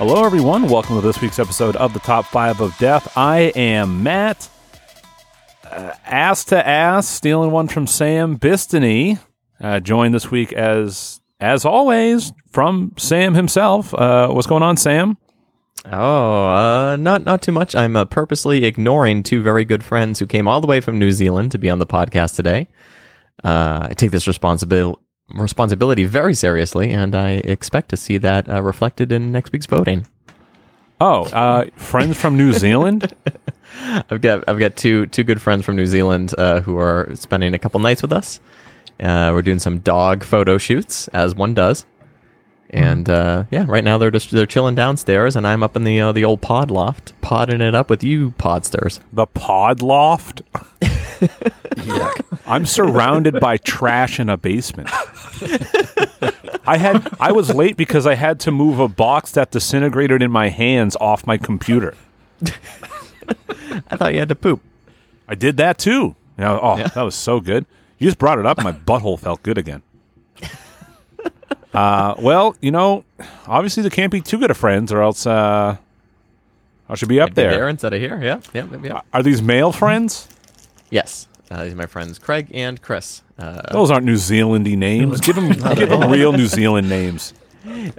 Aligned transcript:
Hello, 0.00 0.24
everyone. 0.24 0.66
Welcome 0.66 0.96
to 0.96 1.02
this 1.02 1.20
week's 1.20 1.38
episode 1.38 1.76
of 1.76 1.92
the 1.92 1.98
Top 1.98 2.24
5 2.24 2.62
of 2.62 2.78
Death. 2.78 3.12
I 3.18 3.52
am 3.54 4.02
Matt. 4.02 4.48
Uh, 5.62 5.92
ass 6.06 6.42
to 6.46 6.66
ass, 6.66 7.06
stealing 7.06 7.50
one 7.50 7.68
from 7.68 7.86
Sam 7.86 8.38
Bistany. 8.38 9.18
Uh, 9.60 9.78
joined 9.78 10.14
this 10.14 10.30
week 10.30 10.54
as 10.54 11.20
as 11.38 11.66
always 11.66 12.32
from 12.50 12.94
Sam 12.96 13.34
himself. 13.34 13.92
Uh, 13.92 14.28
what's 14.28 14.46
going 14.46 14.62
on, 14.62 14.78
Sam? 14.78 15.18
Oh, 15.84 16.46
uh, 16.46 16.96
not 16.96 17.26
not 17.26 17.42
too 17.42 17.52
much. 17.52 17.74
I'm 17.76 17.94
uh, 17.94 18.06
purposely 18.06 18.64
ignoring 18.64 19.22
two 19.22 19.42
very 19.42 19.66
good 19.66 19.84
friends 19.84 20.18
who 20.18 20.26
came 20.26 20.48
all 20.48 20.62
the 20.62 20.66
way 20.66 20.80
from 20.80 20.98
New 20.98 21.12
Zealand 21.12 21.52
to 21.52 21.58
be 21.58 21.68
on 21.68 21.78
the 21.78 21.84
podcast 21.84 22.36
today. 22.36 22.68
Uh, 23.44 23.88
I 23.90 23.92
take 23.92 24.12
this 24.12 24.26
responsibility 24.26 24.98
responsibility 25.34 26.04
very 26.04 26.34
seriously, 26.34 26.90
and 26.90 27.14
I 27.14 27.30
expect 27.32 27.90
to 27.90 27.96
see 27.96 28.18
that 28.18 28.48
uh, 28.48 28.62
reflected 28.62 29.12
in 29.12 29.32
next 29.32 29.52
week's 29.52 29.66
voting. 29.66 30.06
Oh, 31.00 31.24
uh, 31.24 31.66
friends 31.76 32.20
from 32.20 32.36
New 32.36 32.52
Zealand? 32.52 33.12
I've 34.10 34.20
got 34.20 34.44
I've 34.48 34.58
got 34.58 34.76
two 34.76 35.06
two 35.06 35.24
good 35.24 35.40
friends 35.40 35.64
from 35.64 35.76
New 35.76 35.86
Zealand 35.86 36.34
uh, 36.36 36.60
who 36.60 36.76
are 36.78 37.10
spending 37.14 37.54
a 37.54 37.58
couple 37.58 37.80
nights 37.80 38.02
with 38.02 38.12
us. 38.12 38.40
Uh, 38.98 39.30
we're 39.32 39.42
doing 39.42 39.58
some 39.58 39.78
dog 39.78 40.24
photo 40.24 40.58
shoots, 40.58 41.08
as 41.08 41.34
one 41.34 41.54
does. 41.54 41.86
And 42.72 43.08
uh, 43.08 43.44
yeah, 43.50 43.64
right 43.66 43.82
now 43.82 43.98
they're 43.98 44.10
just 44.10 44.30
they're 44.30 44.46
chilling 44.46 44.74
downstairs, 44.74 45.34
and 45.34 45.46
I'm 45.46 45.62
up 45.62 45.74
in 45.74 45.84
the 45.84 46.00
uh, 46.00 46.12
the 46.12 46.24
old 46.24 46.40
pod 46.40 46.70
loft, 46.70 47.14
podding 47.20 47.60
it 47.60 47.74
up 47.74 47.90
with 47.90 48.04
you 48.04 48.30
podsters. 48.32 49.00
The 49.12 49.26
Pod 49.26 49.82
Loft? 49.82 50.42
I'm 52.46 52.66
surrounded 52.66 53.40
by 53.40 53.56
trash 53.58 54.18
in 54.20 54.28
a 54.28 54.36
basement. 54.36 54.88
I 56.66 56.76
had 56.76 57.08
I 57.18 57.32
was 57.32 57.54
late 57.54 57.76
because 57.76 58.06
I 58.06 58.14
had 58.14 58.40
to 58.40 58.50
move 58.50 58.78
a 58.78 58.88
box 58.88 59.32
that 59.32 59.50
disintegrated 59.50 60.22
in 60.22 60.30
my 60.30 60.48
hands 60.48 60.96
off 61.00 61.26
my 61.26 61.36
computer. 61.38 61.94
I 63.90 63.96
thought 63.96 64.12
you 64.12 64.18
had 64.18 64.28
to 64.28 64.34
poop. 64.34 64.60
I 65.28 65.34
did 65.34 65.56
that 65.58 65.78
too. 65.78 66.14
You 66.38 66.44
know, 66.44 66.58
oh, 66.62 66.76
that 66.76 67.02
was 67.02 67.14
so 67.14 67.40
good. 67.40 67.66
You 67.98 68.06
just 68.08 68.18
brought 68.18 68.38
it 68.38 68.46
up, 68.46 68.58
and 68.58 68.64
my 68.64 68.72
butthole 68.72 69.18
felt 69.18 69.42
good 69.42 69.58
again. 69.58 69.82
Uh, 71.72 72.14
well, 72.18 72.56
you 72.60 72.70
know, 72.72 73.04
obviously 73.46 73.82
there 73.82 73.90
can't 73.90 74.10
be 74.10 74.20
too 74.20 74.38
good 74.38 74.50
of 74.50 74.56
friends, 74.56 74.92
or 74.92 75.02
else 75.02 75.24
uh, 75.26 75.76
I 76.88 76.94
should 76.96 77.08
be 77.08 77.20
up 77.20 77.34
There 77.34 77.50
there. 77.50 77.68
instead 77.68 77.92
of 77.92 78.00
here. 78.00 78.20
Yeah, 78.20 78.40
yeah, 78.52 78.66
yeah. 78.72 78.78
yeah. 78.82 79.00
Are 79.12 79.22
these 79.22 79.40
male 79.40 79.70
friends? 79.70 80.26
Yes, 80.90 81.28
uh, 81.50 81.64
these 81.64 81.72
are 81.72 81.76
my 81.76 81.86
friends 81.86 82.18
Craig 82.18 82.48
and 82.52 82.80
Chris. 82.82 83.22
Uh, 83.38 83.62
Those 83.72 83.90
aren't 83.90 84.04
New 84.04 84.14
Zealandy 84.16 84.76
names. 84.76 85.20
Give 85.26 85.34
them, 85.36 85.48
give 85.74 85.88
them 85.88 86.10
real 86.10 86.32
New 86.32 86.46
Zealand 86.46 86.88
names. 86.88 87.32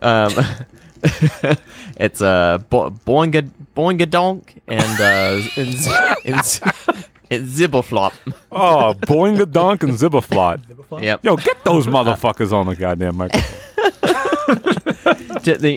um, 0.01 0.33
it's 1.97 2.21
uh, 2.21 2.59
Bo- 2.69 2.91
Boinga 2.91 3.49
Boinga 3.75 4.09
Donk 4.09 4.61
and 4.67 4.99
uh, 5.01 5.41
and, 5.55 5.75
and, 6.25 6.63
and 7.31 7.47
Zibbleflop. 7.47 8.13
Oh, 8.51 8.93
Boing 8.99 9.37
the 9.37 9.45
Donk 9.45 9.81
and 9.83 9.93
Zibaflot. 9.93 10.61
Yep. 11.01 11.23
Yo, 11.23 11.37
get 11.37 11.63
those 11.63 11.87
motherfuckers 11.87 12.51
on 12.51 12.67
the 12.67 12.75
goddamn 12.75 13.15
microphone. 13.17 13.49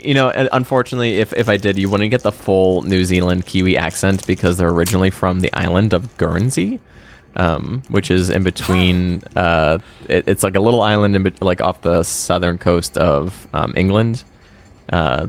You 0.04 0.12
know, 0.14 0.30
unfortunately, 0.52 1.20
if, 1.20 1.32
if 1.32 1.48
I 1.48 1.56
did, 1.56 1.78
you 1.78 1.88
wouldn't 1.88 2.10
get 2.10 2.22
the 2.22 2.32
full 2.32 2.82
New 2.82 3.04
Zealand 3.04 3.46
Kiwi 3.46 3.76
accent 3.78 4.26
because 4.26 4.56
they're 4.58 4.68
originally 4.68 5.10
from 5.10 5.40
the 5.40 5.52
island 5.54 5.92
of 5.94 6.14
Guernsey, 6.18 6.80
um, 7.36 7.82
which 7.88 8.10
is 8.10 8.30
in 8.30 8.42
between. 8.42 9.22
Uh, 9.36 9.78
it, 10.08 10.28
it's 10.28 10.42
like 10.42 10.54
a 10.56 10.60
little 10.60 10.82
island 10.82 11.16
in 11.16 11.22
bet 11.22 11.40
like 11.42 11.60
off 11.60 11.80
the 11.82 12.02
southern 12.02 12.58
coast 12.58 12.96
of 12.98 13.46
um, 13.54 13.72
England. 13.76 14.24
Uh, 14.92 15.28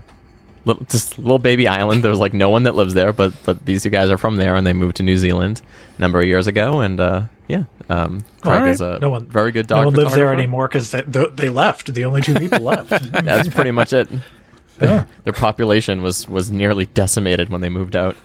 little, 0.65 0.83
just 0.85 1.17
little 1.17 1.39
baby 1.39 1.67
island. 1.67 2.03
There's 2.03 2.19
like 2.19 2.33
no 2.33 2.49
one 2.49 2.63
that 2.63 2.75
lives 2.75 2.93
there, 2.93 3.13
but 3.13 3.33
but 3.43 3.65
these 3.65 3.83
two 3.83 3.89
guys 3.89 4.09
are 4.09 4.17
from 4.17 4.37
there, 4.37 4.55
and 4.55 4.65
they 4.65 4.73
moved 4.73 4.97
to 4.97 5.03
New 5.03 5.17
Zealand 5.17 5.61
a 5.97 6.01
number 6.01 6.19
of 6.19 6.27
years 6.27 6.47
ago, 6.47 6.81
and 6.81 6.99
uh, 6.99 7.23
yeah, 7.47 7.63
um, 7.89 8.25
Craig 8.41 8.55
Alright. 8.55 8.69
is 8.71 8.81
a 8.81 8.99
No 8.99 9.09
one- 9.11 9.25
very 9.27 9.51
good 9.51 9.67
dog. 9.67 9.81
No 9.81 9.85
one 9.87 9.93
lives 9.95 10.15
there 10.15 10.33
anymore 10.33 10.67
because 10.67 10.91
they, 10.91 11.01
they 11.01 11.25
they 11.27 11.49
left. 11.49 11.93
The 11.93 12.05
only 12.05 12.21
two 12.21 12.35
people 12.35 12.59
left. 12.61 12.89
That's 13.11 13.47
pretty 13.49 13.71
much 13.71 13.93
it. 13.93 14.09
Their 14.77 15.07
population 15.33 16.01
was 16.01 16.27
was 16.27 16.51
nearly 16.51 16.85
decimated 16.87 17.49
when 17.49 17.61
they 17.61 17.69
moved 17.69 17.95
out. 17.95 18.17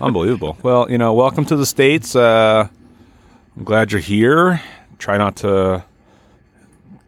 Unbelievable. 0.00 0.56
Well, 0.62 0.88
you 0.88 0.96
know, 0.96 1.12
welcome 1.12 1.44
to 1.46 1.56
the 1.56 1.66
States. 1.66 2.14
Uh, 2.14 2.68
I'm 3.58 3.64
glad 3.64 3.90
you're 3.90 4.00
here. 4.00 4.62
Try 4.98 5.18
not 5.18 5.34
to 5.38 5.84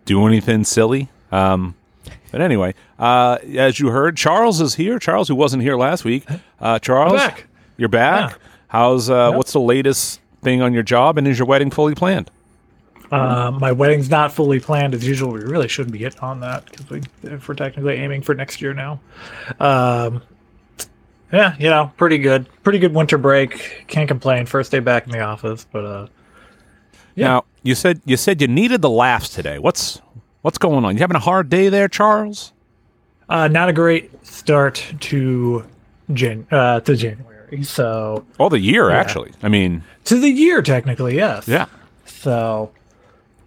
do 0.05 0.27
anything 0.27 0.65
silly. 0.65 1.09
Um, 1.31 1.77
but 2.33 2.41
anyway, 2.41 2.75
uh, 2.99 3.39
as 3.57 3.79
you 3.79 3.91
heard, 3.91 4.17
Charles 4.17 4.61
is 4.61 4.75
here. 4.75 4.99
Charles, 4.99 5.29
who 5.29 5.37
wasn't 5.37 5.63
here 5.63 5.77
last 5.77 6.05
week. 6.05 6.25
Uh, 6.61 6.81
Charles, 6.81 7.15
back. 7.15 7.47
you're 7.77 7.89
back. 7.89 8.33
Yeah. 8.33 8.37
How's 8.69 9.09
uh, 9.09 9.29
Yep. 9.31 9.37
what's 9.37 9.53
the 9.53 9.61
latest 9.61 10.21
thing 10.43 10.61
on 10.61 10.73
your 10.73 10.83
job, 10.83 11.19
and 11.19 11.29
is 11.29 11.39
your 11.39 11.47
wedding 11.47 11.71
fully 11.71 11.95
planned? 11.95 12.31
Uh, 13.13 13.53
my 13.61 13.71
wedding's 13.71 14.11
not 14.11 14.33
fully 14.33 14.59
planned 14.59 14.93
as 14.95 15.07
usual. 15.07 15.31
We 15.33 15.41
really 15.41 15.69
shouldn't 15.69 15.93
be 15.93 15.99
getting 15.99 16.21
on 16.21 16.41
that 16.41 16.65
because 16.67 16.91
we, 16.91 17.03
if 17.23 17.49
we're 17.49 17.55
technically 17.55 17.95
aiming 17.95 18.23
for 18.23 18.35
next 18.35 18.61
year 18.61 18.75
now. 18.75 19.01
Um, 19.61 20.23
yeah, 21.33 21.55
you 21.59 21.71
know, 21.71 21.93
pretty 21.97 22.19
good. 22.19 22.47
Pretty 22.65 22.81
good 22.81 22.93
winter 22.95 23.19
break. 23.19 23.85
Can't 23.87 24.09
complain. 24.09 24.47
First 24.47 24.73
day 24.73 24.81
back 24.81 25.07
in 25.07 25.13
the 25.13 25.21
office, 25.21 25.65
but 25.73 25.85
uh, 25.85 26.07
Yeah. 27.15 27.27
Now, 27.29 27.45
you 27.63 27.75
said 27.75 28.01
you 28.05 28.17
said 28.17 28.41
you 28.41 28.49
needed 28.49 28.83
the 28.83 28.91
laughs 28.91 29.29
today. 29.29 29.59
What's 29.59 30.01
what's 30.43 30.59
going 30.59 30.85
on? 30.85 30.95
You 30.95 31.01
having 31.01 31.17
a 31.17 31.21
hard 31.21 31.49
day 31.49 31.69
there, 31.69 31.89
Charles? 31.89 32.53
uh, 33.29 33.47
not 33.49 33.69
a 33.69 33.73
great 33.73 34.11
start 34.27 34.85
to 34.99 35.65
Jan- 36.13 36.47
uh, 36.51 36.81
to 36.81 36.97
January. 36.97 37.63
So 37.63 38.25
all 38.39 38.51
the 38.51 38.59
year 38.59 38.91
actually. 38.91 39.33
I 39.43 39.49
mean, 39.49 39.83
to 40.05 40.19
the 40.21 40.29
year 40.29 40.63
technically, 40.63 41.17
yes. 41.17 41.49
yeah. 41.49 41.67
So 42.05 42.73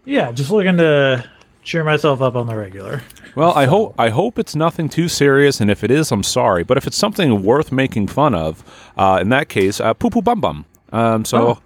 yeah, 0.06 0.31
just 0.31 0.52
looking 0.52 0.78
to 0.78 1.29
cheer 1.63 1.84
myself 1.84 2.22
up 2.22 2.35
on 2.35 2.47
the 2.47 2.56
regular. 2.56 3.02
Well, 3.35 3.53
I 3.53 3.66
hope 3.66 3.96
I 3.97 4.09
hope 4.09 4.38
it's 4.38 4.56
nothing 4.56 4.90
too 4.90 5.07
serious, 5.07 5.59
and 5.59 5.72
if 5.72 5.84
it 5.84 5.91
is, 5.91 6.12
I'm 6.12 6.23
sorry. 6.23 6.63
But 6.63 6.78
if 6.78 6.85
it's 6.85 6.97
something 6.97 7.44
worth 7.44 7.72
making 7.72 8.07
fun 8.07 8.35
of, 8.35 8.63
uh, 8.97 9.19
in 9.22 9.29
that 9.29 9.50
case, 9.50 9.79
uh, 9.79 9.94
poo 9.94 10.09
poo 10.09 10.22
bum 10.22 10.40
bum. 10.40 10.66
Um, 10.91 11.25
so 11.25 11.59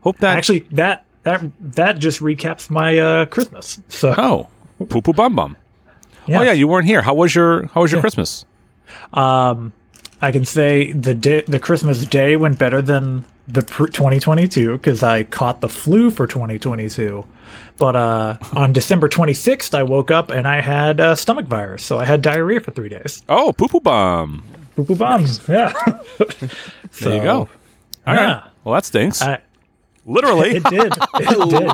hope 0.00 0.18
that 0.18 0.36
Actually, 0.36 0.60
that 0.72 1.04
that 1.22 1.42
that 1.60 1.98
just 1.98 2.20
recaps 2.20 2.70
my 2.70 2.98
uh, 2.98 3.26
Christmas. 3.26 3.80
So 3.88 4.14
oh 4.16 4.48
poo 4.86 5.00
poo 5.00 5.12
bum 5.12 5.36
bum. 5.36 5.56
yeah. 6.26 6.40
Oh 6.40 6.42
yeah, 6.42 6.52
you 6.52 6.68
weren't 6.68 6.86
here. 6.86 7.02
How 7.02 7.14
was 7.14 7.34
your 7.34 7.66
How 7.68 7.82
was 7.82 7.92
your 7.92 8.00
Christmas? 8.00 8.44
Um, 9.12 9.72
I 10.20 10.30
can 10.32 10.44
say 10.44 10.92
the 10.92 11.14
day, 11.14 11.42
the 11.46 11.58
Christmas 11.58 12.04
day 12.06 12.36
went 12.36 12.58
better 12.58 12.80
than 12.80 13.24
the 13.48 13.62
pr- 13.62 13.86
2022 13.86 14.72
because 14.78 15.02
I 15.02 15.24
caught 15.24 15.60
the 15.60 15.68
flu 15.68 16.10
for 16.10 16.26
2022. 16.26 17.24
But 17.76 17.96
uh, 17.96 18.36
on 18.52 18.72
December 18.72 19.08
26th, 19.08 19.74
I 19.74 19.82
woke 19.82 20.10
up 20.10 20.30
and 20.30 20.46
I 20.46 20.60
had 20.60 21.00
uh, 21.00 21.14
stomach 21.16 21.46
virus, 21.46 21.82
so 21.84 21.98
I 21.98 22.04
had 22.04 22.22
diarrhea 22.22 22.60
for 22.60 22.70
three 22.70 22.88
days. 22.88 23.22
Oh, 23.28 23.52
poo 23.52 23.66
poo 23.68 23.80
bum. 23.80 24.44
Boo 24.76 24.84
boo 24.84 24.94
bombs, 24.94 25.40
yeah. 25.48 25.72
There 27.00 27.16
you 27.16 27.22
go. 27.22 27.48
All 28.06 28.14
right. 28.14 28.16
yeah. 28.20 28.48
Well, 28.64 28.74
that 28.74 28.84
stinks. 28.84 29.20
I, 29.22 29.40
Literally. 30.04 30.56
it 30.56 30.64
did. 30.64 30.92
It 31.14 31.50
did. 31.50 31.70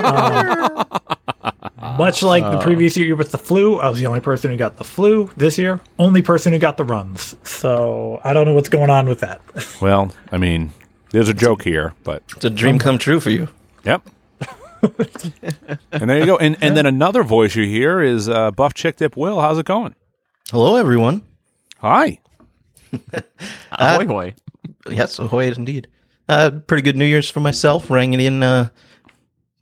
Um, 0.00 0.84
much 1.98 2.22
like 2.22 2.44
the 2.44 2.58
previous 2.62 2.96
year 2.96 3.16
with 3.16 3.32
the 3.32 3.38
flu, 3.38 3.78
I 3.78 3.88
was 3.88 3.98
the 3.98 4.06
only 4.06 4.20
person 4.20 4.50
who 4.50 4.56
got 4.56 4.76
the 4.76 4.84
flu. 4.84 5.30
This 5.36 5.58
year, 5.58 5.80
only 5.98 6.22
person 6.22 6.52
who 6.52 6.58
got 6.58 6.76
the 6.76 6.84
runs. 6.84 7.36
So 7.44 8.20
I 8.24 8.32
don't 8.32 8.46
know 8.46 8.54
what's 8.54 8.68
going 8.68 8.90
on 8.90 9.08
with 9.08 9.20
that. 9.20 9.40
well, 9.80 10.12
I 10.30 10.38
mean, 10.38 10.72
there's 11.10 11.28
a 11.28 11.34
joke 11.34 11.62
here, 11.62 11.94
but 12.04 12.22
It's 12.36 12.44
a 12.44 12.50
dream 12.50 12.78
come 12.78 12.98
true 12.98 13.20
for 13.20 13.30
you. 13.30 13.48
Yep. 13.84 14.02
and 15.92 16.10
there 16.10 16.18
you 16.18 16.26
go. 16.26 16.36
And 16.36 16.56
and 16.60 16.76
then 16.76 16.86
another 16.86 17.24
voice 17.24 17.56
you 17.56 17.64
hear 17.64 18.00
is 18.00 18.28
uh, 18.28 18.50
Buff 18.52 18.74
Chick 18.74 18.96
Dip 18.96 19.16
Will. 19.16 19.40
How's 19.40 19.58
it 19.58 19.66
going? 19.66 19.94
Hello, 20.50 20.76
everyone. 20.76 21.22
Hi. 21.78 22.18
Ahoy 23.72 24.06
hoy. 24.06 24.34
Yes, 24.88 25.18
ahoy 25.18 25.48
is 25.48 25.58
indeed. 25.58 25.88
Uh, 26.28 26.50
pretty 26.66 26.82
good 26.82 26.96
New 26.96 27.04
Year's 27.04 27.30
for 27.30 27.40
myself, 27.40 27.88
ringing 27.90 28.20
in 28.20 28.42
uh, 28.42 28.68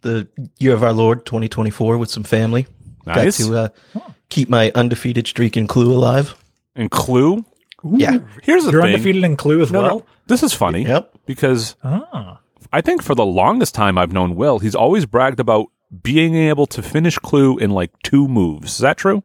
the 0.01 0.29
year 0.59 0.73
of 0.75 0.83
our 0.83 0.93
Lord 0.93 1.27
2024 1.27 1.99
with 1.99 2.11
some 2.11 2.25
family. 2.25 2.67
Nice. 3.07 3.39
Got 3.39 3.47
to 3.47 3.57
uh, 4.01 4.01
keep 4.31 4.49
my 4.49 4.73
undefeated 4.75 5.27
streak 5.27 5.57
in 5.57 5.67
Clue 5.67 5.93
alive. 5.93 6.35
And 6.75 6.91
Clue. 6.91 7.45
Yeah. 7.85 8.19
Here's 8.43 8.65
the 8.65 8.71
thing. 8.71 8.73
You're 8.73 8.83
thing. 8.83 8.95
undefeated 8.95 9.25
in 9.25 9.37
Clue 9.37 9.61
as 9.61 9.71
No, 9.71 9.81
well. 9.83 9.99
no, 9.99 10.07
this 10.27 10.43
is 10.43 10.55
funny. 10.55 10.83
Yep. 10.87 11.13
Because 11.27 11.77
Ah. 11.85 12.41
I 12.73 12.81
think 12.81 13.03
for 13.03 13.15
the 13.15 13.27
longest 13.27 13.75
time 13.75 13.99
I've 13.99 14.13
known 14.13 14.35
Will, 14.37 14.59
he's 14.59 14.75
always 14.75 15.05
bragged 15.07 15.39
about 15.41 15.67
being 16.03 16.35
able 16.35 16.67
to 16.69 16.83
finish 16.83 17.19
Clue 17.19 17.59
in 17.59 17.71
like 17.71 17.91
two 18.03 18.27
moves. 18.27 18.73
Is 18.73 18.79
that 18.79 18.97
true? 18.97 19.23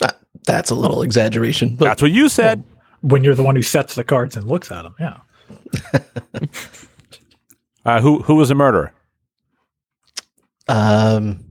Uh, 0.00 0.12
That's 0.46 0.70
a 0.70 0.74
little 0.76 1.02
exaggeration, 1.02 1.74
but 1.76 1.86
That's 1.86 2.00
what 2.02 2.12
you 2.12 2.28
said. 2.28 2.62
When 3.02 3.22
you're 3.24 3.34
the 3.34 3.42
one 3.42 3.56
who 3.56 3.62
sets 3.62 3.94
the 3.96 4.04
cards 4.04 4.36
and 4.36 4.46
looks 4.46 4.70
at 4.70 4.82
them, 4.82 4.94
yeah. 4.98 5.18
Uh, 7.84 8.00
who 8.00 8.20
who 8.22 8.34
was 8.34 8.50
a 8.50 8.54
murderer? 8.56 8.92
um, 10.68 11.44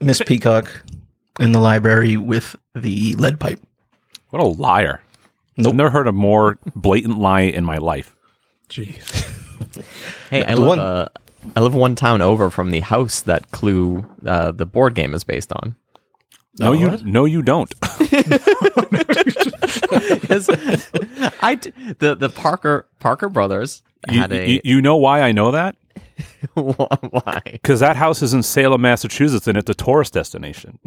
Miss 0.00 0.20
Peacock 0.26 0.82
in 1.38 1.52
the 1.52 1.60
library 1.60 2.16
with 2.16 2.56
the 2.74 3.14
lead 3.14 3.38
pipe. 3.38 3.60
What 4.30 4.42
a 4.42 4.46
liar! 4.46 5.00
Nope. 5.56 5.68
I've 5.68 5.76
never 5.76 5.90
heard 5.90 6.08
a 6.08 6.12
more 6.12 6.58
blatant 6.74 7.18
lie 7.20 7.42
in 7.42 7.64
my 7.64 7.78
life. 7.78 8.16
Jeez. 8.68 9.34
Hey, 10.30 10.44
I 10.44 10.54
The 10.54 10.60
live, 10.60 10.68
one- 10.68 10.78
uh, 10.80 11.08
I 11.56 11.60
live 11.60 11.74
one 11.74 11.94
town 11.94 12.20
over 12.20 12.50
from 12.50 12.70
the 12.70 12.80
house 12.80 13.20
that 13.22 13.50
Clue, 13.52 14.04
uh, 14.26 14.50
the 14.52 14.66
board 14.66 14.94
game, 14.94 15.14
is 15.14 15.24
based 15.24 15.52
on. 15.52 15.76
No, 16.60 16.72
you 16.72 16.88
what? 16.88 17.04
no, 17.04 17.24
you 17.24 17.42
don't. 17.42 17.72
Yes. 20.28 20.48
I 21.42 21.56
d- 21.60 21.72
the 21.98 22.14
the 22.14 22.28
Parker 22.28 22.86
Parker 22.98 23.28
brothers 23.28 23.82
you, 24.10 24.20
had 24.20 24.32
a 24.32 24.48
you, 24.50 24.60
you 24.64 24.82
know 24.82 24.96
why 24.96 25.22
I 25.22 25.32
know 25.32 25.50
that? 25.52 25.76
why? 26.54 27.40
Because 27.44 27.80
that 27.80 27.96
house 27.96 28.22
is 28.22 28.34
in 28.34 28.42
Salem, 28.42 28.80
Massachusetts, 28.82 29.46
and 29.46 29.56
it's 29.56 29.70
a 29.70 29.74
tourist 29.74 30.12
destination. 30.14 30.78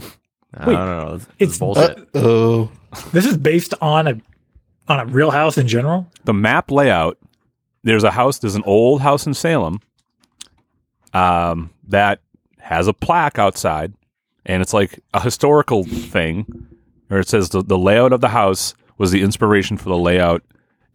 I 0.54 0.66
don't 0.66 0.74
know. 0.74 1.14
It's, 1.16 1.28
it's- 1.40 1.58
bullshit. 1.58 2.08
Oh, 2.14 2.70
This 3.12 3.26
is 3.26 3.38
based 3.38 3.74
on 3.82 4.08
a 4.08 4.22
on 4.88 5.00
a 5.00 5.06
real 5.06 5.32
house 5.32 5.58
in 5.58 5.68
general. 5.68 6.08
The 6.26 6.34
map 6.34 6.70
layout. 6.72 7.18
There's 7.84 8.04
a 8.04 8.12
house. 8.12 8.40
There's 8.40 8.56
an 8.56 8.64
old 8.66 9.02
house 9.02 9.26
in 9.26 9.34
Salem. 9.34 9.80
Um, 11.14 11.72
that 11.88 12.20
has 12.60 12.88
a 12.88 12.94
plaque 12.94 13.38
outside, 13.38 13.94
and 14.46 14.62
it's 14.62 14.74
like 14.74 15.00
a 15.14 15.22
historical 15.22 15.84
thing, 15.84 16.68
or 17.10 17.20
it 17.20 17.28
says 17.28 17.50
the, 17.50 17.64
the 17.64 17.78
layout 17.78 18.14
of 18.14 18.22
the 18.22 18.30
house 18.30 18.74
was 18.98 19.12
the 19.12 19.22
inspiration 19.22 19.78
for 19.78 19.90
the 19.90 19.98
layout 19.98 20.44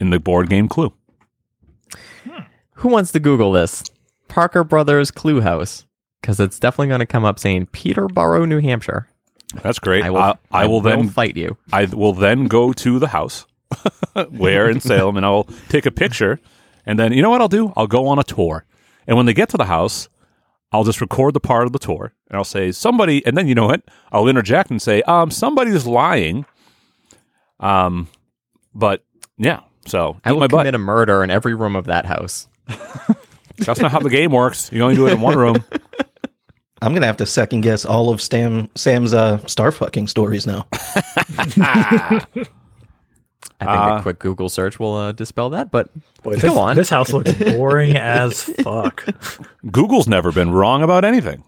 in 0.01 0.11
the 0.11 0.21
board 0.21 0.49
game 0.49 0.69
Clue. 0.69 0.93
Hmm. 2.25 2.45
Who 2.75 2.89
wants 2.89 3.13
to 3.13 3.21
Google 3.21 3.53
this? 3.53 3.85
Parker 4.29 4.65
Brothers 4.65 5.11
Clue 5.11 5.41
House, 5.41 5.87
because 6.21 6.41
it's 6.41 6.59
definitely 6.59 6.89
going 6.89 7.01
to 7.01 7.07
come 7.07 7.25
up 7.25 7.39
saying 7.39 7.67
Peterborough, 7.67 8.45
New 8.45 8.61
Hampshire. 8.61 9.09
That's 9.63 9.79
great. 9.79 10.05
I 10.05 10.11
will. 10.11 10.21
I, 10.21 10.37
I 10.51 10.67
will 10.67 10.81
then 10.81 11.09
fight 11.09 11.37
you. 11.37 11.57
I 11.73 11.85
will 11.85 12.13
then 12.13 12.47
go 12.47 12.73
to 12.73 12.99
the 12.99 13.09
house 13.09 13.47
where 14.31 14.69
in 14.69 14.81
Salem 14.81 15.17
and 15.17 15.25
I'll 15.25 15.45
take 15.69 15.87
a 15.87 15.91
picture 15.91 16.41
and 16.87 16.99
then 16.99 17.13
you 17.13 17.21
know 17.21 17.31
what 17.31 17.41
I'll 17.41 17.49
do? 17.49 17.73
I'll 17.77 17.89
go 17.89 18.07
on 18.07 18.19
a 18.19 18.25
tour. 18.25 18.65
And 19.07 19.17
when 19.17 19.27
they 19.27 19.35
get 19.35 19.49
to 19.51 19.57
the 19.57 19.67
house, 19.67 20.09
I'll 20.73 20.85
just 20.85 21.01
record 21.01 21.35
the 21.35 21.41
part 21.41 21.67
of 21.67 21.73
the 21.73 21.79
tour 21.79 22.13
and 22.29 22.37
I'll 22.37 22.45
say 22.45 22.73
somebody 22.73 23.25
and 23.27 23.37
then 23.37 23.49
you 23.49 23.55
know 23.55 23.67
what? 23.67 23.83
I'll 24.13 24.29
interject 24.29 24.71
and 24.71 24.81
say, 24.81 25.03
um, 25.03 25.31
somebody's 25.31 25.87
lying. 25.87 26.45
Um 27.61 28.09
but 28.75 29.05
yeah, 29.39 29.61
so 29.87 30.21
I 30.25 30.31
eat 30.31 30.33
will 30.33 30.41
my 30.41 30.47
butt. 30.49 30.75
a 30.75 30.79
murder 30.79 31.23
in 31.25 31.31
every 31.31 31.55
room 31.55 31.77
of 31.77 31.87
that 31.87 32.05
house. 32.05 32.49
That's 33.59 33.81
not 33.81 33.91
how 33.91 34.01
the 34.01 34.11
game 34.11 34.33
works. 34.33 34.71
You 34.73 34.83
only 34.83 34.97
do 34.97 35.07
it 35.07 35.13
in 35.13 35.21
one 35.21 35.39
room. 35.39 35.65
I'm 36.83 36.93
gonna 36.93 37.07
have 37.07 37.17
to 37.19 37.27
second 37.27 37.63
guess 37.63 37.87
all 37.87 38.11
of 38.11 38.21
Sam 38.21 38.69
Sam's 38.75 39.15
uh, 39.15 39.39
star 39.47 39.73
fucking 39.73 40.09
stories 40.09 40.47
now. 40.47 40.67
I 43.61 43.65
think 43.65 43.77
Uh, 43.79 43.97
a 43.99 44.03
quick 44.03 44.19
Google 44.19 44.49
search 44.49 44.79
will 44.79 44.95
uh, 44.95 45.13
dispel 45.13 45.51
that. 45.51 45.71
But 45.71 45.89
Boy, 46.23 46.39
go 46.39 46.59
on. 46.59 46.77
this 46.77 46.91
house 46.91 47.13
looks 47.13 47.33
boring 47.57 47.97
as 47.97 48.43
fuck. 48.43 49.05
Google's 49.71 50.07
never 50.09 50.31
been 50.33 50.51
wrong 50.51 50.83
about 50.83 51.05
anything. 51.05 51.43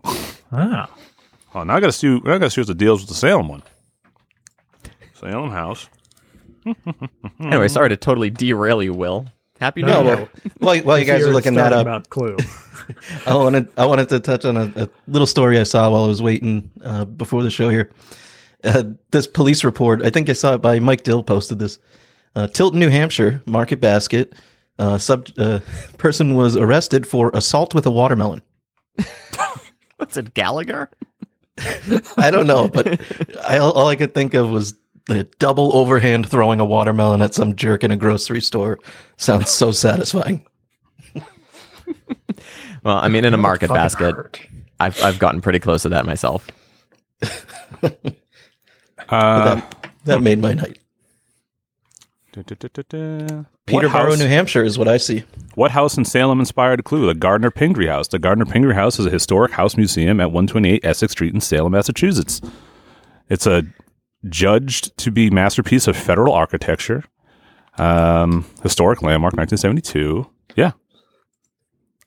Ah. 0.52 0.90
Oh, 1.54 1.64
now 1.64 1.76
I 1.76 1.80
gotta 1.80 1.92
see 1.92 2.08
now 2.20 2.34
I 2.34 2.38
gotta 2.38 2.50
see 2.50 2.60
what 2.60 2.68
the 2.68 2.74
deals 2.74 3.00
with 3.00 3.08
the 3.08 3.14
Salem 3.14 3.48
one. 3.48 3.62
Salem 5.14 5.50
house. 5.50 5.88
anyway, 7.40 7.68
sorry 7.68 7.88
to 7.88 7.96
totally 7.96 8.30
derail 8.30 8.82
you, 8.82 8.92
Will. 8.94 9.26
Happy 9.60 9.82
New 9.82 9.88
No, 9.88 10.02
Year. 10.04 10.16
well, 10.16 10.28
while, 10.58 10.78
while 10.82 10.98
you 10.98 11.04
guys 11.04 11.20
You're 11.20 11.32
looking 11.32 11.54
that 11.54 11.72
up, 11.72 11.82
about 11.82 12.10
Clue. 12.10 12.36
I 13.26 13.34
wanted 13.34 13.68
I 13.76 13.86
wanted 13.86 14.08
to 14.10 14.20
touch 14.20 14.44
on 14.44 14.56
a, 14.56 14.72
a 14.76 14.88
little 15.08 15.26
story 15.26 15.58
I 15.58 15.64
saw 15.64 15.90
while 15.90 16.04
I 16.04 16.06
was 16.06 16.22
waiting 16.22 16.70
uh, 16.84 17.04
before 17.04 17.42
the 17.42 17.50
show 17.50 17.68
here. 17.68 17.90
Uh, 18.64 18.84
this 19.10 19.26
police 19.26 19.64
report, 19.64 20.02
I 20.04 20.10
think 20.10 20.28
I 20.28 20.32
saw 20.32 20.54
it 20.54 20.58
by 20.58 20.78
Mike 20.78 21.02
Dill 21.02 21.22
posted 21.22 21.58
this. 21.58 21.78
Uh, 22.34 22.46
Tilton, 22.46 22.80
New 22.80 22.88
Hampshire, 22.88 23.42
Market 23.46 23.80
Basket. 23.80 24.34
Uh, 24.78 24.96
sub 24.96 25.28
uh, 25.38 25.60
person 25.98 26.34
was 26.34 26.56
arrested 26.56 27.06
for 27.06 27.30
assault 27.34 27.74
with 27.74 27.86
a 27.86 27.90
watermelon. 27.90 28.42
What's 29.96 30.16
it, 30.16 30.34
Gallagher? 30.34 30.90
I 32.16 32.30
don't 32.30 32.46
know, 32.46 32.68
but 32.68 33.00
I, 33.48 33.58
all 33.58 33.88
I 33.88 33.96
could 33.96 34.14
think 34.14 34.34
of 34.34 34.50
was 34.50 34.74
the 35.06 35.24
double 35.40 35.76
overhand 35.76 36.28
throwing 36.28 36.60
a 36.60 36.64
watermelon 36.64 37.20
at 37.20 37.34
some 37.34 37.56
jerk 37.56 37.82
in 37.82 37.90
a 37.90 37.96
grocery 37.96 38.40
store. 38.40 38.78
Sounds 39.16 39.50
so 39.50 39.72
satisfying. 39.72 40.46
Well, 42.84 42.96
I 42.96 43.08
mean, 43.08 43.24
in 43.24 43.34
a 43.34 43.38
market 43.38 43.68
basket, 43.68 44.14
hurt. 44.14 44.40
I've 44.80 45.02
I've 45.02 45.18
gotten 45.18 45.40
pretty 45.40 45.58
close 45.58 45.82
to 45.82 45.88
that 45.90 46.06
myself. 46.06 46.46
Uh, 47.22 49.54
that, 49.54 49.86
that 50.04 50.22
made 50.22 50.38
my 50.38 50.52
night. 50.52 50.78
Peterborough, 53.66 53.88
house- 53.88 54.18
New 54.18 54.26
Hampshire 54.26 54.62
is 54.64 54.78
what 54.78 54.88
I 54.88 54.96
see. 54.96 55.24
What 55.54 55.70
house 55.72 55.96
in 55.96 56.04
Salem 56.04 56.40
inspired 56.40 56.84
Clue? 56.84 57.06
The 57.06 57.14
Gardner 57.14 57.50
Pingree 57.50 57.86
House. 57.88 58.08
The 58.08 58.18
Gardner 58.18 58.46
Pingree 58.46 58.74
House 58.74 58.98
is 58.98 59.06
a 59.06 59.10
historic 59.10 59.52
house 59.52 59.76
museum 59.76 60.20
at 60.20 60.26
128 60.32 60.84
Essex 60.84 61.12
Street 61.12 61.34
in 61.34 61.40
Salem, 61.40 61.72
Massachusetts. 61.72 62.40
It's 63.28 63.46
a 63.46 63.64
judged 64.28 64.96
to 64.98 65.10
be 65.10 65.30
masterpiece 65.30 65.86
of 65.86 65.96
federal 65.96 66.32
architecture. 66.32 67.04
Um, 67.76 68.44
historic 68.62 69.02
landmark, 69.02 69.34
1972. 69.34 70.26
Yeah. 70.56 70.72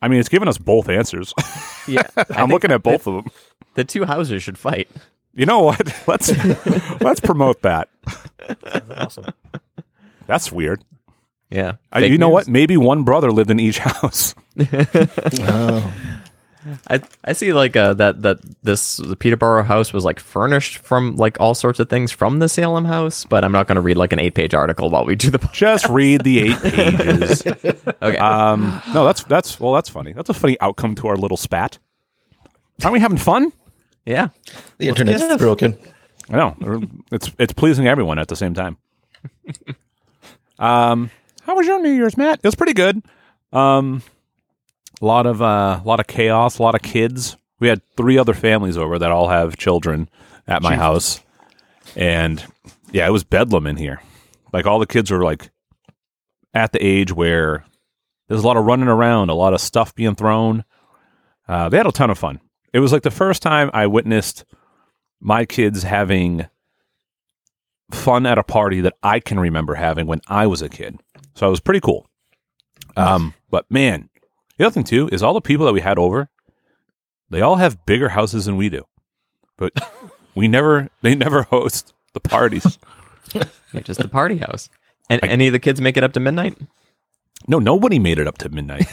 I 0.02 0.08
mean, 0.08 0.20
it's 0.20 0.30
given 0.30 0.48
us 0.48 0.58
both 0.58 0.90
answers. 0.90 1.34
Yeah, 1.88 2.04
I'm 2.36 2.50
looking 2.52 2.72
at 2.72 2.84
both 2.84 3.08
of 3.08 3.16
them. 3.16 3.32
The 3.74 3.84
two 3.84 4.06
houses 4.06 4.44
should 4.44 4.60
fight. 4.60 4.88
You 5.34 5.48
know 5.48 5.62
what? 5.62 5.82
Let's 6.08 6.30
let's 7.02 7.20
promote 7.20 7.64
that. 7.64 7.90
Awesome. 8.96 9.26
That's 10.32 10.52
weird. 10.52 10.82
Yeah, 11.50 11.74
Uh, 11.92 12.00
Fake 12.00 12.12
you 12.12 12.18
know 12.18 12.28
news. 12.28 12.34
what? 12.34 12.48
Maybe 12.48 12.78
one 12.78 13.04
brother 13.04 13.30
lived 13.32 13.52
in 13.52 13.60
each 13.60 13.80
house. 13.90 14.34
Oh, 14.58 15.94
I 16.90 17.02
I 17.26 17.34
see 17.34 17.52
like 17.54 17.76
uh, 17.76 17.94
that 17.96 18.22
that 18.22 18.38
this 18.64 18.98
the 18.98 19.16
Peterborough 19.18 19.64
house 19.64 19.92
was 19.92 20.06
like 20.06 20.20
furnished 20.22 20.78
from 20.78 21.16
like 21.18 21.38
all 21.42 21.54
sorts 21.56 21.80
of 21.82 21.90
things 21.90 22.12
from 22.12 22.40
the 22.40 22.48
Salem 22.48 22.86
house, 22.86 23.26
but 23.26 23.44
I'm 23.44 23.52
not 23.52 23.68
going 23.68 23.76
to 23.76 23.82
read 23.82 23.98
like 23.98 24.14
an 24.14 24.20
eight 24.20 24.36
page 24.36 24.54
article 24.54 24.90
while 24.90 25.04
we 25.04 25.16
do 25.16 25.30
the. 25.32 25.40
podcast. 25.40 25.54
Just 25.54 25.90
read 25.90 26.24
the 26.24 26.40
eight 26.40 26.62
pages. 26.62 27.44
Okay, 28.02 28.18
Um, 28.18 28.82
no, 28.94 29.04
that's 29.06 29.24
that's 29.26 29.60
well, 29.60 29.74
that's 29.74 29.90
funny. 29.90 30.14
That's 30.14 30.30
a 30.30 30.34
funny 30.34 30.56
outcome 30.62 30.96
to 30.96 31.08
our 31.08 31.18
little 31.18 31.38
spat. 31.38 31.78
Aren't 32.84 32.94
we 32.94 33.00
having 33.02 33.18
fun? 33.18 33.52
yeah, 34.06 34.30
the 34.78 34.88
internet's 34.88 35.36
broken. 35.38 35.78
I 36.30 36.38
know 36.38 36.56
it's 37.12 37.30
it's 37.40 37.54
pleasing 37.54 37.88
everyone 37.88 38.20
at 38.20 38.28
the 38.30 38.36
same 38.38 38.54
time. 38.54 38.78
Um, 40.62 41.10
how 41.42 41.56
was 41.56 41.68
your 41.68 41.82
New 41.82 41.92
Year's, 41.92 42.16
Matt? 42.16 42.40
It 42.44 42.48
was 42.48 42.56
pretty 42.56 42.74
good. 42.74 43.02
Um, 43.52 44.04
a 45.02 45.06
lot 45.06 45.26
of 45.26 45.42
uh, 45.42 45.82
a 45.84 45.88
lot 45.88 46.00
of 46.00 46.08
chaos, 46.08 46.60
a 46.60 46.64
lot 46.64 46.76
of 46.76 46.82
kids. 46.82 47.36
We 47.60 47.68
had 47.68 47.82
three 47.98 48.18
other 48.18 48.34
families 48.34 48.78
over 48.78 49.00
that 49.00 49.12
all 49.12 49.28
have 49.28 49.58
children 49.58 50.10
at 50.48 50.62
my 50.62 50.76
house, 50.76 51.22
and 51.96 52.44
yeah, 52.92 53.08
it 53.08 53.12
was 53.12 53.24
bedlam 53.24 53.68
in 53.68 53.78
here. 53.78 54.02
Like 54.54 54.66
all 54.66 54.80
the 54.80 54.88
kids 54.88 55.12
were 55.12 55.24
like 55.24 55.50
at 56.54 56.72
the 56.72 56.86
age 56.86 57.12
where 57.12 57.66
there's 58.28 58.44
a 58.44 58.48
lot 58.48 58.58
of 58.58 58.66
running 58.66 58.88
around, 58.88 59.30
a 59.30 59.34
lot 59.34 59.54
of 59.54 59.62
stuff 59.62 59.96
being 59.96 60.16
thrown. 60.16 60.64
Uh, 61.48 61.70
they 61.70 61.78
had 61.78 61.88
a 61.88 61.92
ton 61.92 62.10
of 62.10 62.18
fun. 62.18 62.40
It 62.74 62.80
was 62.80 62.94
like 62.94 63.04
the 63.04 63.12
first 63.12 63.42
time 63.42 63.70
I 63.74 63.88
witnessed 63.88 64.46
my 65.20 65.46
kids 65.46 65.84
having 65.84 66.48
fun 67.92 68.26
at 68.26 68.38
a 68.38 68.44
party 68.44 68.82
that 68.82 68.94
I 69.04 69.20
can 69.20 69.40
remember 69.40 69.76
having 69.76 70.08
when 70.08 70.22
I 70.28 70.48
was 70.48 70.62
a 70.62 70.70
kid. 70.70 71.00
So 71.36 71.48
it 71.48 71.52
was 71.52 71.60
pretty 71.60 71.80
cool. 71.80 72.08
Um, 72.98 73.34
but 73.50 73.70
man, 73.72 74.10
the 74.58 74.66
other 74.66 74.74
thing 74.74 74.84
too 74.84 75.10
is 75.12 75.24
all 75.24 75.34
the 75.34 75.42
people 75.42 75.66
that 75.66 75.74
we 75.74 75.82
had 75.82 75.98
over, 75.98 76.30
they 77.30 77.42
all 77.42 77.56
have 77.56 77.86
bigger 77.86 78.10
houses 78.10 78.46
than 78.46 78.58
we 78.58 78.70
do, 78.70 78.86
but 79.58 79.74
we 80.36 80.48
never, 80.48 80.90
they 81.02 81.16
never 81.16 81.44
host 81.52 81.94
the 82.14 82.20
parties. 82.20 82.78
yeah, 83.34 83.44
just 83.84 84.02
the 84.02 84.08
party 84.08 84.38
house. 84.38 84.70
And 85.10 85.24
any 85.24 85.48
of 85.48 85.54
the 85.54 85.60
kids 85.60 85.82
make 85.82 85.98
it 85.98 86.04
up 86.04 86.14
to 86.14 86.20
midnight? 86.20 86.58
no, 87.48 87.60
nobody 87.60 88.00
made 88.00 88.20
it 88.20 88.28
up 88.28 88.38
to 88.40 88.50
midnight. 88.50 88.88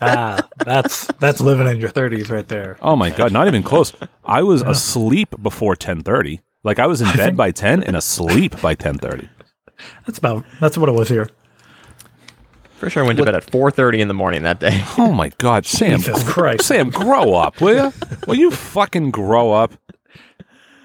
Ah, 0.00 0.48
that's 0.64 1.06
that's 1.20 1.40
living 1.40 1.66
in 1.66 1.78
your 1.78 1.90
30s 1.90 2.30
right 2.30 2.48
there. 2.48 2.78
Oh 2.80 2.96
my 2.96 3.10
god, 3.10 3.32
not 3.32 3.46
even 3.46 3.62
close. 3.62 3.92
I 4.24 4.42
was 4.42 4.62
asleep 4.62 5.34
before 5.42 5.76
ten 5.76 6.02
thirty. 6.02 6.40
Like 6.64 6.78
I 6.78 6.86
was 6.86 7.00
in 7.00 7.10
bed 7.16 7.36
by 7.36 7.50
ten 7.50 7.82
and 7.82 7.96
asleep 7.96 8.60
by 8.60 8.74
ten 8.74 8.98
thirty. 8.98 9.28
That's 10.06 10.18
about 10.18 10.44
that's 10.60 10.78
what 10.78 10.88
it 10.88 10.92
was 10.92 11.08
here. 11.08 11.28
For 12.76 12.88
sure, 12.90 13.02
I 13.02 13.06
went 13.06 13.18
to 13.18 13.24
bed 13.24 13.34
at 13.34 13.44
4:30 13.46 13.98
in 14.00 14.08
the 14.08 14.14
morning 14.14 14.42
that 14.44 14.60
day. 14.60 14.84
Oh 14.98 15.12
my 15.12 15.30
God, 15.38 15.66
Sam! 15.66 15.98
Jesus 16.00 16.22
Christ. 16.28 16.66
Sam, 16.66 16.90
grow 16.90 17.34
up, 17.34 17.60
will 17.60 17.74
you? 17.86 17.92
Will 18.26 18.34
you 18.36 18.50
fucking 18.52 19.10
grow 19.10 19.52
up? 19.52 19.72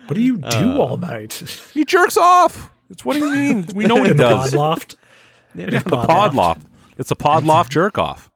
What 0.07 0.15
do 0.15 0.21
you 0.21 0.37
do 0.37 0.47
Uh, 0.73 0.77
all 0.77 0.97
night? 0.97 1.33
He 1.73 1.85
jerks 1.85 2.17
off. 2.17 2.71
It's 2.89 3.03
what 3.05 3.13
do 3.15 3.19
you 3.19 3.31
mean? 3.31 3.67
We 3.75 3.85
know 3.85 3.95
what 3.95 4.05
he 4.05 4.11
In 4.11 4.17
the 4.17 4.23
does. 4.29 4.51
pod 4.51 4.53
loft? 4.57 4.95
the 5.53 5.79
pod 5.81 6.33
loft. 6.33 6.61
It's 6.97 7.11
a 7.11 7.15
pod 7.15 7.43
loft 7.43 7.71
jerk 7.71 7.97
off. 7.99 8.31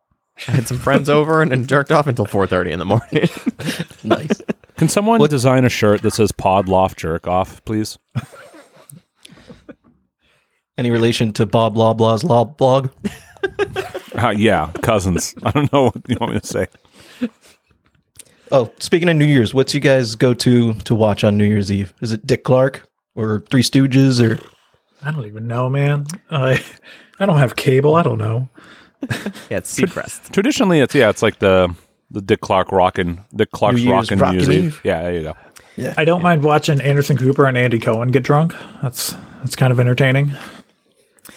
I 0.47 0.51
had 0.51 0.67
some 0.67 0.77
friends 0.79 1.07
over 1.09 1.41
and 1.41 1.51
then 1.51 1.65
jerked 1.65 1.91
off 1.91 2.05
until 2.07 2.25
4:30 2.27 2.71
in 2.71 2.79
the 2.79 2.85
morning. 2.85 3.29
Nice. 4.03 4.41
Can 4.77 4.89
someone 4.89 5.19
design 5.29 5.65
a 5.65 5.69
shirt 5.69 6.01
that 6.01 6.11
says 6.11 6.31
pod 6.31 6.67
loft 6.67 6.97
jerk 6.97 7.27
off, 7.27 7.63
please? 7.65 7.97
Any 10.77 10.89
relation 10.89 11.33
to 11.33 11.45
Bob 11.45 11.75
Loblaw's 11.75 12.23
law 12.23 12.45
blog? 12.45 12.89
Uh, 14.13 14.29
yeah, 14.29 14.69
cousins. 14.81 15.33
I 15.43 15.51
don't 15.51 15.71
know 15.71 15.85
what 15.85 15.95
you 16.07 16.17
want 16.19 16.33
me 16.33 16.39
to 16.41 16.45
say. 16.45 16.67
Oh, 18.51 18.69
speaking 18.77 19.07
of 19.07 19.15
New 19.15 19.25
Year's, 19.25 19.53
what's 19.53 19.73
you 19.73 19.79
guys 19.79 20.15
go 20.15 20.33
to 20.33 20.73
to 20.73 20.93
watch 20.93 21.23
on 21.23 21.37
New 21.37 21.45
Year's 21.45 21.71
Eve? 21.71 21.93
Is 22.01 22.11
it 22.11 22.27
Dick 22.27 22.43
Clark 22.43 22.87
or 23.15 23.45
Three 23.49 23.63
Stooges 23.63 24.21
or 24.21 24.37
I 25.03 25.11
don't 25.11 25.25
even 25.25 25.47
know, 25.47 25.69
man. 25.69 26.05
I 26.29 26.63
I 27.19 27.25
don't 27.25 27.37
have 27.37 27.55
cable. 27.55 27.95
I 27.95 28.03
don't 28.03 28.17
know. 28.17 28.49
yeah, 29.49 29.57
it's 29.57 29.75
Seacrest. 29.75 30.31
Traditionally, 30.31 30.81
it's 30.81 30.93
yeah, 30.93 31.09
it's 31.09 31.23
like 31.23 31.39
the 31.39 31.73
the 32.11 32.21
Dick 32.21 32.41
Clark 32.41 32.71
rockin' 32.71 33.21
Dick 33.35 33.51
Clark's 33.51 33.77
New 33.77 33.83
Year's 33.83 34.11
rockin' 34.11 34.19
Rockin' 34.19 34.37
music. 34.37 34.63
Eve. 34.63 34.81
Yeah, 34.83 35.01
there 35.03 35.13
you 35.13 35.23
go. 35.23 35.35
Yeah, 35.77 35.93
I 35.97 36.05
don't 36.05 36.21
mind 36.21 36.43
watching 36.43 36.81
Anderson 36.81 37.17
Cooper 37.17 37.45
and 37.45 37.57
Andy 37.57 37.79
Cohen 37.79 38.11
get 38.11 38.23
drunk. 38.23 38.53
That's 38.81 39.15
that's 39.39 39.55
kind 39.55 39.71
of 39.71 39.79
entertaining. 39.79 40.33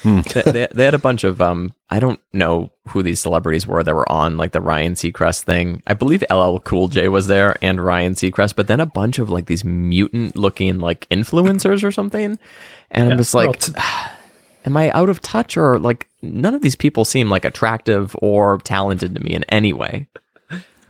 they, 0.02 0.42
they, 0.42 0.68
they 0.72 0.84
had 0.84 0.94
a 0.94 0.98
bunch 0.98 1.24
of 1.24 1.40
um 1.40 1.72
I 1.90 2.00
don't 2.00 2.20
know 2.32 2.70
who 2.88 3.02
these 3.02 3.20
celebrities 3.20 3.66
were 3.66 3.82
that 3.82 3.94
were 3.94 4.10
on 4.10 4.36
like 4.36 4.52
the 4.52 4.60
Ryan 4.60 4.94
Seacrest 4.94 5.44
thing. 5.44 5.82
I 5.86 5.94
believe 5.94 6.24
LL 6.30 6.58
Cool 6.58 6.88
J 6.88 7.08
was 7.08 7.26
there 7.26 7.56
and 7.62 7.82
Ryan 7.82 8.14
Seacrest, 8.14 8.56
but 8.56 8.66
then 8.66 8.80
a 8.80 8.86
bunch 8.86 9.18
of 9.18 9.30
like 9.30 9.46
these 9.46 9.64
mutant 9.64 10.36
looking 10.36 10.78
like 10.78 11.08
influencers 11.10 11.84
or 11.84 11.92
something. 11.92 12.38
And 12.90 13.12
I'm 13.12 13.18
just 13.18 13.34
like 13.34 13.58
t- 13.60 13.72
am 14.64 14.76
I 14.76 14.90
out 14.90 15.08
of 15.08 15.20
touch 15.20 15.56
or 15.56 15.78
like 15.78 16.08
none 16.22 16.54
of 16.54 16.62
these 16.62 16.76
people 16.76 17.04
seem 17.04 17.30
like 17.30 17.44
attractive 17.44 18.16
or 18.20 18.58
talented 18.58 19.14
to 19.14 19.22
me 19.22 19.32
in 19.34 19.44
any 19.44 19.72
way. 19.72 20.08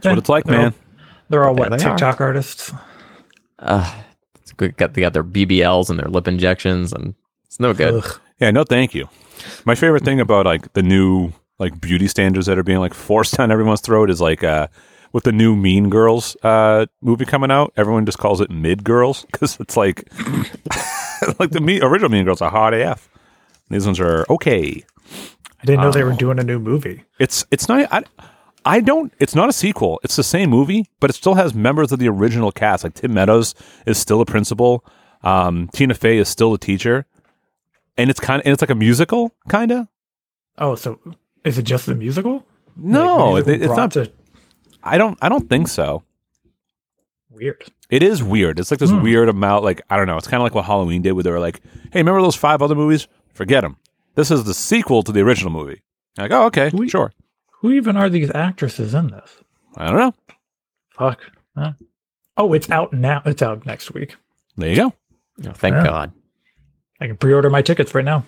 That's 0.05 0.13
what 0.13 0.19
it's 0.19 0.29
like, 0.29 0.45
they're 0.45 0.57
man. 0.59 0.67
all- 0.67 1.05
They're 1.31 1.45
all 1.49 1.55
what 1.55 1.71
they 1.71 1.77
are. 1.77 1.79
TikTok 1.91 2.21
artists. 2.21 2.73
It's 3.61 4.53
good 4.57 4.77
got 4.77 4.95
they 4.95 5.01
got 5.01 5.13
their 5.13 5.25
BBLs 5.25 5.91
and 5.91 5.99
their 5.99 6.09
lip 6.09 6.29
injections 6.29 6.93
and 6.93 7.15
it's 7.47 7.59
no 7.59 7.73
good. 7.73 7.95
Ugh. 8.05 8.21
Yeah, 8.41 8.51
no, 8.51 8.65
thank 8.65 8.95
you. 8.95 9.09
My 9.65 9.75
favorite 9.75 10.05
thing 10.05 10.21
about 10.21 10.47
like 10.47 10.73
the 10.75 10.83
new 10.83 11.33
like 11.59 11.81
beauty 11.81 12.09
standards 12.09 12.47
that 12.47 12.59
are 12.59 12.63
being 12.63 12.79
like 12.81 12.95
forced 12.95 13.35
down 13.39 13.51
everyone's 13.51 13.81
throat 13.81 14.11
is 14.11 14.21
like 14.21 14.45
uh 14.45 14.69
with 15.13 15.25
the 15.25 15.33
new 15.33 15.55
Mean 15.57 15.89
Girls 15.91 16.37
uh 16.43 16.87
movie 17.01 17.25
coming 17.25 17.51
out, 17.51 17.73
everyone 17.77 18.05
just 18.05 18.19
calls 18.19 18.41
it 18.41 18.51
Mid 18.51 18.85
Girls 18.85 19.25
because 19.33 19.59
it's 19.61 19.77
like 19.77 20.05
like 21.39 21.51
the 21.51 21.61
me- 21.61 21.81
original 21.81 22.11
Mean 22.11 22.25
Girls 22.25 22.43
are 22.43 22.51
hot 22.51 22.75
AF. 22.75 23.09
These 23.71 23.87
ones 23.87 23.99
are 24.01 24.27
okay. 24.29 24.85
I 25.63 25.65
didn't 25.67 25.81
know 25.81 25.91
they 25.91 26.05
were 26.05 26.13
Oh. 26.13 26.17
doing 26.17 26.39
a 26.39 26.45
new 26.45 26.59
movie. 26.59 27.05
It's 27.19 27.47
it's 27.51 27.67
not. 27.69 27.91
I, 27.91 28.03
I 28.65 28.81
don't. 28.81 29.13
It's 29.19 29.35
not 29.35 29.49
a 29.49 29.53
sequel. 29.53 30.01
It's 30.03 30.17
the 30.17 30.23
same 30.23 30.51
movie, 30.51 30.87
but 31.01 31.11
it 31.11 31.15
still 31.15 31.35
has 31.35 31.55
members 31.55 31.93
of 31.93 31.99
the 31.99 32.09
original 32.09 32.51
cast. 32.53 32.85
Like 32.85 32.95
Tim 32.95 33.13
Meadows 33.15 33.55
is 33.87 33.99
still 33.99 34.21
a 34.21 34.27
principal. 34.27 34.85
Um, 35.23 35.69
Tina 35.75 35.95
Fey 35.95 36.19
is 36.19 36.29
still 36.29 36.55
a 36.55 36.59
teacher, 36.59 37.07
and 37.97 38.11
it's 38.11 38.21
kind 38.21 38.41
of 38.41 38.47
and 38.47 38.53
it's 38.53 38.63
like 38.63 38.71
a 38.71 38.75
musical, 38.75 39.35
kind 39.49 39.71
of. 39.71 39.89
Oh, 40.59 40.75
so 40.77 40.99
is 41.45 41.59
it 41.59 41.63
just 41.65 41.87
the 41.87 41.95
musical? 41.95 42.45
No, 42.77 43.31
Like, 43.33 43.43
it, 43.43 43.47
musical 43.61 43.71
it's 43.71 43.77
not. 43.77 43.91
to 43.93 44.13
I 44.83 44.99
don't. 44.99 45.19
I 45.23 45.29
don't 45.29 45.49
think 45.49 45.69
so. 45.69 46.03
weird. 47.31 47.65
It 47.91 48.03
is 48.03 48.23
weird. 48.23 48.59
It's 48.59 48.71
like 48.71 48.81
this 48.81 48.91
Hmm. 48.91 49.03
weird 49.03 49.29
amount. 49.29 49.65
Like 49.65 49.83
I 49.91 49.97
don't 49.97 50.07
know. 50.07 50.17
It's 50.17 50.27
kind 50.27 50.41
of 50.41 50.45
like 50.45 50.55
what 50.55 50.65
Halloween 50.65 51.03
did, 51.03 51.13
where 51.13 51.23
they 51.23 51.31
were 51.31 51.41
like, 51.41 51.61
"Hey, 51.93 52.01
remember 52.01 52.23
those 52.23 52.37
five 52.37 52.63
other 52.63 52.75
movies? 52.75 53.07
Forget 53.33 53.63
them. 53.63 53.77
This 54.15 54.31
is 54.31 54.45
the 54.45 54.55
sequel 54.55 55.03
to 55.03 55.13
the 55.13 55.21
original 55.21 55.53
movie." 55.53 55.83
Like, 56.17 56.31
oh, 56.31 56.45
okay, 56.47 56.71
We- 56.73 56.89
sure. 56.89 57.13
Who 57.65 57.73
even 57.73 57.97
are 57.97 58.11
these 58.11 58.31
actresses 58.35 58.93
in 58.93 59.07
this? 59.07 59.39
I 59.79 59.87
don't 59.87 59.97
know. 59.97 60.15
Fuck. 60.91 61.21
Huh? 61.57 61.73
Oh, 62.37 62.53
it's 62.53 62.69
out 62.71 62.93
now. 62.93 63.23
It's 63.25 63.41
out 63.41 63.65
next 63.65 63.95
week. 63.95 64.17
There 64.59 64.69
you 64.69 64.77
go. 64.77 64.93
Oh, 65.49 65.53
thank 65.53 65.73
Yeah. 65.73 65.85
God. 65.85 66.13
I 67.01 67.07
can 67.07 67.17
pre-order 67.17 67.49
my 67.49 67.63
tickets 67.63 67.95
right 67.95 68.05
now. 68.05 68.27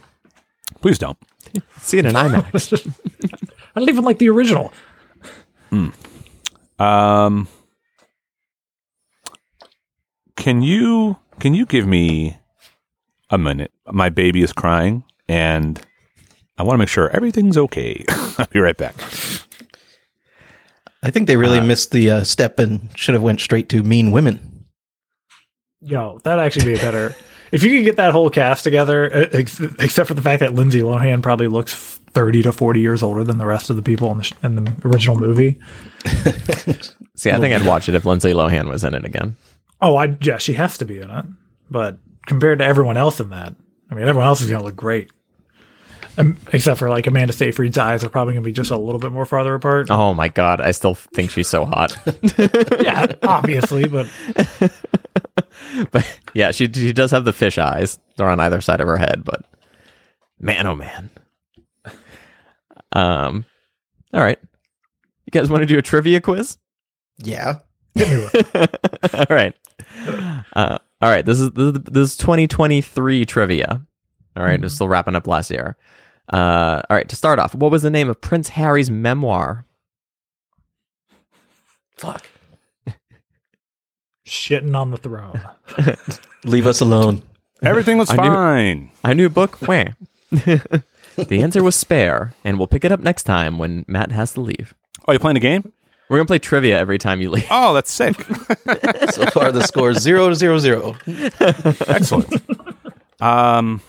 Please 0.80 0.98
don't. 0.98 1.18
See 1.82 1.98
it 1.98 2.06
in 2.06 2.14
IMAX. 2.14 2.90
I 3.76 3.80
don't 3.80 3.90
even 3.90 4.04
like 4.04 4.16
the 4.16 4.30
original. 4.30 4.72
Um, 6.78 7.46
can 10.36 10.62
you 10.62 11.18
can 11.40 11.52
you 11.52 11.66
give 11.66 11.86
me 11.86 12.38
a 13.28 13.36
minute? 13.36 13.70
My 13.92 14.08
baby 14.08 14.40
is 14.42 14.54
crying, 14.54 15.04
and 15.28 15.78
I 16.58 16.62
want 16.62 16.74
to 16.74 16.78
make 16.78 16.88
sure 16.88 17.10
everything's 17.10 17.58
okay. 17.58 18.04
I'll 18.08 18.46
be 18.46 18.60
right 18.60 18.76
back. 18.76 18.94
I 21.02 21.10
think 21.10 21.26
they 21.26 21.36
really 21.36 21.60
missed 21.60 21.90
the 21.92 22.10
uh, 22.10 22.24
step 22.24 22.58
and 22.58 22.88
should 22.96 23.14
have 23.14 23.22
went 23.22 23.40
straight 23.40 23.68
to 23.70 23.82
Mean 23.82 24.10
Women. 24.10 24.64
Yo, 25.80 26.18
that'd 26.24 26.42
actually 26.44 26.64
be 26.64 26.74
a 26.74 26.82
better. 26.82 27.14
if 27.52 27.62
you 27.62 27.78
could 27.78 27.84
get 27.84 27.96
that 27.96 28.12
whole 28.12 28.30
cast 28.30 28.64
together, 28.64 29.14
uh, 29.14 29.28
ex- 29.32 29.60
except 29.78 30.08
for 30.08 30.14
the 30.14 30.22
fact 30.22 30.40
that 30.40 30.54
Lindsay 30.54 30.80
Lohan 30.80 31.22
probably 31.22 31.48
looks 31.48 31.74
thirty 32.12 32.42
to 32.42 32.52
forty 32.52 32.80
years 32.80 33.02
older 33.02 33.22
than 33.22 33.38
the 33.38 33.46
rest 33.46 33.70
of 33.70 33.76
the 33.76 33.82
people 33.82 34.10
in 34.10 34.18
the, 34.18 34.24
sh- 34.24 34.32
in 34.42 34.56
the 34.56 34.72
original 34.84 35.16
movie. 35.18 35.60
See, 37.14 37.30
I 37.30 37.38
think 37.38 37.54
I'd 37.54 37.66
watch 37.66 37.88
it 37.88 37.94
if 37.94 38.04
Lindsay 38.04 38.32
Lohan 38.32 38.68
was 38.68 38.82
in 38.82 38.94
it 38.94 39.04
again. 39.04 39.36
Oh, 39.80 39.96
I 39.96 40.16
yeah, 40.22 40.38
she 40.38 40.54
has 40.54 40.78
to 40.78 40.84
be 40.84 40.98
in 40.98 41.10
it. 41.10 41.24
But 41.70 41.98
compared 42.26 42.58
to 42.58 42.64
everyone 42.64 42.96
else 42.96 43.20
in 43.20 43.30
that, 43.30 43.54
I 43.90 43.94
mean, 43.94 44.08
everyone 44.08 44.26
else 44.26 44.40
is 44.40 44.50
gonna 44.50 44.64
look 44.64 44.76
great. 44.76 45.10
Um, 46.18 46.38
except 46.52 46.78
for 46.78 46.88
like 46.88 47.06
Amanda 47.06 47.32
Seyfried's 47.32 47.76
eyes 47.76 48.02
are 48.02 48.08
probably 48.08 48.34
gonna 48.34 48.44
be 48.44 48.52
just 48.52 48.70
a 48.70 48.76
little 48.76 48.98
bit 48.98 49.12
more 49.12 49.26
farther 49.26 49.54
apart. 49.54 49.90
Oh 49.90 50.14
my 50.14 50.28
God, 50.28 50.60
I 50.60 50.70
still 50.70 50.94
think 50.94 51.30
she's 51.30 51.48
so 51.48 51.66
hot. 51.66 51.96
yeah, 52.80 53.12
obviously, 53.22 53.86
but 53.86 54.08
but 55.90 56.20
yeah, 56.32 56.52
she 56.52 56.72
she 56.72 56.92
does 56.92 57.10
have 57.10 57.24
the 57.24 57.32
fish 57.32 57.58
eyes. 57.58 57.98
They're 58.16 58.28
on 58.28 58.40
either 58.40 58.60
side 58.60 58.80
of 58.80 58.88
her 58.88 58.96
head, 58.96 59.24
but 59.24 59.44
man, 60.40 60.66
oh 60.66 60.74
man. 60.76 61.10
Um, 62.92 63.44
all 64.14 64.22
right. 64.22 64.38
You 65.26 65.30
guys 65.32 65.50
want 65.50 65.62
to 65.62 65.66
do 65.66 65.78
a 65.78 65.82
trivia 65.82 66.20
quiz? 66.20 66.56
Yeah. 67.18 67.58
all 67.98 69.26
right. 69.28 69.54
Uh, 70.54 70.78
all 71.02 71.10
right. 71.10 71.26
This 71.26 71.40
is 71.40 71.50
this 71.50 71.74
is, 71.74 71.82
this 71.84 72.10
is 72.12 72.16
2023 72.16 73.26
trivia. 73.26 73.82
All 74.36 74.44
right, 74.44 74.60
We're 74.60 74.68
still 74.68 74.88
wrapping 74.88 75.16
up 75.16 75.26
last 75.26 75.50
year. 75.50 75.76
Uh, 76.32 76.82
all 76.88 76.96
right. 76.96 77.08
To 77.08 77.16
start 77.16 77.38
off, 77.38 77.54
what 77.54 77.70
was 77.70 77.82
the 77.82 77.90
name 77.90 78.08
of 78.08 78.20
Prince 78.20 78.50
Harry's 78.50 78.90
memoir? 78.90 79.64
Fuck. 81.96 82.26
shitting 84.26 84.74
on 84.76 84.90
the 84.90 84.96
throne. 84.98 85.40
Leave 86.44 86.66
us 86.66 86.80
alone. 86.80 87.22
Everything 87.62 87.96
was 87.98 88.10
fine. 88.10 88.30
I 88.30 88.74
knew- 88.74 88.88
A 89.04 89.14
new 89.14 89.28
book? 89.28 89.58
Wah. 89.62 89.84
the 90.30 90.82
answer 91.30 91.62
was 91.62 91.74
spare, 91.76 92.34
and 92.44 92.58
we'll 92.58 92.66
pick 92.66 92.84
it 92.84 92.92
up 92.92 93.00
next 93.00 93.22
time 93.22 93.58
when 93.58 93.84
Matt 93.88 94.12
has 94.12 94.32
to 94.34 94.40
leave. 94.40 94.74
Oh, 95.08 95.12
you 95.12 95.18
playing 95.18 95.36
a 95.36 95.40
game? 95.40 95.72
We're 96.08 96.18
gonna 96.18 96.26
play 96.26 96.38
trivia 96.38 96.78
every 96.78 96.98
time 96.98 97.20
you 97.20 97.30
leave. 97.30 97.46
Oh, 97.50 97.72
that's 97.74 97.90
sick. 97.90 98.14
So 99.12 99.26
far, 99.26 99.50
the 99.50 99.62
score 99.66 99.90
is 99.90 99.98
zero 99.98 100.28
to 100.28 100.34
zero 100.36 100.58
zero. 100.58 100.96
Excellent. 101.88 102.32
Um, 103.20 103.80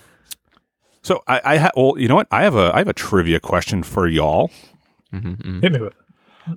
so 1.08 1.22
I, 1.26 1.40
I 1.52 1.56
ha- 1.56 1.70
well, 1.74 1.94
you 1.98 2.06
know 2.06 2.16
what? 2.16 2.28
I 2.30 2.42
have 2.42 2.54
a 2.54 2.70
I 2.74 2.78
have 2.78 2.88
a 2.88 2.92
trivia 2.92 3.40
question 3.40 3.82
for 3.82 4.06
y'all. 4.06 4.50
Hit 5.10 5.72
me 5.72 5.80
with 5.80 5.94
it. 5.94 5.94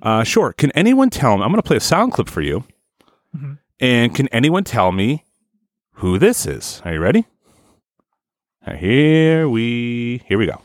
Uh, 0.02 0.24
sure. 0.24 0.52
Can 0.52 0.70
anyone 0.72 1.08
tell 1.08 1.38
me? 1.38 1.42
I'm 1.42 1.48
going 1.50 1.62
to 1.62 1.66
play 1.66 1.78
a 1.78 1.80
sound 1.80 2.12
clip 2.12 2.28
for 2.28 2.42
you, 2.42 2.64
and 3.80 4.14
can 4.14 4.28
anyone 4.28 4.64
tell 4.64 4.92
me 4.92 5.24
who 6.00 6.18
this 6.18 6.44
is? 6.44 6.82
Are 6.84 6.92
you 6.92 7.00
ready? 7.00 7.24
Uh, 8.66 8.74
Here 8.76 9.48
we 9.48 10.22
here 10.28 10.36
we 10.36 10.46
go. 10.46 10.60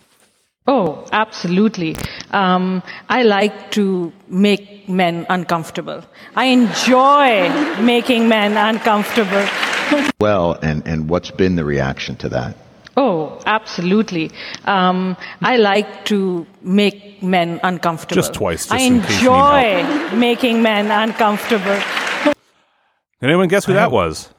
Oh, 0.68 1.08
absolutely. 1.14 1.96
Um, 2.32 2.84
I 3.08 3.24
like 3.24 3.72
to 3.72 4.12
make 4.28 4.90
men 4.90 5.26
uncomfortable. 5.30 6.04
I 6.36 6.46
enjoy 6.48 7.48
making 7.82 8.28
men 8.28 8.58
uncomfortable. 8.58 9.46
well 10.20 10.60
and, 10.62 10.86
and 10.86 11.10
what's 11.10 11.32
been 11.32 11.56
the 11.56 11.64
reaction 11.64 12.18
to 12.18 12.28
that? 12.30 12.58
Oh, 12.98 13.40
absolutely. 13.46 14.32
Um, 14.66 15.16
I 15.42 15.58
like 15.58 16.06
to 16.06 16.46
make 16.64 17.22
men 17.22 17.60
uncomfortable. 17.64 18.16
Just 18.22 18.34
twice, 18.34 18.64
just 18.66 18.74
I 18.74 18.80
in 18.80 19.02
case 19.02 19.22
you 19.22 19.30
need 19.30 19.38
enjoy 19.38 20.16
making 20.18 20.62
men 20.64 20.90
uncomfortable. 20.90 21.80
Can 23.20 23.30
anyone 23.30 23.48
guess 23.48 23.66
who 23.66 23.74
that 23.74 23.92
was? 23.92 24.30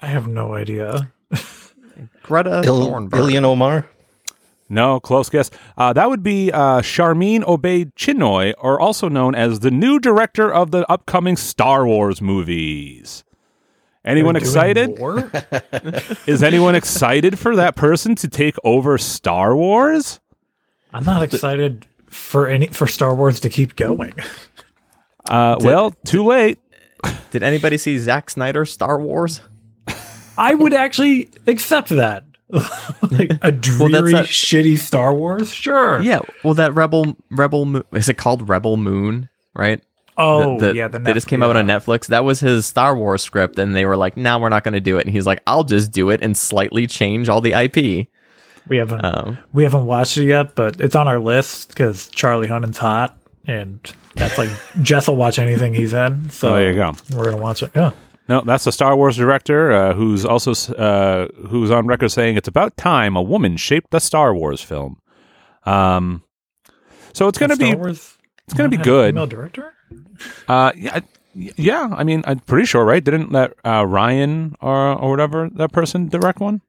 I 0.00 0.06
have 0.06 0.28
no 0.28 0.54
idea. 0.54 1.12
Greta 2.22 2.62
Il- 2.64 2.90
Thunberg. 2.90 3.10
Ilhan 3.10 3.44
Omar. 3.44 3.86
No, 4.68 4.98
close 4.98 5.28
guess. 5.30 5.50
Uh, 5.76 5.92
that 5.92 6.08
would 6.08 6.22
be 6.24 6.50
uh, 6.52 6.80
Sharmeen 6.80 7.42
Obaid 7.44 7.92
Chinoy, 7.94 8.52
or 8.58 8.80
also 8.80 9.08
known 9.08 9.34
as 9.34 9.60
the 9.60 9.70
new 9.70 10.00
director 10.00 10.52
of 10.52 10.72
the 10.72 10.88
upcoming 10.90 11.36
Star 11.36 11.86
Wars 11.86 12.20
movies. 12.20 13.22
Anyone 14.06 14.36
excited? 14.36 14.98
Is 16.26 16.42
anyone 16.42 16.76
excited 16.76 17.38
for 17.38 17.56
that 17.56 17.74
person 17.74 18.14
to 18.16 18.28
take 18.28 18.54
over 18.62 18.96
Star 18.98 19.56
Wars? 19.56 20.20
I'm 20.92 21.04
not 21.04 21.22
excited 21.22 21.86
for 22.08 22.46
any 22.46 22.68
for 22.68 22.86
Star 22.86 23.14
Wars 23.14 23.40
to 23.40 23.48
keep 23.48 23.74
going. 23.74 24.14
Uh, 25.28 25.56
well, 25.60 25.90
too 26.04 26.24
late. 26.24 26.58
Did 27.30 27.42
anybody 27.42 27.78
see 27.78 27.98
Zack 27.98 28.30
Snyder's 28.30 28.72
Star 28.72 28.98
Wars? 29.00 29.40
I 30.38 30.54
would 30.54 30.72
actually 30.72 31.30
accept 31.46 31.88
that. 31.88 32.24
like 33.10 33.32
a 33.42 33.50
dreary, 33.50 34.12
a- 34.12 34.22
shitty 34.22 34.78
Star 34.78 35.12
Wars? 35.12 35.52
Sure. 35.52 36.00
Yeah. 36.00 36.20
Well, 36.44 36.54
that 36.54 36.74
Rebel 36.74 37.16
Rebel 37.30 37.64
Moon 37.64 37.82
is 37.92 38.08
it 38.08 38.18
called 38.18 38.48
Rebel 38.48 38.76
Moon? 38.76 39.28
Right. 39.54 39.82
Oh, 40.18 40.58
The- 40.58 40.68
the- 40.68 40.74
yeah. 40.74 40.88
The 40.88 40.98
they 40.98 41.12
just 41.12 41.26
came 41.28 41.42
out 41.42 41.56
on 41.56 41.66
Netflix. 41.66 42.06
That 42.06 42.24
was 42.24 42.40
his 42.40 42.64
Star 42.66 42.96
Wars 42.96 43.22
script, 43.22 43.58
and 43.58 43.74
they 43.76 43.84
were 43.84 43.96
like, 43.96 44.16
"Now 44.16 44.38
we're 44.38 44.48
not 44.48 44.64
going 44.64 44.74
to 44.74 44.80
do 44.80 44.98
it." 44.98 45.06
And 45.06 45.14
he's 45.14 45.26
like, 45.26 45.42
"I'll 45.46 45.64
just 45.64 45.92
do 45.92 46.10
it 46.10 46.22
and 46.22 46.36
slightly 46.36 46.86
change 46.86 47.28
all 47.28 47.40
the 47.40 47.52
IP." 47.52 48.08
We 48.68 48.78
haven't 48.78 49.04
Um, 49.04 49.38
we 49.52 49.62
haven't 49.62 49.86
watched 49.86 50.16
it 50.18 50.24
yet, 50.24 50.54
but 50.54 50.80
it's 50.80 50.96
on 50.96 51.06
our 51.06 51.18
list 51.20 51.68
because 51.68 52.08
Charlie 52.08 52.48
Hunnam's 52.48 52.78
hot, 52.78 53.16
and 53.46 53.78
that's 54.14 54.38
like 54.38 54.48
Jess 54.82 55.06
will 55.06 55.16
watch 55.16 55.38
anything 55.38 55.74
he's 55.74 55.92
in. 55.92 56.30
So 56.30 56.48
Oh, 56.50 56.54
there 56.56 56.70
you 56.70 56.74
go. 56.76 56.94
We're 57.14 57.24
gonna 57.26 57.36
watch 57.36 57.62
it. 57.62 57.70
Yeah. 57.76 57.92
No, 58.28 58.40
that's 58.40 58.64
the 58.64 58.72
Star 58.72 58.96
Wars 58.96 59.16
director 59.16 59.70
uh, 59.70 59.94
who's 59.94 60.24
also 60.24 60.50
uh, 60.74 61.28
who's 61.46 61.70
on 61.70 61.86
record 61.86 62.08
saying 62.08 62.36
it's 62.36 62.48
about 62.48 62.76
time 62.76 63.14
a 63.14 63.22
woman 63.22 63.56
shaped 63.56 63.92
the 63.92 64.00
Star 64.00 64.34
Wars 64.34 64.60
film. 64.60 64.96
Um, 65.64 66.24
so 67.12 67.28
it's 67.28 67.38
going 67.38 67.50
to 67.50 67.56
Star 67.56 67.70
be 67.70 67.76
Wars 67.76 68.16
it's 68.46 68.54
going 68.54 68.68
to 68.68 68.76
be 68.76 68.82
good. 68.82 69.14
Female 69.14 69.26
director. 69.28 69.74
Uh, 70.48 70.72
yeah, 70.76 70.96
I- 70.96 71.02
yeah. 71.34 71.88
I 71.94 72.02
mean, 72.04 72.22
I'm 72.26 72.38
pretty 72.40 72.64
sure, 72.66 72.84
right? 72.84 73.02
Didn't 73.04 73.32
that 73.32 73.54
uh, 73.64 73.82
Rian 73.82 74.54
or 74.60 74.94
or 74.98 75.10
whatever 75.10 75.50
that 75.54 75.72
person 75.72 76.08
direct 76.08 76.40
one? 76.40 76.62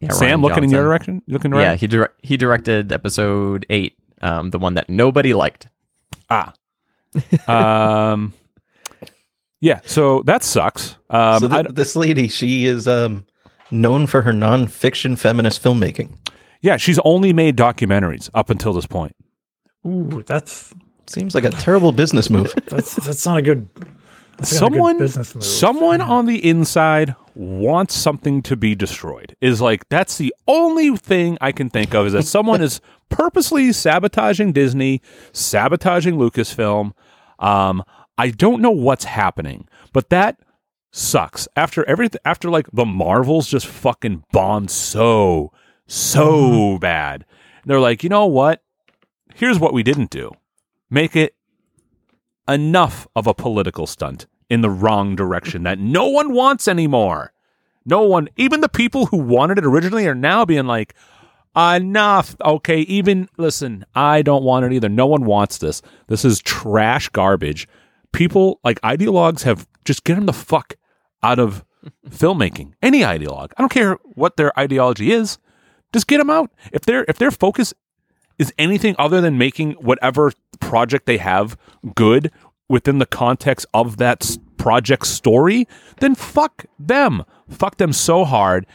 yeah, 0.00 0.12
Sam, 0.12 0.28
Ryan 0.28 0.40
looking 0.42 0.64
in 0.64 0.70
your 0.70 0.82
direction, 0.84 1.22
looking 1.26 1.50
right. 1.52 1.62
Yeah, 1.62 1.74
he 1.74 1.86
dir- 1.86 2.12
he 2.22 2.36
directed 2.36 2.92
episode 2.92 3.64
eight, 3.70 3.96
um, 4.20 4.50
the 4.50 4.58
one 4.58 4.74
that 4.74 4.88
nobody 4.90 5.32
liked. 5.34 5.68
Ah. 6.30 6.52
um. 7.48 8.34
Yeah. 9.60 9.80
So 9.84 10.22
that 10.22 10.42
sucks. 10.44 10.96
Um. 11.10 11.40
so 11.40 11.48
th- 11.48 11.66
this 11.70 11.96
lady, 11.96 12.28
she 12.28 12.66
is 12.66 12.86
um, 12.86 13.26
known 13.70 14.06
for 14.06 14.22
her 14.22 14.32
non-fiction 14.32 15.16
feminist 15.16 15.62
filmmaking. 15.62 16.16
yeah, 16.60 16.76
she's 16.76 16.98
only 17.04 17.32
made 17.32 17.56
documentaries 17.56 18.28
up 18.34 18.50
until 18.50 18.72
this 18.72 18.86
point. 18.86 19.16
Ooh, 19.86 20.22
that's 20.26 20.72
Seems 21.08 21.34
like 21.34 21.44
a 21.44 21.50
terrible 21.50 21.92
business 21.92 22.28
move. 22.30 22.52
that's 22.66 22.94
that's 22.96 23.24
not 23.24 23.38
a 23.38 23.42
good. 23.42 23.68
that's 24.36 24.52
a 24.52 24.54
good 24.54 24.58
someone 24.58 24.98
business 24.98 25.34
move. 25.34 25.44
someone 25.44 26.00
on 26.00 26.26
the 26.26 26.46
inside 26.48 27.14
wants 27.34 27.94
something 27.94 28.42
to 28.42 28.56
be 28.56 28.74
destroyed 28.74 29.34
is 29.40 29.60
like 29.60 29.88
that's 29.88 30.18
the 30.18 30.34
only 30.46 30.96
thing 30.96 31.38
i 31.40 31.52
can 31.52 31.70
think 31.70 31.94
of 31.94 32.06
is 32.06 32.12
that 32.12 32.24
someone 32.24 32.60
is 32.60 32.80
purposely 33.10 33.72
sabotaging 33.72 34.52
disney 34.52 35.00
sabotaging 35.32 36.16
lucasfilm 36.16 36.92
um 37.38 37.82
i 38.16 38.28
don't 38.30 38.60
know 38.60 38.72
what's 38.72 39.04
happening 39.04 39.68
but 39.92 40.10
that 40.10 40.40
sucks 40.90 41.46
after 41.54 41.88
everything 41.88 42.20
after 42.24 42.50
like 42.50 42.68
the 42.72 42.84
marvels 42.84 43.46
just 43.46 43.66
fucking 43.66 44.24
bombed 44.32 44.70
so 44.70 45.52
so 45.86 46.76
bad 46.80 47.24
they're 47.66 47.78
like 47.80 48.02
you 48.02 48.08
know 48.08 48.26
what 48.26 48.62
here's 49.34 49.60
what 49.60 49.72
we 49.72 49.82
didn't 49.84 50.10
do 50.10 50.32
make 50.90 51.16
it 51.16 51.34
enough 52.48 53.06
of 53.14 53.26
a 53.26 53.34
political 53.34 53.86
stunt 53.86 54.26
in 54.48 54.62
the 54.62 54.70
wrong 54.70 55.14
direction 55.14 55.62
that 55.64 55.78
no 55.78 56.08
one 56.08 56.32
wants 56.32 56.66
anymore. 56.66 57.32
No 57.84 58.02
one, 58.02 58.28
even 58.36 58.60
the 58.60 58.68
people 58.68 59.06
who 59.06 59.18
wanted 59.18 59.58
it 59.58 59.66
originally, 59.66 60.06
are 60.06 60.14
now 60.14 60.44
being 60.44 60.66
like, 60.66 60.94
enough. 61.56 62.36
Okay, 62.44 62.80
even 62.80 63.28
listen, 63.36 63.84
I 63.94 64.22
don't 64.22 64.44
want 64.44 64.64
it 64.64 64.72
either. 64.72 64.88
No 64.88 65.06
one 65.06 65.24
wants 65.24 65.58
this. 65.58 65.82
This 66.06 66.24
is 66.24 66.40
trash 66.40 67.08
garbage. 67.08 67.68
People 68.12 68.60
like 68.64 68.80
ideologues 68.82 69.42
have 69.42 69.66
just 69.84 70.04
get 70.04 70.14
them 70.14 70.26
the 70.26 70.32
fuck 70.32 70.76
out 71.22 71.38
of 71.38 71.64
filmmaking. 72.08 72.72
Any 72.82 73.00
ideologue, 73.00 73.52
I 73.56 73.62
don't 73.62 73.72
care 73.72 73.98
what 74.04 74.36
their 74.36 74.58
ideology 74.58 75.12
is, 75.12 75.38
just 75.92 76.06
get 76.06 76.18
them 76.18 76.30
out. 76.30 76.50
If 76.72 76.82
their 76.82 77.04
if 77.08 77.18
their 77.18 77.30
focus 77.30 77.74
is 78.38 78.52
anything 78.58 78.94
other 78.98 79.20
than 79.20 79.36
making 79.36 79.72
whatever 79.72 80.32
project 80.60 81.06
they 81.06 81.18
have 81.18 81.56
good 81.94 82.30
within 82.68 82.98
the 82.98 83.06
context 83.06 83.66
of 83.74 83.96
that 83.96 84.36
project 84.56 85.06
story, 85.06 85.66
then 86.00 86.14
fuck 86.14 86.66
them. 86.78 87.24
Fuck 87.48 87.78
them 87.78 87.92
so 87.92 88.24
hard. 88.24 88.66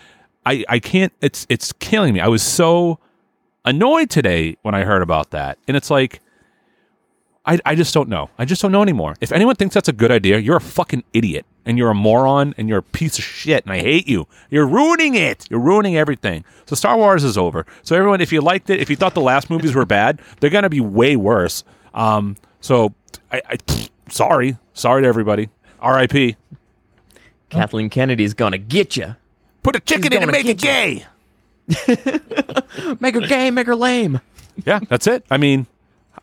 I, 0.46 0.66
I 0.68 0.80
can't 0.80 1.14
it's 1.22 1.46
it's 1.50 1.72
killing 1.74 2.14
me. 2.14 2.20
I 2.20 2.28
was 2.28 2.44
so 2.44 3.00
annoyed 3.64 4.10
today 4.10 4.58
when 4.62 4.76
I 4.76 4.84
heard 4.84 5.02
about 5.02 5.32
that. 5.32 5.58
And 5.68 5.78
it's 5.78 5.90
like 5.90 6.22
I, 7.46 7.60
I 7.66 7.76
just 7.76 7.94
don't 7.94 8.10
know. 8.10 8.30
I 8.38 8.46
just 8.46 8.62
don't 8.62 8.72
know 8.72 8.82
anymore. 8.82 9.16
If 9.22 9.32
anyone 9.32 9.56
thinks 9.56 9.74
that's 9.74 9.90
a 9.90 9.94
good 9.94 10.12
idea, 10.12 10.40
you're 10.40 10.58
a 10.58 10.62
fucking 10.62 11.04
idiot 11.14 11.46
and 11.66 11.78
you're 11.78 11.90
a 11.92 11.96
moron 11.96 12.54
and 12.58 12.68
you're 12.70 12.80
a 12.80 12.84
piece 12.84 13.18
of 13.18 13.24
shit 13.24 13.64
and 13.66 13.74
I 13.74 13.80
hate 13.80 14.08
you. 14.08 14.28
You're 14.50 14.68
ruining 14.68 15.16
it. 15.16 15.46
You're 15.50 15.60
ruining 15.60 15.96
everything. 15.98 16.44
So 16.66 16.76
Star 16.76 16.98
Wars 16.98 17.24
is 17.24 17.38
over. 17.38 17.66
So 17.84 17.96
everyone, 17.96 18.22
if 18.22 18.32
you 18.32 18.42
liked 18.42 18.70
it, 18.70 18.80
if 18.80 18.90
you 18.90 18.96
thought 18.96 19.14
the 19.14 19.22
last 19.22 19.50
movies 19.50 19.74
were 19.76 19.86
bad, 19.86 20.22
they're 20.40 20.50
gonna 20.50 20.70
be 20.70 20.82
way 20.82 21.16
worse. 21.16 21.64
Um, 21.94 22.38
so 22.62 22.94
I, 23.32 23.42
I 23.50 23.58
sorry, 24.10 24.58
sorry 24.74 25.04
to 25.04 25.08
everybody. 25.08 25.50
R.I.P. 25.80 26.38
Kathleen 27.50 27.90
Kennedy's 27.90 28.34
gonna 28.34 28.58
get 28.58 28.96
you. 28.98 29.16
Put 29.64 29.76
a 29.76 29.80
chicken 29.80 30.12
in 30.14 30.24
and 30.24 30.32
make 30.32 30.46
it 30.46 30.58
gay. 30.58 31.06
Make 33.00 33.16
her 33.16 33.22
gay, 33.22 33.50
make 33.52 33.68
her 33.68 33.76
lame. 33.76 34.20
Yeah, 34.66 34.80
that's 34.90 35.08
it. 35.08 35.26
I 35.32 35.38
mean, 35.38 35.66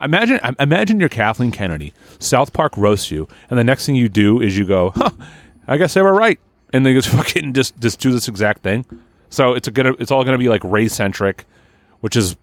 imagine 0.00 0.40
imagine 0.58 1.00
you're 1.00 1.08
Kathleen 1.08 1.50
Kennedy. 1.50 1.92
South 2.18 2.52
Park 2.52 2.76
roasts 2.76 3.10
you, 3.10 3.28
and 3.48 3.58
the 3.58 3.64
next 3.64 3.86
thing 3.86 3.94
you 3.94 4.08
do 4.08 4.40
is 4.40 4.56
you 4.58 4.64
go, 4.64 4.90
huh, 4.94 5.10
"I 5.66 5.76
guess 5.76 5.94
they 5.94 6.02
were 6.02 6.14
right," 6.14 6.38
and 6.72 6.84
they 6.84 6.92
just 6.94 7.08
fucking 7.16 7.52
just 7.54 7.78
just 7.80 8.00
do 8.00 8.10
this 8.12 8.28
exact 8.28 8.62
thing. 8.62 8.84
So 9.28 9.54
it's 9.54 9.68
a 9.68 9.70
gonna 9.70 9.94
it's 9.98 10.10
all 10.10 10.24
gonna 10.24 10.38
be 10.38 10.48
like 10.48 10.62
Rey 10.64 10.88
centric, 10.88 11.44
which 12.00 12.16
is 12.16 12.36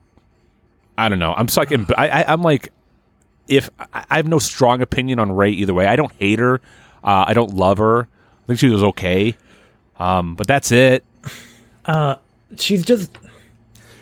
I 0.98 1.10
don't 1.10 1.20
know. 1.20 1.34
I'm 1.36 1.48
like 1.58 1.72
I, 1.98 2.08
I 2.10 2.34
I'm 2.34 2.42
like 2.42 2.72
if 3.48 3.70
I 3.80 4.06
I 4.10 4.16
have 4.18 4.28
no 4.28 4.40
strong 4.40 4.82
opinion 4.82 5.20
on 5.20 5.32
Rey 5.32 5.52
either 5.52 5.74
way. 5.74 5.88
I 5.88 5.96
don't 5.96 6.12
hate 6.14 6.40
her. 6.40 6.56
Uh, 7.04 7.26
I 7.28 7.34
don't 7.34 7.54
love 7.54 7.78
her. 7.78 8.02
I 8.44 8.48
think 8.48 8.60
she 8.60 8.70
was 8.70 8.84
okay. 8.84 9.36
Um, 10.00 10.36
but 10.36 10.48
that's 10.48 10.72
it. 10.72 11.04
She's 12.58 12.84
just. 12.86 13.12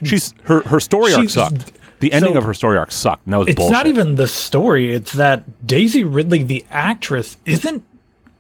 She's 0.04 0.34
her 0.44 0.62
her 0.64 0.80
story 0.80 1.14
arc 1.14 1.22
She's- 1.22 1.34
sucked. 1.34 1.72
The 2.00 2.12
ending 2.14 2.34
so- 2.34 2.40
of 2.40 2.44
her 2.44 2.54
story 2.54 2.78
arc 2.78 2.92
sucked. 2.92 3.26
Was 3.28 3.48
It's 3.48 3.56
bullshit. 3.56 3.72
not 3.74 3.88
even 3.88 4.16
the 4.16 4.28
story. 4.28 4.94
It's 4.94 5.14
that 5.14 5.66
Daisy 5.66 6.04
Ridley, 6.04 6.44
the 6.44 6.66
actress, 6.70 7.38
isn't 7.46 7.84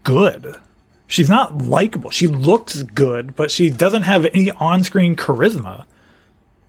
good. 0.03 0.55
She's 1.07 1.29
not 1.29 1.59
likable. 1.59 2.09
She 2.09 2.27
looks 2.27 2.81
good, 2.83 3.35
but 3.35 3.51
she 3.51 3.69
doesn't 3.69 4.01
have 4.03 4.25
any 4.25 4.51
on-screen 4.51 5.15
charisma. 5.15 5.85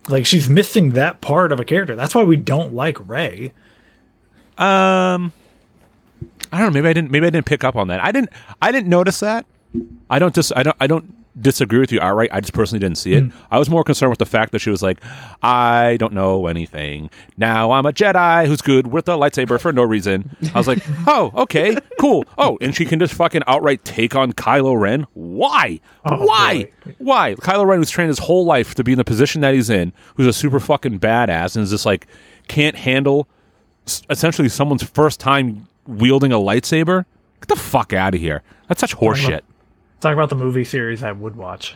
Like 0.08 0.26
she's 0.26 0.48
missing 0.48 0.90
that 0.90 1.20
part 1.20 1.50
of 1.52 1.58
a 1.58 1.64
character. 1.64 1.96
That's 1.96 2.14
why 2.14 2.22
we 2.22 2.36
don't 2.36 2.72
like 2.74 2.96
Rey. 3.08 3.52
Um, 4.58 5.32
I 6.52 6.58
don't 6.60 6.66
know. 6.66 6.70
Maybe 6.70 6.88
I 6.88 6.92
didn't. 6.92 7.10
Maybe 7.10 7.26
I 7.26 7.30
didn't 7.30 7.46
pick 7.46 7.64
up 7.64 7.76
on 7.76 7.88
that. 7.88 8.02
I 8.04 8.12
didn't. 8.12 8.30
I 8.62 8.70
didn't 8.72 8.88
notice 8.88 9.20
that. 9.20 9.46
I 10.08 10.18
don't 10.18 10.34
just. 10.34 10.52
I 10.56 10.62
don't. 10.62 10.76
I 10.80 10.86
don't 10.86 11.12
disagree 11.38 11.78
with 11.78 11.92
you 11.92 12.00
outright. 12.00 12.30
I 12.32 12.40
just 12.40 12.52
personally 12.52 12.80
didn't 12.80 12.98
see 12.98 13.14
it. 13.14 13.24
Mm. 13.24 13.32
I 13.50 13.58
was 13.58 13.68
more 13.68 13.84
concerned 13.84 14.10
with 14.10 14.18
the 14.18 14.26
fact 14.26 14.52
that 14.52 14.60
she 14.60 14.70
was 14.70 14.82
like, 14.82 14.98
I 15.42 15.96
don't 15.98 16.12
know 16.12 16.46
anything. 16.46 17.10
Now 17.36 17.72
I'm 17.72 17.86
a 17.86 17.92
Jedi 17.92 18.46
who's 18.46 18.62
good 18.62 18.86
with 18.88 19.08
a 19.08 19.12
lightsaber 19.12 19.60
for 19.60 19.72
no 19.72 19.82
reason. 19.82 20.36
I 20.54 20.58
was 20.58 20.66
like, 20.66 20.78
oh, 21.06 21.32
okay, 21.36 21.76
cool. 22.00 22.24
Oh, 22.38 22.56
and 22.60 22.74
she 22.74 22.84
can 22.84 22.98
just 22.98 23.14
fucking 23.14 23.42
outright 23.46 23.84
take 23.84 24.14
on 24.14 24.32
Kylo 24.32 24.78
Ren. 24.80 25.06
Why? 25.14 25.80
Oh, 26.04 26.26
Why? 26.26 26.70
Why? 26.98 27.34
Kylo 27.34 27.66
Ren 27.66 27.80
was 27.80 27.90
trained 27.90 28.08
his 28.08 28.20
whole 28.20 28.44
life 28.44 28.74
to 28.74 28.84
be 28.84 28.92
in 28.92 28.98
the 28.98 29.04
position 29.04 29.40
that 29.42 29.54
he's 29.54 29.70
in, 29.70 29.92
who's 30.16 30.26
a 30.26 30.32
super 30.32 30.60
fucking 30.60 31.00
badass, 31.00 31.56
and 31.56 31.62
is 31.64 31.70
just 31.70 31.86
like 31.86 32.06
can't 32.48 32.76
handle 32.76 33.28
essentially 34.10 34.48
someone's 34.48 34.82
first 34.82 35.20
time 35.20 35.68
wielding 35.86 36.32
a 36.32 36.36
lightsaber. 36.36 37.04
Get 37.40 37.48
the 37.48 37.56
fuck 37.56 37.92
out 37.92 38.14
of 38.14 38.20
here. 38.20 38.42
That's 38.68 38.80
such 38.80 38.96
horseshit. 38.96 39.42
Talk 40.00 40.12
about 40.12 40.28
the 40.28 40.36
movie 40.36 40.64
series 40.64 41.02
I 41.02 41.12
would 41.12 41.36
watch. 41.36 41.74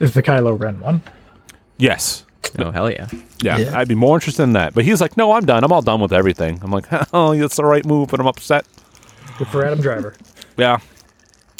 Is 0.00 0.14
the 0.14 0.22
Kylo 0.22 0.58
Ren 0.58 0.80
one? 0.80 1.02
Yes. 1.78 2.24
Oh 2.58 2.70
hell 2.70 2.90
yeah. 2.90 3.08
Yeah, 3.42 3.58
Yeah. 3.58 3.78
I'd 3.78 3.88
be 3.88 3.94
more 3.94 4.16
interested 4.16 4.42
in 4.44 4.52
that. 4.52 4.74
But 4.74 4.84
he's 4.84 5.00
like, 5.00 5.16
no, 5.16 5.32
I'm 5.32 5.44
done. 5.46 5.64
I'm 5.64 5.72
all 5.72 5.82
done 5.82 6.00
with 6.00 6.12
everything. 6.12 6.60
I'm 6.62 6.70
like, 6.70 6.86
oh, 7.12 7.34
that's 7.36 7.56
the 7.56 7.64
right 7.64 7.84
move, 7.84 8.08
but 8.10 8.20
I'm 8.20 8.26
upset. 8.26 8.66
Good 9.38 9.48
for 9.48 9.64
Adam 9.64 9.80
Driver. 9.80 10.14
Yeah. 10.58 10.78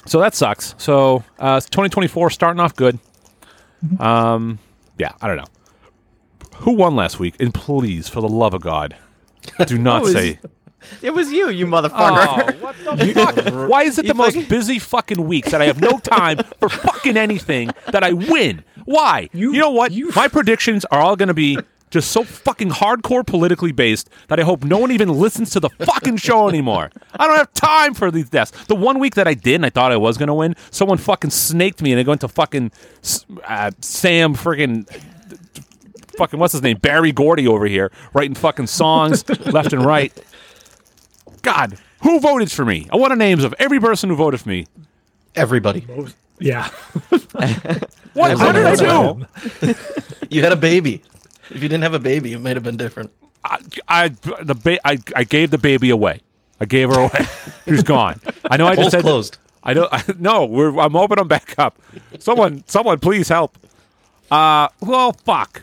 So 0.07 0.21
that 0.21 0.35
sucks. 0.35 0.75
So 0.79 1.23
uh, 1.39 1.61
2024 1.61 2.31
starting 2.31 2.61
off 2.61 2.75
good. 2.75 2.99
Um, 4.01 4.59
yeah, 4.99 5.13
I 5.21 5.27
don't 5.27 5.37
know. 5.37 5.45
Who 6.61 6.73
won 6.73 6.97
last 6.97 7.19
week? 7.21 7.35
And 7.39 7.53
please, 7.53 8.09
for 8.09 8.23
the 8.23 8.29
love 8.29 8.55
of 8.55 8.63
God, 8.63 8.97
do 9.67 9.77
not 9.77 10.03
was- 10.05 10.13
say. 10.15 10.39
It 11.03 11.11
was 11.15 11.33
you, 11.33 11.49
you 11.49 11.67
motherfucker. 11.67 12.55
Oh, 12.55 12.59
what 12.61 12.77
the 12.79 13.13
fuck? 13.15 13.69
Why 13.71 13.83
is 13.83 13.99
it 13.99 14.07
the 14.07 14.15
most 14.15 14.49
busy 14.49 14.79
fucking 14.79 15.27
week 15.27 15.47
that 15.47 15.61
I 15.61 15.67
have 15.67 15.81
no 15.81 15.99
time 15.99 16.39
for 16.61 16.69
fucking 16.69 17.17
anything 17.17 17.71
that 17.91 18.05
I 18.05 18.13
win? 18.13 18.63
Why? 18.85 19.29
You, 19.33 19.53
You- 19.53 19.61
know 19.61 19.71
what? 19.71 19.93
you- 19.93 20.11
My 20.15 20.29
predictions 20.29 20.85
are 20.87 21.01
all 21.01 21.17
going 21.17 21.29
to 21.29 21.35
be 21.35 21.59
just 21.91 22.11
so 22.11 22.25
fucking 22.25 22.69
hardcore 22.71 23.25
politically 23.27 23.73
based 23.73 24.11
that 24.29 24.39
I 24.41 24.43
hope 24.43 24.65
no 24.65 24.77
one 24.79 24.91
even 24.91 25.09
listens 25.09 25.51
to 25.51 25.61
the 25.61 25.71
fucking 25.71 26.17
show 26.19 26.49
anymore. 26.49 26.91
I 27.19 27.27
don't 27.29 27.37
have 27.37 27.53
time 27.55 27.95
for 27.95 28.11
these 28.11 28.29
deaths. 28.29 28.51
The 28.67 28.75
one 28.75 28.99
week 28.99 29.15
that 29.15 29.27
I 29.29 29.35
did 29.35 29.55
and 29.57 29.67
I 29.67 29.71
thought 29.71 29.93
I 29.93 29.97
was 29.97 30.19
going 30.19 30.27
to 30.29 30.35
win, 30.35 30.57
someone 30.71 30.99
fucking 30.99 31.31
snaked 31.31 31.81
me 31.83 31.93
and 31.93 32.01
I 32.01 32.03
went 32.09 32.21
to 32.23 32.29
fucking 32.29 32.71
uh, 33.45 33.71
Sam 33.81 34.35
friggin' 34.35 34.87
fucking 36.19 36.39
what's 36.41 36.53
his 36.53 36.63
name 36.63 36.79
Berry 36.79 37.13
Gordy 37.13 37.47
over 37.47 37.67
here 37.67 37.93
writing 38.15 38.35
fucking 38.35 38.67
songs 38.67 39.29
left 39.47 39.73
and 39.73 39.85
right. 39.85 40.13
God, 41.47 41.79
who 42.03 42.19
voted 42.19 42.51
for 42.51 42.65
me? 42.65 42.89
I 42.93 42.97
want 42.97 43.13
the 43.13 43.17
names 43.17 43.45
of 43.45 43.55
every 43.61 43.79
person 43.79 44.11
who 44.11 44.17
voted 44.17 44.41
for 44.41 44.49
me. 44.49 44.67
Everybody. 45.35 45.87
Yeah. 46.41 46.69
What, 48.17 48.39
what 48.39 48.53
did 48.53 48.65
I 48.65 48.77
do? 48.77 49.27
You 50.31 50.43
had 50.43 50.53
a 50.53 50.57
baby. 50.57 51.03
If 51.51 51.63
you 51.63 51.69
didn't 51.69 51.83
have 51.83 51.93
a 51.93 51.99
baby, 51.99 52.33
it 52.33 52.41
might 52.41 52.57
have 52.57 52.63
been 52.63 52.79
different. 52.79 53.13
I, 53.45 53.59
I 53.87 54.09
the 54.09 54.55
ba- 54.55 54.81
I, 54.89 54.99
I 55.15 55.25
gave 55.25 55.51
the 55.51 55.59
baby 55.59 55.91
away. 55.91 56.23
I 56.59 56.65
gave 56.65 56.89
her 56.89 56.99
away. 56.99 57.27
She's 57.69 57.83
gone. 57.83 58.19
I 58.51 58.57
know 58.57 58.67
I 58.67 58.75
just 58.75 58.91
said 58.91 59.03
closed. 59.03 59.37
I 59.63 59.75
know. 59.75 59.87
I, 59.93 60.03
no, 60.19 60.47
we're, 60.47 60.79
I'm 60.81 60.97
opening 60.97 61.21
I'm 61.21 61.29
back 61.29 61.55
up. 61.59 61.79
Someone, 62.19 62.65
someone, 62.67 62.99
please 63.01 63.29
help. 63.29 63.59
Uh, 64.31 64.69
well, 64.81 65.13
fuck. 65.13 65.63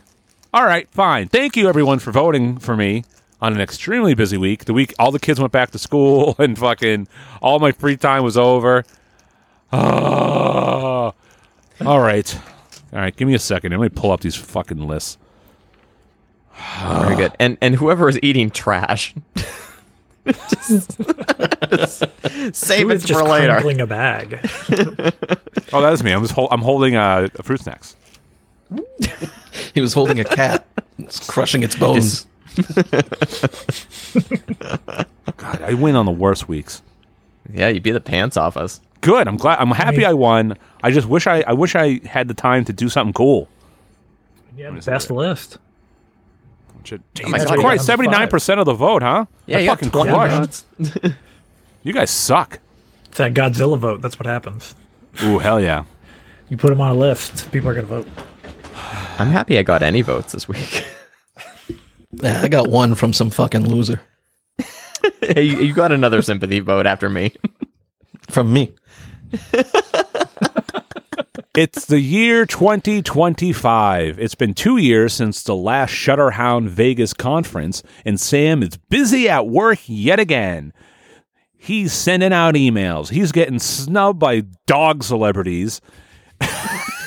All 0.54 0.64
right, 0.64 0.88
fine. 0.92 1.28
Thank 1.28 1.58
you, 1.58 1.68
everyone, 1.68 1.98
for 1.98 2.12
voting 2.12 2.60
for 2.60 2.78
me 2.78 3.04
on 3.44 3.54
an 3.54 3.60
extremely 3.62 4.14
busy 4.14 4.38
week. 4.38 4.66
The 4.66 4.74
week 4.74 4.94
all 4.98 5.12
the 5.12 5.20
kids 5.20 5.40
went 5.40 5.52
back 5.52 5.72
to 5.72 5.78
school 5.78 6.36
and 6.40 6.58
fucking 6.58 7.08
all 7.42 7.60
my 7.60 7.72
free 7.74 7.98
time 7.98 8.24
was 8.24 8.38
over. 8.38 8.86
Ah. 9.72 11.14
all 11.86 12.00
right, 12.00 12.40
all 12.94 13.00
right. 13.00 13.16
Give 13.16 13.28
me 13.28 13.34
a 13.34 13.40
second. 13.40 13.72
Let 13.72 13.80
me 13.82 13.90
pull 13.90 14.12
up 14.12 14.22
these 14.22 14.36
fucking 14.36 14.88
lists. 14.88 15.18
Very 16.82 17.16
good. 17.16 17.34
And 17.40 17.58
and 17.62 17.76
whoever 17.76 18.08
is 18.08 18.18
eating 18.24 18.50
trash, 18.52 19.14
just, 20.26 20.98
just 21.72 22.04
save 22.54 22.90
it 22.90 22.94
it 22.94 22.96
is 22.98 23.04
just 23.04 23.20
for 23.20 23.28
later. 23.28 23.48
crumbling 23.54 23.82
a 23.82 23.88
bag? 23.88 24.40
Oh, 25.74 25.82
that 25.82 25.92
is 25.94 26.04
me. 26.04 26.12
I'm 26.12 26.22
just 26.22 26.34
hol- 26.36 26.48
I'm 26.52 26.62
holding 26.62 26.96
uh, 26.96 27.28
fruit 27.42 27.60
snacks. 27.62 27.96
He 29.74 29.82
was 29.82 29.94
holding 29.94 30.20
a 30.20 30.24
cat, 30.24 30.66
it's 31.00 31.20
crushing 31.28 31.64
its 31.64 31.76
bones. 31.76 32.26
God, 35.38 35.62
I 35.62 35.74
win 35.74 35.96
on 35.96 36.06
the 36.06 36.12
worst 36.12 36.48
weeks. 36.48 36.82
Yeah, 37.52 37.70
you 37.70 37.82
beat 37.82 37.92
the 37.92 38.00
pants 38.02 38.38
off 38.38 38.56
us. 38.58 38.80
Good. 39.02 39.28
I'm 39.28 39.38
glad. 39.38 39.60
I'm 39.60 39.72
happy 39.72 40.06
I 40.06 40.14
won. 40.14 40.58
I 40.82 40.92
just 40.92 41.08
wish 41.08 41.28
I. 41.28 41.44
I 41.46 41.54
wish 41.54 41.76
I 41.76 42.00
had 42.06 42.28
the 42.28 42.34
time 42.34 42.64
to 42.66 42.74
do 42.74 42.88
something 42.90 43.14
cool. 43.14 43.50
Yeah, 44.56 44.72
pass 44.72 44.86
the 44.86 44.92
best 44.92 45.12
list. 45.12 45.58
Shit. 46.84 47.02
Oh 47.02 47.26
Jesus 47.32 47.46
God, 47.46 47.60
Christ, 47.60 47.86
seventy 47.86 48.10
nine 48.10 48.30
percent 48.30 48.60
of 48.60 48.66
the 48.66 48.74
vote, 48.74 49.02
huh? 49.02 49.26
Yeah, 49.46 49.58
I 49.58 49.62
you 49.62 49.70
fucking 49.70 49.92
20 49.92 50.12
crushed. 50.12 50.66
votes. 50.80 51.16
You 51.84 51.92
guys 51.92 52.10
suck. 52.12 52.60
It's 53.10 53.18
that 53.18 53.34
Godzilla 53.34 53.78
vote. 53.78 54.02
That's 54.02 54.18
what 54.18 54.26
happens. 54.26 54.74
Ooh, 55.22 55.38
hell 55.40 55.60
yeah. 55.60 55.84
You 56.48 56.56
put 56.56 56.70
them 56.70 56.80
on 56.80 56.92
a 56.92 56.94
list, 56.98 57.52
people 57.52 57.70
are 57.70 57.74
going 57.74 57.86
to 57.86 57.94
vote. 57.94 58.08
I'm 59.20 59.28
happy 59.28 59.58
I 59.58 59.64
got 59.64 59.84
any 59.84 60.02
votes 60.02 60.32
this 60.32 60.48
week. 60.48 60.86
Yeah, 62.22 62.42
I 62.42 62.48
got 62.48 62.70
one 62.70 62.96
from 62.96 63.14
some 63.14 63.30
fucking 63.30 63.68
loser. 63.68 64.02
hey, 65.22 65.44
you, 65.44 65.58
you 65.60 65.74
got 65.74 65.92
another 65.92 66.22
sympathy 66.22 66.60
vote 66.60 66.86
after 66.86 67.10
me. 67.10 67.34
From 68.30 68.54
me. 68.54 68.74
It's 71.56 71.86
the 71.86 72.00
year 72.00 72.48
2025. 72.48 74.18
It's 74.18 74.34
been 74.34 74.56
two 74.56 74.78
years 74.78 75.14
since 75.14 75.44
the 75.44 75.56
last 75.56 75.92
Shutterhound 75.92 76.70
Vegas 76.70 77.14
conference, 77.14 77.84
and 78.04 78.20
Sam 78.20 78.64
is 78.64 78.78
busy 78.90 79.30
at 79.30 79.46
work 79.46 79.78
yet 79.86 80.20
again. 80.20 80.74
He's 81.56 81.94
sending 81.94 82.34
out 82.34 82.56
emails. 82.56 83.10
He's 83.10 83.32
getting 83.32 83.60
snubbed 83.60 84.18
by 84.18 84.46
dog 84.66 85.04
celebrities. 85.04 85.80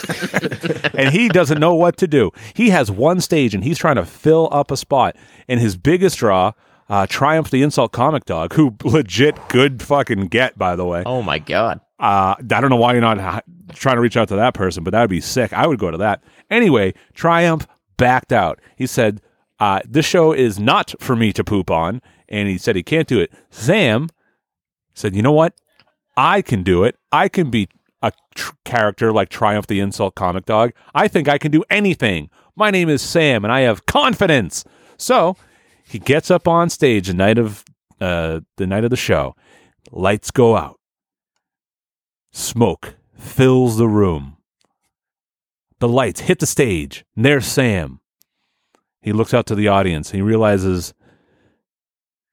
and 0.94 1.10
he 1.10 1.28
doesn't 1.28 1.58
know 1.60 1.74
what 1.74 1.96
to 1.98 2.06
do. 2.06 2.30
He 2.54 2.70
has 2.70 2.90
one 2.90 3.20
stage 3.20 3.54
and 3.54 3.64
he's 3.64 3.78
trying 3.78 3.96
to 3.96 4.04
fill 4.04 4.48
up 4.52 4.70
a 4.70 4.76
spot. 4.76 5.16
And 5.48 5.60
his 5.60 5.76
biggest 5.76 6.18
draw, 6.18 6.52
uh, 6.88 7.06
Triumph 7.08 7.50
the 7.50 7.62
Insult 7.62 7.92
Comic 7.92 8.24
Dog, 8.24 8.54
who 8.54 8.76
legit 8.84 9.36
good 9.48 9.82
fucking 9.82 10.28
get, 10.28 10.58
by 10.58 10.76
the 10.76 10.84
way. 10.84 11.02
Oh 11.06 11.22
my 11.22 11.38
god. 11.38 11.80
Uh, 11.98 12.34
I 12.38 12.60
don't 12.60 12.70
know 12.70 12.76
why 12.76 12.92
you're 12.92 13.00
not 13.00 13.44
trying 13.74 13.96
to 13.96 14.02
reach 14.02 14.16
out 14.16 14.28
to 14.28 14.36
that 14.36 14.54
person, 14.54 14.84
but 14.84 14.90
that 14.90 15.00
would 15.00 15.10
be 15.10 15.20
sick. 15.20 15.52
I 15.52 15.66
would 15.66 15.78
go 15.78 15.90
to 15.90 15.98
that. 15.98 16.22
Anyway, 16.50 16.94
Triumph 17.14 17.66
backed 17.96 18.32
out. 18.32 18.60
He 18.76 18.86
said, 18.86 19.20
uh, 19.58 19.80
This 19.86 20.04
show 20.04 20.32
is 20.32 20.58
not 20.58 20.94
for 21.00 21.16
me 21.16 21.32
to 21.32 21.42
poop 21.42 21.70
on. 21.70 22.02
And 22.28 22.48
he 22.48 22.58
said 22.58 22.76
he 22.76 22.82
can't 22.82 23.06
do 23.06 23.20
it. 23.20 23.32
Sam 23.50 24.08
said, 24.94 25.14
You 25.14 25.22
know 25.22 25.32
what? 25.32 25.54
I 26.16 26.42
can 26.42 26.62
do 26.62 26.84
it. 26.84 26.96
I 27.12 27.28
can 27.28 27.50
be 27.50 27.68
a 28.06 28.12
tr- 28.34 28.54
character 28.64 29.12
like 29.12 29.28
Triumph 29.28 29.66
the 29.66 29.80
Insult 29.80 30.14
Comic 30.14 30.44
Dog. 30.44 30.72
I 30.94 31.08
think 31.08 31.28
I 31.28 31.38
can 31.38 31.50
do 31.50 31.64
anything. 31.70 32.30
My 32.54 32.70
name 32.70 32.88
is 32.88 33.02
Sam 33.02 33.44
and 33.44 33.52
I 33.52 33.60
have 33.60 33.86
confidence. 33.86 34.64
So 34.96 35.36
he 35.84 35.98
gets 35.98 36.30
up 36.30 36.48
on 36.48 36.70
stage 36.70 37.08
the 37.08 37.14
night 37.14 37.38
of 37.38 37.64
uh, 38.00 38.40
the 38.56 38.66
night 38.66 38.84
of 38.84 38.90
the 38.90 38.96
show. 38.96 39.34
Lights 39.90 40.30
go 40.30 40.56
out. 40.56 40.78
Smoke 42.32 42.96
fills 43.16 43.76
the 43.76 43.88
room. 43.88 44.36
The 45.78 45.88
lights 45.88 46.20
hit 46.20 46.38
the 46.38 46.46
stage. 46.46 47.04
And 47.14 47.24
there's 47.24 47.46
Sam. 47.46 48.00
He 49.00 49.12
looks 49.12 49.32
out 49.32 49.46
to 49.46 49.54
the 49.54 49.68
audience. 49.68 50.10
He 50.10 50.20
realizes 50.20 50.92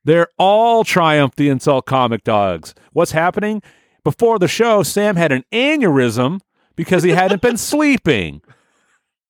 they're 0.03 0.29
all 0.38 0.83
Triumph 0.83 1.36
the 1.36 1.49
Insult 1.49 1.86
comic 1.86 2.23
dogs. 2.23 2.73
What's 2.91 3.12
happening? 3.12 3.62
Before 4.03 4.39
the 4.39 4.47
show, 4.47 4.83
Sam 4.83 5.15
had 5.15 5.31
an 5.31 5.43
aneurysm 5.51 6.41
because 6.75 7.03
he 7.03 7.11
hadn't 7.11 7.41
been 7.41 7.57
sleeping. 7.71 8.41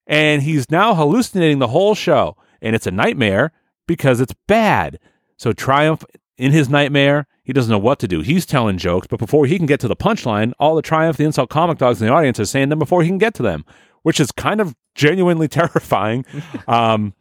And 0.06 0.42
he's 0.42 0.70
now 0.70 0.96
hallucinating 0.96 1.60
the 1.60 1.68
whole 1.68 1.96
show. 1.96 2.36
And 2.62 2.76
it's 2.76 2.88
a 2.88 2.92
nightmare 2.92 3.52
because 3.88 4.20
it's 4.20 4.34
bad. 4.48 5.00
So 5.38 5.54
Triumph, 5.54 6.04
in 6.38 6.52
his 6.52 6.70
nightmare, 6.70 7.28
he 7.44 7.54
doesn't 7.54 7.72
know 7.72 7.78
what 7.78 8.00
to 8.00 8.08
do. 8.08 8.22
He's 8.22 8.46
telling 8.46 8.78
jokes, 8.78 9.08
but 9.08 9.20
before 9.20 9.46
he 9.46 9.58
can 9.58 9.66
get 9.66 9.80
to 9.82 9.88
the 9.88 9.96
punchline, 9.96 10.54
all 10.60 10.76
the 10.76 10.82
Triumph, 10.82 11.18
the 11.18 11.26
insult 11.26 11.50
comic 11.50 11.78
dogs 11.78 12.02
in 12.02 12.08
the 12.08 12.14
audience 12.14 12.40
are 12.40 12.46
saying 12.46 12.70
them 12.70 12.80
before 12.80 13.04
he 13.04 13.10
can 13.10 13.18
get 13.18 13.34
to 13.36 13.44
them, 13.44 13.66
which 14.04 14.20
is 14.20 14.32
kind 14.32 14.62
of 14.62 14.76
genuinely 14.96 15.48
terrifying. 15.50 16.26
um, 16.68 17.14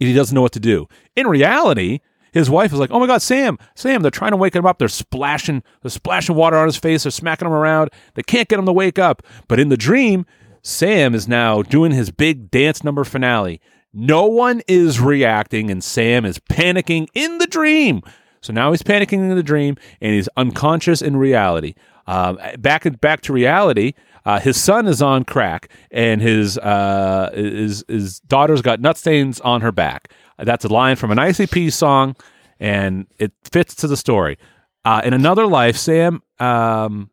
and 0.00 0.08
he 0.08 0.14
doesn't 0.14 0.34
know 0.34 0.42
what 0.42 0.52
to 0.52 0.60
do. 0.60 0.86
In 1.16 1.26
reality, 1.26 2.00
his 2.34 2.50
wife 2.50 2.72
is 2.72 2.78
like, 2.78 2.90
"Oh 2.90 3.00
my 3.00 3.06
God, 3.06 3.22
Sam, 3.22 3.58
Sam!" 3.74 4.02
They're 4.02 4.10
trying 4.10 4.32
to 4.32 4.36
wake 4.36 4.54
him 4.54 4.66
up. 4.66 4.78
They're 4.78 4.88
splashing, 4.88 5.62
they're 5.82 5.90
splashing 5.90 6.34
water 6.34 6.58
on 6.58 6.66
his 6.66 6.76
face. 6.76 7.04
They're 7.04 7.12
smacking 7.12 7.46
him 7.46 7.54
around. 7.54 7.90
They 8.14 8.22
can't 8.22 8.48
get 8.48 8.58
him 8.58 8.66
to 8.66 8.72
wake 8.72 8.98
up. 8.98 9.22
But 9.48 9.60
in 9.60 9.70
the 9.70 9.76
dream, 9.76 10.26
Sam 10.60 11.14
is 11.14 11.26
now 11.28 11.62
doing 11.62 11.92
his 11.92 12.10
big 12.10 12.50
dance 12.50 12.84
number 12.84 13.04
finale. 13.04 13.60
No 13.92 14.26
one 14.26 14.60
is 14.66 15.00
reacting, 15.00 15.70
and 15.70 15.82
Sam 15.82 16.24
is 16.24 16.38
panicking 16.38 17.06
in 17.14 17.38
the 17.38 17.46
dream. 17.46 18.02
So 18.40 18.52
now 18.52 18.72
he's 18.72 18.82
panicking 18.82 19.20
in 19.20 19.36
the 19.36 19.42
dream, 19.42 19.76
and 20.00 20.12
he's 20.12 20.28
unconscious 20.36 21.00
in 21.00 21.16
reality. 21.16 21.74
Um, 22.06 22.38
back 22.58 22.84
back 23.00 23.22
to 23.22 23.32
reality. 23.32 23.94
Uh, 24.26 24.40
his 24.40 24.62
son 24.62 24.86
is 24.86 25.02
on 25.02 25.24
crack, 25.24 25.68
and 25.90 26.20
his 26.20 26.58
uh, 26.58 27.30
his 27.34 27.84
his 27.88 28.20
daughter's 28.20 28.62
got 28.62 28.80
nut 28.80 28.96
stains 28.96 29.40
on 29.40 29.60
her 29.60 29.72
back. 29.72 30.10
That's 30.38 30.64
a 30.64 30.68
line 30.68 30.96
from 30.96 31.10
an 31.10 31.18
ICP 31.18 31.72
song, 31.72 32.16
and 32.58 33.06
it 33.18 33.32
fits 33.44 33.74
to 33.76 33.86
the 33.86 33.96
story. 33.96 34.38
Uh, 34.84 35.00
in 35.04 35.14
another 35.14 35.46
life, 35.46 35.76
Sam 35.76 36.22
um, 36.38 37.10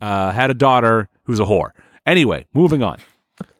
uh, 0.00 0.32
had 0.32 0.50
a 0.50 0.54
daughter 0.54 1.08
who's 1.24 1.40
a 1.40 1.44
whore. 1.44 1.70
Anyway, 2.06 2.46
moving 2.54 2.82
on. 2.82 2.98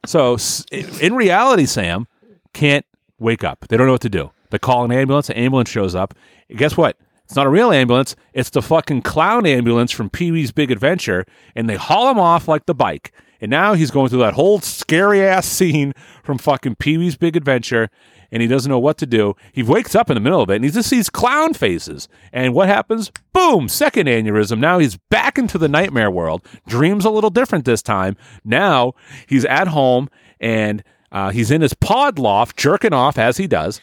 So 0.06 0.36
in 0.72 1.14
reality, 1.14 1.66
Sam 1.66 2.06
can't 2.52 2.86
wake 3.18 3.44
up. 3.44 3.66
They 3.68 3.76
don't 3.76 3.86
know 3.86 3.92
what 3.92 4.00
to 4.02 4.08
do. 4.08 4.30
They 4.50 4.58
call 4.58 4.84
an 4.84 4.92
ambulance. 4.92 5.28
The 5.28 5.38
ambulance 5.38 5.68
shows 5.68 5.94
up. 5.94 6.14
And 6.48 6.58
guess 6.58 6.76
what? 6.76 6.96
It's 7.24 7.36
not 7.36 7.46
a 7.46 7.50
real 7.50 7.70
ambulance. 7.70 8.16
It's 8.32 8.50
the 8.50 8.62
fucking 8.62 9.02
clown 9.02 9.46
ambulance 9.46 9.92
from 9.92 10.10
Pee 10.10 10.32
Wee's 10.32 10.50
Big 10.50 10.72
Adventure, 10.72 11.24
and 11.54 11.70
they 11.70 11.76
haul 11.76 12.10
him 12.10 12.18
off 12.18 12.48
like 12.48 12.66
the 12.66 12.74
bike. 12.74 13.12
And 13.40 13.50
now 13.50 13.74
he's 13.74 13.92
going 13.92 14.08
through 14.08 14.18
that 14.20 14.34
whole 14.34 14.60
scary 14.60 15.22
ass 15.22 15.46
scene 15.46 15.94
from 16.24 16.38
fucking 16.38 16.74
Pee 16.76 16.98
Wee's 16.98 17.16
Big 17.16 17.36
Adventure, 17.36 17.88
and 18.32 18.42
he 18.42 18.48
doesn't 18.48 18.70
know 18.70 18.78
what 18.78 18.98
to 18.98 19.06
do. 19.06 19.34
He 19.52 19.62
wakes 19.62 19.94
up 19.94 20.10
in 20.10 20.14
the 20.14 20.20
middle 20.20 20.42
of 20.42 20.50
it, 20.50 20.56
and 20.56 20.64
he 20.64 20.70
just 20.70 20.88
sees 20.88 21.10
clown 21.10 21.54
faces. 21.54 22.08
And 22.32 22.54
what 22.54 22.68
happens? 22.68 23.10
Boom! 23.32 23.68
Second 23.68 24.06
aneurysm. 24.06 24.58
Now 24.58 24.78
he's 24.78 24.96
back 25.10 25.38
into 25.38 25.58
the 25.58 25.68
nightmare 25.68 26.10
world. 26.10 26.44
Dreams 26.66 27.04
a 27.04 27.10
little 27.10 27.30
different 27.30 27.64
this 27.64 27.82
time. 27.82 28.16
Now 28.44 28.94
he's 29.26 29.44
at 29.44 29.68
home, 29.68 30.08
and 30.38 30.82
uh, 31.12 31.30
he's 31.30 31.50
in 31.50 31.60
his 31.60 31.74
pod 31.74 32.18
loft, 32.18 32.56
jerking 32.56 32.92
off 32.92 33.18
as 33.18 33.36
he 33.36 33.46
does 33.46 33.80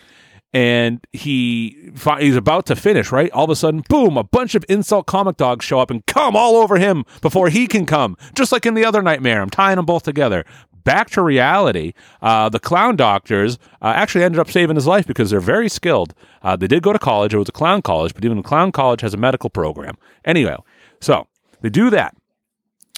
and 0.53 1.05
he 1.11 1.91
he's 2.19 2.35
about 2.35 2.65
to 2.65 2.75
finish 2.75 3.11
right 3.11 3.29
all 3.31 3.43
of 3.43 3.49
a 3.49 3.55
sudden 3.55 3.83
boom 3.89 4.17
a 4.17 4.23
bunch 4.23 4.55
of 4.55 4.63
insult 4.69 5.05
comic 5.05 5.35
dogs 5.35 5.65
show 5.65 5.79
up 5.79 5.91
and 5.91 6.05
come 6.05 6.35
all 6.35 6.55
over 6.55 6.77
him 6.77 7.03
before 7.21 7.49
he 7.49 7.67
can 7.67 7.85
come 7.85 8.15
just 8.33 8.51
like 8.51 8.65
in 8.65 8.73
the 8.73 8.85
other 8.85 9.01
nightmare 9.01 9.41
i'm 9.41 9.49
tying 9.49 9.75
them 9.75 9.85
both 9.85 10.03
together 10.03 10.45
back 10.87 11.09
to 11.09 11.21
reality 11.21 11.91
uh, 12.21 12.47
the 12.47 12.61
clown 12.61 12.95
doctors 12.95 13.59
uh, 13.81 13.91
actually 13.93 14.23
ended 14.23 14.39
up 14.39 14.49
saving 14.49 14.77
his 14.77 14.87
life 14.87 15.05
because 15.05 15.29
they're 15.29 15.41
very 15.41 15.67
skilled 15.67 16.13
uh, 16.43 16.55
they 16.55 16.65
did 16.65 16.81
go 16.81 16.93
to 16.93 16.99
college 16.99 17.33
it 17.33 17.37
was 17.37 17.49
a 17.49 17.51
clown 17.51 17.81
college 17.81 18.13
but 18.13 18.23
even 18.23 18.37
the 18.37 18.43
clown 18.43 18.71
college 18.71 19.01
has 19.01 19.13
a 19.13 19.17
medical 19.17 19.49
program 19.49 19.97
anyway 20.23 20.55
so 21.01 21.27
they 21.59 21.69
do 21.69 21.89
that 21.89 22.15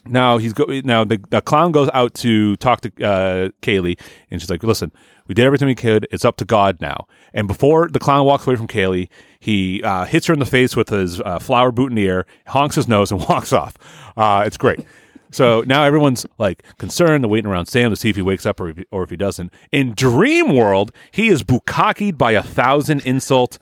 now 0.06 0.38
he's 0.38 0.54
go 0.54 0.66
now 0.84 1.04
the, 1.04 1.20
the 1.30 1.42
clown 1.42 1.72
goes 1.72 1.90
out 1.94 2.14
to 2.16 2.56
talk 2.58 2.82
to 2.82 2.90
uh, 3.04 3.50
Kaylee 3.62 4.00
and 4.32 4.40
she's 4.40 4.50
like, 4.50 4.64
"Listen, 4.64 4.92
we 5.28 5.36
did 5.36 5.46
everything 5.46 5.68
we 5.68 5.76
could. 5.76 6.08
It's 6.10 6.24
up 6.24 6.38
to 6.38 6.46
God 6.46 6.80
now." 6.80 7.06
And 7.34 7.48
before 7.48 7.90
the 7.90 8.00
clown 8.00 8.26
walks 8.26 8.48
away 8.48 8.56
from 8.56 8.68
Kaylee, 8.68 9.10
he 9.40 9.84
uh, 9.84 10.06
hits 10.06 10.28
her 10.28 10.34
in 10.34 10.40
the 10.40 10.46
face 10.46 10.76
with 10.76 10.90
his 10.90 11.20
uh, 11.22 11.40
flower 11.40 11.74
air, 11.98 12.26
honks 12.48 12.76
his 12.76 12.88
nose, 12.88 13.12
and 13.12 13.20
walks 13.30 13.52
off. 13.52 13.76
It's 14.18 14.58
great. 14.58 14.80
So 15.32 15.64
now 15.66 15.84
everyone's 15.84 16.26
like 16.38 16.64
concerned. 16.78 17.24
They're 17.24 17.30
waiting 17.30 17.50
around 17.50 17.68
Sam 17.68 17.90
to 17.92 17.96
see 17.96 18.10
if 18.10 18.16
he 18.16 18.22
wakes 18.22 18.46
up 18.46 18.60
or 18.60 18.70
if 18.70 18.78
he, 18.78 18.86
or 18.92 19.04
if 19.04 19.10
he 19.10 19.18
doesn't. 19.18 19.54
In 19.72 19.94
Dream 19.94 20.56
World, 20.56 20.92
he 21.12 21.30
is 21.30 21.44
bukakied 21.44 22.18
by 22.18 22.32
a 22.32 22.44
thousand 22.44 23.06
insult 23.06 23.60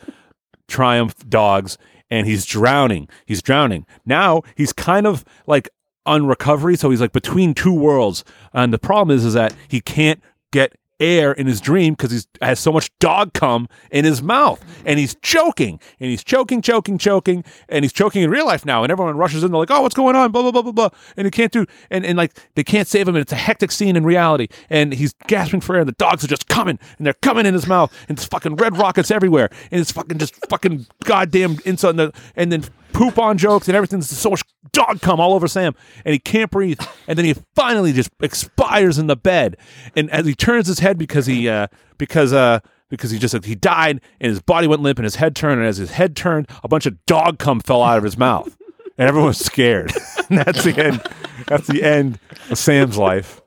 triumph 0.68 1.28
dogs 1.28 1.78
and 2.10 2.26
he's 2.26 2.46
drowning. 2.46 3.10
He's 3.26 3.42
drowning. 3.42 3.86
Now 4.06 4.44
he's 4.56 4.74
kind 4.74 5.06
of 5.06 5.26
like 5.46 5.70
on 6.06 6.26
recovery, 6.26 6.78
so 6.78 6.90
he's 6.90 7.02
like 7.02 7.12
between 7.12 7.54
two 7.54 7.74
worlds. 7.74 8.24
And 8.54 8.74
the 8.74 8.80
problem 8.80 9.16
is, 9.16 9.26
is 9.26 9.34
that 9.34 9.54
he 9.68 9.82
can't 9.82 10.22
get 10.52 10.74
air 11.00 11.32
in 11.32 11.48
his 11.48 11.62
dream 11.62 11.94
because 11.94 12.12
he 12.12 12.20
has 12.42 12.60
so 12.60 12.72
much 12.72 12.90
dog 13.00 13.34
cum 13.34 13.68
in 13.92 14.06
his 14.06 14.22
mouth, 14.22 14.64
and 14.86 15.00
he's 15.00 15.16
choking, 15.22 15.80
and 16.00 16.10
he's 16.10 16.24
choking, 16.24 16.62
choking, 16.62 16.98
choking, 16.98 17.44
and 17.70 17.84
he's 17.84 17.94
choking 17.94 18.24
in 18.24 18.30
real 18.30 18.46
life 18.46 18.66
now. 18.66 18.84
And 18.84 18.92
everyone 18.92 19.18
rushes 19.18 19.44
in, 19.44 19.52
they're 19.52 19.60
like, 19.60 19.72
"Oh, 19.72 19.82
what's 19.82 19.96
going 19.96 20.16
on?" 20.16 20.32
Blah 20.32 20.44
blah 20.44 20.52
blah 20.52 20.62
blah 20.62 20.72
blah, 20.72 20.90
and 21.16 21.26
he 21.26 21.32
can't 21.32 21.52
do, 21.52 21.66
and 21.90 22.06
and 22.06 22.18
like 22.18 22.38
they 22.56 22.64
can't 22.64 22.88
save 22.88 23.08
him, 23.08 23.16
and 23.16 23.22
it's 23.22 23.34
a 23.34 23.36
hectic 23.36 23.72
scene 23.72 23.96
in 23.96 24.06
reality, 24.06 24.48
and 24.70 24.94
he's 24.94 25.14
gasping 25.28 25.62
for 25.62 25.76
air, 25.76 25.82
and 25.82 25.88
the 25.88 25.94
dogs 25.94 26.24
are 26.24 26.28
just 26.28 26.48
coming, 26.48 26.80
and 26.98 27.06
they're 27.06 27.14
coming 27.14 27.46
in 27.46 27.54
his 27.54 27.68
mouth, 27.68 27.94
and 28.10 28.18
it's 28.18 28.26
fucking 28.26 28.56
red 28.56 28.78
rockets 28.78 29.12
everywhere, 29.12 29.50
and 29.72 29.82
it's 29.82 29.92
fucking 29.92 30.18
just 30.18 30.36
fucking 30.48 30.86
goddamn 31.04 31.58
insult, 31.66 31.92
and, 31.92 32.00
the, 32.00 32.14
and 32.36 32.52
then 32.52 32.64
poop 32.98 33.20
on 33.20 33.38
jokes 33.38 33.68
and 33.68 33.78
everything's 33.78 34.10
so 34.10 34.32
much 34.32 34.42
dog 34.72 35.02
cum 35.02 35.20
all 35.20 35.34
over 35.34 35.48
Sam. 35.48 35.76
And 36.04 36.14
he 36.14 36.20
can't 36.20 36.50
breathe. 36.50 36.80
And 37.08 37.18
then 37.18 37.26
he 37.26 37.36
finally 37.56 37.94
just 37.94 38.10
expires 38.22 38.98
in 38.98 39.06
the 39.06 39.16
bed. 39.16 39.56
And 39.96 40.10
as 40.10 40.26
he 40.26 40.34
turns 40.34 40.66
his 40.68 40.80
head 40.80 40.98
because 40.98 41.28
he 41.28 41.48
uh 41.48 41.68
because 42.00 42.34
uh 42.34 42.60
because 42.90 43.12
he 43.12 43.20
just 43.20 43.46
he 43.46 43.54
died 43.54 44.02
and 44.20 44.30
his 44.30 44.42
body 44.42 44.66
went 44.66 44.82
limp 44.82 44.98
and 44.98 45.04
his 45.04 45.16
head 45.16 45.36
turned. 45.36 45.60
And 45.60 45.68
as 45.68 45.78
his 45.78 45.92
head 45.92 46.16
turned 46.16 46.50
a 46.64 46.68
bunch 46.68 46.88
of 46.88 47.06
dog 47.06 47.38
cum 47.38 47.60
fell 47.60 47.84
out 47.84 48.00
of 48.00 48.04
his 48.04 48.18
mouth. 48.18 48.58
And 48.98 49.08
everyone 49.08 49.28
was 49.28 49.40
scared. 49.40 49.94
And 50.30 50.40
that's 50.40 50.66
the 50.66 50.78
end. 50.78 51.02
That's 51.48 51.68
the 51.68 51.84
end 51.84 52.20
of 52.50 52.58
Sam's 52.58 52.98
life. 52.98 53.42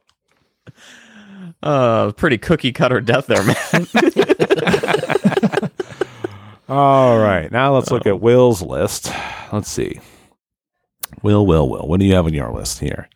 Uh, 1.63 2.13
pretty 2.13 2.39
cookie 2.39 2.73
cutter 2.73 3.03
death 3.03 3.27
there, 3.27 3.43
man. 3.45 3.57
All 6.71 7.19
right, 7.19 7.51
now 7.51 7.75
let's 7.75 7.91
look 7.91 8.07
at 8.07 8.21
Will's 8.21 8.63
list. 8.63 9.13
Let's 9.53 9.69
see. 9.69 9.99
Will, 11.21 11.45
Will, 11.45 11.69
Will. 11.69 11.85
What 11.89 11.99
do 11.99 12.07
you 12.07 12.15
have 12.15 12.27
on 12.27 12.33
your 12.33 12.53
list 12.53 12.79
here? 12.79 13.09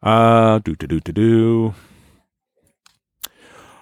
Uh, 0.00 0.60
do 0.60 0.76
do 0.76 0.86
do 0.86 1.00
do 1.00 1.12
do. 1.12 1.74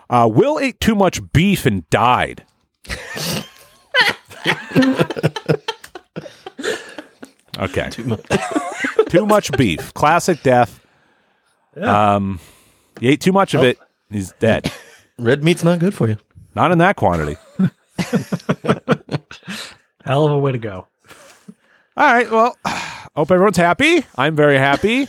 Uh, 0.09 0.27
Will 0.33 0.59
ate 0.59 0.81
too 0.81 0.95
much 0.95 1.21
beef 1.31 1.67
and 1.67 1.89
died. 1.91 2.47
okay. 7.59 7.91
Too 7.91 9.27
much. 9.27 9.53
beef. 9.59 9.93
Classic 9.93 10.43
death. 10.43 10.81
Um, 11.77 12.41
he 12.99 13.09
ate 13.09 13.21
too 13.21 13.33
much 13.33 13.53
of 13.53 13.63
it. 13.63 13.79
He's 14.09 14.33
dead. 14.39 14.73
Red 15.19 15.45
meat's 15.45 15.65
not 15.65 15.81
good 15.81 15.93
for 15.93 16.09
you. 16.09 16.17
Not 16.55 16.73
in 16.73 16.79
that 16.79 16.97
quantity. 16.97 17.37
Hell 20.05 20.27
of 20.27 20.33
a 20.33 20.39
way 20.39 20.53
to 20.53 20.59
go. 20.59 20.87
All 21.97 22.13
right. 22.13 22.31
Well, 22.31 22.57
hope 22.65 23.31
everyone's 23.31 23.57
happy. 23.57 24.05
I'm 24.17 24.37
very 24.37 24.59
happy. 24.59 25.09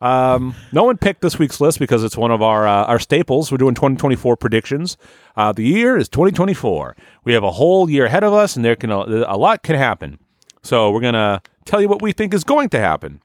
Um, 0.00 0.54
no 0.72 0.84
one 0.84 0.98
picked 0.98 1.22
this 1.22 1.38
week's 1.38 1.60
list 1.60 1.78
because 1.78 2.04
it's 2.04 2.16
one 2.16 2.30
of 2.30 2.42
our 2.42 2.66
uh, 2.66 2.84
our 2.84 2.98
staples. 2.98 3.50
We're 3.50 3.58
doing 3.58 3.74
2024 3.74 4.36
predictions. 4.36 4.96
Uh, 5.36 5.52
the 5.52 5.64
year 5.64 5.96
is 5.96 6.08
2024. 6.08 6.96
We 7.24 7.32
have 7.32 7.42
a 7.42 7.50
whole 7.50 7.88
year 7.88 8.06
ahead 8.06 8.22
of 8.22 8.32
us, 8.32 8.56
and 8.56 8.64
there 8.64 8.76
can 8.76 8.90
a, 8.90 9.36
lot 9.36 9.62
can 9.62 9.76
happen. 9.76 10.18
So 10.62 10.90
we're 10.90 11.00
gonna 11.00 11.40
tell 11.64 11.80
you 11.80 11.88
what 11.88 12.02
we 12.02 12.12
think 12.12 12.34
is 12.34 12.44
going 12.44 12.68
to 12.70 12.78
happen. 12.78 13.22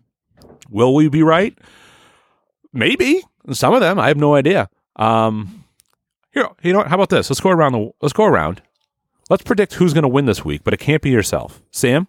Will 0.69 0.95
we 0.95 1.09
be 1.09 1.23
right? 1.23 1.57
Maybe 2.71 3.21
some 3.51 3.73
of 3.73 3.81
them. 3.81 3.99
I 3.99 4.07
have 4.07 4.17
no 4.17 4.35
idea. 4.35 4.69
Um, 4.95 5.60
here, 6.33 6.47
you 6.63 6.73
know, 6.73 6.79
what? 6.79 6.87
how 6.87 6.95
about 6.95 7.09
this? 7.09 7.29
Let's 7.29 7.39
go 7.39 7.49
around 7.49 7.73
the. 7.73 7.91
Let's 8.01 8.13
go 8.13 8.25
around. 8.25 8.61
Let's 9.29 9.43
predict 9.43 9.75
who's 9.75 9.93
going 9.93 10.03
to 10.03 10.09
win 10.09 10.25
this 10.25 10.43
week, 10.43 10.63
but 10.63 10.73
it 10.73 10.77
can't 10.77 11.01
be 11.01 11.09
yourself. 11.09 11.61
Sam? 11.71 12.07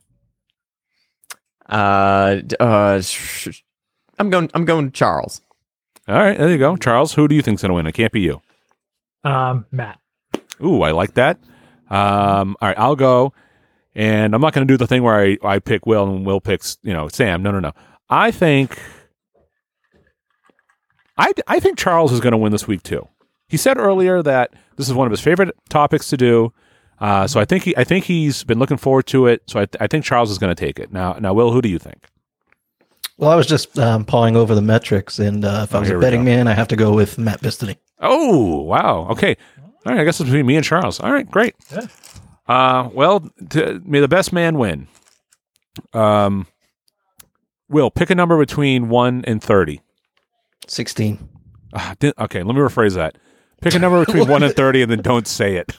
uh, 1.68 2.40
uh, 2.60 3.00
sh- 3.00 3.48
sh- 3.50 3.62
I'm 4.18 4.30
going. 4.30 4.50
I'm 4.54 4.64
going 4.64 4.92
Charles. 4.92 5.40
All 6.08 6.16
right, 6.16 6.36
there 6.36 6.50
you 6.50 6.58
go. 6.58 6.76
Charles, 6.76 7.14
who 7.14 7.28
do 7.28 7.34
you 7.34 7.42
think's 7.42 7.62
going 7.62 7.70
to 7.70 7.74
win? 7.74 7.86
It 7.86 7.92
can't 7.92 8.12
be 8.12 8.20
you. 8.20 8.42
Um, 9.24 9.66
Matt. 9.70 10.00
Ooh, 10.62 10.82
I 10.82 10.90
like 10.90 11.14
that. 11.14 11.38
Um, 11.88 12.56
all 12.60 12.68
right, 12.68 12.78
I'll 12.78 12.96
go. 12.96 13.32
And 13.94 14.34
I'm 14.34 14.40
not 14.40 14.52
going 14.52 14.66
to 14.66 14.72
do 14.72 14.76
the 14.78 14.86
thing 14.86 15.02
where 15.02 15.20
I, 15.20 15.38
I 15.44 15.58
pick 15.58 15.86
Will 15.86 16.08
and 16.08 16.24
Will 16.26 16.40
picks, 16.40 16.78
you 16.82 16.92
know, 16.92 17.08
Sam. 17.08 17.42
No, 17.42 17.50
no, 17.50 17.60
no. 17.60 17.72
I 18.08 18.30
think 18.30 18.78
I, 21.16 21.32
I 21.46 21.60
think 21.60 21.78
Charles 21.78 22.12
is 22.12 22.20
going 22.20 22.32
to 22.32 22.38
win 22.38 22.52
this 22.52 22.66
week 22.66 22.82
too. 22.82 23.06
He 23.52 23.58
said 23.58 23.76
earlier 23.76 24.22
that 24.22 24.54
this 24.76 24.88
is 24.88 24.94
one 24.94 25.06
of 25.06 25.10
his 25.10 25.20
favorite 25.20 25.54
topics 25.68 26.08
to 26.08 26.16
do. 26.16 26.52
Uh, 26.98 27.26
so 27.26 27.38
I 27.38 27.44
think 27.44 27.64
he 27.64 27.76
I 27.76 27.84
think 27.84 28.06
he's 28.06 28.44
been 28.44 28.58
looking 28.58 28.78
forward 28.78 29.06
to 29.08 29.26
it. 29.26 29.42
So 29.46 29.60
I, 29.60 29.66
I 29.78 29.86
think 29.88 30.06
Charles 30.06 30.30
is 30.30 30.38
going 30.38 30.54
to 30.56 30.58
take 30.58 30.78
it. 30.78 30.90
Now 30.90 31.12
now 31.20 31.34
Will, 31.34 31.52
who 31.52 31.60
do 31.60 31.68
you 31.68 31.78
think? 31.78 32.06
Well, 33.18 33.30
I 33.30 33.34
was 33.36 33.46
just 33.46 33.78
um, 33.78 34.06
pawing 34.06 34.36
over 34.36 34.54
the 34.54 34.62
metrics, 34.62 35.18
and 35.18 35.44
uh, 35.44 35.60
if 35.64 35.74
Oh, 35.74 35.78
I 35.78 35.80
was 35.80 35.90
a 35.90 35.98
betting 35.98 36.24
man, 36.24 36.48
I 36.48 36.54
have 36.54 36.68
to 36.68 36.76
go 36.76 36.94
with 36.94 37.18
Matt 37.18 37.42
Bistany. 37.42 37.76
Oh, 38.00 38.62
wow. 38.62 39.06
Okay. 39.10 39.36
All 39.84 39.92
right. 39.92 40.00
I 40.00 40.04
guess 40.04 40.18
it's 40.18 40.30
between 40.30 40.46
me 40.46 40.56
and 40.56 40.64
Charles. 40.64 40.98
All 40.98 41.12
right. 41.12 41.30
Great. 41.30 41.54
Yeah. 41.70 41.86
Uh, 42.48 42.88
well, 42.92 43.28
may 43.84 44.00
the 44.00 44.08
best 44.08 44.32
man 44.32 44.56
win. 44.58 44.88
Um, 45.92 46.46
Will, 47.68 47.90
pick 47.90 48.10
a 48.10 48.14
number 48.14 48.38
between 48.38 48.88
1 48.88 49.24
and 49.26 49.42
30. 49.42 49.82
16. 50.66 51.28
Ah, 51.74 51.94
di- 52.00 52.12
okay. 52.18 52.42
Let 52.42 52.54
me 52.54 52.60
rephrase 52.60 52.94
that. 52.96 53.18
Pick 53.62 53.74
a 53.74 53.78
number 53.78 54.00
between 54.04 54.28
one 54.28 54.42
and 54.42 54.54
thirty, 54.54 54.82
and 54.82 54.90
then 54.90 55.00
don't 55.00 55.26
say 55.26 55.56
it. 55.56 55.76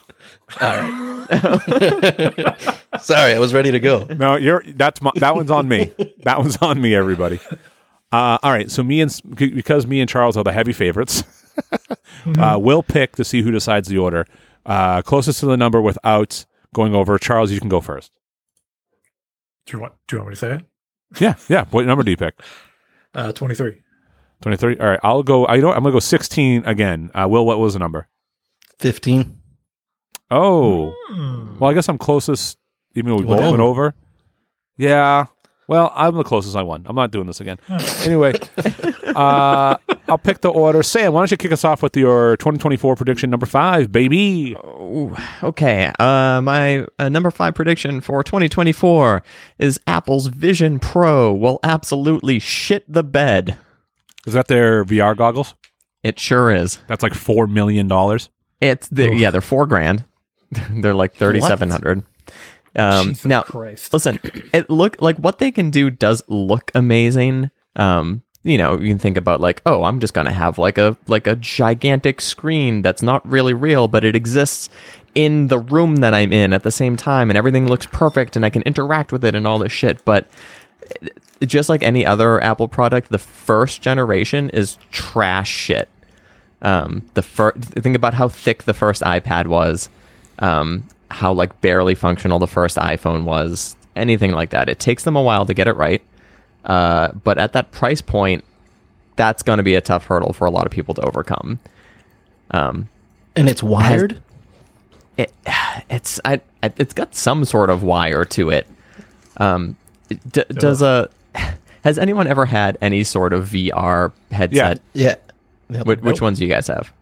All 0.60 0.68
right. 0.68 2.78
Sorry, 3.00 3.34
I 3.34 3.38
was 3.38 3.54
ready 3.54 3.70
to 3.70 3.80
go. 3.80 4.04
No, 4.04 4.36
you're 4.36 4.62
that's 4.66 5.00
my, 5.00 5.10
that 5.16 5.34
one's 5.34 5.50
on 5.50 5.68
me. 5.68 5.92
That 6.24 6.38
one's 6.38 6.56
on 6.58 6.80
me, 6.80 6.94
everybody. 6.94 7.40
Uh, 8.12 8.38
all 8.42 8.52
right, 8.52 8.70
so 8.70 8.82
me 8.82 9.00
and 9.00 9.20
because 9.34 9.86
me 9.86 10.00
and 10.00 10.08
Charles 10.08 10.36
are 10.36 10.44
the 10.44 10.52
heavy 10.52 10.72
favorites, 10.72 11.24
uh, 12.38 12.58
we'll 12.60 12.82
pick 12.82 13.16
to 13.16 13.24
see 13.24 13.42
who 13.42 13.50
decides 13.50 13.88
the 13.88 13.98
order 13.98 14.26
uh, 14.66 15.02
closest 15.02 15.40
to 15.40 15.46
the 15.46 15.56
number 15.56 15.80
without 15.80 16.44
going 16.74 16.94
over. 16.94 17.18
Charles, 17.18 17.50
you 17.50 17.60
can 17.60 17.68
go 17.68 17.80
first. 17.80 18.12
Do 19.66 19.76
you 19.76 19.80
want 19.80 19.94
Do 20.08 20.16
you 20.16 20.20
want 20.20 20.30
me 20.30 20.34
to 20.34 20.38
say 20.38 20.54
it? 20.54 20.64
Yeah, 21.20 21.34
yeah. 21.48 21.64
What 21.70 21.86
number 21.86 22.04
do 22.04 22.10
you 22.10 22.16
pick? 22.16 22.34
Uh, 23.14 23.32
Twenty 23.32 23.54
three. 23.54 23.82
23. 24.44 24.76
All 24.76 24.86
right, 24.86 25.00
I'll 25.02 25.22
go. 25.22 25.46
I 25.46 25.56
know. 25.56 25.72
I'm 25.72 25.82
going 25.82 25.92
to 25.92 25.96
go 25.96 26.00
16 26.00 26.66
again. 26.66 27.10
Uh, 27.14 27.26
Will, 27.28 27.46
what 27.46 27.58
was 27.58 27.72
the 27.72 27.78
number? 27.78 28.08
15. 28.78 29.40
Oh. 30.30 30.92
Mm. 31.10 31.58
Well, 31.58 31.70
I 31.70 31.74
guess 31.74 31.88
I'm 31.88 31.96
closest, 31.96 32.58
even 32.94 33.10
though 33.10 33.16
we 33.16 33.24
both 33.24 33.40
went 33.40 33.60
over. 33.60 33.94
Yeah. 34.76 35.26
Well, 35.66 35.90
I'm 35.94 36.14
the 36.14 36.24
closest 36.24 36.56
I 36.56 36.62
won. 36.62 36.84
I'm 36.84 36.94
not 36.94 37.10
doing 37.10 37.26
this 37.26 37.40
again. 37.40 37.56
anyway, 38.02 38.34
uh, 39.16 39.76
I'll 40.08 40.18
pick 40.18 40.42
the 40.42 40.50
order. 40.50 40.82
Sam, 40.82 41.14
why 41.14 41.22
don't 41.22 41.30
you 41.30 41.38
kick 41.38 41.52
us 41.52 41.64
off 41.64 41.82
with 41.82 41.96
your 41.96 42.36
2024 42.36 42.96
prediction 42.96 43.30
number 43.30 43.46
five, 43.46 43.90
baby? 43.90 44.54
Oh, 44.62 45.16
okay. 45.42 45.90
Uh, 45.98 46.42
my 46.42 46.86
uh, 46.98 47.08
number 47.08 47.30
five 47.30 47.54
prediction 47.54 48.02
for 48.02 48.22
2024 48.22 49.22
is 49.58 49.80
Apple's 49.86 50.26
Vision 50.26 50.78
Pro 50.80 51.32
will 51.32 51.60
absolutely 51.62 52.38
shit 52.38 52.84
the 52.92 53.02
bed. 53.02 53.56
Is 54.26 54.32
that 54.32 54.48
their 54.48 54.84
VR 54.84 55.16
goggles? 55.16 55.54
It 56.02 56.18
sure 56.18 56.54
is. 56.54 56.78
That's 56.86 57.02
like 57.02 57.14
four 57.14 57.46
million 57.46 57.88
dollars. 57.88 58.28
It's 58.60 58.88
the, 58.88 59.14
yeah, 59.14 59.30
they're 59.30 59.40
four 59.40 59.66
grand. 59.66 60.04
they're 60.70 60.94
like 60.94 61.14
thirty 61.14 61.40
seven 61.40 61.70
hundred. 61.70 62.04
Um, 62.76 63.08
Jesus 63.08 63.24
now, 63.24 63.42
Christ. 63.42 63.92
listen, 63.92 64.18
it 64.52 64.68
look 64.68 65.00
like 65.00 65.16
what 65.16 65.38
they 65.38 65.50
can 65.50 65.70
do 65.70 65.90
does 65.90 66.22
look 66.28 66.70
amazing. 66.74 67.50
Um, 67.76 68.22
you 68.42 68.58
know, 68.58 68.78
you 68.78 68.88
can 68.88 68.98
think 68.98 69.16
about 69.16 69.40
like, 69.40 69.62
oh, 69.64 69.84
I'm 69.84 70.00
just 70.00 70.12
gonna 70.12 70.32
have 70.32 70.58
like 70.58 70.76
a 70.76 70.96
like 71.06 71.26
a 71.26 71.36
gigantic 71.36 72.20
screen 72.20 72.82
that's 72.82 73.02
not 73.02 73.26
really 73.26 73.54
real, 73.54 73.88
but 73.88 74.04
it 74.04 74.14
exists 74.16 74.68
in 75.14 75.46
the 75.46 75.58
room 75.58 75.96
that 75.96 76.12
I'm 76.12 76.32
in 76.32 76.52
at 76.52 76.64
the 76.64 76.70
same 76.72 76.96
time, 76.96 77.30
and 77.30 77.36
everything 77.36 77.68
looks 77.68 77.86
perfect, 77.86 78.36
and 78.36 78.44
I 78.44 78.50
can 78.50 78.62
interact 78.62 79.12
with 79.12 79.24
it 79.24 79.34
and 79.34 79.46
all 79.46 79.58
this 79.58 79.72
shit. 79.72 80.04
But 80.04 80.28
just 81.46 81.68
like 81.68 81.82
any 81.82 82.04
other 82.06 82.42
Apple 82.42 82.68
product, 82.68 83.10
the 83.10 83.18
first 83.18 83.82
generation 83.82 84.50
is 84.50 84.78
trash 84.90 85.50
shit. 85.50 85.88
Um, 86.62 87.02
the 87.14 87.22
first 87.22 87.58
think 87.60 87.94
about 87.96 88.14
how 88.14 88.28
thick 88.28 88.62
the 88.62 88.74
first 88.74 89.02
iPad 89.02 89.46
was, 89.48 89.88
um, 90.38 90.84
how 91.10 91.32
like 91.32 91.60
barely 91.60 91.94
functional 91.94 92.38
the 92.38 92.46
first 92.46 92.76
iPhone 92.78 93.24
was, 93.24 93.76
anything 93.96 94.32
like 94.32 94.50
that. 94.50 94.68
It 94.68 94.78
takes 94.78 95.04
them 95.04 95.14
a 95.16 95.22
while 95.22 95.44
to 95.46 95.52
get 95.54 95.68
it 95.68 95.76
right, 95.76 96.02
uh, 96.64 97.08
but 97.12 97.38
at 97.38 97.52
that 97.52 97.70
price 97.72 98.00
point, 98.00 98.44
that's 99.16 99.42
going 99.42 99.58
to 99.58 99.62
be 99.62 99.74
a 99.74 99.80
tough 99.80 100.06
hurdle 100.06 100.32
for 100.32 100.46
a 100.46 100.50
lot 100.50 100.64
of 100.66 100.72
people 100.72 100.94
to 100.94 101.02
overcome. 101.02 101.58
Um, 102.50 102.88
And 103.36 103.48
it's 103.48 103.62
wired. 103.62 104.22
it, 105.18 105.32
it's 105.90 106.18
I, 106.24 106.40
I 106.62 106.72
it's 106.78 106.94
got 106.94 107.14
some 107.14 107.44
sort 107.44 107.68
of 107.70 107.82
wire 107.82 108.24
to 108.26 108.50
it. 108.50 108.66
Um, 109.36 109.76
d- 110.32 110.44
does 110.50 110.80
a 110.82 111.10
has 111.82 111.98
anyone 111.98 112.26
ever 112.26 112.46
had 112.46 112.78
any 112.80 113.04
sort 113.04 113.32
of 113.32 113.48
VR 113.48 114.12
headset? 114.30 114.80
Yeah. 114.92 115.16
Yep. 115.70 115.86
Which, 115.86 116.00
which 116.00 116.20
ones 116.20 116.38
do 116.38 116.44
you 116.44 116.50
guys 116.50 116.66
have? 116.68 116.92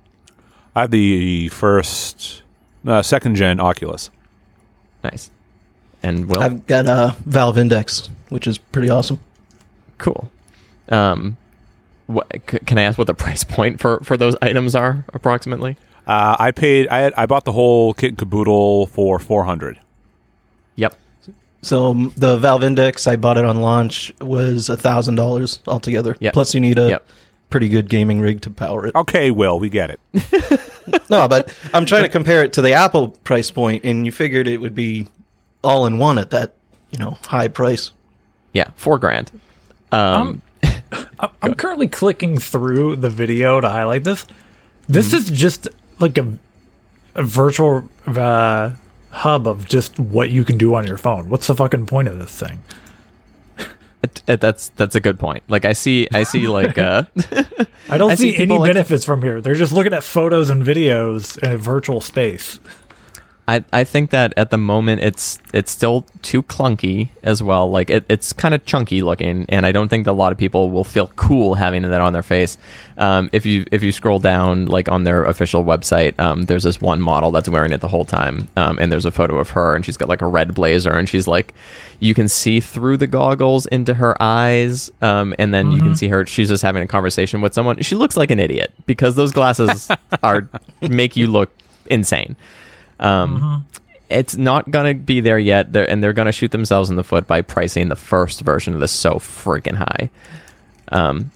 I 0.75 0.83
have 0.83 0.91
the 0.91 1.49
first, 1.49 2.43
uh, 2.87 3.03
second 3.03 3.35
gen 3.37 3.61
Oculus. 3.61 4.11
Nice. 5.05 5.31
And 6.03 6.27
Will, 6.29 6.41
I've 6.43 6.67
got 6.67 6.87
a 6.87 7.15
Valve 7.27 7.59
Index, 7.59 8.09
which 8.29 8.47
is 8.47 8.59
pretty 8.59 8.89
awesome. 8.91 9.21
cool. 9.99 10.31
Um, 10.89 11.37
what, 12.07 12.27
c- 12.51 12.59
can 12.61 12.79
I 12.79 12.83
ask 12.83 12.99
what 12.99 13.07
the 13.07 13.15
price 13.27 13.45
point 13.45 13.81
for 13.81 14.01
for 14.01 14.17
those 14.17 14.35
items 14.43 14.75
are 14.75 15.05
approximately? 15.13 15.77
Uh, 16.07 16.37
I 16.39 16.51
paid. 16.51 16.89
I 16.89 16.99
had, 16.99 17.15
I 17.17 17.27
bought 17.27 17.45
the 17.45 17.53
whole 17.53 17.95
kit 17.95 18.09
and 18.11 18.19
caboodle 18.19 18.87
for 18.89 19.19
four 19.21 19.45
hundred. 19.45 19.79
Yep. 21.63 21.69
So 21.69 21.95
the 22.17 22.37
Valve 22.39 22.65
Index, 22.65 23.07
I 23.07 23.17
bought 23.17 23.39
it 23.39 23.45
on 23.45 23.61
launch, 23.61 24.13
was 24.21 24.69
a 24.69 24.77
thousand 24.77 25.15
dollars 25.15 25.61
altogether. 25.67 26.17
Yep. 26.21 26.33
Plus, 26.35 26.55
you 26.55 26.61
need 26.61 26.79
a 26.79 26.89
Yep. 26.91 27.09
pretty 27.51 27.69
good 27.69 27.89
gaming 27.89 28.21
rig 28.21 28.41
to 28.43 28.51
power 28.51 28.87
it. 28.87 28.95
Okay, 28.95 29.31
well 29.31 29.59
we 29.61 29.69
get 29.69 29.91
it. 29.91 30.01
No, 31.09 31.29
but 31.29 31.55
I'm 31.73 31.87
trying 31.87 32.03
to 32.03 32.09
compare 32.09 32.43
it 32.43 32.53
to 32.55 32.63
the 32.63 32.73
Apple 32.73 33.09
price 33.23 33.51
point, 33.53 33.85
and 33.85 34.05
you 34.05 34.11
figured 34.11 34.49
it 34.49 34.61
would 34.61 34.75
be 34.75 35.07
all 35.63 35.87
in 35.87 35.99
one 35.99 36.19
at 36.19 36.31
that, 36.31 36.55
you 36.91 36.99
know, 36.99 37.19
high 37.27 37.47
price. 37.49 37.93
Yeah, 38.53 38.71
four 38.77 38.99
grand. 38.99 39.31
Um, 39.93 40.43
I'm, 41.21 41.31
I'm 41.41 41.55
currently 41.55 41.87
clicking 41.87 42.37
through 42.39 42.97
the 42.97 43.11
video 43.11 43.61
to 43.61 43.69
highlight 43.69 44.03
this. 44.05 44.27
This 44.89 45.13
is 45.13 45.31
just 45.31 45.69
like 46.01 46.19
a, 46.19 46.37
a 47.15 47.23
virtual 47.23 47.89
uh, 48.09 48.71
hub 49.13 49.47
of 49.47 49.67
just 49.69 49.99
what 49.99 50.31
you 50.31 50.45
can 50.45 50.59
do 50.59 50.75
on 50.75 50.87
your 50.87 50.97
phone. 50.99 51.29
What's 51.29 51.47
the 51.47 51.55
fucking 51.55 51.87
point 51.87 52.09
of 52.09 52.19
this 52.19 52.37
thing? 52.37 52.63
that's 54.27 54.71
that's 54.71 54.97
a 54.97 55.01
good 55.01 55.19
point. 55.21 55.45
Like 55.49 55.65
I 55.65 55.75
see, 55.75 56.09
I 56.13 56.25
see 56.25 56.49
like 56.49 56.77
uh, 56.77 57.05
I 57.89 57.99
don't 57.99 58.11
I 58.11 58.15
see 58.17 58.33
see, 58.33 58.43
any 58.43 58.59
like- 58.59 58.73
benefits 58.73 59.05
from 59.05 59.23
here. 59.23 59.41
They're 59.41 59.55
just 59.55 59.73
looking 59.73 59.93
at 59.95 60.03
photos 60.03 60.51
and 60.51 60.65
videos 60.65 61.39
in 61.43 61.53
a 61.53 61.57
virtual 61.57 62.01
space. 62.01 62.59
I, 63.49 63.65
I 63.73 63.83
think 63.83 64.11
that 64.11 64.33
at 64.37 64.51
the 64.51 64.57
moment 64.57 65.03
it's 65.03 65.41
it's 65.53 65.73
still 65.73 66.07
too 66.23 66.45
clunky 66.45 67.09
as 67.25 67.43
well. 67.43 67.69
Like 67.69 67.91
it, 67.91 68.05
it's 68.09 68.33
kind 68.33 68.55
of 68.55 68.65
chunky 68.67 69.03
looking, 69.03 69.47
and 69.49 69.67
I 69.67 69.73
don't 69.73 69.89
think 69.89 70.05
that 70.05 70.13
a 70.13 70.13
lot 70.13 70.31
of 70.31 70.39
people 70.39 70.71
will 70.71 70.85
feel 70.85 71.09
cool 71.17 71.55
having 71.55 71.83
that 71.83 72.01
on 72.01 72.13
their 72.13 72.23
face. 72.23 72.57
Um, 72.99 73.31
if 73.33 73.45
you 73.45 73.65
if 73.73 73.83
you 73.83 73.91
scroll 73.91 74.21
down 74.21 74.67
like 74.67 74.89
on 74.89 75.03
their 75.03 75.25
official 75.25 75.65
website, 75.65 76.19
um, 76.21 76.43
there's 76.45 76.63
this 76.63 76.81
one 76.81 77.01
model 77.01 77.33
that's 77.33 77.49
wearing 77.49 77.73
it 77.73 77.81
the 77.81 77.89
whole 77.89 78.05
time, 78.05 78.49
um, 78.57 78.79
and 78.79 78.93
there's 78.93 79.07
a 79.07 79.11
photo 79.11 79.39
of 79.41 79.51
her, 79.51 79.75
and 79.75 79.85
she's 79.85 79.97
got 79.97 80.09
like 80.09 80.23
a 80.23 80.27
red 80.29 80.55
blazer, 80.55 80.93
and 80.93 81.09
she's 81.09 81.27
like, 81.27 81.53
you 81.99 82.15
can 82.15 82.29
see 82.29 82.61
through 82.61 82.97
the 82.97 83.09
goggles 83.09 83.67
into 83.67 83.95
her 83.95 84.21
eyes, 84.23 84.89
um, 85.03 85.35
and 85.41 85.53
then 85.53 85.73
you 85.73 85.81
can 85.81 85.97
see 85.97 86.07
her. 86.07 86.25
She's 86.27 86.49
just 86.49 86.63
having 86.63 86.85
a 86.85 86.87
conversation 86.87 87.41
with 87.41 87.55
someone. 87.55 87.83
She 87.83 87.97
looks 87.97 88.17
like 88.17 88.31
an 88.31 88.39
idiot 88.39 88.73
because 88.87 89.17
those 89.17 89.33
glasses 89.33 89.89
are 90.23 90.49
make 90.81 91.17
you 91.17 91.27
look 91.27 91.51
insane. 91.87 92.37
Um, 93.03 93.67
It's 94.09 94.37
not 94.37 94.71
gonna 94.71 94.95
be 94.95 95.21
there 95.21 95.39
yet, 95.39 95.73
they're, 95.73 95.89
and 95.91 96.03
they're 96.03 96.13
gonna 96.13 96.33
shoot 96.33 96.51
themselves 96.51 96.91
in 96.91 96.97
the 96.97 97.05
foot 97.05 97.27
by 97.27 97.41
pricing 97.43 97.89
the 97.89 97.97
first 97.97 98.41
version 98.43 98.75
of 98.75 98.81
this 98.81 98.93
so 98.93 99.15
freaking 99.15 99.75
high. 99.77 100.11
Um, 100.89 101.31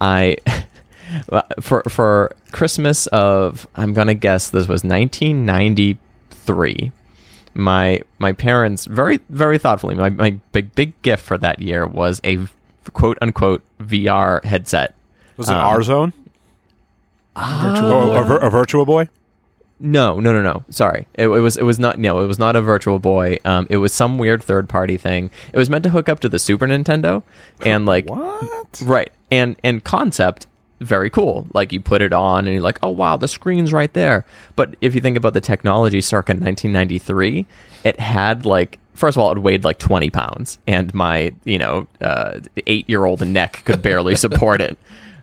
I 0.00 0.38
for 1.60 1.82
for 1.88 2.34
Christmas 2.50 3.06
of 3.08 3.66
I'm 3.76 3.92
gonna 3.92 4.14
guess 4.14 4.48
this 4.50 4.66
was 4.68 4.82
1993. 4.84 6.92
My 7.56 8.00
my 8.18 8.32
parents 8.32 8.86
very 8.86 9.20
very 9.28 9.58
thoughtfully 9.58 9.94
my, 9.94 10.08
my 10.10 10.30
big 10.52 10.74
big 10.74 11.00
gift 11.02 11.22
for 11.24 11.38
that 11.38 11.60
year 11.60 11.86
was 11.86 12.20
a 12.24 12.38
quote 12.94 13.16
unquote 13.20 13.62
VR 13.80 14.42
headset. 14.44 14.94
Was 15.36 15.48
it 15.50 15.54
Um, 15.56 15.64
R-Zone? 15.64 16.12
Or 17.36 18.16
a, 18.16 18.24
vir- 18.24 18.38
a 18.38 18.50
Virtual 18.50 18.86
Boy? 18.86 19.08
No, 19.80 20.20
no, 20.20 20.32
no, 20.32 20.40
no. 20.40 20.64
Sorry, 20.70 21.06
it, 21.14 21.24
it 21.24 21.40
was 21.40 21.56
it 21.56 21.64
was 21.64 21.78
not 21.78 21.98
no, 21.98 22.20
it 22.20 22.26
was 22.26 22.38
not 22.38 22.56
a 22.56 22.62
Virtual 22.62 22.98
Boy. 22.98 23.38
Um, 23.44 23.66
it 23.68 23.78
was 23.78 23.92
some 23.92 24.18
weird 24.18 24.42
third 24.42 24.68
party 24.68 24.96
thing. 24.96 25.30
It 25.52 25.58
was 25.58 25.68
meant 25.68 25.84
to 25.84 25.90
hook 25.90 26.08
up 26.08 26.20
to 26.20 26.28
the 26.28 26.38
Super 26.38 26.66
Nintendo, 26.66 27.22
and 27.64 27.84
like 27.92 28.08
What? 28.08 28.80
right, 28.84 29.12
and 29.30 29.56
and 29.64 29.82
concept 29.82 30.46
very 30.80 31.10
cool. 31.10 31.46
Like 31.54 31.72
you 31.72 31.80
put 31.80 32.02
it 32.02 32.12
on, 32.12 32.46
and 32.46 32.54
you're 32.54 32.62
like, 32.62 32.78
oh 32.82 32.90
wow, 32.90 33.16
the 33.16 33.28
screen's 33.28 33.72
right 33.72 33.92
there. 33.94 34.24
But 34.54 34.76
if 34.80 34.94
you 34.94 35.00
think 35.00 35.16
about 35.16 35.34
the 35.34 35.40
technology, 35.40 36.00
circa 36.00 36.32
1993, 36.32 37.46
it 37.84 37.98
had 38.00 38.46
like. 38.46 38.78
First 38.94 39.16
of 39.16 39.22
all, 39.24 39.32
it 39.32 39.38
weighed 39.38 39.64
like 39.64 39.80
20 39.80 40.08
pounds, 40.10 40.60
and 40.68 40.94
my, 40.94 41.34
you 41.42 41.58
know, 41.58 41.88
uh, 42.00 42.38
eight 42.68 42.88
year 42.88 43.04
old 43.06 43.26
neck 43.26 43.62
could 43.64 43.82
barely 43.82 44.14
support 44.24 44.60
it. 44.60 44.78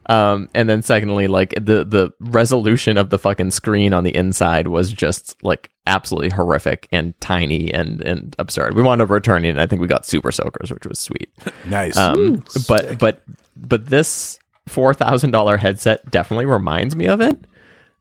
Um, 0.07 0.49
and 0.53 0.67
then 0.67 0.81
secondly, 0.81 1.27
like 1.27 1.51
the 1.55 1.85
the 1.85 2.11
resolution 2.19 2.97
of 2.97 3.09
the 3.09 3.19
fucking 3.19 3.51
screen 3.51 3.93
on 3.93 4.03
the 4.03 4.15
inside 4.15 4.67
was 4.67 4.91
just 4.91 5.41
like 5.43 5.69
absolutely 5.85 6.29
horrific 6.29 6.87
and 6.91 7.19
tiny 7.21 7.73
and 7.73 8.01
and 8.01 8.35
absurd. 8.39 8.75
We 8.75 8.81
wound 8.81 9.01
up 9.01 9.09
returning, 9.09 9.51
and 9.51 9.61
I 9.61 9.67
think 9.67 9.81
we 9.81 9.87
got 9.87 10.05
Super 10.05 10.31
Soakers, 10.31 10.71
which 10.71 10.85
was 10.85 10.99
sweet. 10.99 11.29
Nice. 11.65 11.95
Um, 11.95 12.43
but 12.67 12.97
but 12.97 13.21
but 13.55 13.85
this 13.85 14.39
four 14.67 14.93
thousand 14.93 15.31
dollar 15.31 15.57
headset 15.57 16.09
definitely 16.09 16.45
reminds 16.45 16.95
me 16.95 17.07
of 17.07 17.21
it. 17.21 17.37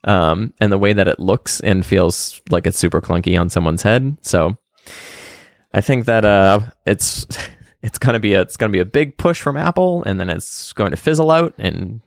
Um, 0.04 0.54
and 0.60 0.72
the 0.72 0.78
way 0.78 0.94
that 0.94 1.08
it 1.08 1.20
looks 1.20 1.60
and 1.60 1.84
feels 1.84 2.40
like 2.48 2.66
it's 2.66 2.78
super 2.78 3.02
clunky 3.02 3.38
on 3.38 3.50
someone's 3.50 3.82
head. 3.82 4.16
So 4.22 4.56
I 5.74 5.82
think 5.82 6.06
that 6.06 6.24
uh, 6.24 6.60
it's 6.86 7.26
it's 7.82 7.98
gonna 7.98 8.20
be 8.20 8.34
a 8.34 8.42
it's 8.42 8.56
gonna 8.56 8.72
be 8.72 8.78
a 8.80 8.84
big 8.84 9.16
push 9.16 9.40
from 9.40 9.56
Apple, 9.56 10.02
and 10.04 10.18
then 10.20 10.28
it's 10.30 10.72
going 10.72 10.90
to 10.90 10.96
fizzle 10.96 11.30
out, 11.30 11.54
and 11.58 12.00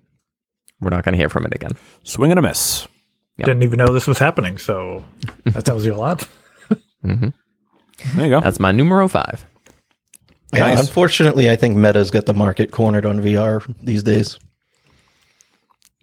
we're 0.80 0.90
not 0.90 1.04
gonna 1.04 1.18
hear 1.18 1.30
from 1.30 1.46
it 1.46 1.54
again. 1.54 1.72
Swing 2.04 2.32
and 2.32 2.40
a 2.40 2.42
miss. 2.42 2.88
Yep. 3.38 3.48
Didn't 3.48 3.64
even 3.64 3.78
know 3.78 3.92
this 3.92 4.06
was 4.08 4.20
happening, 4.20 4.58
so 4.58 5.04
that 5.46 5.66
tells 5.66 5.86
you 5.86 5.94
a 5.94 5.98
lot. 5.98 6.28
Mm-hmm. 7.04 7.30
There 8.16 8.26
you 8.26 8.30
go. 8.32 8.42
That's 8.42 8.60
my 8.60 8.72
numero 8.72 9.08
five. 9.08 9.46
Yeah, 10.54 10.68
Nice. 10.68 10.80
unfortunately, 10.82 11.50
I 11.50 11.56
think 11.56 11.76
Meta's 11.76 12.12
got 12.12 12.28
the 12.28 12.34
market 12.34 12.70
cornered 12.72 13.06
on 13.08 13.20
VR 13.22 13.64
these 13.82 14.04
days. 14.04 14.38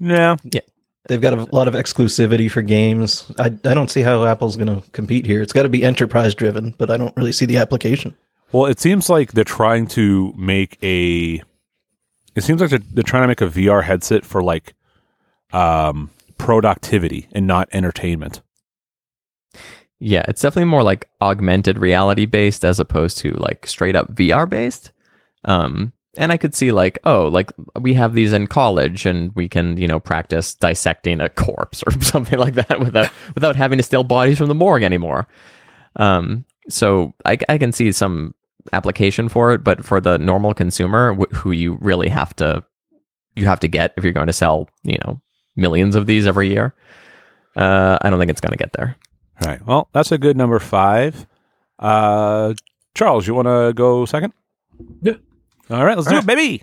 Yeah, 0.00 0.36
yeah. 0.44 0.60
They've 1.08 1.20
got 1.20 1.34
a 1.34 1.44
lot 1.54 1.68
of 1.68 1.74
exclusivity 1.74 2.50
for 2.50 2.62
games. 2.62 3.30
I, 3.38 3.46
I 3.46 3.74
don't 3.74 3.90
see 3.90 4.02
how 4.02 4.24
Apple's 4.26 4.56
going 4.56 4.80
to 4.82 4.88
compete 4.90 5.24
here. 5.24 5.40
It's 5.40 5.52
got 5.52 5.62
to 5.62 5.68
be 5.68 5.84
enterprise 5.84 6.34
driven, 6.34 6.74
but 6.78 6.90
I 6.90 6.96
don't 6.96 7.16
really 7.16 7.32
see 7.32 7.46
the 7.46 7.56
application. 7.58 8.16
Well, 8.52 8.66
it 8.66 8.80
seems 8.80 9.08
like 9.08 9.32
they're 9.32 9.44
trying 9.44 9.86
to 9.88 10.34
make 10.36 10.78
a. 10.82 11.42
It 12.34 12.42
seems 12.42 12.60
like 12.60 12.70
they're, 12.70 12.80
they're 12.92 13.02
trying 13.02 13.22
to 13.22 13.28
make 13.28 13.40
a 13.40 13.48
VR 13.48 13.82
headset 13.82 14.24
for 14.24 14.42
like 14.42 14.74
um, 15.52 16.10
productivity 16.38 17.28
and 17.32 17.46
not 17.46 17.68
entertainment. 17.72 18.40
Yeah, 19.98 20.24
it's 20.26 20.40
definitely 20.40 20.70
more 20.70 20.82
like 20.82 21.08
augmented 21.20 21.78
reality 21.78 22.24
based 22.24 22.64
as 22.64 22.80
opposed 22.80 23.18
to 23.18 23.32
like 23.32 23.66
straight 23.66 23.94
up 23.94 24.14
VR 24.14 24.48
based. 24.48 24.92
Um, 25.44 25.92
and 26.16 26.32
I 26.32 26.38
could 26.38 26.54
see 26.54 26.72
like, 26.72 26.98
oh, 27.04 27.28
like 27.28 27.52
we 27.78 27.94
have 27.94 28.14
these 28.14 28.32
in 28.32 28.46
college 28.46 29.06
and 29.06 29.34
we 29.36 29.48
can, 29.48 29.76
you 29.76 29.86
know, 29.86 30.00
practice 30.00 30.54
dissecting 30.54 31.20
a 31.20 31.28
corpse 31.28 31.82
or 31.86 31.92
something 32.00 32.38
like 32.38 32.54
that 32.54 32.80
without 32.80 33.10
without 33.34 33.56
having 33.56 33.76
to 33.76 33.84
steal 33.84 34.04
bodies 34.04 34.38
from 34.38 34.48
the 34.48 34.54
morgue 34.54 34.82
anymore. 34.82 35.28
Um, 35.96 36.44
so 36.68 37.14
I, 37.24 37.38
I 37.48 37.58
can 37.58 37.72
see 37.72 37.92
some 37.92 38.34
application 38.72 39.28
for 39.28 39.52
it, 39.52 39.64
but 39.64 39.84
for 39.84 40.00
the 40.00 40.18
normal 40.18 40.54
consumer 40.54 41.14
wh- 41.14 41.34
who 41.34 41.50
you 41.50 41.78
really 41.80 42.08
have 42.08 42.34
to 42.36 42.64
you 43.36 43.46
have 43.46 43.60
to 43.60 43.68
get 43.68 43.94
if 43.96 44.04
you're 44.04 44.12
going 44.12 44.26
to 44.26 44.32
sell, 44.32 44.68
you 44.82 44.98
know, 45.04 45.20
millions 45.56 45.94
of 45.94 46.06
these 46.06 46.26
every 46.26 46.48
year. 46.48 46.74
Uh, 47.56 47.98
I 48.00 48.10
don't 48.10 48.18
think 48.18 48.30
it's 48.30 48.40
going 48.40 48.52
to 48.52 48.58
get 48.58 48.72
there. 48.72 48.96
All 49.42 49.48
right. 49.48 49.64
Well, 49.66 49.88
that's 49.92 50.12
a 50.12 50.18
good 50.18 50.36
number 50.36 50.58
five. 50.58 51.26
Uh, 51.78 52.54
Charles, 52.94 53.26
you 53.26 53.34
want 53.34 53.46
to 53.46 53.72
go 53.74 54.04
second? 54.04 54.32
Yeah. 55.02 55.14
All 55.70 55.84
right, 55.84 55.96
let's 55.96 56.08
do 56.08 56.16
it, 56.16 56.26
baby. 56.26 56.62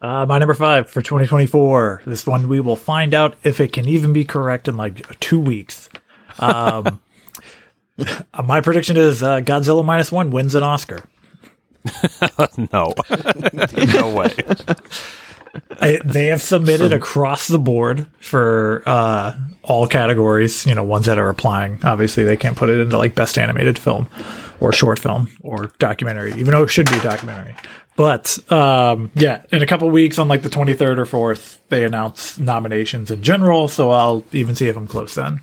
Uh, 0.00 0.24
my 0.26 0.38
number 0.38 0.54
five 0.54 0.88
for 0.88 1.02
2024. 1.02 2.02
This 2.06 2.26
one 2.26 2.48
we 2.48 2.60
will 2.60 2.76
find 2.76 3.12
out 3.12 3.36
if 3.42 3.60
it 3.60 3.72
can 3.72 3.88
even 3.88 4.12
be 4.12 4.24
correct 4.24 4.68
in 4.68 4.76
like 4.76 5.18
two 5.20 5.40
weeks. 5.40 5.88
Um, 6.38 7.00
my 8.44 8.60
prediction 8.60 8.96
is 8.96 9.22
uh, 9.22 9.40
Godzilla 9.40 9.84
minus 9.84 10.12
one 10.12 10.30
wins 10.30 10.54
an 10.54 10.62
Oscar. 10.62 11.02
No, 12.72 12.94
no 13.92 14.14
way. 14.14 14.34
I, 15.80 16.00
they 16.04 16.26
have 16.26 16.42
submitted 16.42 16.92
across 16.92 17.48
the 17.48 17.58
board 17.58 18.06
for 18.20 18.82
uh, 18.86 19.34
all 19.62 19.86
categories. 19.86 20.66
You 20.66 20.74
know, 20.74 20.84
ones 20.84 21.06
that 21.06 21.18
are 21.18 21.28
applying. 21.28 21.84
Obviously, 21.84 22.24
they 22.24 22.36
can't 22.36 22.56
put 22.56 22.68
it 22.68 22.78
into 22.78 22.96
like 22.98 23.14
best 23.14 23.38
animated 23.38 23.78
film 23.78 24.08
or 24.60 24.72
short 24.72 24.98
film 24.98 25.28
or 25.42 25.72
documentary, 25.78 26.32
even 26.32 26.52
though 26.52 26.62
it 26.62 26.68
should 26.68 26.90
be 26.90 26.98
documentary. 27.00 27.54
But 27.96 28.38
um, 28.52 29.10
yeah, 29.14 29.42
in 29.52 29.62
a 29.62 29.66
couple 29.66 29.88
weeks, 29.90 30.18
on 30.18 30.28
like 30.28 30.42
the 30.42 30.50
twenty 30.50 30.74
third 30.74 30.98
or 30.98 31.06
fourth, 31.06 31.60
they 31.68 31.84
announce 31.84 32.38
nominations 32.38 33.10
in 33.10 33.22
general. 33.22 33.68
So 33.68 33.90
I'll 33.90 34.24
even 34.32 34.54
see 34.54 34.68
if 34.68 34.76
I'm 34.76 34.86
close 34.86 35.14
then. 35.14 35.40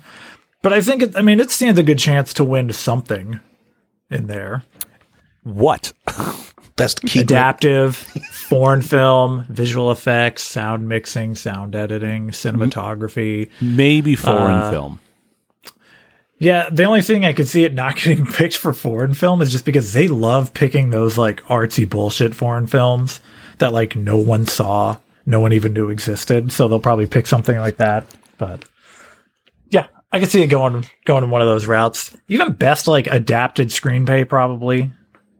But 0.62 0.72
I 0.72 0.80
think 0.80 1.02
it, 1.02 1.16
I 1.16 1.22
mean 1.22 1.40
it 1.40 1.50
stands 1.50 1.78
a 1.78 1.82
good 1.82 1.98
chance 1.98 2.32
to 2.34 2.44
win 2.44 2.72
something 2.72 3.40
in 4.10 4.26
there. 4.28 4.62
What? 5.44 5.92
Best 6.76 7.02
key 7.02 7.20
adaptive 7.20 7.96
foreign 7.96 8.82
film 8.82 9.46
visual 9.48 9.92
effects 9.92 10.42
sound 10.42 10.88
mixing 10.88 11.34
sound 11.36 11.76
editing 11.76 12.30
cinematography 12.30 13.48
Maybe 13.60 14.16
foreign 14.16 14.58
Uh, 14.58 14.70
film. 14.72 15.00
yeah 16.38 16.68
the 16.70 16.82
only 16.84 17.00
thing 17.00 17.24
i 17.24 17.32
could 17.32 17.46
see 17.46 17.62
it 17.64 17.74
not 17.74 17.94
getting 18.02 18.26
picked 18.26 18.56
for 18.56 18.72
foreign 18.72 19.14
film 19.14 19.40
is 19.40 19.52
just 19.52 19.64
because 19.64 19.92
they 19.92 20.08
love 20.08 20.52
picking 20.52 20.90
those 20.90 21.16
like 21.16 21.42
artsy 21.44 21.88
bullshit 21.88 22.34
foreign 22.34 22.66
films 22.66 23.20
that 23.58 23.72
like 23.72 23.94
no 23.94 24.16
one 24.16 24.46
saw 24.46 24.96
no 25.26 25.38
one 25.40 25.52
even 25.52 25.72
knew 25.72 25.90
existed 25.90 26.50
so 26.50 26.66
they'll 26.66 26.80
probably 26.80 27.06
pick 27.06 27.26
something 27.26 27.56
like 27.58 27.76
that 27.76 28.04
but 28.36 28.64
yeah 29.70 29.86
i 30.10 30.18
could 30.18 30.28
see 30.30 30.42
it 30.42 30.48
going 30.48 30.84
going 31.04 31.22
in 31.22 31.30
one 31.30 31.40
of 31.40 31.46
those 31.48 31.66
routes 31.66 32.16
even 32.26 32.52
best 32.52 32.88
like 32.88 33.06
adapted 33.06 33.68
screenplay 33.68 34.28
probably 34.28 34.90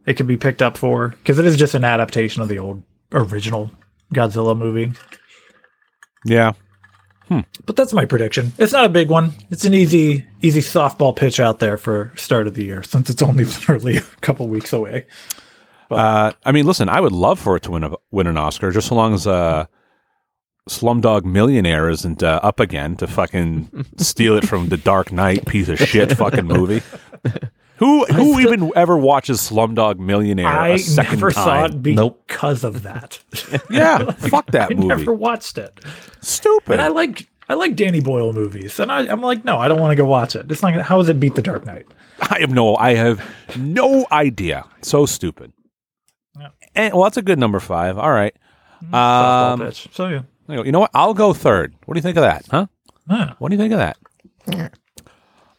it 0.07 0.15
could 0.15 0.27
be 0.27 0.37
picked 0.37 0.63
up 0.63 0.77
for 0.77 1.09
because 1.09 1.39
it 1.39 1.47
is 1.47 1.57
just 1.57 1.75
an 1.75 1.85
adaptation 1.85 2.43
of 2.43 2.49
the 2.49 2.59
old 2.59 2.83
original 3.13 3.71
Godzilla 4.13 4.57
movie. 4.57 4.93
Yeah. 6.25 6.53
But 7.67 7.77
that's 7.77 7.93
my 7.93 8.05
prediction. 8.05 8.53
It's 8.59 8.73
not 8.73 8.85
a 8.85 8.91
big 8.91 9.09
one. 9.09 9.33
It's 9.51 9.65
an 9.65 9.75
easy, 9.75 10.27
easy 10.43 10.61
softball 10.61 11.17
pitch 11.17 11.41
out 11.41 11.59
there 11.59 11.77
for 11.77 12.13
start 12.17 12.47
of 12.47 12.55
the 12.55 12.65
year 12.65 12.83
since 12.83 13.11
it's 13.11 13.23
only 13.23 13.45
literally 13.45 13.97
a 13.97 14.03
couple 14.21 14.47
weeks 14.49 14.73
away. 14.73 15.07
Uh, 15.91 16.33
I 16.45 16.53
mean, 16.53 16.67
listen, 16.67 16.89
I 16.89 17.01
would 17.01 17.13
love 17.13 17.39
for 17.39 17.57
it 17.57 17.63
to 17.65 17.73
win 17.73 17.85
a, 17.85 17.93
win 18.11 18.27
an 18.27 18.37
Oscar, 18.37 18.71
just 18.71 18.89
so 18.89 18.95
long 18.95 19.15
as 19.15 19.27
uh, 19.27 19.67
Slumdog 20.69 21.25
Millionaire 21.25 21.89
isn't 21.89 22.23
uh, 22.23 22.41
up 22.43 22.61
again 22.61 22.97
to 22.97 23.07
fucking 23.07 23.87
steal 23.99 24.37
it 24.37 24.47
from 24.47 24.69
the 24.69 24.77
Dark 24.77 25.13
Knight 25.13 25.47
piece 25.47 25.69
of 25.69 25.79
shit 25.79 26.13
fucking 26.17 26.47
movie. 26.47 26.83
Who 27.79 28.05
who 28.07 28.39
even 28.41 28.71
ever 28.77 28.97
watches 28.97 29.39
Slumdog 29.41 29.99
Millionaire 29.99 30.47
I 30.47 30.69
a 30.69 30.79
second 30.79 31.15
never 31.17 31.31
time? 31.33 31.45
saw 31.45 31.65
it 31.65 31.75
Nope. 31.95 32.23
because 32.27 32.63
of 32.65 32.83
that. 32.83 33.19
Yeah, 33.71 34.11
fuck 34.13 34.47
that 34.53 34.71
I 34.71 34.75
movie. 34.75 34.87
never 34.87 35.13
watched 35.13 35.59
it. 35.59 35.81
Stupid. 36.21 36.73
And 36.75 36.81
I 36.81 36.89
like 36.89 37.29
I 37.49 37.55
like 37.55 37.75
Danny 37.77 38.01
Boyle 38.01 38.33
movies, 38.33 38.79
and 38.81 38.91
I, 38.93 39.01
I'm 39.07 39.21
like, 39.21 39.45
no, 39.45 39.59
I 39.59 39.69
don't 39.69 39.81
want 39.81 39.91
to 39.93 39.97
go 39.97 40.05
watch 40.07 40.35
it. 40.37 40.51
It's 40.51 40.63
like, 40.63 40.77
how 40.77 40.99
does 40.99 41.09
it 41.09 41.19
beat 41.21 41.35
The 41.35 41.43
Dark 41.43 41.67
Knight? 41.67 41.87
I 42.31 42.39
have 42.41 42.51
no, 42.53 42.77
I 42.77 42.95
have 42.95 43.21
no 43.59 44.07
idea. 44.13 44.65
So 44.83 45.05
stupid. 45.05 45.53
Yeah. 46.39 46.49
And 46.75 46.95
well, 46.95 47.03
that's 47.05 47.17
a 47.17 47.23
good 47.23 47.39
number 47.39 47.61
five. 47.61 47.99
All 47.99 48.11
right. 48.13 48.35
Softball 48.85 49.61
Um. 49.61 49.73
So 49.93 50.09
yeah, 50.09 50.63
you 50.63 50.71
know 50.73 50.81
what? 50.81 50.91
I'll 50.95 51.13
go 51.15 51.33
third. 51.35 51.75
What 51.87 51.95
do 51.95 51.99
you 51.99 52.03
think 52.03 52.17
of 52.17 52.23
that? 52.23 52.47
Huh? 52.51 52.67
Yeah. 53.11 53.35
What 53.39 53.49
do 53.51 53.57
you 53.57 53.61
think 53.61 53.73
of 53.73 53.79
that? 53.79 54.73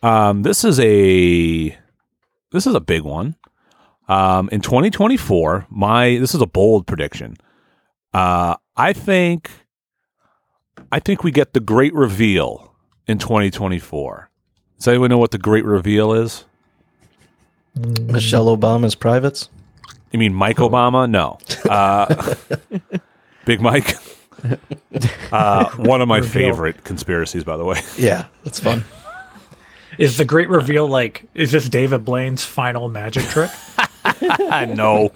Um, 0.01 0.43
this 0.43 0.63
is 0.63 0.79
a 0.79 1.77
this 2.55 2.65
is 2.65 2.73
a 2.73 2.79
big 2.79 3.03
one. 3.03 3.35
Um, 4.07 4.49
in 4.51 4.61
2024, 4.61 5.67
my 5.69 6.17
this 6.17 6.33
is 6.33 6.41
a 6.41 6.45
bold 6.47 6.87
prediction. 6.87 7.35
Uh, 8.13 8.55
I 8.75 8.93
think 8.93 9.51
I 10.91 10.99
think 10.99 11.23
we 11.23 11.31
get 11.31 11.53
the 11.53 11.59
great 11.59 11.93
reveal 11.93 12.73
in 13.07 13.17
2024. 13.17 14.29
Does 14.77 14.87
anyone 14.87 15.09
know 15.09 15.17
what 15.17 15.31
the 15.31 15.37
great 15.37 15.65
reveal 15.65 16.13
is? 16.13 16.45
Michelle 17.75 18.55
Obama's 18.55 18.95
privates. 18.95 19.49
You 20.11 20.19
mean 20.19 20.33
Mike 20.33 20.57
Obama? 20.57 21.09
No. 21.09 21.37
Uh, 21.69 22.35
Big 23.45 23.61
Mike. 23.61 23.95
Uh, 25.31 25.69
one 25.77 26.01
of 26.01 26.07
my 26.07 26.21
favorite 26.21 26.83
conspiracies, 26.83 27.43
by 27.43 27.57
the 27.57 27.65
way. 27.65 27.81
Yeah, 27.97 28.25
that's 28.43 28.59
fun. 28.59 28.85
Is 29.97 30.17
the 30.17 30.25
great 30.25 30.49
reveal 30.49 30.87
like 30.87 31.25
is 31.33 31.51
this 31.51 31.69
David 31.69 32.05
Blaine's 32.05 32.43
final 32.43 32.89
magic 32.89 33.23
trick? 33.25 33.51
no. 34.21 35.11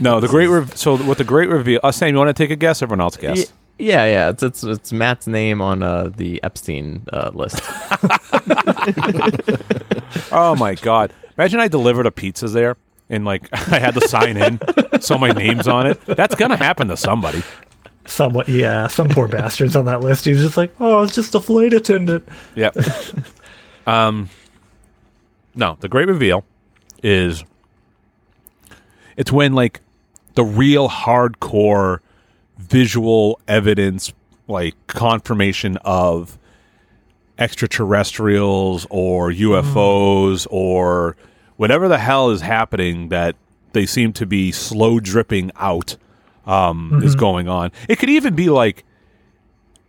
no, 0.00 0.20
the 0.20 0.28
great 0.28 0.48
rev- 0.48 0.76
so 0.76 1.02
with 1.02 1.18
the 1.18 1.24
great 1.24 1.48
reveal 1.48 1.80
uh, 1.82 1.92
Sam, 1.92 2.10
you 2.10 2.18
want 2.18 2.28
to 2.28 2.34
take 2.34 2.50
a 2.50 2.56
guess? 2.56 2.82
Everyone 2.82 3.00
else 3.00 3.16
guess. 3.16 3.52
Yeah, 3.78 4.04
yeah. 4.04 4.28
It's 4.30 4.42
it's, 4.42 4.62
it's 4.62 4.92
Matt's 4.92 5.26
name 5.26 5.60
on 5.60 5.82
uh, 5.82 6.10
the 6.14 6.42
Epstein 6.42 7.04
uh, 7.12 7.30
list. 7.34 7.60
Oh 10.30 10.54
my 10.56 10.74
god. 10.74 11.12
Imagine 11.38 11.60
I 11.60 11.68
delivered 11.68 12.06
a 12.06 12.10
pizza 12.10 12.48
there 12.48 12.76
and 13.08 13.24
like 13.24 13.48
I 13.52 13.78
had 13.78 13.94
to 13.94 14.06
sign 14.08 14.36
in 14.36 14.60
so 15.00 15.18
my 15.18 15.30
name's 15.30 15.68
on 15.68 15.86
it. 15.86 16.00
That's 16.06 16.34
gonna 16.34 16.56
happen 16.56 16.88
to 16.88 16.96
somebody. 16.96 17.42
Somewhat, 18.06 18.48
yeah. 18.48 18.88
Some 18.88 19.08
poor 19.08 19.28
bastards 19.28 19.76
on 19.76 19.84
that 19.84 20.00
list. 20.00 20.24
He's 20.24 20.40
just 20.40 20.56
like, 20.56 20.74
oh, 20.80 21.04
it's 21.04 21.14
just 21.14 21.34
a 21.34 21.40
flight 21.40 21.72
attendant. 21.72 22.26
Yep. 22.56 22.76
Um 23.86 24.28
No, 25.54 25.76
the 25.80 25.88
great 25.88 26.08
reveal 26.08 26.44
is 27.02 27.44
it's 29.16 29.32
when 29.32 29.52
like 29.54 29.80
the 30.34 30.44
real 30.44 30.88
hardcore 30.88 31.98
visual 32.58 33.40
evidence 33.48 34.12
like 34.48 34.74
confirmation 34.86 35.76
of 35.84 36.38
extraterrestrials 37.38 38.86
or 38.90 39.30
UFOs 39.30 40.46
or 40.50 41.16
whatever 41.56 41.88
the 41.88 41.98
hell 41.98 42.30
is 42.30 42.40
happening 42.40 43.08
that 43.08 43.36
they 43.72 43.86
seem 43.86 44.12
to 44.12 44.26
be 44.26 44.52
slow 44.52 45.00
dripping 45.00 45.50
out 45.56 45.96
um, 46.46 47.00
is 47.02 47.14
going 47.14 47.48
on. 47.48 47.72
It 47.88 47.98
could 47.98 48.10
even 48.10 48.34
be 48.34 48.50
like 48.50 48.84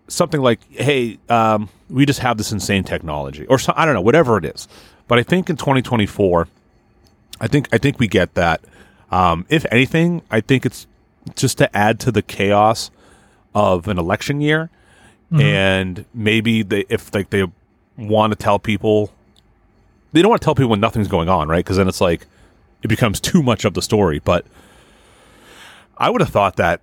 something 0.07 0.41
like, 0.41 0.59
"Hey, 0.71 1.17
um, 1.29 1.69
we 1.89 2.05
just 2.05 2.19
have 2.19 2.37
this 2.37 2.51
insane 2.51 2.83
technology," 2.83 3.45
or 3.47 3.59
so, 3.59 3.73
I 3.75 3.85
don't 3.85 3.93
know, 3.93 4.01
whatever 4.01 4.37
it 4.37 4.45
is. 4.45 4.67
But 5.07 5.19
I 5.19 5.23
think 5.23 5.49
in 5.49 5.57
2024, 5.57 6.47
I 7.41 7.47
think 7.47 7.67
I 7.71 7.77
think 7.77 7.99
we 7.99 8.07
get 8.07 8.33
that. 8.35 8.61
Um, 9.11 9.45
if 9.49 9.65
anything, 9.71 10.21
I 10.31 10.41
think 10.41 10.65
it's 10.65 10.87
just 11.35 11.57
to 11.59 11.75
add 11.75 11.99
to 12.01 12.11
the 12.11 12.21
chaos 12.21 12.89
of 13.53 13.87
an 13.87 13.97
election 13.97 14.41
year, 14.41 14.69
and 15.41 16.05
maybe 16.13 16.63
they 16.63 16.85
if 16.89 17.13
like 17.13 17.29
they 17.29 17.45
want 17.97 18.31
to 18.31 18.37
tell 18.37 18.59
people, 18.59 19.11
they 20.11 20.21
don't 20.21 20.29
want 20.29 20.41
to 20.41 20.45
tell 20.45 20.55
people 20.55 20.69
when 20.69 20.79
nothing's 20.79 21.07
going 21.07 21.29
on, 21.29 21.47
right? 21.47 21.63
Because 21.63 21.77
then 21.77 21.87
it's 21.87 22.01
like 22.01 22.27
it 22.81 22.87
becomes 22.87 23.19
too 23.19 23.41
much 23.43 23.65
of 23.65 23.73
the 23.73 23.81
story. 23.81 24.19
But 24.19 24.45
I 25.97 26.09
would 26.09 26.21
have 26.21 26.29
thought 26.29 26.55
that 26.57 26.81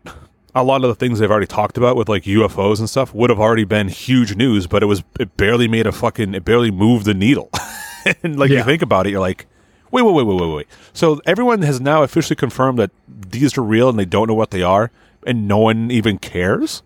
a 0.54 0.64
lot 0.64 0.82
of 0.82 0.88
the 0.88 0.94
things 0.94 1.18
they've 1.18 1.30
already 1.30 1.46
talked 1.46 1.76
about 1.76 1.96
with 1.96 2.08
like 2.08 2.24
UFOs 2.24 2.78
and 2.78 2.88
stuff 2.90 3.14
would 3.14 3.30
have 3.30 3.38
already 3.40 3.64
been 3.64 3.88
huge 3.88 4.34
news, 4.36 4.66
but 4.66 4.82
it 4.82 4.86
was 4.86 5.02
it 5.18 5.36
barely 5.36 5.68
made 5.68 5.86
a 5.86 5.92
fucking 5.92 6.34
it 6.34 6.44
barely 6.44 6.70
moved 6.70 7.06
the 7.06 7.14
needle. 7.14 7.50
and 8.22 8.38
like 8.38 8.50
you 8.50 8.62
think 8.64 8.82
about 8.82 9.06
it, 9.06 9.10
you're 9.10 9.20
like, 9.20 9.46
wait, 9.90 10.02
wait, 10.02 10.14
wait, 10.14 10.26
wait, 10.26 10.40
wait, 10.40 10.54
wait. 10.54 10.66
So 10.92 11.20
everyone 11.26 11.62
has 11.62 11.80
now 11.80 12.02
officially 12.02 12.36
confirmed 12.36 12.78
that 12.78 12.90
these 13.08 13.56
are 13.58 13.62
real 13.62 13.88
and 13.88 13.98
they 13.98 14.04
don't 14.04 14.26
know 14.28 14.34
what 14.34 14.50
they 14.50 14.62
are, 14.62 14.90
and 15.26 15.46
no 15.46 15.58
one 15.58 15.90
even 15.90 16.18
cares. 16.18 16.82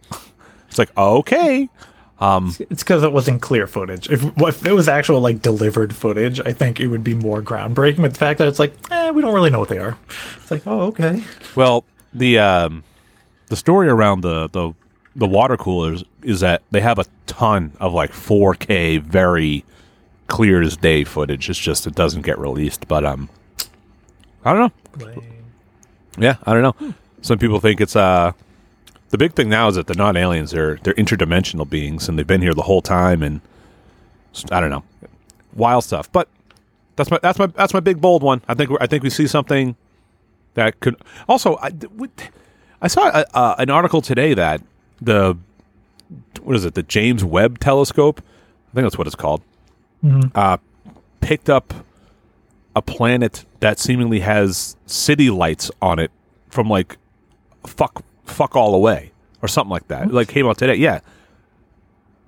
It's 0.68 0.78
like 0.78 0.90
okay, 0.98 1.68
Um, 2.18 2.54
It's 2.58 2.82
because 2.82 3.02
it 3.02 3.12
wasn't 3.12 3.42
clear 3.42 3.66
footage. 3.66 4.08
If, 4.10 4.24
if 4.38 4.66
it 4.66 4.72
was 4.72 4.88
actual 4.88 5.20
like 5.20 5.40
delivered 5.42 5.94
footage, 5.94 6.40
I 6.40 6.52
think 6.52 6.80
it 6.80 6.88
would 6.88 7.04
be 7.04 7.14
more 7.14 7.42
groundbreaking. 7.42 8.02
But 8.02 8.12
the 8.12 8.18
fact 8.18 8.38
that 8.38 8.48
it's 8.48 8.58
like, 8.58 8.74
eh, 8.90 9.10
we 9.10 9.22
don't 9.22 9.34
really 9.34 9.50
know 9.50 9.60
what 9.60 9.68
they 9.68 9.78
are. 9.78 9.96
It's 10.36 10.50
like, 10.50 10.66
oh, 10.66 10.80
okay. 10.88 11.22
Well, 11.54 11.84
the 12.12 12.38
um, 12.38 12.82
the 13.48 13.56
story 13.56 13.88
around 13.88 14.22
the, 14.22 14.48
the 14.48 14.72
the 15.16 15.26
water 15.28 15.56
coolers 15.56 16.02
is 16.22 16.40
that 16.40 16.62
they 16.72 16.80
have 16.80 16.98
a 16.98 17.04
ton 17.26 17.72
of 17.78 17.92
like 17.92 18.10
4K, 18.10 19.00
very 19.00 19.64
clear 20.26 20.60
as 20.60 20.76
day 20.76 21.04
footage. 21.04 21.48
It's 21.48 21.58
just 21.58 21.86
it 21.86 21.94
doesn't 21.94 22.22
get 22.22 22.36
released. 22.38 22.88
But 22.88 23.04
um, 23.04 23.28
I 24.44 24.52
don't 24.54 24.72
know. 24.98 25.22
Yeah, 26.18 26.36
I 26.44 26.52
don't 26.52 26.62
know. 26.80 26.94
Some 27.22 27.38
people 27.38 27.60
think 27.60 27.80
it's 27.80 27.96
uh 27.96 28.32
the 29.10 29.18
big 29.18 29.34
thing 29.34 29.48
now 29.48 29.68
is 29.68 29.76
that 29.76 29.86
they're 29.86 29.94
not 29.96 30.16
aliens; 30.16 30.50
they're 30.50 30.76
they're 30.82 30.94
interdimensional 30.94 31.68
beings, 31.68 32.08
and 32.08 32.18
they've 32.18 32.26
been 32.26 32.42
here 32.42 32.54
the 32.54 32.62
whole 32.62 32.82
time. 32.82 33.22
And 33.22 33.40
I 34.50 34.60
don't 34.60 34.70
know, 34.70 34.82
wild 35.54 35.84
stuff. 35.84 36.10
But 36.10 36.28
that's 36.96 37.10
my 37.10 37.18
that's 37.22 37.38
my 37.38 37.46
that's 37.46 37.72
my 37.74 37.80
big 37.80 38.00
bold 38.00 38.22
one. 38.22 38.42
I 38.48 38.54
think 38.54 38.70
we're, 38.70 38.78
I 38.80 38.86
think 38.88 39.02
we 39.04 39.10
see 39.10 39.26
something 39.28 39.76
that 40.54 40.80
could 40.80 40.96
also. 41.28 41.56
I, 41.56 41.70
we- 41.96 42.08
I 42.82 42.88
saw 42.88 43.08
a, 43.08 43.24
uh, 43.34 43.54
an 43.58 43.70
article 43.70 44.02
today 44.02 44.34
that 44.34 44.60
the 45.00 45.36
what 46.42 46.56
is 46.56 46.64
it? 46.64 46.74
The 46.74 46.82
James 46.82 47.24
Webb 47.24 47.58
Telescope. 47.58 48.20
I 48.20 48.74
think 48.74 48.84
that's 48.84 48.98
what 48.98 49.06
it's 49.06 49.16
called. 49.16 49.42
Uh, 50.34 50.58
picked 51.20 51.48
up 51.48 51.72
a 52.76 52.82
planet 52.82 53.44
that 53.60 53.78
seemingly 53.78 54.20
has 54.20 54.76
city 54.86 55.30
lights 55.30 55.70
on 55.80 55.98
it 55.98 56.10
from 56.48 56.68
like 56.68 56.98
fuck 57.66 58.04
fuck 58.24 58.54
all 58.56 58.74
away 58.74 59.12
or 59.40 59.48
something 59.48 59.70
like 59.70 59.88
that. 59.88 60.12
Like 60.12 60.28
came 60.28 60.46
out 60.46 60.58
today. 60.58 60.74
Yeah. 60.74 61.00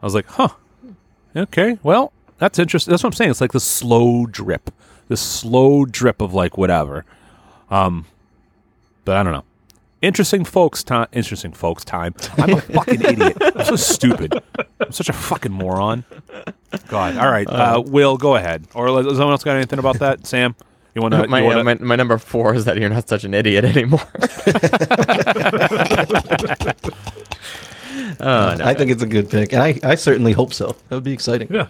I 0.01 0.07
was 0.07 0.15
like, 0.15 0.27
huh. 0.27 0.49
Okay. 1.35 1.79
Well, 1.83 2.13
that's 2.39 2.59
interesting. 2.59 2.93
That's 2.93 3.03
what 3.03 3.09
I'm 3.09 3.13
saying. 3.15 3.31
It's 3.31 3.41
like 3.41 3.53
the 3.53 3.61
slow 3.61 4.25
drip. 4.27 4.71
The 5.09 5.17
slow 5.17 5.85
drip 5.85 6.21
of 6.23 6.33
like 6.33 6.57
whatever. 6.57 7.05
Um 7.71 8.07
but 9.05 9.17
I 9.17 9.23
don't 9.23 9.33
know. 9.33 9.45
Interesting 10.03 10.45
folks 10.45 10.85
time 10.85 11.09
interesting 11.13 11.53
folks 11.53 11.85
time. 11.85 12.15
I'm 12.37 12.51
a 12.55 12.61
fucking 12.61 13.01
idiot. 13.01 13.37
I'm 13.41 13.65
so 13.65 13.77
stupid. 13.77 14.35
I'm 14.79 14.93
such 14.93 15.09
a 15.09 15.13
fucking 15.13 15.53
moron. 15.53 16.05
God. 16.89 17.17
All 17.17 17.31
right. 17.31 17.47
Uh, 17.49 17.83
Will, 17.85 18.19
go 18.19 18.37
ahead. 18.37 18.67
Or 18.75 18.89
has 18.89 19.07
someone 19.17 19.31
else 19.31 19.43
got 19.43 19.57
anything 19.57 19.79
about 19.79 19.99
that? 20.01 20.27
Sam? 20.27 20.55
You 20.95 21.03
want 21.03 21.13
to 21.15 21.27
my, 21.29 21.47
uh, 21.47 21.63
my 21.65 21.75
my 21.75 21.97
number 21.97 22.19
four 22.19 22.55
is 22.55 22.67
that 22.67 22.79
you're 22.79 22.89
not 22.91 23.09
such 23.09 23.25
an 23.25 23.35
idiot 23.35 23.65
anymore. 23.65 24.01
oh, 28.21 28.55
no. 28.59 28.65
I 28.65 28.75
think 28.75 28.91
it's 28.91 29.03
a 29.03 29.07
good 29.07 29.29
pick, 29.31 29.53
and 29.53 29.63
I, 29.63 29.79
I 29.83 29.95
certainly 29.95 30.33
hope 30.33 30.53
so. 30.55 30.69
That 30.89 30.97
would 30.97 31.05
be 31.05 31.13
exciting. 31.13 31.49
Yeah. 31.51 31.67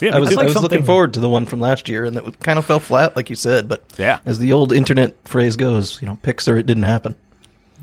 Yeah, 0.00 0.14
I 0.14 0.20
was, 0.20 0.30
me 0.30 0.36
too. 0.36 0.42
I 0.42 0.44
was 0.44 0.54
looking 0.56 0.84
forward 0.84 1.12
to 1.14 1.20
the 1.20 1.28
one 1.28 1.44
from 1.44 1.58
last 1.58 1.88
year, 1.88 2.04
and 2.04 2.16
that 2.16 2.38
kind 2.40 2.56
of 2.56 2.64
fell 2.66 2.78
flat, 2.78 3.16
like 3.16 3.28
you 3.30 3.34
said. 3.36 3.68
But 3.68 3.82
Yeah. 3.98 4.20
as 4.24 4.38
the 4.38 4.52
old 4.52 4.72
internet 4.72 5.16
phrase 5.26 5.56
goes, 5.56 6.00
you 6.00 6.06
know, 6.06 6.16
picks 6.22 6.46
or 6.46 6.56
it 6.56 6.66
didn't 6.66 6.84
happen. 6.84 7.16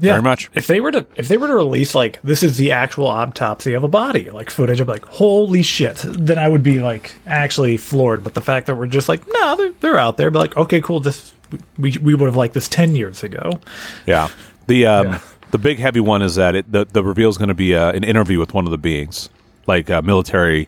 Yeah. 0.01 0.13
Very 0.13 0.23
much. 0.23 0.49
If 0.53 0.67
they 0.67 0.81
were 0.81 0.91
to 0.91 1.05
if 1.15 1.27
they 1.29 1.37
were 1.37 1.47
to 1.47 1.55
release 1.55 1.95
like 1.95 2.19
this 2.21 2.43
is 2.43 2.57
the 2.57 2.71
actual 2.71 3.07
autopsy 3.07 3.73
of 3.73 3.83
a 3.83 3.87
body, 3.87 4.29
like 4.29 4.49
footage, 4.49 4.79
of 4.81 4.87
like, 4.89 5.05
holy 5.05 5.61
shit, 5.61 5.97
then 6.05 6.37
I 6.37 6.49
would 6.49 6.63
be 6.63 6.79
like 6.79 7.15
actually 7.25 7.77
floored. 7.77 8.23
But 8.23 8.33
the 8.33 8.41
fact 8.41 8.67
that 8.67 8.75
we're 8.75 8.87
just 8.87 9.07
like, 9.07 9.21
no, 9.27 9.55
they're 9.55 9.71
they're 9.79 9.97
out 9.97 10.17
there, 10.17 10.29
but 10.31 10.39
like, 10.39 10.57
okay, 10.57 10.81
cool, 10.81 10.99
this 10.99 11.33
we 11.77 11.97
we 12.01 12.13
would 12.13 12.25
have 12.25 12.35
liked 12.35 12.53
this 12.53 12.67
ten 12.67 12.95
years 12.95 13.23
ago. 13.23 13.59
Yeah. 14.05 14.27
The 14.67 14.85
um, 14.85 15.07
Yeah. 15.07 15.19
the 15.51 15.57
big 15.59 15.79
heavy 15.79 16.01
one 16.01 16.21
is 16.21 16.35
that 16.35 16.55
it, 16.55 16.69
the 16.71 16.85
the 16.85 17.03
reveal 17.03 17.29
is 17.29 17.37
going 17.37 17.47
to 17.49 17.53
be 17.53 17.73
uh, 17.73 17.91
an 17.93 18.03
interview 18.03 18.37
with 18.39 18.53
one 18.53 18.65
of 18.65 18.71
the 18.71 18.77
beings, 18.77 19.29
like 19.65 19.89
a 19.89 20.01
military 20.01 20.67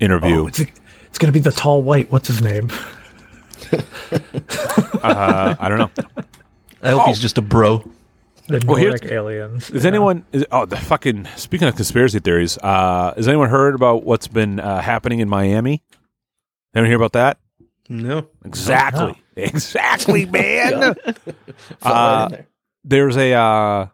interview. 0.00 0.44
Oh, 0.44 0.46
it's 0.46 0.60
it's 0.60 1.18
gonna 1.18 1.32
be 1.32 1.40
the 1.40 1.52
tall 1.52 1.82
white. 1.82 2.10
What's 2.10 2.28
his 2.28 2.40
name? 2.40 2.70
uh, 5.02 5.56
I 5.58 5.68
don't 5.68 5.78
know. 5.78 5.90
I 6.82 6.90
hope 6.90 7.06
he's 7.08 7.18
just 7.18 7.36
a 7.38 7.42
bro. 7.42 7.84
The 8.48 8.62
Well, 8.66 8.76
here's- 8.76 9.02
aliens. 9.02 9.70
Is 9.70 9.82
Yeah. 9.84 9.88
anyone? 9.88 10.24
Is, 10.32 10.44
oh, 10.52 10.66
the 10.66 10.76
fucking. 10.76 11.26
Speaking 11.36 11.66
of 11.68 11.74
conspiracy 11.74 12.20
theories, 12.20 12.58
uh, 12.62 13.12
has 13.16 13.26
anyone 13.26 13.48
heard 13.48 13.74
about 13.74 14.04
what's 14.04 14.28
been 14.28 14.60
uh, 14.60 14.80
happening 14.80 15.18
in 15.20 15.28
Miami? 15.28 15.82
Anyone 16.74 16.90
hear 16.90 16.96
about 16.96 17.12
that? 17.12 17.38
No, 17.88 18.28
Exactly. 18.44 19.14
Exactly, 19.36 20.24
man. 20.30 20.94
Fall 21.78 21.92
right 21.92 22.24
in 22.26 22.30
there. 22.32 22.46
there's 22.84 23.16
a 23.16 23.32
uh, 23.32 23.86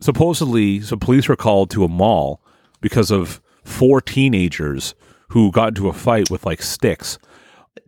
supposedly 0.00 0.80
some 0.80 0.98
police 0.98 1.28
were 1.28 1.36
called 1.36 1.70
to 1.70 1.84
a 1.84 1.88
mall 1.88 2.42
because 2.80 3.10
of 3.10 3.40
four 3.64 4.00
teenagers 4.00 4.94
who 5.30 5.50
got 5.52 5.68
into 5.68 5.88
a 5.88 5.92
fight 5.92 6.30
with 6.30 6.44
like 6.44 6.62
sticks. 6.62 7.18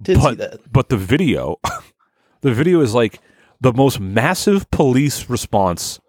did 0.00 0.20
see 0.20 0.34
that. 0.36 0.60
but 0.72 0.88
the 0.88 0.96
video, 0.96 1.56
the 2.42 2.52
video 2.52 2.80
is 2.80 2.94
like 2.94 3.20
the 3.60 3.72
most 3.72 4.00
massive 4.00 4.70
police 4.70 5.28
response. 5.28 6.00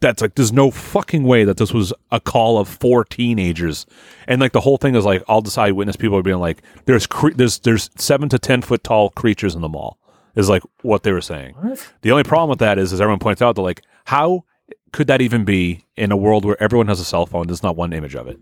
That's 0.00 0.20
like 0.20 0.34
there's 0.34 0.52
no 0.52 0.72
fucking 0.72 1.22
way 1.22 1.44
that 1.44 1.58
this 1.58 1.72
was 1.72 1.92
a 2.10 2.18
call 2.18 2.58
of 2.58 2.66
four 2.68 3.04
teenagers, 3.04 3.86
and 4.26 4.40
like 4.40 4.52
the 4.52 4.60
whole 4.60 4.76
thing 4.76 4.96
is 4.96 5.04
like 5.04 5.22
all 5.28 5.40
decide 5.40 5.72
witness 5.72 5.94
people 5.94 6.16
are 6.16 6.24
being 6.24 6.38
like 6.40 6.62
there's 6.86 7.06
cre- 7.06 7.30
there's 7.36 7.60
there's 7.60 7.88
seven 7.96 8.28
to 8.30 8.38
ten 8.38 8.62
foot 8.62 8.82
tall 8.82 9.10
creatures 9.10 9.54
in 9.54 9.60
the 9.60 9.68
mall 9.68 9.98
is 10.34 10.48
like 10.48 10.62
what 10.82 11.04
they 11.04 11.12
were 11.12 11.20
saying. 11.20 11.54
The 12.00 12.10
only 12.10 12.24
problem 12.24 12.50
with 12.50 12.58
that 12.58 12.78
is, 12.78 12.92
as 12.92 13.00
everyone 13.00 13.20
points 13.20 13.42
out, 13.42 13.54
that 13.54 13.62
like 13.62 13.82
how 14.06 14.44
could 14.92 15.06
that 15.06 15.20
even 15.20 15.44
be 15.44 15.84
in 15.96 16.12
a 16.12 16.16
world 16.16 16.44
where 16.44 16.60
everyone 16.62 16.88
has 16.88 17.00
a 17.00 17.04
cell 17.04 17.26
phone? 17.26 17.46
There's 17.46 17.62
not 17.62 17.76
one 17.76 17.92
image 17.92 18.14
of 18.14 18.28
it. 18.28 18.38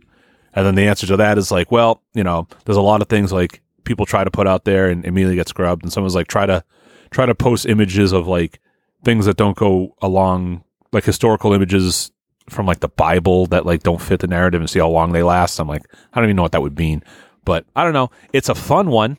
And 0.53 0.67
then 0.67 0.75
the 0.75 0.87
answer 0.87 1.07
to 1.07 1.17
that 1.17 1.39
is 1.39 1.51
like, 1.51 1.71
well, 1.71 2.03
you 2.15 2.25
know, 2.25 2.49
there's 2.65 2.77
a 2.77 2.83
lot 2.83 3.03
of 3.03 3.09
things 3.09 3.33
like 3.33 3.61
people 3.85 4.05
try 4.05 4.25
to 4.25 4.31
put 4.31 4.47
out 4.47 4.65
there 4.65 4.89
and 4.89 5.05
immediately 5.05 5.37
get 5.37 5.49
scrubbed. 5.49 5.83
And 5.83 5.93
someone's 5.93 6.15
like, 6.15 6.27
try 6.27 6.47
to 6.47 6.65
try 7.11 7.27
to 7.27 7.35
post 7.35 7.67
images 7.67 8.13
of 8.13 8.27
like 8.27 8.61
things 9.05 9.27
that 9.27 9.37
don't 9.37 9.57
go 9.57 9.95
along, 10.03 10.63
like 10.93 11.05
historical 11.05 11.53
images 11.53 12.11
from 12.49 12.67
like 12.67 12.81
the 12.81 12.89
Bible 12.89 13.47
that 13.47 13.65
like 13.67 13.83
don't 13.83 14.01
fit 14.01 14.21
the 14.21 14.27
narrative 14.27 14.61
and 14.61 14.69
see 14.69 14.79
how 14.79 14.89
long 14.89 15.13
they 15.13 15.23
last. 15.23 15.59
I'm 15.59 15.69
like, 15.69 15.85
I 16.13 16.21
don't 16.21 16.25
even 16.25 16.37
know 16.37 16.43
what 16.43 16.53
that 16.53 16.63
would 16.63 16.79
mean, 16.79 17.03
but 17.45 17.65
I 17.77 17.85
don't 17.85 17.93
know. 17.93 18.11
It's 18.33 18.49
a 18.49 18.55
fun 18.55 18.91
one. 18.91 19.19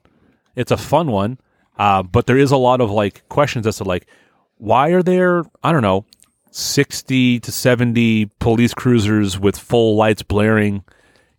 It's 0.56 0.72
a 0.72 0.78
fun 0.78 1.08
one. 1.12 1.40
Uh, 1.78 2.04
but 2.04 2.28
there 2.28 2.38
is 2.38 2.52
a 2.52 2.58
lot 2.58 2.82
of 2.82 2.92
like 2.92 3.28
questions 3.30 3.66
as 3.66 3.78
to 3.78 3.84
like, 3.84 4.08
why 4.58 4.90
are 4.90 5.02
there, 5.02 5.44
I 5.64 5.72
don't 5.72 5.82
know, 5.82 6.06
60 6.52 7.40
to 7.40 7.52
70 7.52 8.26
police 8.40 8.74
cruisers 8.74 9.40
with 9.40 9.58
full 9.58 9.96
lights 9.96 10.22
blaring 10.22 10.84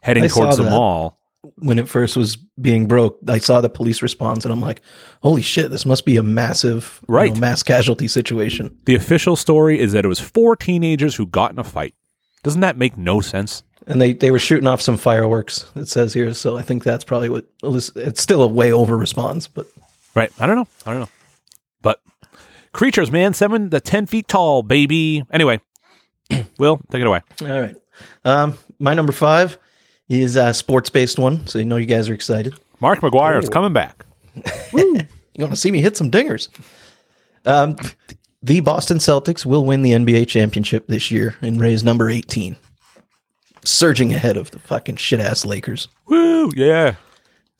heading 0.01 0.25
I 0.25 0.29
towards 0.29 0.57
the 0.57 0.65
that. 0.65 0.71
mall. 0.71 1.19
When 1.57 1.79
it 1.79 1.89
first 1.89 2.17
was 2.17 2.37
being 2.61 2.87
broke, 2.87 3.19
I 3.27 3.39
saw 3.39 3.61
the 3.61 3.69
police 3.69 4.01
response, 4.01 4.45
and 4.45 4.53
I'm 4.53 4.61
like, 4.61 4.81
"Holy 5.23 5.43
shit! 5.43 5.71
This 5.73 5.85
must 5.85 6.05
be 6.05 6.17
a 6.17 6.23
massive, 6.23 7.01
you 7.09 7.13
know, 7.13 7.17
Right. 7.19 7.37
mass 7.37 7.63
casualty 7.65 8.07
situation." 8.07 8.77
The 8.85 8.95
official 8.95 9.35
story 9.35 9.81
is 9.81 9.93
that 9.93 10.05
it 10.05 10.09
was 10.09 10.21
four 10.21 10.55
teenagers 10.55 11.17
who 11.17 11.27
got 11.27 11.51
in 11.51 11.59
a 11.59 11.65
fight. 11.65 11.95
Doesn't 12.45 12.61
that 12.61 12.77
make 12.77 12.97
no 12.97 13.21
sense? 13.21 13.65
And 13.89 14.01
they, 14.01 14.13
they 14.13 14.31
were 14.31 14.39
shooting 14.39 14.69
off 14.69 14.81
some 14.81 14.97
fireworks. 14.97 15.67
It 15.75 15.89
says 15.89 16.15
here, 16.15 16.33
so 16.35 16.57
I 16.57 16.63
think 16.63 16.85
that's 16.85 17.03
probably 17.03 17.29
what. 17.29 17.45
It's 17.65 18.23
still 18.23 18.43
a 18.43 18.47
way 18.47 18.73
over 18.73 18.97
response, 18.97 19.49
but 19.49 19.67
Right. 20.15 20.31
I 20.39 20.47
don't 20.47 20.55
know. 20.57 20.69
I 20.87 20.91
don't 20.93 21.01
know. 21.01 21.09
But 21.83 22.01
creatures, 22.73 23.11
man, 23.11 23.35
seven 23.35 23.71
to 23.71 23.81
10 23.81 24.07
feet 24.07 24.29
tall, 24.29 24.63
baby. 24.63 25.25
Anyway, 25.33 25.61
Will, 26.59 26.81
take 26.93 27.01
it 27.01 27.07
away. 27.09 27.23
all 27.41 27.61
right. 27.61 27.75
Um, 28.25 28.57
my 28.79 28.95
number 28.95 29.13
five 29.13 29.59
is 30.21 30.37
a 30.37 30.53
sports 30.53 30.91
based 30.91 31.19
one, 31.19 31.47
so 31.47 31.59
you 31.59 31.65
know 31.65 31.77
you 31.77 31.87
guys 31.87 32.09
are 32.09 32.15
excited. 32.15 32.55
Mark 32.81 33.01
McGwire 33.01 33.43
is 33.43 33.49
coming 33.49 33.73
back. 33.73 34.05
You 35.35 35.45
want 35.45 35.55
to 35.55 35.61
see 35.61 35.71
me 35.71 35.81
hit 35.81 35.97
some 35.97 36.11
dingers? 36.11 36.49
Um, 37.47 37.77
the 38.43 38.61
Boston 38.61 38.99
Celtics 38.99 39.47
will 39.47 39.65
win 39.65 39.83
the 39.83 39.93
NBA 39.93 40.29
championship 40.29 40.87
this 40.89 41.11
year 41.11 41.37
and 41.41 41.61
raise 41.61 41.83
number 41.83 42.11
18, 42.11 42.57
surging 43.65 44.13
ahead 44.13 44.37
of 44.37 44.51
the 44.51 44.59
fucking 44.59 44.97
shit 44.97 45.21
ass 45.21 45.47
Lakers. 45.47 45.89
Woo, 46.07 46.53
yeah. 46.55 46.97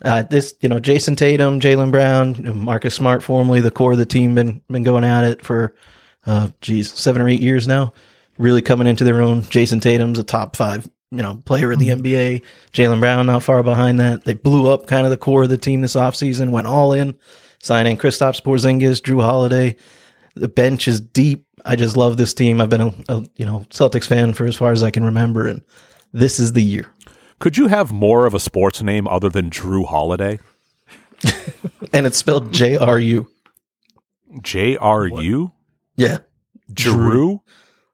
Uh, 0.05 0.23
this, 0.25 0.55
you 0.61 0.69
know, 0.69 0.81
Jayson 0.81 1.17
Tatum, 1.17 1.61
Jaylen 1.61 1.93
Brown, 1.93 2.35
you 2.35 2.43
know, 2.43 2.55
Marcus 2.55 2.95
Smart, 2.95 3.23
formerly 3.23 3.61
the 3.61 3.71
core 3.71 3.93
of 3.93 3.99
the 3.99 4.07
team, 4.07 4.35
been 4.35 4.61
been 4.69 4.83
going 4.83 5.05
at 5.05 5.25
it 5.25 5.45
for, 5.45 5.75
uh, 6.27 6.49
geez, 6.61 6.93
seven 6.93 7.23
or 7.23 7.29
eight 7.29 7.41
years 7.41 7.69
now. 7.69 7.93
Really 8.37 8.63
coming 8.63 8.89
into 8.89 9.05
their 9.05 9.23
own. 9.23 9.43
Jayson 9.43 9.81
Tatum's 9.81 10.19
a 10.19 10.25
top 10.25 10.57
five, 10.57 10.89
you 11.13 11.23
know, 11.23 11.43
player 11.45 11.71
in 11.71 11.79
the 11.79 11.89
mm-hmm. 11.89 12.03
NBA. 12.03 12.43
Jaylen 12.73 13.01
Brown 13.01 13.27
not 13.27 13.43
far 13.43 13.63
behind 13.63 14.01
that. 14.01 14.25
They 14.25 14.35
blew 14.35 14.71
up 14.71 14.87
kind 14.87 15.07
of 15.07 15.11
the 15.11 15.17
core 15.17 15.45
of 15.45 15.51
the 15.51 15.59
team 15.59 15.83
this 15.83 15.95
offseason, 15.95 16.51
went 16.51 16.67
all 16.67 16.93
in, 16.93 17.15
signing 17.61 17.97
Kristaps 17.97 18.43
Porzingis, 18.43 19.01
Jrue 19.03 19.23
Holiday. 19.23 19.77
The 20.35 20.49
bench 20.49 20.89
is 20.89 21.01
deep. 21.01 21.45
I 21.65 21.77
just 21.77 21.97
love 21.97 22.17
this 22.17 22.35
team. 22.35 22.61
I've 22.61 22.71
been 22.71 22.81
a, 22.81 22.95
a 23.09 23.25
you 23.37 23.47
know 23.47 23.67
Celtics 23.71 24.07
fan 24.07 24.33
for 24.33 24.47
as 24.47 24.57
far 24.57 24.73
as 24.73 24.83
I 24.83 24.91
can 24.91 25.05
remember, 25.05 25.47
and 25.47 25.63
this 26.13 26.41
is 26.41 26.55
the 26.55 26.63
year. 26.63 26.91
Could 27.39 27.57
you 27.57 27.69
have 27.69 27.93
more 27.93 28.27
of 28.27 28.35
a 28.35 28.41
sports 28.41 28.83
name 28.83 29.07
other 29.07 29.29
than 29.29 29.51
Jrue 29.51 29.87
Holiday? 29.87 30.41
And 31.93 32.07
it's 32.07 32.17
spelled 32.17 32.53
J 32.53 32.77
R 32.77 32.99
U. 32.99 33.29
J 34.41 34.77
R 34.77 35.07
U? 35.07 35.53
Yeah. 35.97 36.19
Drew? 36.73 37.43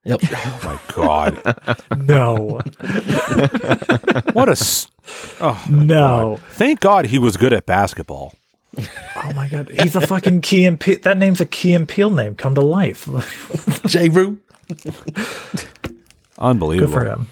Yep. 0.04 0.20
Oh 0.32 0.60
my 0.64 0.94
God. 0.94 1.42
No, 2.06 2.60
What 4.32 4.48
a. 4.48 4.52
s- 4.52 4.88
Oh, 5.40 5.64
no. 5.70 6.38
thank 6.50 6.80
God 6.80 7.06
he 7.06 7.18
was 7.18 7.36
good 7.38 7.52
at 7.54 7.64
basketball. 7.64 8.34
Oh 8.76 9.32
my 9.34 9.48
god, 9.48 9.70
he's 9.70 9.96
a 9.96 10.00
fucking 10.06 10.42
Key 10.42 10.66
and 10.66 10.78
Peele. 10.78 10.98
That 11.02 11.16
name's 11.16 11.40
a 11.40 11.46
Key 11.46 11.72
and 11.74 11.88
Peele 11.88 12.10
name 12.10 12.34
come 12.34 12.54
to 12.54 12.60
life. 12.60 13.08
J 13.86 14.08
Rue. 14.10 14.38
Unbelievable. 16.38 16.92
Good 16.92 17.00
for 17.00 17.04
him. 17.06 17.26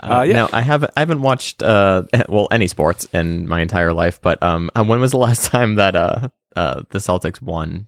Uh, 0.00 0.22
yeah. 0.26 0.32
Now 0.34 0.48
I 0.52 0.60
haven't 0.60 0.92
I 0.96 1.00
haven't 1.00 1.22
watched 1.22 1.62
uh 1.62 2.02
well 2.28 2.48
any 2.50 2.66
sports 2.68 3.06
in 3.12 3.48
my 3.48 3.60
entire 3.60 3.92
life, 3.92 4.20
but 4.20 4.42
um 4.42 4.70
uh, 4.76 4.84
when 4.84 5.00
was 5.00 5.12
the 5.12 5.18
last 5.18 5.46
time 5.50 5.76
that 5.76 5.96
uh 5.96 6.28
uh 6.56 6.82
the 6.90 6.98
Celtics 6.98 7.40
won 7.40 7.86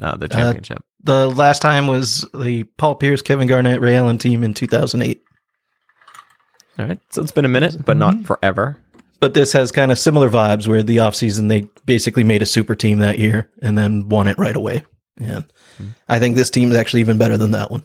uh, 0.00 0.16
the 0.16 0.28
championship? 0.28 0.82
The 1.02 1.28
last 1.28 1.62
time 1.62 1.86
was 1.86 2.24
the 2.34 2.64
Paul 2.78 2.96
Pierce, 2.96 3.22
Kevin 3.22 3.46
Garnett, 3.46 3.80
Ray 3.80 3.96
Allen 3.96 4.18
team 4.18 4.42
in 4.42 4.54
2008. 4.54 5.22
All 6.78 6.86
right. 6.86 6.98
So 7.10 7.22
it's 7.22 7.32
been 7.32 7.44
a 7.44 7.48
minute, 7.48 7.84
but 7.84 7.96
not 7.96 8.24
forever. 8.24 8.78
But 9.20 9.34
this 9.34 9.52
has 9.52 9.72
kind 9.72 9.90
of 9.90 9.98
similar 9.98 10.28
vibes 10.28 10.66
where 10.68 10.82
the 10.82 10.98
offseason 10.98 11.48
they 11.48 11.68
basically 11.86 12.24
made 12.24 12.42
a 12.42 12.46
super 12.46 12.74
team 12.74 12.98
that 12.98 13.18
year 13.18 13.50
and 13.62 13.78
then 13.78 14.08
won 14.08 14.28
it 14.28 14.38
right 14.38 14.56
away. 14.56 14.84
And 15.18 15.44
I 16.08 16.18
think 16.18 16.36
this 16.36 16.50
team 16.50 16.70
is 16.70 16.76
actually 16.76 17.00
even 17.00 17.16
better 17.16 17.38
than 17.38 17.52
that 17.52 17.70
one. 17.70 17.82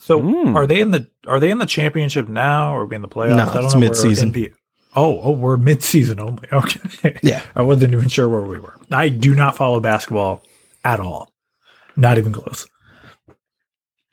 So 0.00 0.20
Mm. 0.20 0.54
are 0.54 0.66
they 0.66 0.80
in 0.80 0.92
the 0.92 1.08
are 1.26 1.40
they 1.40 1.50
in 1.50 1.58
the 1.58 1.66
championship 1.66 2.28
now 2.28 2.72
or 2.74 2.82
are 2.82 2.86
we 2.86 2.96
in 2.96 3.02
the 3.02 3.08
playoffs? 3.08 3.36
No, 3.36 3.48
I 3.48 3.54
don't 3.54 3.64
it's 3.64 3.74
know 3.74 3.80
mid-season. 3.80 4.32
NBA 4.32 4.52
Oh, 4.94 5.20
oh, 5.20 5.32
we're 5.32 5.58
mid-season 5.58 6.18
only. 6.20 6.48
Okay. 6.52 7.18
Yeah. 7.22 7.42
I 7.54 7.60
wasn't 7.62 7.92
even 7.92 8.08
sure 8.08 8.28
where 8.30 8.40
we 8.40 8.58
were. 8.58 8.78
I 8.90 9.10
do 9.10 9.34
not 9.34 9.56
follow 9.56 9.78
basketball 9.80 10.42
at 10.84 11.00
all. 11.00 11.30
Not 11.96 12.18
even 12.18 12.32
close. 12.32 12.66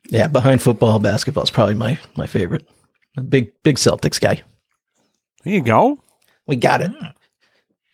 Yeah, 0.09 0.27
behind 0.27 0.61
football, 0.61 0.99
basketball 0.99 1.43
is 1.43 1.51
probably 1.51 1.75
my 1.75 1.97
my 2.15 2.27
favorite. 2.27 2.67
A 3.17 3.21
big 3.21 3.51
big 3.63 3.77
Celtics 3.77 4.19
guy. 4.19 4.41
There 5.43 5.53
you 5.53 5.61
go. 5.61 5.99
We 6.47 6.55
got 6.55 6.81
it. 6.81 6.91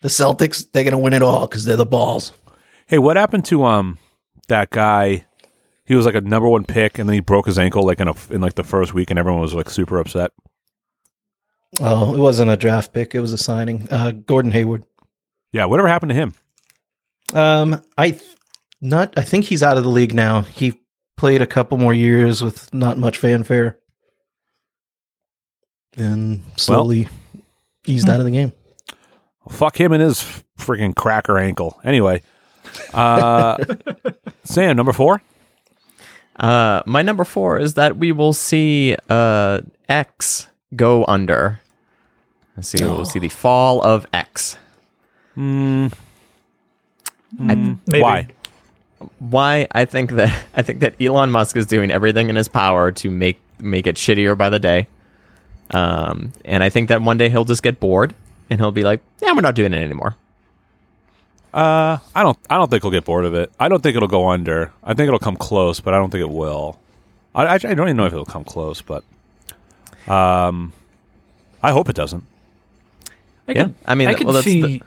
The 0.02 0.08
Celtics, 0.08 0.66
they're 0.72 0.84
gonna 0.84 0.98
win 0.98 1.12
it 1.12 1.22
all 1.22 1.46
because 1.46 1.64
they're 1.64 1.76
the 1.76 1.86
balls. 1.86 2.32
Hey, 2.86 2.98
what 2.98 3.16
happened 3.16 3.44
to 3.46 3.64
um 3.64 3.98
that 4.48 4.70
guy? 4.70 5.26
He 5.84 5.94
was 5.94 6.06
like 6.06 6.14
a 6.14 6.20
number 6.20 6.48
one 6.48 6.64
pick, 6.64 6.98
and 6.98 7.08
then 7.08 7.14
he 7.14 7.20
broke 7.20 7.46
his 7.46 7.58
ankle 7.58 7.84
like 7.84 8.00
in 8.00 8.08
a 8.08 8.14
in 8.30 8.40
like 8.40 8.54
the 8.54 8.64
first 8.64 8.94
week, 8.94 9.10
and 9.10 9.18
everyone 9.18 9.40
was 9.40 9.54
like 9.54 9.70
super 9.70 9.98
upset. 9.98 10.30
Oh, 11.80 12.14
it 12.14 12.18
wasn't 12.18 12.50
a 12.50 12.56
draft 12.56 12.92
pick; 12.92 13.14
it 13.14 13.20
was 13.20 13.32
a 13.32 13.38
signing. 13.38 13.88
Uh, 13.90 14.12
Gordon 14.12 14.52
Hayward. 14.52 14.84
Yeah, 15.52 15.64
whatever 15.66 15.88
happened 15.88 16.10
to 16.10 16.14
him? 16.14 16.34
Um, 17.34 17.82
I 17.98 18.12
th- 18.12 18.22
not. 18.80 19.12
I 19.16 19.22
think 19.22 19.46
he's 19.46 19.62
out 19.62 19.76
of 19.76 19.84
the 19.84 19.90
league 19.90 20.14
now. 20.14 20.42
He 20.42 20.80
played 21.16 21.42
a 21.42 21.46
couple 21.46 21.76
more 21.78 21.94
years 21.94 22.42
with 22.42 22.72
not 22.72 22.98
much 22.98 23.18
fanfare, 23.18 23.78
and 25.96 26.42
slowly 26.56 27.08
eased 27.86 28.08
out 28.08 28.20
of 28.20 28.24
the 28.24 28.30
game. 28.30 28.52
Fuck 29.48 29.80
him 29.80 29.92
and 29.92 30.02
his 30.02 30.42
freaking 30.58 30.94
cracker 30.94 31.38
ankle. 31.38 31.80
Anyway, 31.84 32.22
uh, 32.94 33.56
Sam, 34.44 34.76
number 34.76 34.92
four. 34.92 35.22
Uh, 36.36 36.82
my 36.86 37.02
number 37.02 37.24
four 37.24 37.58
is 37.58 37.74
that 37.74 37.96
we 37.96 38.12
will 38.12 38.32
see 38.32 38.96
uh, 39.10 39.60
X 39.88 40.48
go 40.74 41.04
under. 41.06 41.60
Let's 42.56 42.68
see, 42.68 42.82
we'll 42.82 43.04
see 43.04 43.18
the 43.18 43.28
fall 43.30 43.82
of 43.82 44.06
X. 44.12 44.56
Maybe. 47.86 48.02
Why? 48.02 48.28
Why? 49.18 49.66
I 49.72 49.84
think 49.84 50.12
that 50.12 50.44
I 50.54 50.62
think 50.62 50.80
that 50.80 50.94
Elon 51.00 51.30
Musk 51.30 51.56
is 51.56 51.66
doing 51.66 51.90
everything 51.90 52.28
in 52.28 52.36
his 52.36 52.48
power 52.48 52.92
to 52.92 53.10
make 53.10 53.40
make 53.58 53.86
it 53.86 53.96
shittier 53.96 54.36
by 54.36 54.50
the 54.50 54.58
day. 54.58 54.88
Um, 55.72 56.32
and 56.44 56.64
I 56.64 56.68
think 56.70 56.88
that 56.88 57.00
one 57.02 57.16
day 57.18 57.28
he'll 57.28 57.44
just 57.44 57.62
get 57.62 57.78
bored 57.80 58.14
and 58.50 58.58
he'll 58.60 58.72
be 58.72 58.82
like, 58.82 59.00
"Yeah, 59.22 59.32
we're 59.32 59.40
not 59.40 59.54
doing 59.54 59.72
it 59.72 59.78
anymore." 59.82 60.16
Uh, 61.54 61.98
I 62.14 62.22
don't. 62.22 62.38
I 62.48 62.56
don't 62.56 62.70
think 62.70 62.82
he'll 62.82 62.90
get 62.92 63.04
bored 63.04 63.24
of 63.24 63.34
it. 63.34 63.50
I 63.58 63.68
don't 63.68 63.82
think 63.82 63.96
it'll 63.96 64.08
go 64.08 64.28
under. 64.30 64.72
I 64.84 64.94
think 64.94 65.06
it'll 65.08 65.18
come 65.18 65.36
close, 65.36 65.80
but 65.80 65.94
I 65.94 65.98
don't 65.98 66.10
think 66.10 66.22
it 66.22 66.30
will. 66.30 66.78
I, 67.34 67.44
I, 67.46 67.54
I 67.54 67.58
don't 67.58 67.80
even 67.88 67.96
know 67.96 68.06
if 68.06 68.12
it'll 68.12 68.24
come 68.24 68.44
close, 68.44 68.82
but 68.82 69.02
um, 70.08 70.72
I 71.62 71.72
hope 71.72 71.88
it 71.88 71.96
doesn't. 71.96 72.24
I 73.48 73.52
Yeah, 73.52 73.62
could, 73.64 73.74
I 73.86 73.94
mean, 73.94 74.08
I 74.08 74.12
that- 74.12 74.18
could 74.18 74.26
well, 74.26 74.34
that's 74.34 74.44
see, 74.44 74.62
the- 74.62 74.82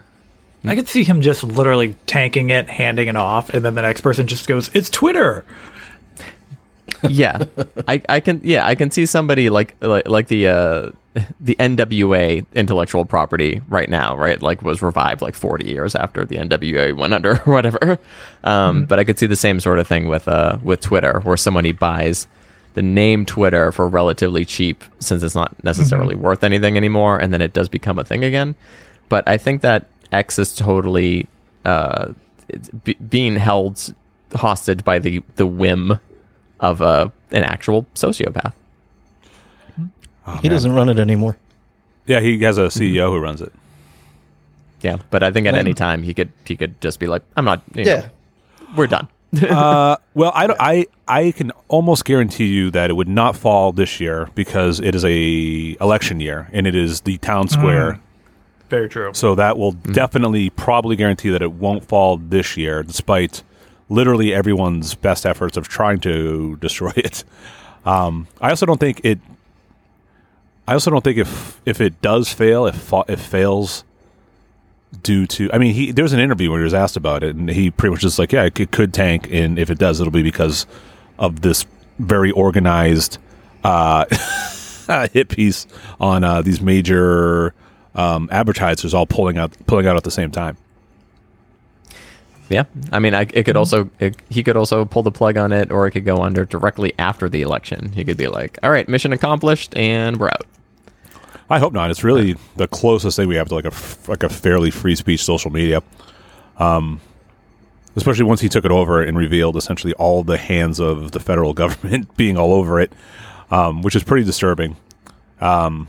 I 0.66 0.76
could 0.76 0.88
see 0.88 1.04
him 1.04 1.22
just 1.22 1.44
literally 1.44 1.96
tanking 2.06 2.50
it, 2.50 2.70
handing 2.70 3.08
it 3.10 3.16
off, 3.18 3.50
and 3.50 3.66
then 3.66 3.76
the 3.76 3.82
next 3.82 4.02
person 4.02 4.28
just 4.28 4.48
goes, 4.48 4.70
"It's 4.74 4.90
Twitter." 4.90 5.44
yeah, 7.10 7.44
I, 7.88 8.02
I 8.10 8.20
can 8.20 8.42
yeah 8.44 8.66
I 8.66 8.76
can 8.76 8.92
see 8.92 9.06
somebody 9.06 9.50
like 9.50 9.76
like, 9.82 10.08
like 10.08 10.28
the 10.28 10.48
uh, 10.48 10.92
the 11.40 11.56
NWA 11.60 12.46
intellectual 12.54 13.06
property 13.06 13.62
right 13.68 13.90
now 13.90 14.16
right 14.18 14.42
like 14.42 14.62
was 14.62 14.82
revived 14.82 15.22
like 15.22 15.36
40 15.36 15.68
years 15.68 15.96
after 15.96 16.26
the 16.26 16.38
NWA 16.38 16.96
went 16.96 17.14
under 17.14 17.42
or 17.46 17.54
whatever. 17.54 18.00
Um, 18.46 18.86
But 18.86 19.00
I 19.00 19.06
could 19.06 19.18
see 19.18 19.26
the 19.26 19.38
same 19.38 19.62
sort 19.62 19.80
of 19.80 19.88
thing 19.88 20.10
with 20.10 20.28
uh 20.28 20.58
with 20.64 20.82
Twitter 20.82 21.22
where 21.22 21.38
somebody 21.38 21.72
buys 21.72 22.28
the 22.74 22.82
name 22.82 23.26
Twitter 23.26 23.72
for 23.72 23.88
relatively 23.88 24.44
cheap 24.44 24.84
since 25.00 25.24
it's 25.24 25.36
not 25.36 25.56
necessarily 25.64 26.16
worth 26.16 26.44
anything 26.44 26.76
anymore, 26.76 27.18
and 27.20 27.32
then 27.32 27.40
it 27.42 27.54
does 27.54 27.70
become 27.70 28.00
a 28.00 28.04
thing 28.04 28.24
again. 28.24 28.56
But 29.08 29.26
I 29.30 29.38
think 29.38 29.62
that 29.62 29.86
X 30.14 30.38
is 30.40 30.56
totally 30.56 31.28
uh, 31.66 32.14
it's 32.50 32.70
be- 32.70 32.94
being 33.10 33.36
held 33.36 33.94
hostage 34.36 34.84
by 34.84 35.00
the 35.00 35.22
the 35.36 35.46
whim 35.48 36.00
of 36.60 36.82
a 36.82 37.12
an 37.32 37.44
actual 37.44 37.86
sociopath. 37.96 38.54
he 40.42 40.50
doesn't 40.50 40.72
run 40.74 40.90
it 40.90 41.00
anymore. 41.00 41.38
Yeah, 42.06 42.20
he 42.20 42.38
has 42.40 42.58
a 42.58 42.64
CEO 42.68 43.10
who 43.10 43.20
runs 43.20 43.42
it. 43.42 43.52
Yeah, 44.82 44.98
but 45.10 45.24
I 45.24 45.32
think 45.32 45.48
at 45.48 45.56
any 45.56 45.74
time 45.74 46.04
he 46.04 46.14
could 46.14 46.32
he 46.46 46.56
could 46.58 46.80
just 46.82 47.00
be 47.00 47.08
like, 47.08 47.22
I'm 47.38 47.46
not. 47.46 47.62
You 47.74 47.86
know, 47.86 47.92
Yeah, 47.92 48.10
we're 48.76 48.88
done. 48.88 49.08
uh, 49.42 49.96
well, 50.14 50.32
I, 50.36 50.48
don't- 50.48 50.60
I 50.60 50.86
I 51.08 51.32
can 51.32 51.52
almost 51.70 52.04
guarantee 52.06 52.48
you 52.48 52.70
that 52.72 52.90
it 52.90 52.94
would 52.94 53.08
not 53.08 53.36
fall 53.38 53.72
this 53.72 54.00
year 54.00 54.30
because 54.36 54.80
it 54.82 54.94
is 54.96 55.06
a 55.06 55.78
election 55.82 56.20
year 56.20 56.50
and 56.52 56.68
it 56.68 56.76
is 56.76 57.02
the 57.02 57.18
town 57.20 57.48
square. 57.48 58.00
Very 58.74 58.90
true. 58.90 59.12
So 59.14 59.36
that 59.36 59.56
will 59.56 59.74
definitely 59.74 60.50
probably 60.50 60.96
guarantee 60.96 61.30
that 61.30 61.44
it 61.44 61.52
won't 61.52 61.88
fall 61.88 62.18
this 62.18 62.58
year, 62.58 62.82
despite 62.82 63.44
literally 63.88 64.34
everyone's 64.34 64.96
best 64.96 65.28
efforts 65.28 65.58
of 65.58 65.68
trying 65.68 66.00
to 66.00 66.56
destroy 66.60 66.92
it. 66.96 67.24
Um, 67.86 68.28
I 68.42 68.50
also 68.50 68.66
don't 68.66 68.80
think 68.80 69.02
it. 69.04 69.20
I 70.68 70.74
also 70.74 70.90
don't 70.90 71.04
think 71.04 71.20
if 71.20 71.62
if 71.68 71.82
it 71.82 72.02
does 72.02 72.34
fail, 72.34 72.66
if 72.66 72.74
fa- 72.74 73.06
if 73.08 73.22
fails 73.22 73.84
due 75.04 75.28
to, 75.28 75.52
I 75.54 75.60
mean, 75.60 75.76
he 75.76 75.92
there 75.92 76.02
was 76.02 76.14
an 76.14 76.20
interview 76.20 76.50
where 76.50 76.60
he 76.60 76.64
was 76.64 76.74
asked 76.74 76.98
about 76.98 77.24
it, 77.24 77.36
and 77.36 77.50
he 77.50 77.70
pretty 77.70 77.92
much 77.92 78.02
just 78.02 78.18
like, 78.18 78.32
yeah, 78.32 78.46
it 78.46 78.56
could, 78.56 78.72
could 78.72 78.92
tank, 78.92 79.28
and 79.30 79.60
if 79.60 79.70
it 79.70 79.78
does, 79.78 80.02
it'll 80.02 80.10
be 80.10 80.24
because 80.24 80.66
of 81.20 81.42
this 81.42 81.68
very 82.00 82.32
organized 82.32 83.20
uh, 83.64 84.06
hit 85.14 85.30
piece 85.30 85.68
on 86.00 86.24
uh, 86.24 86.42
these 86.42 86.60
major 86.60 87.54
um, 87.96 88.30
advertisers 88.32 88.94
all 88.94 89.06
pulling 89.06 89.38
out 89.38 89.56
pulling 89.68 89.88
out 89.88 89.96
at 89.96 90.04
the 90.04 90.12
same 90.12 90.32
time. 90.32 90.58
yeah, 92.50 92.64
I 92.92 93.00
mean, 93.00 93.14
I, 93.14 93.28
it 93.34 93.44
could 93.44 93.58
also 93.58 93.90
it, 94.00 94.16
he 94.30 94.44
could 94.44 94.58
also 94.58 94.86
pull 94.86 95.04
the 95.04 95.12
plug 95.12 95.38
on 95.38 95.52
it, 95.52 95.72
or 95.72 95.88
it 95.88 95.92
could 95.92 96.06
go 96.06 96.22
under 96.22 96.46
directly 96.46 96.94
after 97.00 97.30
the 97.30 97.42
election. 97.42 97.92
He 97.94 98.04
could 98.04 98.18
be 98.18 98.28
like, 98.28 98.58
"All 98.64 98.72
right, 98.72 98.88
mission 98.88 99.14
accomplished, 99.14 99.76
and 99.78 100.18
we're 100.18 100.30
out." 100.30 100.46
I 101.50 101.60
hope 101.60 101.74
not. 101.74 101.92
It's 101.92 102.04
really 102.04 102.36
the 102.56 102.68
closest 102.68 103.16
thing 103.16 103.28
we 103.28 103.36
have 103.36 103.50
to 103.50 103.56
like 103.56 103.66
a 103.66 103.74
like 104.08 104.24
a 104.24 104.30
fairly 104.30 104.72
free 104.72 104.96
speech 104.96 105.24
social 105.24 105.52
media. 105.52 105.84
Um, 106.58 107.02
especially 107.96 108.24
once 108.24 108.42
he 108.42 108.50
took 108.50 108.66
it 108.66 108.72
over 108.72 109.02
and 109.02 109.18
revealed 109.18 109.56
essentially 109.56 109.94
all 109.94 110.24
the 110.24 110.38
hands 110.38 110.80
of 110.80 111.12
the 111.12 111.20
federal 111.20 111.54
government 111.62 112.16
being 112.18 112.38
all 112.38 112.54
over 112.54 112.80
it, 112.80 112.92
um, 113.52 113.82
which 113.82 113.96
is 113.96 114.04
pretty 114.04 114.26
disturbing. 114.26 114.76
Um, 115.42 115.88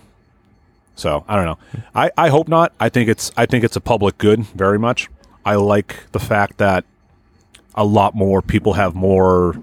so 0.95 1.25
I 1.29 1.37
don't 1.37 1.45
know. 1.45 1.59
I, 1.95 2.11
I 2.17 2.29
hope 2.29 2.49
not. 2.49 2.73
I 2.81 2.89
think 2.89 3.09
it's 3.09 3.31
I 3.37 3.47
think 3.47 3.65
it's 3.65 3.77
a 3.77 3.81
public 3.81 4.19
good 4.19 4.45
very 4.47 4.79
much. 4.79 5.09
I 5.45 5.57
like 5.57 6.11
the 6.13 6.19
fact 6.21 6.59
that 6.59 6.85
a 7.75 7.85
lot 7.85 8.15
more 8.15 8.41
people 8.43 8.75
have 8.75 8.95
more 8.95 9.57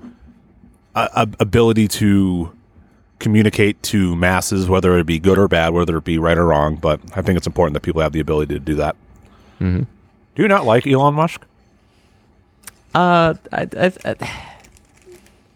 uh, 0.96 1.26
ability 1.40 1.88
to 1.88 2.52
communicate 3.20 3.82
to 3.84 4.16
masses, 4.16 4.68
whether 4.68 4.98
it 4.98 5.06
be 5.06 5.20
good 5.20 5.38
or 5.38 5.48
bad, 5.48 5.74
whether 5.74 5.98
it 5.98 6.04
be 6.04 6.18
right 6.18 6.38
or 6.38 6.48
wrong. 6.48 6.76
But 6.76 7.00
I 7.16 7.22
think 7.22 7.38
it's 7.38 7.48
important 7.48 7.74
that 7.76 7.82
people 7.82 8.02
have 8.02 8.12
the 8.12 8.20
ability 8.20 8.54
to 8.56 8.60
do 8.60 8.76
that. 8.76 8.96
Mhm. 9.60 9.86
Do 10.36 10.42
you 10.42 10.48
not 10.48 10.66
like 10.66 10.86
Elon 10.88 11.14
Musk? 11.14 11.42
Uh, 12.94 13.36
I, 13.54 13.68
I, 13.78 13.92
I, 14.06 14.16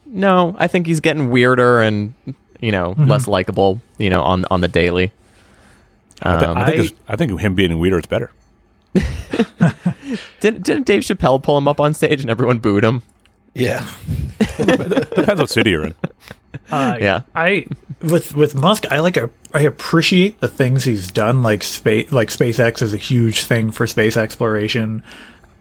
no, 0.06 0.56
I 0.58 0.68
think 0.68 0.88
he's 0.88 1.00
getting 1.02 1.30
weirder 1.30 1.82
and 1.82 2.14
you 2.62 2.72
know 2.72 2.96
less 2.98 3.28
likable. 3.28 3.82
You 3.98 4.10
know, 4.10 4.22
on 4.22 4.46
on 4.50 4.62
the 4.62 4.68
daily. 4.68 5.12
I, 6.22 6.40
thi- 6.40 6.46
Um, 6.46 6.58
I 6.58 6.72
think 6.72 6.92
I- 7.08 7.14
I 7.14 7.16
think 7.16 7.40
him 7.40 7.56
being 7.56 7.78
weirder 7.80 8.00
is 8.00 8.06
better. 8.06 8.32
didn't 10.40 10.64
didn't 10.64 10.86
Dave 10.86 11.02
Chappelle 11.04 11.42
pull 11.42 11.58
him 11.58 11.68
up 11.68 11.80
on 11.80 11.94
stage 11.94 12.22
and 12.22 12.30
everyone 12.30 12.60
booed 12.60 12.84
him? 12.84 13.04
yeah. 13.54 13.88
Depends 14.58 15.40
what 15.42 15.50
city 15.50 15.72
you're 15.72 15.86
in. 15.88 15.96
Uh, 16.72 16.98
Yeah. 17.00 17.22
I 17.36 17.66
with 18.02 18.36
with 18.36 18.56
Musk, 18.56 18.86
I 18.92 19.00
like 19.00 19.18
a, 19.18 19.30
I 19.54 19.62
appreciate 19.62 20.40
the 20.40 20.48
things 20.48 20.84
he's 20.84 21.12
done. 21.12 21.44
Like 21.44 21.64
space, 21.64 22.12
like 22.12 22.30
SpaceX 22.30 22.82
is 22.82 22.94
a 22.94 22.98
huge 22.98 23.44
thing 23.44 23.72
for 23.72 23.86
space 23.88 24.16
exploration. 24.18 25.04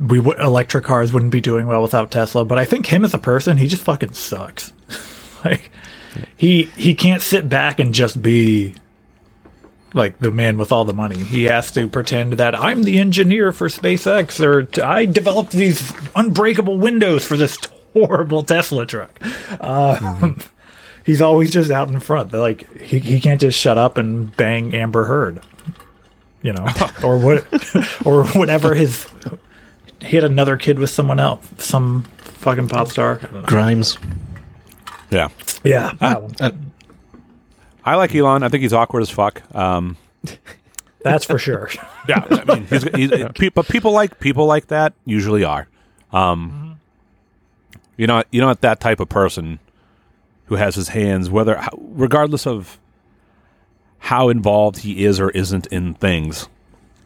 We 0.01 0.19
w- 0.19 0.39
electric 0.41 0.85
cars 0.85 1.13
wouldn't 1.13 1.33
be 1.33 1.41
doing 1.41 1.67
well 1.67 1.83
without 1.83 2.11
Tesla. 2.11 2.45
But 2.45 2.59
I 2.59 2.65
think 2.65 2.87
him 2.87 3.05
as 3.05 3.15
a 3.15 3.19
person, 3.19 3.57
he 3.57 3.67
just 3.69 3.83
fucking 3.83 4.13
sucks. 4.13 4.73
like 5.45 5.71
he 6.37 6.65
he 6.77 6.95
can't 6.95 7.23
sit 7.23 7.49
back 7.49 7.79
and 7.81 7.93
just 7.95 8.21
be 8.23 8.75
like 9.95 10.19
the 10.19 10.31
man 10.31 10.59
with 10.59 10.73
all 10.73 10.85
the 10.85 10.93
money. 10.93 11.23
He 11.23 11.45
has 11.45 11.71
to 11.73 11.89
pretend 11.89 12.35
that 12.35 12.55
I'm 12.55 12.83
the 12.83 12.99
engineer 12.99 13.53
for 13.53 13.69
SpaceX 13.69 14.45
or 14.45 14.69
I 14.85 15.07
developed 15.07 15.53
these 15.53 15.93
unbreakable 16.17 16.79
windows 16.79 17.25
for 17.25 17.37
this 17.37 17.57
horrible 17.93 18.43
Tesla 18.43 18.85
truck. 18.85 19.19
Um, 19.61 19.97
mm-hmm. 19.97 20.41
He's 21.07 21.21
always 21.21 21.51
just 21.51 21.71
out 21.71 21.89
in 21.89 22.01
front. 22.01 22.31
They're 22.31 22.41
like 22.41 22.81
he, 22.81 22.99
he 22.99 23.21
can't 23.21 23.41
just 23.41 23.59
shut 23.59 23.77
up 23.77 23.99
and 23.99 24.35
bang 24.39 24.75
Amber 24.75 25.05
Heard, 25.05 25.43
you 26.41 26.53
know, 26.53 26.67
or 27.05 27.19
what, 27.19 27.45
or 28.07 28.25
whatever 28.29 28.75
his. 28.75 29.07
He 30.01 30.17
had 30.17 30.25
another 30.25 30.57
kid 30.57 30.79
with 30.79 30.89
someone 30.89 31.21
else, 31.21 31.47
some 31.59 32.05
fucking 32.23 32.69
pop 32.69 32.89
star. 32.89 33.19
I 33.23 33.27
don't 33.27 33.35
know. 33.35 33.43
Grimes. 33.43 33.99
Yeah. 35.11 35.29
Yeah, 35.63 35.93
wow. 36.01 36.31
I 37.85 37.97
like 37.97 38.15
Elon. 38.15 38.43
I 38.43 38.49
think 38.49 38.63
he's 38.63 38.73
awkward 38.73 39.03
as 39.03 39.11
fuck. 39.11 39.43
Um, 39.55 39.97
that's 41.03 41.25
for 41.25 41.39
sure. 41.39 41.71
yeah, 42.09 42.27
I 42.31 42.45
mean, 42.55 42.67
he's, 42.67 42.83
he's, 42.95 43.11
pe- 43.35 43.51
but 43.51 43.69
people 43.69 43.93
like 43.93 44.19
people 44.21 44.47
like 44.47 44.69
that 44.69 44.95
usually 45.05 45.45
are. 45.45 45.69
Um, 46.13 46.81
you 47.97 48.07
know, 48.07 48.23
you 48.31 48.41
know, 48.41 48.47
not 48.49 48.63
that 48.63 48.81
type 48.81 49.01
of 49.01 49.09
person 49.09 49.59
who 50.47 50.57
has 50.57 50.75
his 50.75 50.89
hands, 50.89 51.31
whether 51.31 51.63
regardless 51.77 52.47
of 52.47 52.79
how 53.99 54.29
involved 54.29 54.79
he 54.79 55.05
is 55.05 55.19
or 55.21 55.31
isn't 55.31 55.67
in 55.69 55.95
things. 55.95 56.49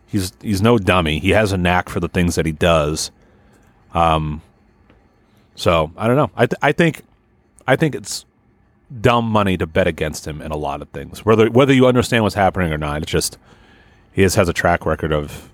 He's 0.06 0.32
he's 0.40 0.62
no 0.62 0.78
dummy. 0.78 1.18
He 1.18 1.30
has 1.30 1.52
a 1.52 1.58
knack 1.58 1.88
for 1.88 2.00
the 2.00 2.08
things 2.08 2.34
that 2.36 2.46
he 2.46 2.52
does. 2.52 3.10
Um. 3.94 4.42
So 5.54 5.92
I 5.96 6.06
don't 6.06 6.16
know. 6.16 6.30
I 6.36 6.46
th- 6.46 6.58
I 6.62 6.72
think 6.72 7.02
I 7.66 7.76
think 7.76 7.94
it's 7.94 8.24
dumb 9.00 9.26
money 9.26 9.56
to 9.56 9.66
bet 9.66 9.86
against 9.86 10.26
him 10.26 10.40
in 10.40 10.50
a 10.50 10.56
lot 10.56 10.80
of 10.82 10.88
things. 10.90 11.24
Whether 11.24 11.50
whether 11.50 11.72
you 11.72 11.86
understand 11.86 12.22
what's 12.24 12.34
happening 12.34 12.72
or 12.72 12.78
not, 12.78 13.02
it's 13.02 13.10
just 13.10 13.38
he 14.12 14.22
just 14.22 14.36
has 14.36 14.48
a 14.48 14.52
track 14.52 14.86
record 14.86 15.12
of 15.12 15.50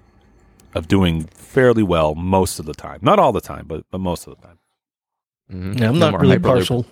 of 0.75 0.89
doing 0.89 1.25
fairly 1.25 1.83
well 1.83 2.15
most 2.15 2.59
of 2.59 2.67
the 2.67 2.75
time. 2.75 2.99
Not 3.03 3.19
all 3.19 3.33
the 3.33 3.41
time, 3.41 3.67
but 3.67 3.85
but 3.91 3.99
most 3.99 4.27
of 4.27 4.37
the 4.37 4.47
time. 4.47 4.59
Mhm. 5.53 5.81
Yeah, 5.81 5.89
I'm 5.89 5.95
No 5.99 6.07
not 6.07 6.11
more 6.13 6.21
really 6.21 6.37
Hyperloop. 6.37 6.43
partial 6.43 6.87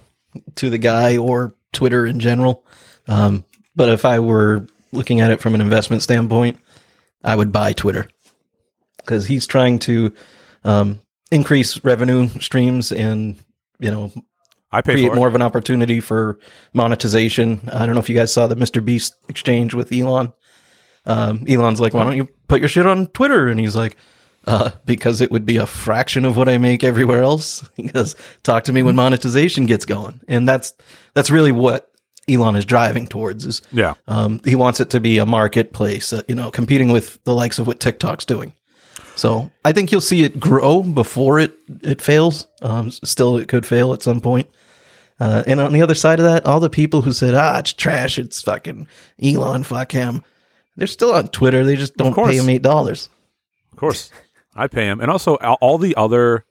to 0.57 0.71
the 0.71 0.79
guy 0.79 1.17
or 1.17 1.55
Twitter 1.73 2.07
in 2.07 2.21
general. 2.21 2.65
Um, 3.09 3.45
but 3.75 3.89
if 3.89 4.05
I 4.05 4.19
were 4.21 4.67
looking 4.93 5.21
at 5.21 5.31
it 5.31 5.41
from 5.41 5.55
an 5.55 5.61
investment 5.61 6.03
standpoint, 6.03 6.59
I 7.25 7.35
would 7.37 7.51
buy 7.53 7.73
Twitter 7.73 8.09
because 8.99 9.27
he's 9.27 9.47
trying 9.47 9.79
to 9.81 10.13
um, 10.65 11.01
increase 11.31 11.83
revenue 11.85 12.29
streams 12.41 12.93
and 12.93 13.37
you 13.79 13.91
know 13.91 14.13
I 14.73 14.81
pay 14.83 14.95
create 14.95 15.15
more 15.15 15.29
of 15.29 15.35
an 15.35 15.43
opportunity 15.43 16.01
for 16.01 16.39
monetization. 16.73 17.61
I 17.73 17.85
don't 17.87 17.95
know 17.95 18.01
if 18.01 18.09
you 18.09 18.17
guys 18.17 18.33
saw 18.33 18.47
the 18.47 18.57
Mr. 18.57 18.85
Beast 18.85 19.15
exchange 19.29 19.75
with 19.75 19.93
Elon. 19.93 20.33
Um, 21.07 21.45
Elon's 21.49 21.81
like, 21.81 21.95
why 21.95 22.05
don't 22.05 22.17
you 22.17 22.29
put 22.49 22.61
your 22.61 22.69
shit 22.69 22.87
on 22.87 23.09
Twitter? 23.09 23.49
And 23.49 23.59
he's 23.59 23.77
like, 23.77 23.97
uh, 24.47 24.71
because 24.87 25.21
it 25.21 25.31
would 25.31 25.45
be 25.47 25.57
a 25.57 25.67
fraction 25.67 26.25
of 26.25 26.37
what 26.37 26.49
I 26.49 26.59
make 26.59 26.83
everywhere 26.85 27.23
else. 27.23 27.69
Because 27.77 28.17
talk 28.43 28.65
to 28.65 28.73
me 28.73 28.83
when 28.83 28.97
monetization 28.97 29.67
gets 29.67 29.85
going, 29.85 30.21
and 30.29 30.49
that's 30.49 30.75
that's 31.15 31.31
really 31.31 31.53
what 31.53 31.91
Elon 32.29 32.57
is 32.57 32.65
driving 32.65 33.07
towards. 33.07 33.45
Is 33.47 33.63
Yeah. 33.73 33.95
um, 34.09 34.41
he 34.45 34.55
wants 34.55 34.81
it 34.81 34.91
to 34.91 35.01
be 35.01 35.19
a 35.19 35.27
marketplace, 35.27 36.13
uh, 36.13 36.23
you 36.29 36.35
know, 36.35 36.51
competing 36.51 36.91
with 36.93 37.23
the 37.25 37.35
likes 37.35 37.59
of 37.59 37.67
what 37.67 37.81
TikTok's 37.81 38.25
doing. 38.25 38.55
So 39.17 39.51
I 39.65 39.73
think 39.73 39.93
you'll 39.93 40.01
see 40.01 40.25
it 40.25 40.41
grow 40.41 40.83
before 40.83 41.39
it 41.39 41.55
it 41.83 42.01
fails. 42.01 42.47
Um, 42.63 42.91
still, 42.91 43.37
it 43.37 43.49
could 43.49 43.67
fail 43.67 43.93
at 43.93 44.03
some 44.03 44.21
point. 44.21 44.49
Uh, 45.23 45.45
and 45.47 45.61
on 45.61 45.73
the 45.73 45.83
other 45.83 45.95
side 45.95 46.19
of 46.19 46.25
that, 46.25 46.45
all 46.47 46.59
the 46.59 46.69
people 46.69 47.01
who 47.03 47.13
said, 47.13 47.33
"Ah, 47.35 47.59
it's 47.59 47.73
trash. 47.73 48.19
It's 48.19 48.43
fucking 48.43 48.89
Elon. 49.23 49.63
Fuck 49.63 49.93
him." 49.93 50.25
They're 50.77 50.89
still 50.89 51.13
on 51.13 51.29
Twitter. 51.29 51.65
They 51.65 51.77
just 51.77 51.97
don't 51.97 52.13
pay 52.13 52.37
him 52.37 52.49
eight 52.49 52.63
dollars. 52.63 53.09
Of 53.71 53.79
course, 53.79 54.11
I 54.57 54.67
pay 54.67 54.87
him, 54.87 55.01
and 55.01 55.13
also 55.13 55.37
all 55.37 55.59
all 55.61 55.79
the 55.79 55.95
other, 55.95 56.45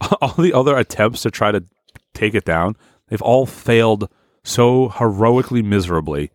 all 0.22 0.34
the 0.38 0.52
other 0.52 0.76
attempts 0.76 1.22
to 1.22 1.32
try 1.32 1.50
to 1.50 1.64
take 2.14 2.34
it 2.36 2.44
down, 2.44 2.76
they've 3.08 3.20
all 3.22 3.44
failed 3.44 4.08
so 4.44 4.88
heroically 4.88 5.62
miserably. 5.62 6.30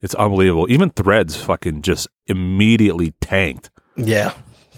It's 0.00 0.14
unbelievable. 0.14 0.66
Even 0.70 0.88
Threads 0.88 1.36
fucking 1.36 1.82
just 1.82 2.08
immediately 2.28 3.12
tanked. 3.20 3.68
Yeah, 3.96 4.32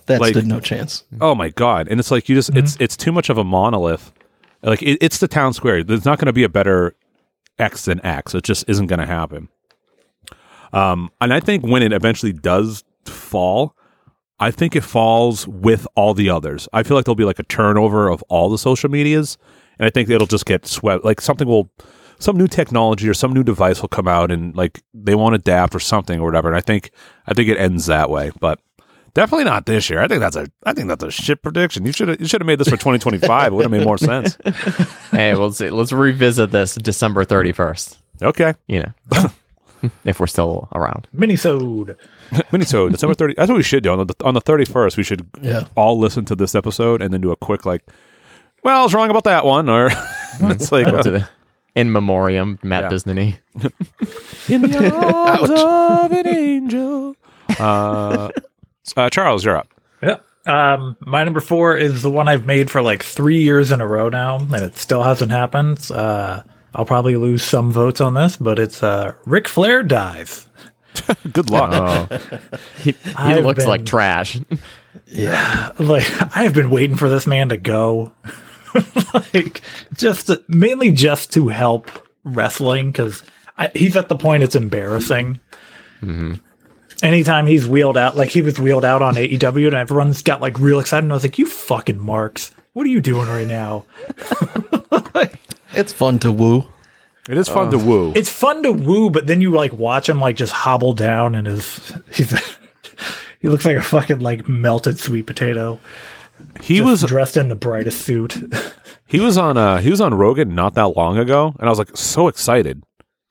that 0.07 0.21
Like- 0.21 0.33
stood 0.33 0.49
no 0.49 0.59
chance. 0.59 1.05
Oh 1.21 1.37
my 1.37 1.51
god! 1.51 1.87
And 1.89 2.01
it's 2.01 2.11
like 2.11 2.29
you 2.29 2.35
just 2.35 2.51
it's 2.57 2.77
it's 2.81 2.97
too 2.97 3.13
much 3.13 3.31
of 3.31 3.39
a 3.39 3.45
monolith. 3.45 4.13
Like 4.63 4.83
it, 4.83 4.99
it's 5.01 5.19
the 5.19 5.29
town 5.29 5.53
square. 5.53 5.83
There's 5.83 6.05
not 6.05 6.19
going 6.19 6.27
to 6.27 6.33
be 6.33 6.45
a 6.45 6.49
better 6.49 6.95
X 7.59 7.85
than 7.85 8.05
X. 8.05 8.35
It 8.35 8.45
just 8.45 8.65
isn't 8.69 8.87
going 8.87 9.01
to 9.01 9.07
happen. 9.07 9.49
Um, 10.73 11.11
and 11.21 11.35
I 11.35 11.41
think 11.41 11.65
when 11.65 11.83
it 11.83 11.93
eventually 11.93 12.33
does 12.33 12.85
fall, 13.05 13.77
I 14.41 14.51
think 14.51 14.75
it 14.75 14.83
falls 14.83 15.47
with 15.47 15.87
all 15.95 16.15
the 16.15 16.31
others. 16.31 16.69
I 16.73 16.83
feel 16.83 16.97
like 16.97 17.05
there'll 17.05 17.15
be 17.15 17.25
like 17.25 17.39
a 17.39 17.45
turnover 17.45 18.09
of 18.09 18.23
all 18.29 18.49
the 18.49 18.59
social 18.59 18.91
medias, 18.91 19.39
and 19.79 19.87
I 19.87 19.91
think 19.91 20.09
it'll 20.09 20.27
just 20.27 20.47
get 20.47 20.67
swept. 20.67 21.05
Like 21.05 21.21
something 21.21 21.47
will, 21.47 21.71
some 22.19 22.37
new 22.37 22.49
technology 22.49 23.09
or 23.09 23.15
some 23.15 23.33
new 23.33 23.45
device 23.45 23.81
will 23.81 23.89
come 23.89 24.09
out, 24.09 24.31
and 24.31 24.57
like 24.57 24.83
they 24.95 25.15
won't 25.15 25.35
adapt 25.35 25.75
or 25.75 25.81
something 25.81 26.21
or 26.21 26.25
whatever. 26.25 26.49
And 26.49 26.57
I 26.57 26.61
think 26.61 26.91
I 27.27 27.35
think 27.35 27.49
it 27.49 27.59
ends 27.59 27.87
that 27.87 28.11
way, 28.11 28.33
but. 28.41 28.61
Definitely 29.15 29.45
not 29.45 29.67
this 29.67 29.91
year. 29.91 30.01
I 30.01 30.09
think 30.09 30.21
that's 30.21 30.37
a 30.37 30.47
I 30.65 30.73
think 30.73 30.89
that's 30.89 31.05
a 31.05 31.11
shit 31.11 31.43
prediction. 31.43 31.85
You 31.85 31.93
should 31.93 32.09
have 32.09 32.21
you 32.21 32.27
should 32.27 32.41
have 32.41 32.47
made 32.47 32.59
this 32.59 32.69
for 32.69 32.77
2025. 32.77 33.53
It 33.53 33.55
would 33.55 33.63
have 33.65 33.71
made 33.71 33.85
more 33.85 33.99
sense. 33.99 34.39
hey, 35.11 35.35
we'll 35.35 35.53
see. 35.53 35.69
Let's 35.71 35.93
revisit 35.93 36.51
this 36.51 36.75
December 36.77 37.25
31st. 37.25 37.97
Okay. 38.23 38.55
You 38.69 38.85
know, 39.13 39.31
if 40.05 40.19
we're 40.21 40.27
still 40.27 40.69
around. 40.75 41.09
Minisode. 41.15 41.97
Minisode, 42.33 42.93
December 42.93 43.15
30. 43.15 43.35
That's 43.37 43.49
what 43.51 43.57
we 43.57 43.63
should 43.63 43.83
do. 43.83 43.91
On 43.91 44.07
the, 44.07 44.15
on 44.25 44.33
the 44.33 44.41
31st, 44.41 44.97
we 44.97 45.03
should 45.03 45.27
Yeah. 45.43 45.65
all 45.75 45.99
listen 45.99 46.25
to 46.27 46.35
this 46.35 46.55
episode 46.55 47.03
and 47.03 47.13
then 47.13 47.21
do 47.21 47.31
a 47.33 47.37
quick, 47.37 47.67
like, 47.67 47.83
well, 48.65 48.81
I 48.81 48.83
was 48.85 48.95
wrong 48.95 49.11
about 49.11 49.25
that 49.25 49.45
one. 49.45 49.69
Or 49.69 49.91
it's 50.41 50.73
like, 50.73 50.87
Go 50.87 51.03
to 51.03 51.11
the 51.11 51.29
in 51.75 51.93
memoriam, 51.93 52.59
Matt 52.63 52.85
Yeah. 52.85 52.89
Disney. 52.89 53.39
in 54.49 54.63
the 54.63 54.95
arms 54.95 55.51
of 55.51 56.13
an 56.13 56.27
angel. 56.27 57.17
Uh, 57.59 58.31
uh, 58.97 59.11
Charles, 59.11 59.45
you're 59.45 59.57
up. 59.57 59.69
Yeah. 60.03 60.19
Um, 60.47 60.97
my 61.01 61.23
number 61.23 61.41
four 61.41 61.77
is 61.77 62.03
the 62.03 62.11
one 62.11 62.27
I've 62.29 62.47
made 62.47 62.71
for 62.71 62.83
like 62.83 63.03
three 63.03 63.43
years 63.43 63.71
in 63.71 63.81
a 63.81 63.87
row 63.87 64.09
now, 64.09 64.39
and 64.39 64.53
it 64.55 64.77
still 64.77 65.03
hasn't 65.03 65.31
happened. 65.31 65.89
Uh, 65.91 66.43
I'll 66.75 66.85
probably 66.85 67.17
lose 67.17 67.43
some 67.45 67.71
votes 67.71 68.01
on 68.01 68.15
this, 68.15 68.37
but 68.37 68.59
it's 68.59 68.83
uh, 68.83 69.13
Ric 69.25 69.47
Flair 69.47 69.83
dies. 69.83 70.47
Good 71.33 71.49
luck. 71.51 71.71
Oh, 72.11 72.19
he, 72.79 72.93
he 72.93 73.15
I've 73.17 73.45
looks 73.45 73.67
like 73.67 73.87
trash. 73.87 74.39
yeah, 75.07 75.71
Like 75.79 76.05
I 76.37 76.43
have 76.43 76.55
been 76.55 76.71
waiting 76.71 76.97
for 76.97 77.09
this 77.09 77.27
man 77.27 77.49
to 77.51 77.57
go, 77.57 78.13
like 79.35 79.61
just 79.95 80.27
to- 80.27 80.43
mainly 80.49 80.91
just 80.91 81.33
to 81.35 81.49
help 81.49 81.91
wrestling 82.25 82.91
because 82.91 83.23
he's 83.75 83.97
at 83.97 84.09
the 84.09 84.17
point 84.17 84.43
it's 84.43 84.57
embarrassing. 84.57 85.39
Anytime 87.03 87.47
he's 87.47 87.67
wheeled 87.67 87.97
out, 87.97 88.17
like 88.17 88.31
he 88.31 88.43
was 88.43 88.59
wheeled 88.61 88.85
out 88.85 89.03
on 89.03 89.17
AEW, 89.17 89.67
and 89.67 89.75
everyone's 89.77 90.23
got 90.23 90.41
like 90.41 90.59
real 90.59 90.79
excited. 90.81 91.05
And 91.05 91.13
I 91.13 91.17
was 91.17 91.25
like, 91.25 91.39
"You 91.39 91.47
fucking 91.47 91.99
marks! 91.99 92.53
What 92.75 92.87
are 92.87 92.91
you 92.91 93.01
doing 93.01 93.29
right 93.29 93.47
now?" 93.47 93.85
It's 95.75 95.93
fun 95.93 96.19
to 96.21 96.31
woo. 96.31 96.67
it 97.29 97.39
is 97.39 97.49
fun 97.49 97.71
to 97.71 97.79
woo. 97.79 98.13
it's 98.15 98.29
fun 98.29 98.63
to 98.63 98.73
woo, 98.73 99.11
but 99.11 99.27
then 99.27 99.41
you 99.41 99.51
like 99.51 99.73
watch 99.73 100.09
him 100.09 100.21
like 100.21 100.37
just 100.37 100.53
hobble 100.53 100.93
down 100.93 101.35
and 101.35 101.47
his 101.47 101.93
he's 102.13 102.31
he 103.41 103.49
looks 103.49 103.65
like 103.65 103.77
a 103.77 103.83
fucking 103.83 104.21
like 104.21 104.49
melted 104.49 104.99
sweet 104.99 105.27
potato. 105.27 105.81
He 106.61 106.79
Just 106.79 106.87
was 106.87 107.03
dressed 107.05 107.37
in 107.37 107.49
the 107.49 107.55
brightest 107.55 108.03
suit. 108.03 108.37
he 109.07 109.21
was 109.21 109.39
on 109.39 109.57
uh 109.57 109.79
he 109.79 109.91
was 109.91 110.01
on 110.01 110.15
Rogan 110.15 110.55
not 110.55 110.75
that 110.75 110.97
long 110.97 111.17
ago, 111.19 111.55
and 111.59 111.67
I 111.67 111.71
was 111.71 111.79
like 111.79 111.97
so 111.97 112.29
excited, 112.29 112.83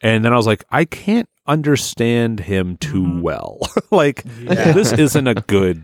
and 0.01 0.25
then 0.25 0.33
I 0.33 0.37
was 0.37 0.47
like, 0.47 0.63
I 0.69 0.85
can't 0.85 1.29
understand 1.47 2.41
him 2.41 2.77
too 2.77 3.03
mm-hmm. 3.03 3.21
well. 3.21 3.59
like 3.91 4.23
this 4.23 4.91
isn't 4.91 5.27
a 5.27 5.35
good 5.35 5.83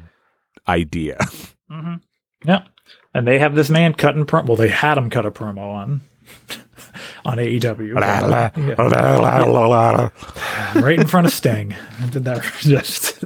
idea. 0.67 1.17
Mm-hmm. 1.71 1.95
yeah, 2.45 2.63
and 3.13 3.27
they 3.27 3.39
have 3.39 3.55
this 3.55 3.69
man 3.69 3.93
cutting 3.93 4.25
promo. 4.25 4.47
Well, 4.47 4.57
they 4.57 4.69
had 4.69 4.97
him 4.97 5.09
cut 5.09 5.25
a 5.25 5.31
promo 5.31 5.73
on 5.73 6.01
on 7.25 7.37
AEW 7.37 7.95
Yeah. 8.57 8.75
right 10.81 10.99
in 10.99 11.07
front 11.07 11.27
of 11.27 11.33
Sting. 11.33 11.75
I 12.01 12.07
did 12.07 12.25
that 12.25 12.43
just, 12.59 13.23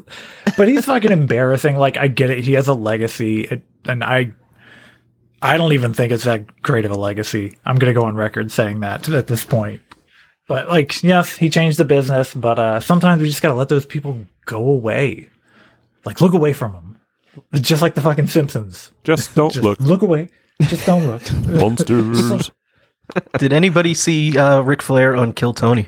but 0.58 0.68
he's 0.68 0.86
fucking 0.86 1.12
embarrassing. 1.12 1.78
Like 1.78 1.98
I 1.98 2.08
get 2.08 2.30
it. 2.30 2.44
He 2.44 2.54
has 2.54 2.68
a 2.68 2.74
legacy, 2.74 3.42
it, 3.42 3.64
and 3.86 4.04
I. 4.04 4.34
I 5.44 5.58
don't 5.58 5.74
even 5.74 5.96
think 5.96 6.12
it's 6.12 6.26
that 6.26 6.62
great 6.62 6.86
of 6.86 6.92
a 6.92 6.96
legacy. 6.96 7.58
I'm 7.66 7.78
going 7.78 7.92
to 7.92 8.00
go 8.00 8.06
on 8.06 8.16
record 8.16 8.52
saying 8.52 8.82
that 8.82 9.10
at 9.10 9.26
this 9.26 9.44
point. 9.44 9.82
But 10.52 10.68
like, 10.68 11.02
yes, 11.02 11.38
he 11.38 11.50
changed 11.50 11.78
the 11.78 11.86
business, 11.86 12.34
but 12.34 12.60
uh, 12.60 12.80
sometimes 12.82 13.22
we 13.22 13.30
just 13.30 13.42
got 13.42 13.50
to 13.50 13.56
let 13.56 13.70
those 13.70 13.86
people 13.86 14.26
go 14.46 14.58
away. 14.68 15.30
Like, 16.04 16.20
look 16.20 16.34
away 16.34 16.52
from 16.52 16.74
them. 16.74 17.00
Just 17.62 17.82
like 17.82 17.96
the 17.96 18.02
fucking 18.02 18.28
Simpsons. 18.28 18.92
Just 19.06 19.34
don't 19.36 19.54
Just 19.54 19.64
look 19.64 19.80
look 19.80 20.02
away. 20.02 20.28
Just 20.64 20.86
don't 20.86 21.08
look. 21.08 21.32
monsters. 21.48 22.52
Did 23.38 23.54
anybody 23.54 23.94
see 23.94 24.38
uh, 24.38 24.60
Ric 24.60 24.82
Flair 24.82 25.16
on 25.16 25.32
Kill 25.32 25.54
Tony 25.54 25.88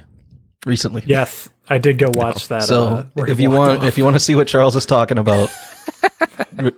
recently? 0.65 1.03
yes, 1.05 1.49
I 1.69 1.77
did 1.77 1.97
go 1.97 2.11
watch 2.13 2.47
that. 2.47 2.63
So 2.63 3.05
uh, 3.17 3.23
if 3.25 3.41
you 3.41 3.51
want, 3.51 3.79
off. 3.79 3.85
if 3.85 3.97
you 3.97 4.05
want 4.05 4.15
to 4.15 4.19
see 4.21 4.35
what 4.35 4.47
Charles 4.47 4.77
is 4.77 4.85
talking 4.85 5.17
about, 5.17 5.49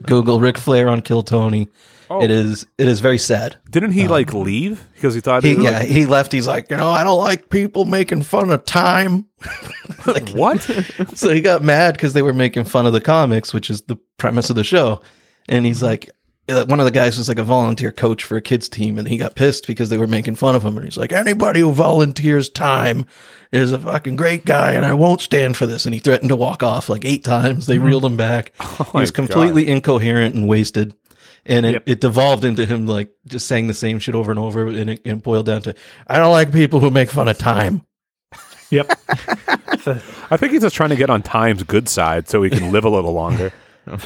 Google 0.08 0.40
Ric 0.40 0.58
Flair 0.58 0.90
on 0.90 1.04
Kill 1.04 1.22
Tony. 1.22 1.68
Oh. 2.10 2.22
It 2.22 2.30
is 2.32 2.66
it 2.78 2.88
is 2.88 3.00
very 3.00 3.18
sad. 3.18 3.58
Didn't 3.70 3.92
he 3.92 4.08
like 4.08 4.34
leave 4.34 4.86
because 4.94 5.16
he 5.16 5.22
thought 5.22 5.44
He 5.44 5.56
he, 5.56 5.64
yeah, 5.64 5.84
he 5.84 6.06
left. 6.06 6.32
He's 6.32 6.48
like, 6.48 6.70
you 6.70 6.78
know, 6.78 6.90
I 6.90 7.04
don't 7.04 7.20
like 7.20 7.50
people 7.50 7.86
making 7.86 8.24
fun 8.24 8.52
of 8.52 8.64
time. 8.66 9.26
like, 10.06 10.30
what? 10.30 10.62
so 11.16 11.34
he 11.34 11.42
got 11.42 11.64
mad 11.64 11.96
because 11.96 12.14
they 12.14 12.22
were 12.22 12.34
making 12.34 12.66
fun 12.66 12.86
of 12.86 12.94
the 12.94 13.02
comics, 13.02 13.54
which 13.54 13.70
is 13.70 13.82
the 13.84 13.98
premise 14.18 14.50
of 14.50 14.56
the 14.56 14.64
show. 14.64 15.02
And 15.48 15.66
he's 15.66 15.82
like, 15.84 16.10
one 16.48 16.80
of 16.80 16.86
the 16.86 16.92
guys 16.92 17.18
was 17.18 17.28
like 17.28 17.40
a 17.40 17.44
volunteer 17.44 17.92
coach 17.92 18.24
for 18.24 18.38
a 18.38 18.42
kids 18.42 18.70
team, 18.70 19.00
and 19.00 19.08
he 19.08 19.18
got 19.18 19.36
pissed 19.36 19.66
because 19.66 19.90
they 19.90 19.98
were 19.98 20.08
making 20.08 20.36
fun 20.36 20.56
of 20.56 20.64
him. 20.64 20.76
And 20.78 20.86
he's 20.86 20.98
like, 20.98 21.12
anybody 21.12 21.62
who 21.62 21.72
volunteers 21.72 22.50
time 22.50 23.06
is 23.52 23.72
a 23.72 23.80
fucking 23.80 24.16
great 24.16 24.46
guy, 24.46 24.74
and 24.74 24.86
I 24.86 24.94
won't 24.94 25.22
stand 25.22 25.58
for 25.58 25.66
this. 25.66 25.86
And 25.86 25.94
he 25.94 26.00
threatened 26.00 26.30
to 26.30 26.36
walk 26.36 26.62
off 26.62 26.88
like 26.90 27.04
eight 27.06 27.24
times. 27.24 27.66
They 27.66 27.80
reeled 27.80 28.06
him 28.06 28.18
back. 28.18 28.52
he 28.60 28.64
Mm-hmm. 28.64 28.84
Oh 28.84 28.92
my 28.94 29.02
was 29.02 29.12
God. 29.12 29.28
completely 29.28 29.68
incoherent 29.68 30.36
and 30.36 30.48
wasted. 30.48 30.94
And 31.48 31.66
it, 31.66 31.74
Yep. 31.74 31.84
it 31.86 32.02
devolved 32.02 32.44
into 32.44 32.66
him 32.66 32.88
like 32.88 33.10
just 33.28 33.48
saying 33.48 33.68
the 33.68 33.74
same 33.76 34.00
shit 34.00 34.16
over 34.16 34.32
and 34.32 34.40
over, 34.40 34.66
and 34.68 34.90
it, 34.90 35.02
it 35.06 35.22
boiled 35.24 35.46
down 35.46 35.62
to, 35.64 35.76
"I 36.08 36.18
don't 36.18 36.32
like 36.32 36.52
people 36.52 36.80
who 36.80 36.90
make 36.90 37.10
fun 37.12 37.28
of 37.28 37.38
time." 37.38 37.84
Yep. 38.72 38.92
I 40.30 40.38
think 40.38 40.54
he's 40.54 40.62
just 40.64 40.76
trying 40.76 40.90
to 40.90 40.96
get 40.96 41.10
on 41.12 41.22
Time's 41.22 41.62
good 41.64 41.88
side 41.88 42.28
so 42.28 42.42
he 42.42 42.50
can 42.50 42.72
live 42.72 42.84
a 42.86 42.90
little 42.90 43.14
longer. 43.14 43.52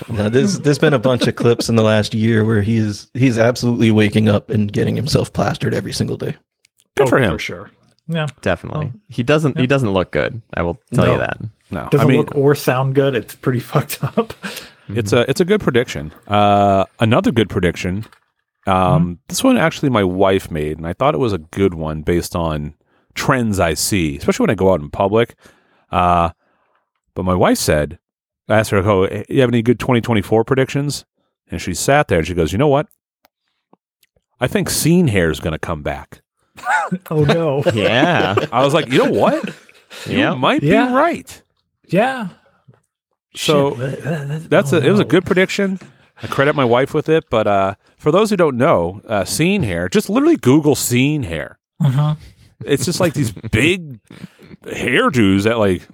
Now, 0.09 0.27
there's 0.27 0.59
there's 0.59 0.77
been 0.77 0.93
a 0.93 0.99
bunch 0.99 1.25
of 1.27 1.37
clips 1.37 1.69
in 1.69 1.77
the 1.77 1.83
last 1.83 2.13
year 2.13 2.43
where 2.43 2.61
he's 2.61 3.09
he's 3.13 3.37
absolutely 3.37 3.91
waking 3.91 4.27
up 4.27 4.49
and 4.49 4.69
getting 4.69 4.97
himself 4.97 5.31
plastered 5.31 5.73
every 5.73 5.93
single 5.93 6.17
day. 6.17 6.35
Good 6.97 7.07
oh, 7.07 7.09
for 7.09 7.17
him. 7.17 7.31
For 7.31 7.39
sure. 7.39 7.71
Yeah. 8.09 8.27
Definitely. 8.41 8.91
He 9.07 9.23
doesn't. 9.23 9.57
He 9.57 9.67
doesn't 9.67 9.91
look 9.91 10.11
good. 10.11 10.41
I 10.53 10.63
will 10.63 10.81
tell 10.93 11.05
No. 11.05 11.13
you 11.13 11.17
that. 11.19 11.37
No, 11.71 11.83
I 11.85 11.87
Doesn't 11.91 12.07
mean 12.09 12.17
look 12.17 12.35
or 12.35 12.55
sound 12.55 12.93
good. 12.93 13.15
It's 13.15 13.35
pretty 13.35 13.59
fucked 13.61 14.03
up. 14.03 14.33
It's 14.89 15.13
a 15.13 15.29
it's 15.29 15.39
a 15.41 15.45
good 15.45 15.61
prediction. 15.61 16.11
Uh, 16.27 16.85
another 16.99 17.31
good 17.31 17.49
prediction. 17.49 18.05
Um, 18.67 19.19
This 19.27 19.43
one 19.43 19.57
actually 19.57 19.89
my 19.89 20.03
wife 20.03 20.51
made, 20.51 20.77
and 20.77 20.85
I 20.87 20.93
thought 20.93 21.13
it 21.15 21.19
was 21.19 21.33
a 21.33 21.37
good 21.39 21.73
one 21.73 22.01
based 22.01 22.35
on 22.35 22.73
trends 23.15 23.59
I 23.59 23.73
see, 23.73 24.17
especially 24.17 24.43
when 24.43 24.49
I 24.51 24.55
go 24.55 24.71
out 24.73 24.81
in 24.81 24.89
public. 24.89 25.35
Uh, 25.91 26.29
but 27.15 27.23
my 27.23 27.33
wife 27.35 27.57
said, 27.57 27.97
I 28.47 28.59
asked 28.59 28.71
her, 28.71 28.77
"Oh, 28.87 29.07
you 29.29 29.41
have 29.41 29.49
any 29.49 29.61
good 29.61 29.79
2024 29.79 30.43
predictions?" 30.43 31.05
And 31.51 31.61
she 31.61 31.73
sat 31.73 32.07
there 32.07 32.19
and 32.19 32.27
she 32.27 32.33
goes, 32.35 32.51
"You 32.51 32.57
know 32.57 32.67
what? 32.67 32.87
I 34.39 34.47
think 34.47 34.69
scene 34.69 35.07
hair 35.07 35.29
is 35.31 35.39
going 35.39 35.53
to 35.53 35.59
come 35.59 35.81
back." 35.83 36.21
oh 37.11 37.23
no. 37.23 37.63
Yeah. 37.73 38.35
I 38.51 38.63
was 38.63 38.73
like, 38.73 38.87
"You 38.91 39.05
know 39.05 39.11
what? 39.11 39.55
yeah. 40.07 40.31
You 40.33 40.37
might 40.37 40.61
Yeah. 40.63 40.87
be 40.87 40.93
right." 40.93 41.43
Yeah. 41.87 42.29
So 43.35 43.75
Shit, 43.75 44.03
that- 44.03 44.27
that- 44.27 44.49
That's 44.49 44.73
oh, 44.73 44.77
a, 44.77 44.81
it 44.81 44.91
was 44.91 44.99
a 44.99 45.05
good 45.05 45.25
prediction. 45.25 45.79
I 46.21 46.27
credit 46.27 46.53
my 46.55 46.65
wife 46.65 46.93
with 46.93 47.07
it, 47.07 47.29
but 47.29 47.47
uh, 47.47 47.75
for 47.97 48.11
those 48.11 48.29
who 48.29 48.35
don't 48.35 48.57
know, 48.57 49.01
uh, 49.07 49.23
scene 49.23 49.63
hair, 49.63 49.87
just 49.87 50.09
literally 50.09 50.35
Google 50.35 50.75
scene 50.75 51.23
hair. 51.23 51.59
Mhm. 51.81 52.17
It's 52.65 52.83
just 52.85 52.99
like 52.99 53.13
these 53.13 53.31
big 53.51 53.99
hairdos 54.63 55.43
that 55.43 55.57
like 55.57 55.87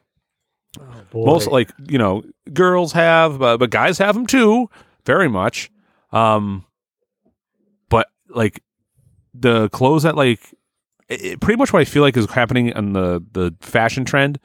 Boy. 1.11 1.25
most 1.25 1.47
like 1.51 1.69
you 1.87 1.97
know 1.99 2.23
girls 2.51 2.93
have, 2.93 3.41
uh, 3.41 3.57
but 3.57 3.69
guys 3.69 3.99
have 3.99 4.15
them 4.15 4.25
too, 4.25 4.69
very 5.05 5.27
much. 5.27 5.69
Um, 6.11 6.65
but 7.89 8.07
like 8.29 8.63
the 9.35 9.69
clothes 9.69 10.03
that 10.03 10.15
like 10.15 10.39
it, 11.07 11.39
pretty 11.39 11.57
much 11.57 11.71
what 11.71 11.81
I 11.81 11.85
feel 11.85 12.01
like 12.01 12.17
is 12.17 12.25
happening 12.31 12.69
in 12.69 12.93
the 12.93 13.23
the 13.31 13.53
fashion 13.61 14.05
trend 14.05 14.39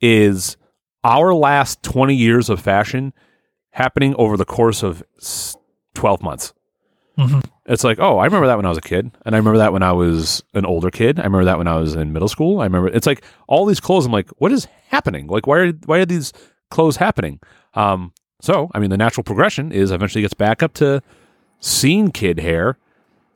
is 0.00 0.56
our 1.04 1.34
last 1.34 1.82
20 1.82 2.14
years 2.14 2.48
of 2.48 2.60
fashion 2.60 3.12
happening 3.70 4.14
over 4.16 4.36
the 4.36 4.44
course 4.44 4.82
of 4.82 5.02
12 5.94 6.22
months. 6.22 6.52
Mhm. 7.18 7.44
It's 7.66 7.84
like, 7.84 7.98
oh, 8.00 8.18
I 8.18 8.24
remember 8.24 8.46
that 8.48 8.56
when 8.56 8.66
I 8.66 8.68
was 8.68 8.78
a 8.78 8.82
kid, 8.82 9.10
and 9.24 9.34
I 9.34 9.38
remember 9.38 9.58
that 9.58 9.72
when 9.72 9.82
I 9.82 9.92
was 9.92 10.42
an 10.54 10.66
older 10.66 10.90
kid. 10.90 11.18
I 11.20 11.24
remember 11.24 11.44
that 11.44 11.58
when 11.58 11.68
I 11.68 11.76
was 11.76 11.94
in 11.94 12.12
middle 12.12 12.28
school. 12.28 12.60
I 12.60 12.64
remember 12.64 12.88
it's 12.88 13.06
like 13.06 13.24
all 13.46 13.64
these 13.66 13.80
clothes. 13.80 14.04
I'm 14.06 14.12
like, 14.12 14.28
what 14.38 14.50
is 14.52 14.66
happening? 14.88 15.28
Like, 15.28 15.46
why 15.46 15.58
are 15.58 15.72
why 15.86 15.98
are 15.98 16.06
these 16.06 16.32
clothes 16.70 16.96
happening? 16.96 17.38
Um, 17.74 18.12
so 18.40 18.70
I 18.74 18.80
mean, 18.80 18.90
the 18.90 18.96
natural 18.96 19.22
progression 19.24 19.70
is 19.72 19.90
eventually 19.92 20.22
gets 20.22 20.34
back 20.34 20.62
up 20.62 20.74
to 20.74 21.02
scene 21.60 22.10
kid 22.10 22.40
hair, 22.40 22.76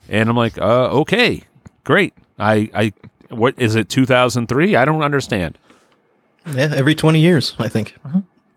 and 0.08 0.28
I'm 0.28 0.36
like, 0.36 0.58
uh, 0.58 0.88
okay, 1.00 1.42
great. 1.84 2.14
I 2.38 2.70
I 2.74 2.92
what 3.30 3.54
is 3.58 3.76
it? 3.76 3.88
2003? 3.88 4.74
I 4.76 4.84
don't 4.84 5.02
understand. 5.02 5.56
Yeah, 6.54 6.72
every 6.74 6.94
twenty 6.94 7.20
years, 7.20 7.54
I 7.58 7.68
think. 7.68 7.94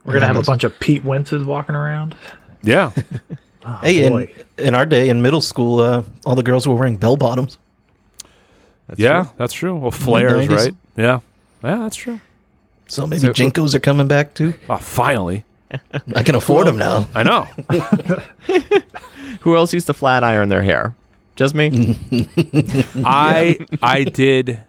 We're 0.06 0.14
gonna 0.14 0.28
have 0.28 0.38
a 0.38 0.42
bunch 0.44 0.64
of 0.64 0.80
Pete 0.80 1.04
Wentzes 1.04 1.46
walking 1.46 1.76
around. 1.76 2.16
Yeah, 2.64 2.92
Oh, 3.66 3.80
Hey, 3.84 4.04
in, 4.06 4.30
in 4.58 4.74
our 4.76 4.86
day 4.88 5.10
in 5.10 5.22
middle 5.22 5.42
school, 5.42 5.80
uh, 5.80 6.04
all 6.26 6.36
the 6.36 6.42
girls 6.44 6.68
were 6.68 6.74
wearing 6.76 6.98
bell 6.98 7.16
bottoms. 7.18 7.58
yeah, 8.98 9.28
that's 9.38 9.54
true. 9.54 9.76
Well, 9.76 9.92
flares, 9.92 10.48
right? 10.48 10.74
Yeah, 10.98 11.20
yeah, 11.64 11.78
that's 11.78 11.96
true. 11.96 12.20
So 12.88 13.06
maybe 13.08 13.22
So- 13.22 13.30
JNCOs 13.34 13.74
are 13.76 13.80
coming 13.80 14.08
back 14.08 14.34
too. 14.34 14.54
Oh, 14.70 14.78
finally, 14.78 15.46
I 16.16 16.24
can 16.24 16.36
afford 16.36 16.68
them 16.68 16.78
now. 16.78 17.08
I 17.14 17.24
know. 17.24 17.44
Who 19.42 19.56
else 19.56 19.74
used 19.74 19.88
to 19.88 19.94
flat 19.94 20.24
iron 20.24 20.50
their 20.50 20.62
hair? 20.64 20.96
Just 21.36 21.56
me. 21.56 21.98
I 23.06 23.58
I 23.82 24.04
did. 24.04 24.60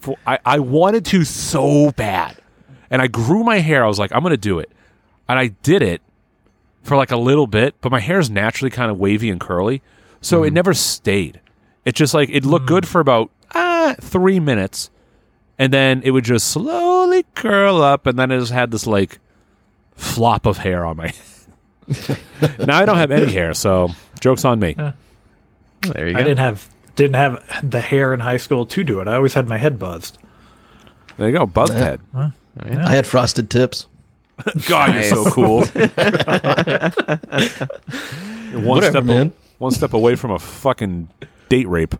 For, 0.00 0.16
I 0.26 0.38
I 0.44 0.58
wanted 0.60 1.04
to 1.06 1.24
so 1.24 1.90
bad, 1.92 2.36
and 2.90 3.02
I 3.02 3.06
grew 3.06 3.44
my 3.44 3.58
hair. 3.58 3.84
I 3.84 3.88
was 3.88 3.98
like, 3.98 4.12
I'm 4.12 4.22
gonna 4.22 4.36
do 4.36 4.58
it, 4.58 4.70
and 5.28 5.38
I 5.38 5.48
did 5.62 5.82
it 5.82 6.02
for 6.82 6.96
like 6.96 7.10
a 7.10 7.16
little 7.16 7.46
bit. 7.46 7.74
But 7.80 7.92
my 7.92 8.00
hair 8.00 8.18
is 8.18 8.30
naturally 8.30 8.70
kind 8.70 8.90
of 8.90 8.98
wavy 8.98 9.30
and 9.30 9.40
curly, 9.40 9.82
so 10.20 10.42
it 10.42 10.52
never 10.52 10.74
stayed. 10.74 11.40
It 11.84 11.94
just 11.94 12.14
like 12.14 12.28
it 12.30 12.44
looked 12.44 12.66
good 12.66 12.86
for 12.86 13.00
about 13.00 13.30
ah 13.54 13.94
three 14.00 14.40
minutes, 14.40 14.90
and 15.58 15.72
then 15.72 16.02
it 16.04 16.10
would 16.10 16.24
just 16.24 16.48
slowly 16.48 17.24
curl 17.34 17.82
up, 17.82 18.06
and 18.06 18.18
then 18.18 18.30
it 18.30 18.40
just 18.40 18.52
had 18.52 18.70
this 18.70 18.86
like 18.86 19.18
flop 19.94 20.46
of 20.46 20.58
hair 20.58 20.84
on 20.84 20.96
my. 20.96 21.12
now 22.58 22.78
I 22.78 22.84
don't 22.84 22.96
have 22.96 23.12
any 23.12 23.32
hair, 23.32 23.54
so 23.54 23.90
jokes 24.20 24.44
on 24.44 24.58
me. 24.58 24.74
There 24.74 26.08
you 26.08 26.14
go. 26.14 26.18
I 26.18 26.22
didn't 26.22 26.38
have 26.38 26.68
didn't 26.96 27.14
have 27.14 27.70
the 27.70 27.80
hair 27.80 28.12
in 28.12 28.20
high 28.20 28.38
school 28.38 28.66
to 28.66 28.82
do 28.82 29.00
it. 29.00 29.08
I 29.08 29.14
always 29.14 29.34
had 29.34 29.48
my 29.48 29.58
head 29.58 29.78
buzzed. 29.78 30.18
There 31.16 31.28
you 31.28 31.38
go, 31.38 31.46
buzzed 31.46 31.74
head. 31.74 32.00
I 32.60 32.94
had 32.94 33.06
frosted 33.06 33.50
tips. 33.50 33.86
God, 34.68 34.94
you're 34.94 35.02
so 35.04 35.30
cool. 35.30 35.64
One 38.52 38.64
Whatever, 38.64 38.90
step, 38.92 39.04
man. 39.04 39.32
one 39.58 39.72
step 39.72 39.92
away 39.92 40.14
from 40.14 40.30
a 40.30 40.38
fucking 40.38 41.08
date 41.48 41.68
rape. 41.68 41.94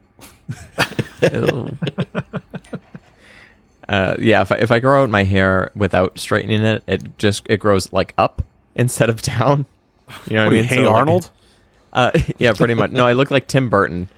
Ew. 1.23 1.77
uh, 3.89 4.17
yeah, 4.19 4.43
if 4.43 4.53
I, 4.53 4.57
if 4.57 4.71
I 4.71 4.79
grow 4.79 5.03
out 5.03 5.11
my 5.11 5.25
hair 5.25 5.71
without 5.75 6.19
straightening 6.19 6.63
it, 6.63 6.83
it 6.87 7.19
just 7.19 7.45
it 7.49 7.59
grows 7.59 7.93
like 7.93 8.15
up 8.17 8.43
instead 8.75 9.11
of 9.11 9.23
down. 9.23 9.67
You 10.29 10.37
know 10.37 10.45
what 10.45 10.53
What, 10.53 10.53
I 10.53 10.61
mean? 10.61 10.65
Hey 10.65 10.77
So, 10.77 10.83
like- 10.83 10.95
Arnold? 10.95 11.31
Uh, 11.93 12.11
yeah, 12.39 12.53
pretty 12.53 12.75
much. 12.75 12.91
No, 12.91 13.07
I 13.07 13.15
look 13.15 13.31
like 13.31 13.49
Tim 13.49 13.69
Burton 13.71 14.09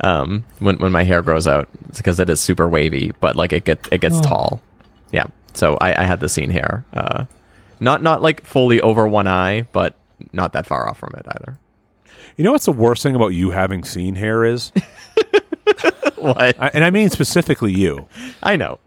um, 0.00 0.44
when 0.60 0.76
when 0.78 0.92
my 0.92 1.02
hair 1.02 1.20
grows 1.22 1.46
out 1.46 1.68
because 1.96 2.18
it 2.20 2.30
is 2.30 2.40
super 2.40 2.68
wavy, 2.68 3.12
but 3.20 3.36
like 3.36 3.52
it 3.52 3.64
gets 3.64 3.88
it 3.92 4.00
gets 4.00 4.20
tall. 4.20 4.60
Yeah. 5.12 5.26
So 5.54 5.76
I, 5.80 6.02
I 6.02 6.04
had 6.04 6.20
the 6.20 6.28
scene 6.28 6.50
hair. 6.50 6.84
Uh, 6.92 7.24
not 7.80 8.02
not 8.02 8.22
like 8.22 8.44
fully 8.44 8.80
over 8.80 9.06
one 9.08 9.26
eye, 9.26 9.62
but 9.72 9.94
not 10.32 10.52
that 10.52 10.66
far 10.66 10.88
off 10.88 10.98
from 10.98 11.12
it 11.16 11.26
either. 11.28 11.58
You 12.36 12.44
know 12.44 12.52
what's 12.52 12.64
the 12.66 12.72
worst 12.72 13.02
thing 13.02 13.14
about 13.14 13.28
you 13.28 13.50
having 13.52 13.84
seen 13.84 14.14
hair 14.16 14.44
is, 14.44 14.72
What? 16.16 16.38
I, 16.60 16.70
and 16.74 16.82
I 16.84 16.90
mean 16.90 17.10
specifically 17.10 17.72
you, 17.72 18.08
I 18.42 18.56
know. 18.56 18.78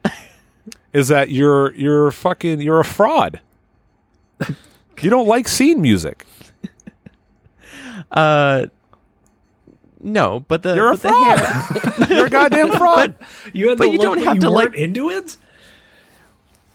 is 0.94 1.08
that 1.10 1.30
you're 1.32 1.74
you're 1.76 2.12
fucking 2.12 2.60
you're 2.62 2.80
a 2.80 2.86
fraud. 2.86 3.40
You 5.02 5.10
don't 5.10 5.28
like 5.28 5.48
scene 5.48 5.82
music. 5.82 6.26
Uh, 8.12 8.68
no, 10.00 10.40
but 10.48 10.64
the 10.64 10.76
You're 10.76 10.90
a 10.90 10.98
but 10.98 11.02
the 11.02 11.10
hair- 11.14 11.38
fraud. 11.38 12.10
you're 12.10 12.26
a 12.28 12.30
goddamn 12.30 12.72
fraud. 12.78 13.16
You 13.54 13.70
had 13.70 13.78
But 13.78 13.86
the 13.86 13.92
you 13.92 13.98
look, 13.98 14.16
don't 14.18 14.24
have 14.26 14.36
you 14.36 14.42
to, 14.42 14.50
like- 14.50 14.66
weren't 14.70 14.76
into 14.76 15.10
it. 15.10 15.38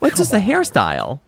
What's 0.02 0.16
just 0.18 0.32
the 0.32 0.38
hairstyle? 0.38 1.20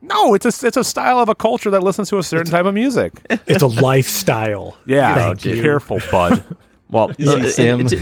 No, 0.00 0.32
it's 0.34 0.46
a 0.46 0.66
it's 0.66 0.76
a 0.78 0.82
style 0.84 1.18
of 1.18 1.28
a 1.28 1.34
culture 1.34 1.70
that 1.70 1.82
listens 1.82 2.08
to 2.08 2.18
a 2.18 2.22
certain 2.22 2.50
type 2.50 2.64
of 2.64 2.72
music. 2.74 3.12
It's 3.46 3.62
a 3.62 3.66
lifestyle. 3.66 4.76
Yeah, 4.86 5.14
Thank 5.14 5.44
you. 5.44 5.60
careful, 5.62 6.00
bud. 6.10 6.42
Well, 6.90 7.12
You 7.18 7.26
see, 7.26 7.40
uh, 7.40 7.48
Sam? 7.50 7.86
to, 7.88 8.00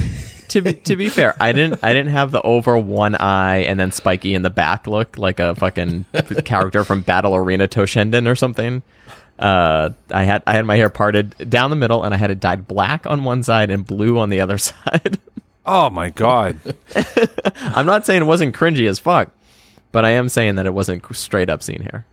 to 0.48 0.60
be 0.62 0.74
to 0.74 0.94
be 0.96 1.08
fair, 1.08 1.34
I 1.40 1.50
didn't 1.52 1.80
I 1.82 1.92
didn't 1.92 2.12
have 2.12 2.30
the 2.30 2.40
over 2.42 2.78
one 2.78 3.16
eye 3.16 3.58
and 3.58 3.78
then 3.80 3.90
spiky 3.92 4.34
in 4.34 4.42
the 4.42 4.50
back 4.50 4.86
look 4.86 5.18
like 5.18 5.40
a 5.40 5.54
fucking 5.56 6.04
character 6.44 6.84
from 6.84 7.02
Battle 7.02 7.34
Arena 7.34 7.66
Toshinden 7.68 8.28
or 8.30 8.36
something. 8.36 8.82
Uh, 9.38 9.90
I 10.12 10.22
had 10.24 10.42
I 10.46 10.52
had 10.52 10.64
my 10.66 10.76
hair 10.76 10.90
parted 10.90 11.50
down 11.50 11.70
the 11.70 11.76
middle 11.76 12.04
and 12.04 12.14
I 12.14 12.18
had 12.18 12.30
it 12.30 12.38
dyed 12.40 12.68
black 12.68 13.04
on 13.06 13.24
one 13.24 13.42
side 13.42 13.70
and 13.70 13.84
blue 13.86 14.18
on 14.18 14.30
the 14.30 14.40
other 14.40 14.58
side. 14.68 15.18
Oh 15.66 15.90
my 15.90 16.08
god. 16.10 16.58
I'm 17.56 17.86
not 17.86 18.06
saying 18.06 18.22
it 18.22 18.26
wasn't 18.26 18.54
cringy 18.56 18.88
as 18.88 18.98
fuck, 18.98 19.30
but 19.92 20.04
I 20.04 20.10
am 20.10 20.28
saying 20.28 20.56
that 20.56 20.66
it 20.66 20.74
wasn't 20.74 21.04
straight 21.14 21.48
up 21.50 21.62
scene 21.62 21.82
hair. 21.82 22.04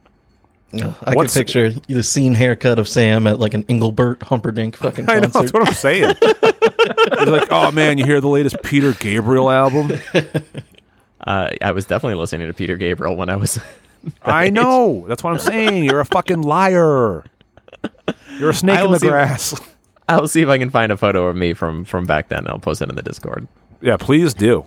I 0.74 1.14
What's- 1.14 1.34
could 1.34 1.40
picture 1.46 1.70
the 1.88 2.04
scene 2.04 2.34
haircut 2.34 2.78
of 2.80 2.88
Sam 2.90 3.26
at 3.28 3.40
like 3.40 3.54
an 3.54 3.64
Engelbert 3.70 4.22
Humperdinck 4.24 4.76
fucking 4.78 5.06
concert. 5.06 5.18
I 5.18 5.20
know 5.22 5.30
concert. 5.30 5.40
that's 5.42 5.54
what 5.54 5.68
I'm 5.68 5.74
saying. 5.74 6.16
It's 6.22 7.32
like, 7.32 7.48
oh 7.52 7.72
man, 7.72 7.98
you 7.98 8.06
hear 8.06 8.20
the 8.22 8.28
latest 8.28 8.62
Peter 8.64 8.94
Gabriel 8.94 9.50
album? 9.50 9.92
Uh, 11.20 11.50
I 11.62 11.72
was 11.72 11.84
definitely 11.86 12.16
listening 12.16 12.48
to 12.48 12.54
Peter 12.54 12.78
Gabriel 12.78 13.18
when 13.18 13.28
I 13.30 13.36
was. 13.36 13.60
I 14.22 14.50
know. 14.50 15.04
That's 15.10 15.22
what 15.22 15.34
I'm 15.34 15.40
saying. 15.40 15.84
You're 15.84 16.00
a 16.00 16.06
fucking 16.06 16.42
liar. 16.42 17.26
You're 18.40 18.52
a 18.52 18.54
snake 18.54 18.80
in 18.80 18.92
the 18.92 19.00
see- 19.00 19.08
grass. 19.10 19.60
I'll 20.08 20.30
see 20.30 20.42
if 20.42 20.48
I 20.48 20.58
can 20.58 20.70
find 20.70 20.90
a 20.90 20.96
photo 20.96 21.28
of 21.28 21.36
me 21.36 21.54
from 21.54 21.84
from 21.84 22.06
back 22.06 22.30
then. 22.30 22.40
and 22.40 22.48
I'll 22.48 22.60
post 22.60 22.82
it 22.82 22.88
in 22.90 22.96
the 22.96 23.02
Discord. 23.02 23.46
Yeah, 23.82 23.98
please 23.98 24.34
do. 24.34 24.66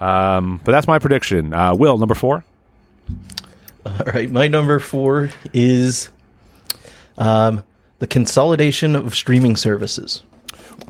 Um, 0.00 0.60
but 0.64 0.72
that's 0.72 0.86
my 0.86 0.98
prediction. 0.98 1.52
Uh, 1.54 1.74
Will 1.74 1.98
number 1.98 2.14
four. 2.14 2.44
All 3.86 3.92
right, 4.14 4.30
my 4.30 4.48
number 4.48 4.78
four 4.80 5.30
is 5.52 6.08
um, 7.18 7.62
the 7.98 8.06
consolidation 8.06 8.96
of 8.96 9.14
streaming 9.14 9.56
services. 9.56 10.22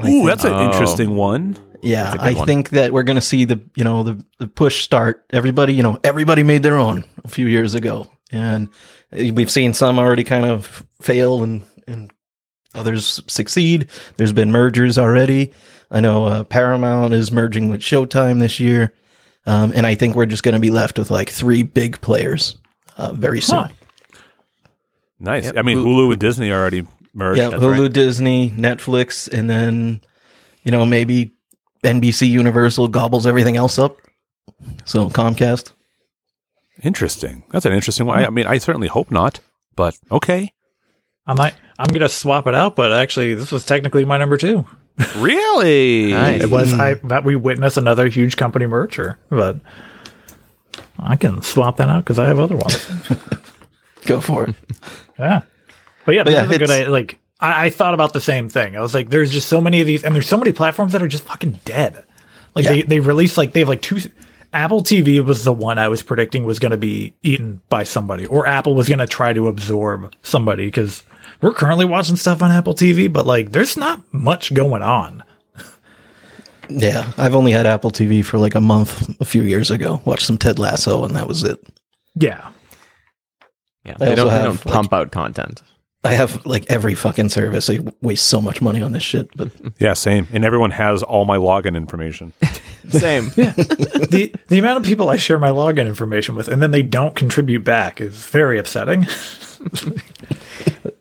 Ooh, 0.06 0.26
that's 0.26 0.44
an 0.44 0.52
Oh. 0.52 0.70
interesting 0.70 1.16
one. 1.16 1.56
Yeah, 1.82 2.04
That's 2.04 2.16
a 2.16 2.22
I 2.22 2.28
good 2.30 2.38
one. 2.38 2.46
think 2.46 2.70
that 2.70 2.92
we're 2.94 3.02
going 3.02 3.16
to 3.16 3.20
see 3.20 3.44
the 3.44 3.60
you 3.74 3.84
know 3.84 4.02
the, 4.04 4.24
the 4.38 4.46
push 4.46 4.82
start. 4.82 5.24
Everybody, 5.30 5.74
you 5.74 5.82
know, 5.82 5.98
everybody 6.02 6.42
made 6.42 6.62
their 6.62 6.78
own 6.78 7.04
a 7.24 7.28
few 7.28 7.46
years 7.46 7.74
ago, 7.74 8.10
and 8.32 8.70
we've 9.12 9.50
seen 9.50 9.74
some 9.74 9.98
already 9.98 10.24
kind 10.24 10.46
of 10.46 10.82
fail 11.02 11.42
and 11.42 11.62
and 11.86 12.10
others 12.74 13.20
succeed. 13.26 13.88
There's 14.16 14.32
been 14.32 14.50
mergers 14.50 14.96
already. 14.96 15.52
I 15.94 16.00
know 16.00 16.26
uh, 16.26 16.42
Paramount 16.42 17.14
is 17.14 17.30
merging 17.30 17.68
with 17.68 17.80
Showtime 17.80 18.40
this 18.40 18.58
year, 18.58 18.92
um, 19.46 19.72
and 19.76 19.86
I 19.86 19.94
think 19.94 20.16
we're 20.16 20.26
just 20.26 20.42
going 20.42 20.54
to 20.54 20.60
be 20.60 20.72
left 20.72 20.98
with 20.98 21.08
like 21.08 21.30
three 21.30 21.62
big 21.62 22.00
players 22.00 22.56
uh, 22.96 23.12
very 23.12 23.40
soon. 23.40 23.58
Huh. 23.60 23.68
Nice. 25.20 25.44
Yep. 25.44 25.56
I 25.56 25.62
mean, 25.62 25.78
Hulu 25.78 26.10
and 26.10 26.20
Disney 26.20 26.50
already 26.50 26.84
merged. 27.14 27.38
Yeah, 27.38 27.50
Hulu, 27.50 27.92
Disney, 27.92 28.50
Netflix, 28.50 29.32
and 29.32 29.48
then 29.48 30.00
you 30.64 30.72
know 30.72 30.84
maybe 30.84 31.32
NBC 31.84 32.28
Universal 32.28 32.88
gobbles 32.88 33.24
everything 33.24 33.56
else 33.56 33.78
up. 33.78 33.98
So 34.84 35.08
Comcast. 35.08 35.74
Interesting. 36.82 37.44
That's 37.52 37.66
an 37.66 37.72
interesting 37.72 38.06
one. 38.06 38.18
I, 38.18 38.26
I 38.26 38.30
mean, 38.30 38.48
I 38.48 38.58
certainly 38.58 38.88
hope 38.88 39.12
not, 39.12 39.38
but 39.76 39.96
okay. 40.10 40.52
I 41.24 41.34
might. 41.34 41.54
I'm 41.78 41.92
gonna 41.92 42.08
swap 42.08 42.48
it 42.48 42.54
out, 42.56 42.74
but 42.74 42.92
actually, 42.92 43.34
this 43.34 43.52
was 43.52 43.64
technically 43.64 44.04
my 44.04 44.18
number 44.18 44.36
two. 44.36 44.66
Really? 45.16 46.12
Nice. 46.12 46.42
It 46.42 46.50
was 46.50 46.72
I 46.72 46.94
that 47.04 47.24
we 47.24 47.36
witnessed 47.36 47.76
another 47.76 48.08
huge 48.08 48.36
company 48.36 48.66
merger, 48.66 49.18
but 49.28 49.56
I 50.98 51.16
can 51.16 51.42
swap 51.42 51.78
that 51.78 51.88
out 51.88 52.04
because 52.04 52.18
I 52.18 52.26
have 52.26 52.38
other 52.38 52.56
ones. 52.56 52.86
Go 54.06 54.20
for 54.20 54.44
it. 54.48 54.54
Yeah, 55.18 55.42
but 56.04 56.14
yeah, 56.14 56.22
But 56.22 56.30
this 56.30 56.34
yeah, 56.34 56.44
a 56.44 56.58
good. 56.58 56.70
idea. 56.70 56.90
Like 56.90 57.18
I, 57.40 57.66
I 57.66 57.70
thought 57.70 57.94
about 57.94 58.12
the 58.12 58.20
same 58.20 58.48
thing. 58.48 58.76
I 58.76 58.80
was 58.80 58.94
like, 58.94 59.10
there's 59.10 59.32
just 59.32 59.48
so 59.48 59.60
many 59.60 59.80
of 59.80 59.86
these, 59.86 60.04
and 60.04 60.14
there's 60.14 60.28
so 60.28 60.36
many 60.36 60.52
platforms 60.52 60.92
that 60.92 61.02
are 61.02 61.08
just 61.08 61.24
fucking 61.24 61.60
dead. 61.64 62.04
Like 62.54 62.66
they 62.66 62.82
they 62.82 63.00
release 63.00 63.36
like 63.36 63.52
they 63.52 63.60
have 63.60 63.68
like 63.68 63.82
two. 63.82 63.98
Apple 64.52 64.84
TV 64.84 65.24
was 65.24 65.42
the 65.42 65.52
one 65.52 65.78
I 65.80 65.88
was 65.88 66.04
predicting 66.04 66.44
was 66.44 66.60
going 66.60 66.70
to 66.70 66.76
be 66.76 67.12
eaten 67.24 67.60
by 67.68 67.82
somebody, 67.82 68.26
or 68.26 68.46
Apple 68.46 68.76
was 68.76 68.86
going 68.86 69.00
to 69.00 69.06
try 69.08 69.32
to 69.32 69.48
absorb 69.48 70.14
somebody 70.22 70.66
because 70.66 71.02
we're 71.40 71.52
currently 71.52 71.84
watching 71.84 72.16
stuff 72.16 72.42
on 72.42 72.50
Apple 72.50 72.74
TV, 72.74 73.12
but 73.12 73.26
like 73.26 73.52
there's 73.52 73.76
not 73.76 74.00
much 74.12 74.52
going 74.54 74.82
on. 74.82 75.22
Yeah, 76.70 77.12
I've 77.18 77.34
only 77.34 77.52
had 77.52 77.66
Apple 77.66 77.90
TV 77.90 78.24
for 78.24 78.38
like 78.38 78.54
a 78.54 78.60
month 78.60 79.20
a 79.20 79.24
few 79.26 79.42
years 79.42 79.70
ago. 79.70 80.00
Watched 80.06 80.26
some 80.26 80.38
Ted 80.38 80.58
Lasso, 80.58 81.04
and 81.04 81.14
that 81.14 81.28
was 81.28 81.42
it. 81.44 81.58
Yeah, 82.14 82.48
Yeah, 83.84 83.96
I 84.00 84.04
they 84.06 84.14
don't, 84.14 84.28
they 84.28 84.38
don't 84.42 84.64
like- 84.64 84.74
pump 84.74 84.92
out 84.94 85.10
content. 85.12 85.62
I 86.06 86.12
have 86.12 86.44
like 86.44 86.66
every 86.70 86.94
fucking 86.94 87.30
service. 87.30 87.70
I 87.70 87.80
waste 88.02 88.26
so 88.26 88.38
much 88.40 88.60
money 88.60 88.82
on 88.82 88.92
this 88.92 89.02
shit, 89.02 89.28
but 89.36 89.50
Yeah, 89.78 89.94
same. 89.94 90.28
And 90.32 90.44
everyone 90.44 90.70
has 90.70 91.02
all 91.02 91.24
my 91.24 91.38
login 91.38 91.76
information. 91.76 92.32
Same. 92.90 93.30
the 93.30 94.30
the 94.48 94.58
amount 94.58 94.76
of 94.76 94.84
people 94.84 95.08
I 95.08 95.16
share 95.16 95.38
my 95.38 95.48
login 95.48 95.86
information 95.86 96.34
with, 96.34 96.48
and 96.48 96.60
then 96.62 96.70
they 96.70 96.82
don't 96.82 97.16
contribute 97.16 97.64
back, 97.64 97.98
is 98.02 98.14
very 98.26 98.58
upsetting. 98.58 99.06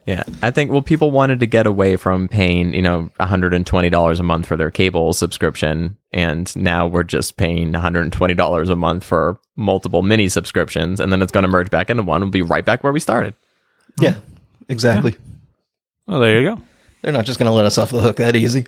Yeah, 0.06 0.24
I 0.42 0.52
think 0.52 0.70
well, 0.70 0.82
people 0.82 1.12
wanted 1.12 1.40
to 1.40 1.46
get 1.46 1.66
away 1.66 1.96
from 1.96 2.28
paying, 2.28 2.74
you 2.74 2.82
know, 2.82 3.10
hundred 3.22 3.54
and 3.54 3.66
twenty 3.66 3.90
dollars 3.90 4.20
a 4.20 4.24
month 4.24 4.46
for 4.46 4.58
their 4.58 4.70
cable 4.70 5.14
subscription, 5.14 5.96
and 6.12 6.54
now 6.58 6.88
we're 6.88 7.04
just 7.04 7.38
paying 7.38 7.72
one 7.72 7.82
hundred 7.82 8.02
and 8.02 8.12
twenty 8.12 8.34
dollars 8.34 8.68
a 8.70 8.76
month 8.76 9.06
for 9.06 9.40
multiple 9.56 10.02
mini 10.02 10.28
subscriptions, 10.28 11.00
and 11.00 11.12
then 11.12 11.22
it's 11.22 11.32
going 11.32 11.44
to 11.44 11.48
merge 11.48 11.70
back 11.70 11.90
into 11.90 12.04
one. 12.04 12.20
We'll 12.20 12.32
be 12.32 12.42
right 12.42 12.66
back 12.66 12.84
where 12.84 12.92
we 12.92 13.00
started. 13.00 13.34
yeah, 14.00 14.16
exactly. 14.68 15.16
Oh, 16.10 16.20
there 16.20 16.42
you 16.42 16.50
go. 16.56 16.62
They're 17.02 17.14
not 17.14 17.26
just 17.26 17.40
going 17.40 17.50
to 17.50 17.56
let 17.56 17.66
us 17.66 17.78
off 17.78 17.92
the 17.92 18.02
hook 18.02 18.18
that 18.18 18.36
easy. 18.36 18.66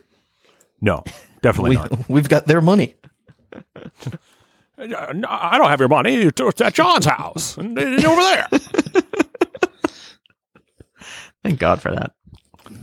No, 0.80 1.04
definitely 1.42 1.72
We, 1.72 1.76
not. 1.76 2.10
we've 2.10 2.30
got 2.30 2.48
their 2.48 2.62
money. 2.62 2.96
I 4.78 4.88
don't 5.58 5.70
have 5.70 5.80
your 5.80 5.90
money. 5.90 6.16
It's 6.16 6.62
at 6.62 6.74
John's 6.74 7.06
house 7.06 7.58
and 7.58 7.78
over 7.80 8.22
there. 8.22 8.48
Thank 11.46 11.60
God 11.60 11.82
for 11.82 11.92
that. 11.92 12.12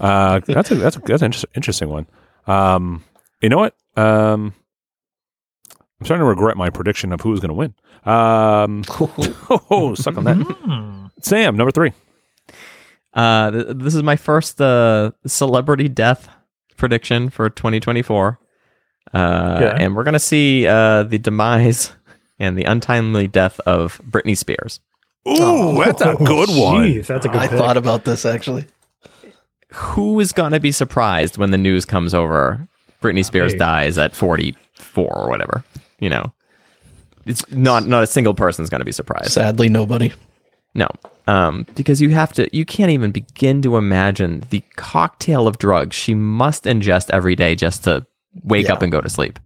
Uh, 0.00 0.40
that's 0.46 0.70
a 0.70 0.76
that's 0.76 0.96
a, 0.96 1.00
that's 1.00 1.22
an 1.22 1.26
inter- 1.26 1.48
interesting 1.54 1.88
one. 1.88 2.06
Um, 2.46 3.02
you 3.40 3.48
know 3.48 3.58
what? 3.58 3.74
Um, 3.96 4.54
I'm 6.00 6.04
starting 6.06 6.22
to 6.22 6.28
regret 6.28 6.56
my 6.56 6.70
prediction 6.70 7.12
of 7.12 7.20
who's 7.20 7.40
going 7.40 7.48
to 7.48 7.54
win. 7.54 7.74
Um, 8.04 8.84
oh, 9.70 9.94
suck 9.96 10.16
on 10.16 10.24
that. 10.24 10.36
Hmm. 10.36 11.06
Sam, 11.20 11.56
number 11.56 11.72
three. 11.72 11.92
Uh, 13.14 13.50
th- 13.50 13.66
this 13.70 13.94
is 13.94 14.02
my 14.02 14.16
first 14.16 14.60
uh, 14.60 15.10
celebrity 15.26 15.88
death 15.88 16.28
prediction 16.76 17.28
for 17.30 17.50
2024. 17.50 18.38
Uh, 19.12 19.18
Okay. 19.60 19.84
And 19.84 19.94
we're 19.96 20.04
going 20.04 20.14
to 20.14 20.18
see 20.20 20.66
uh, 20.66 21.02
the 21.02 21.18
demise 21.18 21.92
and 22.38 22.56
the 22.56 22.64
untimely 22.64 23.28
death 23.28 23.60
of 23.66 24.00
Britney 24.08 24.36
Spears. 24.36 24.80
Ooh, 25.28 25.82
that's 25.84 26.00
a 26.02 26.14
good 26.18 26.48
one. 26.50 26.84
Jeez, 26.84 27.06
that's 27.06 27.24
a 27.26 27.28
good. 27.28 27.40
I 27.40 27.48
pick. 27.48 27.58
thought 27.58 27.76
about 27.76 28.04
this 28.04 28.24
actually. 28.26 28.66
Who 29.72 30.20
is 30.20 30.32
going 30.32 30.52
to 30.52 30.60
be 30.60 30.72
surprised 30.72 31.38
when 31.38 31.50
the 31.50 31.58
news 31.58 31.84
comes 31.84 32.12
over 32.12 32.66
Britney 33.00 33.24
Spears 33.24 33.54
dies 33.54 33.96
at 33.98 34.14
44 34.14 35.10
or 35.10 35.28
whatever? 35.30 35.64
You 35.98 36.10
know, 36.10 36.32
it's 37.24 37.48
not 37.50 37.86
not 37.86 38.02
a 38.02 38.06
single 38.06 38.34
person's 38.34 38.68
going 38.68 38.80
to 38.80 38.84
be 38.84 38.92
surprised. 38.92 39.30
Sadly, 39.32 39.68
nobody. 39.68 40.12
No, 40.74 40.88
um, 41.26 41.66
because 41.74 42.00
you 42.00 42.10
have 42.10 42.32
to, 42.34 42.54
you 42.56 42.64
can't 42.64 42.90
even 42.90 43.12
begin 43.12 43.60
to 43.62 43.76
imagine 43.76 44.42
the 44.50 44.62
cocktail 44.76 45.46
of 45.46 45.58
drugs 45.58 45.94
she 45.94 46.14
must 46.14 46.64
ingest 46.64 47.10
every 47.10 47.36
day 47.36 47.54
just 47.54 47.84
to 47.84 48.06
wake 48.42 48.66
Yeah. 48.66 48.72
up 48.74 48.82
and 48.82 48.90
go 48.90 49.00
to 49.02 49.08
sleep. 49.10 49.38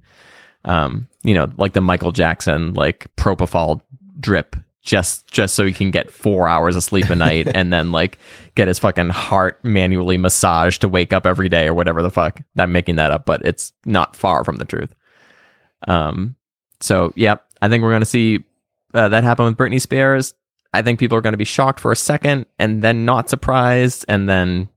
Um, 0.64 1.08
you 1.24 1.34
know, 1.34 1.50
like 1.56 1.72
the 1.72 1.80
Michael 1.80 2.12
Jackson 2.12 2.74
like 2.74 3.08
propofol 3.16 3.80
drip, 4.20 4.56
just 4.86 5.26
just 5.26 5.54
so 5.54 5.66
he 5.66 5.72
can 5.72 5.90
get 5.90 6.10
four 6.10 6.48
hours 6.48 6.76
of 6.76 6.82
sleep 6.82 7.10
a 7.10 7.16
night, 7.16 7.48
and 7.54 7.72
then 7.72 7.92
like 7.92 8.18
get 8.54 8.68
his 8.68 8.78
fucking 8.78 9.10
heart 9.10 9.62
manually 9.62 10.16
massaged 10.16 10.80
to 10.80 10.88
wake 10.88 11.12
up 11.12 11.26
every 11.26 11.50
day 11.50 11.66
or 11.66 11.74
whatever 11.74 12.02
the 12.02 12.10
fuck. 12.10 12.40
I'm 12.56 12.72
making 12.72 12.96
that 12.96 13.10
up, 13.10 13.26
but 13.26 13.44
it's 13.44 13.72
not 13.84 14.16
far 14.16 14.44
from 14.44 14.56
the 14.56 14.64
truth. 14.64 14.94
Um, 15.86 16.36
so 16.80 17.12
yeah, 17.16 17.36
I 17.60 17.68
think 17.68 17.82
we're 17.82 17.92
gonna 17.92 18.06
see 18.06 18.44
uh, 18.94 19.08
that 19.10 19.24
happen 19.24 19.44
with 19.44 19.56
Britney 19.56 19.80
Spears. 19.80 20.32
I 20.72 20.82
think 20.82 20.98
people 20.98 21.16
are 21.16 21.22
going 21.22 21.32
to 21.32 21.38
be 21.38 21.44
shocked 21.44 21.80
for 21.80 21.90
a 21.90 21.96
second 21.96 22.44
and 22.58 22.82
then 22.82 23.06
not 23.06 23.30
surprised 23.30 24.04
and 24.08 24.28
then, 24.28 24.68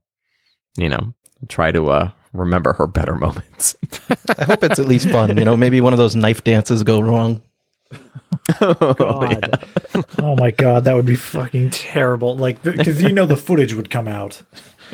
you 0.78 0.88
know, 0.88 1.12
try 1.48 1.72
to 1.72 1.90
uh, 1.90 2.10
remember 2.32 2.72
her 2.72 2.86
better 2.86 3.14
moments. 3.16 3.76
I 4.38 4.44
hope 4.44 4.64
it's 4.64 4.78
at 4.78 4.88
least 4.88 5.10
fun. 5.10 5.36
You 5.36 5.44
know, 5.44 5.58
maybe 5.58 5.82
one 5.82 5.92
of 5.92 5.98
those 5.98 6.16
knife 6.16 6.42
dances 6.42 6.82
go 6.82 7.00
wrong. 7.00 7.42
God. 8.60 9.68
oh 10.18 10.36
my 10.36 10.50
god, 10.50 10.84
that 10.84 10.94
would 10.94 11.06
be 11.06 11.16
fucking 11.16 11.70
terrible. 11.70 12.36
Like, 12.36 12.62
because 12.62 13.02
you 13.02 13.12
know 13.12 13.26
the 13.26 13.36
footage 13.36 13.74
would 13.74 13.90
come 13.90 14.08
out. 14.08 14.42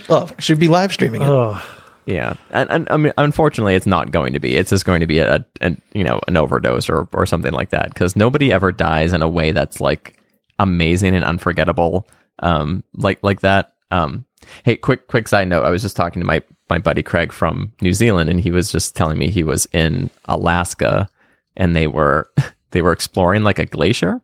Oh, 0.09 0.31
should 0.39 0.61
be 0.61 0.69
live 0.69 0.93
streaming 0.93 1.23
it. 1.23 1.29
Oh, 1.29 1.63
yeah. 2.07 2.35
And, 2.51 2.71
and 2.71 2.89
I 2.91 2.97
mean, 2.97 3.13
unfortunately, 3.19 3.75
it's 3.75 3.87
not 3.87 4.11
going 4.11 4.33
to 4.33 4.41
be. 4.41 4.57
It's 4.57 4.71
just 4.71 4.85
going 4.85 5.01
to 5.01 5.07
be 5.07 5.19
a, 5.19 5.45
a 5.61 5.77
you 5.93 6.05
know, 6.05 6.21
an 6.29 6.37
overdose 6.37 6.89
or, 6.89 7.09
or 7.13 7.27
something 7.27 7.53
like 7.53 7.71
that 7.71 7.89
because 7.95 8.15
nobody 8.15 8.53
ever 8.53 8.73
dies 8.73 9.13
in 9.13 9.23
a 9.23 9.29
way 9.29 9.53
that's 9.53 9.81
like 9.81 10.23
amazing 10.59 11.15
and 11.15 11.25
unforgettable 11.25 12.07
um, 12.41 12.85
like 12.95 13.19
like 13.23 13.41
that. 13.41 13.75
Um, 13.91 14.25
hey, 14.65 14.77
quick 14.77 15.09
quick 15.09 15.29
side 15.29 15.49
note. 15.49 15.65
I 15.65 15.71
was 15.71 15.83
just 15.83 15.97
talking 15.97 16.21
to 16.21 16.27
my 16.27 16.43
my 16.69 16.79
buddy 16.79 17.03
Craig 17.03 17.33
from 17.33 17.73
New 17.81 17.93
Zealand, 17.93 18.31
and 18.31 18.41
he 18.41 18.51
was 18.51 18.71
just 18.71 18.97
telling 18.97 19.19
me 19.19 19.31
he 19.31 19.43
was 19.43 19.67
in 19.73 20.11
Alaska, 20.27 21.09
and 21.57 21.75
they 21.75 21.87
were 21.87 22.31
they 22.77 22.83
were 22.83 22.93
exploring 22.93 23.43
like 23.43 23.59
a 23.59 23.65
glacier, 23.65 24.21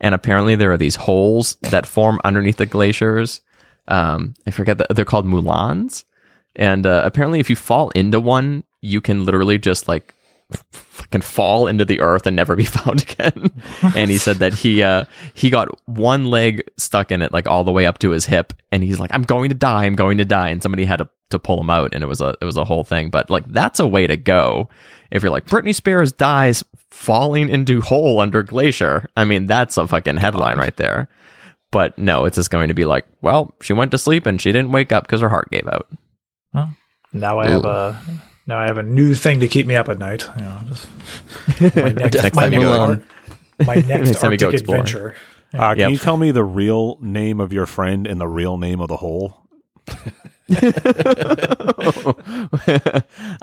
and 0.00 0.16
apparently 0.16 0.56
there 0.56 0.72
are 0.72 0.76
these 0.76 0.96
holes 0.96 1.54
that 1.62 1.86
form 1.86 2.20
underneath 2.24 2.56
the 2.56 2.66
glaciers. 2.66 3.40
Um, 3.86 4.34
I 4.48 4.50
forget 4.50 4.78
that 4.78 4.88
they're 4.96 5.04
called 5.04 5.26
moulins, 5.26 6.04
and 6.56 6.86
uh, 6.86 7.02
apparently 7.04 7.38
if 7.38 7.48
you 7.48 7.54
fall 7.54 7.90
into 7.90 8.18
one, 8.18 8.64
you 8.80 9.00
can 9.00 9.24
literally 9.24 9.58
just 9.58 9.86
like 9.86 10.12
can 11.10 11.20
fall 11.20 11.68
into 11.68 11.84
the 11.84 12.00
earth 12.00 12.26
and 12.26 12.34
never 12.34 12.56
be 12.56 12.64
found 12.76 13.02
again. 13.02 13.50
and 13.94 14.10
he 14.10 14.18
said 14.18 14.38
that 14.38 14.54
he 14.54 14.82
uh 14.82 15.04
he 15.34 15.50
got 15.50 15.68
one 15.88 16.26
leg 16.26 16.68
stuck 16.76 17.12
in 17.12 17.22
it 17.22 17.32
like 17.32 17.46
all 17.46 17.62
the 17.62 17.72
way 17.72 17.86
up 17.86 17.98
to 17.98 18.10
his 18.10 18.26
hip. 18.26 18.52
And 18.72 18.82
he's 18.82 18.98
like 18.98 19.10
I'm 19.14 19.22
going 19.22 19.50
to 19.50 19.54
die, 19.54 19.84
I'm 19.84 19.94
going 19.94 20.18
to 20.18 20.24
die. 20.24 20.48
And 20.48 20.62
somebody 20.62 20.84
had 20.84 20.96
to 20.96 21.08
to 21.34 21.38
pull 21.38 21.60
him 21.60 21.68
out 21.70 21.94
and 21.94 22.02
it 22.02 22.06
was 22.06 22.20
a 22.22 22.34
it 22.40 22.44
was 22.46 22.56
a 22.56 22.64
whole 22.64 22.84
thing. 22.84 23.10
But 23.10 23.28
like 23.30 23.46
that's 23.48 23.78
a 23.78 23.86
way 23.86 24.06
to 24.06 24.16
go. 24.16 24.68
If 25.10 25.22
you're 25.22 25.30
like 25.30 25.46
Britney 25.46 25.74
Spears 25.74 26.10
dies 26.12 26.64
falling 26.90 27.48
into 27.50 27.80
hole 27.82 28.20
under 28.20 28.42
glacier. 28.42 29.06
I 29.16 29.24
mean, 29.24 29.46
that's 29.46 29.76
a 29.76 29.86
fucking 29.86 30.16
headline 30.16 30.58
right 30.58 30.76
there. 30.76 31.08
But 31.70 31.98
no, 31.98 32.24
it's 32.24 32.36
just 32.36 32.50
going 32.50 32.68
to 32.68 32.74
be 32.74 32.84
like, 32.84 33.04
well, 33.20 33.52
she 33.60 33.72
went 33.72 33.90
to 33.90 33.98
sleep 33.98 34.26
and 34.26 34.40
she 34.40 34.52
didn't 34.52 34.70
wake 34.72 34.92
up 34.92 35.04
because 35.04 35.20
her 35.20 35.28
heart 35.28 35.50
gave 35.50 35.66
out. 35.68 35.88
Now 37.12 37.38
I 37.40 37.48
have 37.48 37.64
a 37.64 38.00
now 38.46 38.58
I 38.58 38.66
have 38.66 38.78
a 38.78 38.82
new 38.82 39.14
thing 39.14 39.40
to 39.40 39.48
keep 39.48 39.66
me 39.66 39.76
up 39.76 39.88
at 39.88 39.98
night. 39.98 40.28
You 40.36 40.44
know, 40.44 40.60
just 40.68 40.86
my 41.76 41.88
next, 41.90 42.14
Next 42.22 42.36
my 42.36 42.48
next, 42.48 42.62
go- 42.64 43.00
my 43.66 43.74
next 43.74 43.88
Next 43.88 44.20
go 44.22 44.28
Arctic 44.28 44.54
adventure. 44.60 45.16
Uh, 45.52 45.70
can 45.70 45.78
Yep. 45.78 45.90
you 45.90 45.98
tell 45.98 46.16
me 46.16 46.30
the 46.32 46.42
real 46.42 46.98
name 47.00 47.38
of 47.40 47.52
your 47.52 47.66
friend 47.66 48.06
and 48.08 48.20
the 48.20 48.26
real 48.26 48.56
name 48.58 48.80
of 48.80 48.88
the 48.88 48.96
hole? 48.96 49.46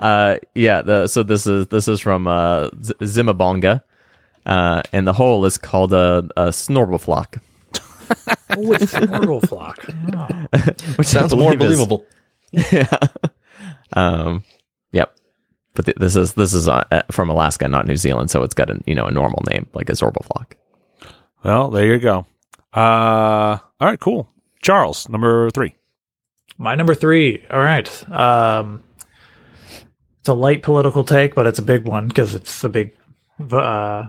uh, 0.00 0.36
yeah. 0.54 0.82
The, 0.82 1.06
so 1.08 1.22
this 1.22 1.46
is 1.46 1.66
this 1.68 1.88
is 1.88 2.00
from 2.00 2.26
uh, 2.26 2.68
Z- 2.82 2.94
Zimabonga, 3.00 3.82
uh, 4.46 4.82
and 4.92 5.06
the 5.06 5.12
hole 5.12 5.44
is 5.44 5.58
called 5.58 5.92
a, 5.92 6.28
a 6.36 6.48
snorkelflock, 6.48 7.40
Oh, 8.50 8.72
it's 8.72 8.92
Snorkel 8.92 9.40
Flock. 9.40 9.84
Oh. 10.14 10.26
which 10.96 11.08
Sounds 11.08 11.34
more 11.34 11.56
believable. 11.56 12.04
yeah. 12.52 12.88
Um. 13.94 14.44
Yep. 14.92 15.16
But 15.74 15.84
th- 15.86 15.96
this 15.96 16.16
is 16.16 16.34
this 16.34 16.52
is 16.52 16.68
uh, 16.68 16.84
uh, 16.90 17.02
from 17.10 17.30
Alaska, 17.30 17.66
not 17.68 17.86
New 17.86 17.96
Zealand, 17.96 18.30
so 18.30 18.42
it's 18.42 18.54
got 18.54 18.70
a 18.70 18.78
you 18.86 18.94
know 18.94 19.06
a 19.06 19.10
normal 19.10 19.42
name 19.50 19.66
like 19.74 19.88
a 19.88 19.92
zorbaflock. 19.92 20.52
Well, 21.44 21.70
there 21.70 21.86
you 21.86 21.98
go. 21.98 22.26
Uh, 22.74 23.58
all 23.80 23.88
right, 23.88 23.98
cool. 24.00 24.28
Charles, 24.62 25.08
number 25.08 25.50
three. 25.50 25.74
My 26.58 26.74
number 26.74 26.94
three. 26.94 27.44
All 27.50 27.60
right. 27.60 28.10
Um, 28.10 28.82
it's 30.20 30.28
a 30.28 30.34
light 30.34 30.62
political 30.62 31.04
take, 31.04 31.34
but 31.34 31.46
it's 31.46 31.58
a 31.58 31.62
big 31.62 31.86
one 31.86 32.08
because 32.08 32.34
it's 32.34 32.62
a 32.62 32.68
big 32.68 32.96
uh, 33.50 34.04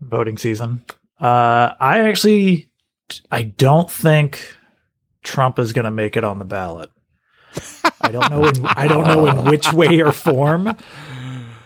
voting 0.00 0.38
season. 0.38 0.84
Uh, 1.20 1.74
I 1.78 2.08
actually, 2.08 2.70
I 3.30 3.42
don't 3.42 3.90
think 3.90 4.56
Trump 5.22 5.58
is 5.58 5.72
going 5.72 5.84
to 5.84 5.90
make 5.90 6.16
it 6.16 6.24
on 6.24 6.38
the 6.38 6.44
ballot. 6.44 6.90
I 8.00 8.10
don't 8.10 8.30
know. 8.30 8.46
In, 8.46 8.64
I 8.64 8.88
don't 8.88 9.06
know 9.06 9.26
in 9.26 9.44
which 9.44 9.72
way 9.72 10.00
or 10.00 10.12
form. 10.12 10.68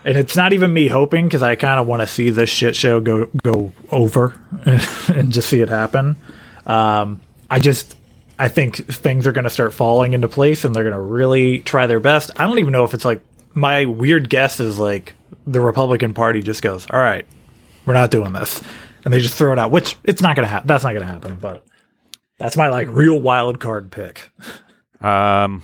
And 0.04 0.18
it's 0.18 0.36
not 0.36 0.52
even 0.52 0.72
me 0.72 0.88
hoping 0.88 1.26
because 1.26 1.42
I 1.42 1.54
kind 1.54 1.80
of 1.80 1.86
want 1.86 2.02
to 2.02 2.06
see 2.06 2.30
this 2.30 2.50
shit 2.50 2.76
show 2.76 3.00
go 3.00 3.26
go 3.42 3.72
over 3.90 4.38
and 5.08 5.32
just 5.32 5.48
see 5.48 5.60
it 5.60 5.68
happen. 5.68 6.16
Um, 6.66 7.20
I 7.48 7.58
just 7.58 7.96
I 8.38 8.48
think 8.48 8.76
things 8.92 9.26
are 9.26 9.32
going 9.32 9.44
to 9.44 9.50
start 9.50 9.72
falling 9.72 10.12
into 10.12 10.28
place 10.28 10.64
and 10.64 10.74
they're 10.74 10.82
going 10.82 10.94
to 10.94 11.00
really 11.00 11.60
try 11.60 11.86
their 11.86 12.00
best. 12.00 12.30
I 12.36 12.46
don't 12.46 12.58
even 12.58 12.72
know 12.72 12.84
if 12.84 12.94
it's 12.94 13.04
like 13.04 13.20
my 13.54 13.84
weird 13.84 14.28
guess 14.28 14.60
is 14.60 14.78
like 14.78 15.14
the 15.46 15.60
Republican 15.60 16.14
Party 16.14 16.42
just 16.42 16.62
goes, 16.62 16.86
"All 16.90 16.98
right, 16.98 17.26
we're 17.86 17.94
not 17.94 18.10
doing 18.10 18.32
this," 18.32 18.62
and 19.04 19.14
they 19.14 19.20
just 19.20 19.34
throw 19.34 19.52
it 19.52 19.58
out. 19.58 19.70
Which 19.70 19.96
it's 20.04 20.20
not 20.20 20.36
going 20.36 20.46
to 20.46 20.50
happen. 20.50 20.66
That's 20.66 20.84
not 20.84 20.92
going 20.92 21.06
to 21.06 21.12
happen. 21.12 21.36
But 21.36 21.64
that's 22.38 22.56
my 22.56 22.68
like 22.68 22.88
real 22.90 23.20
wild 23.20 23.60
card 23.60 23.90
pick. 23.90 24.30
Um, 25.00 25.62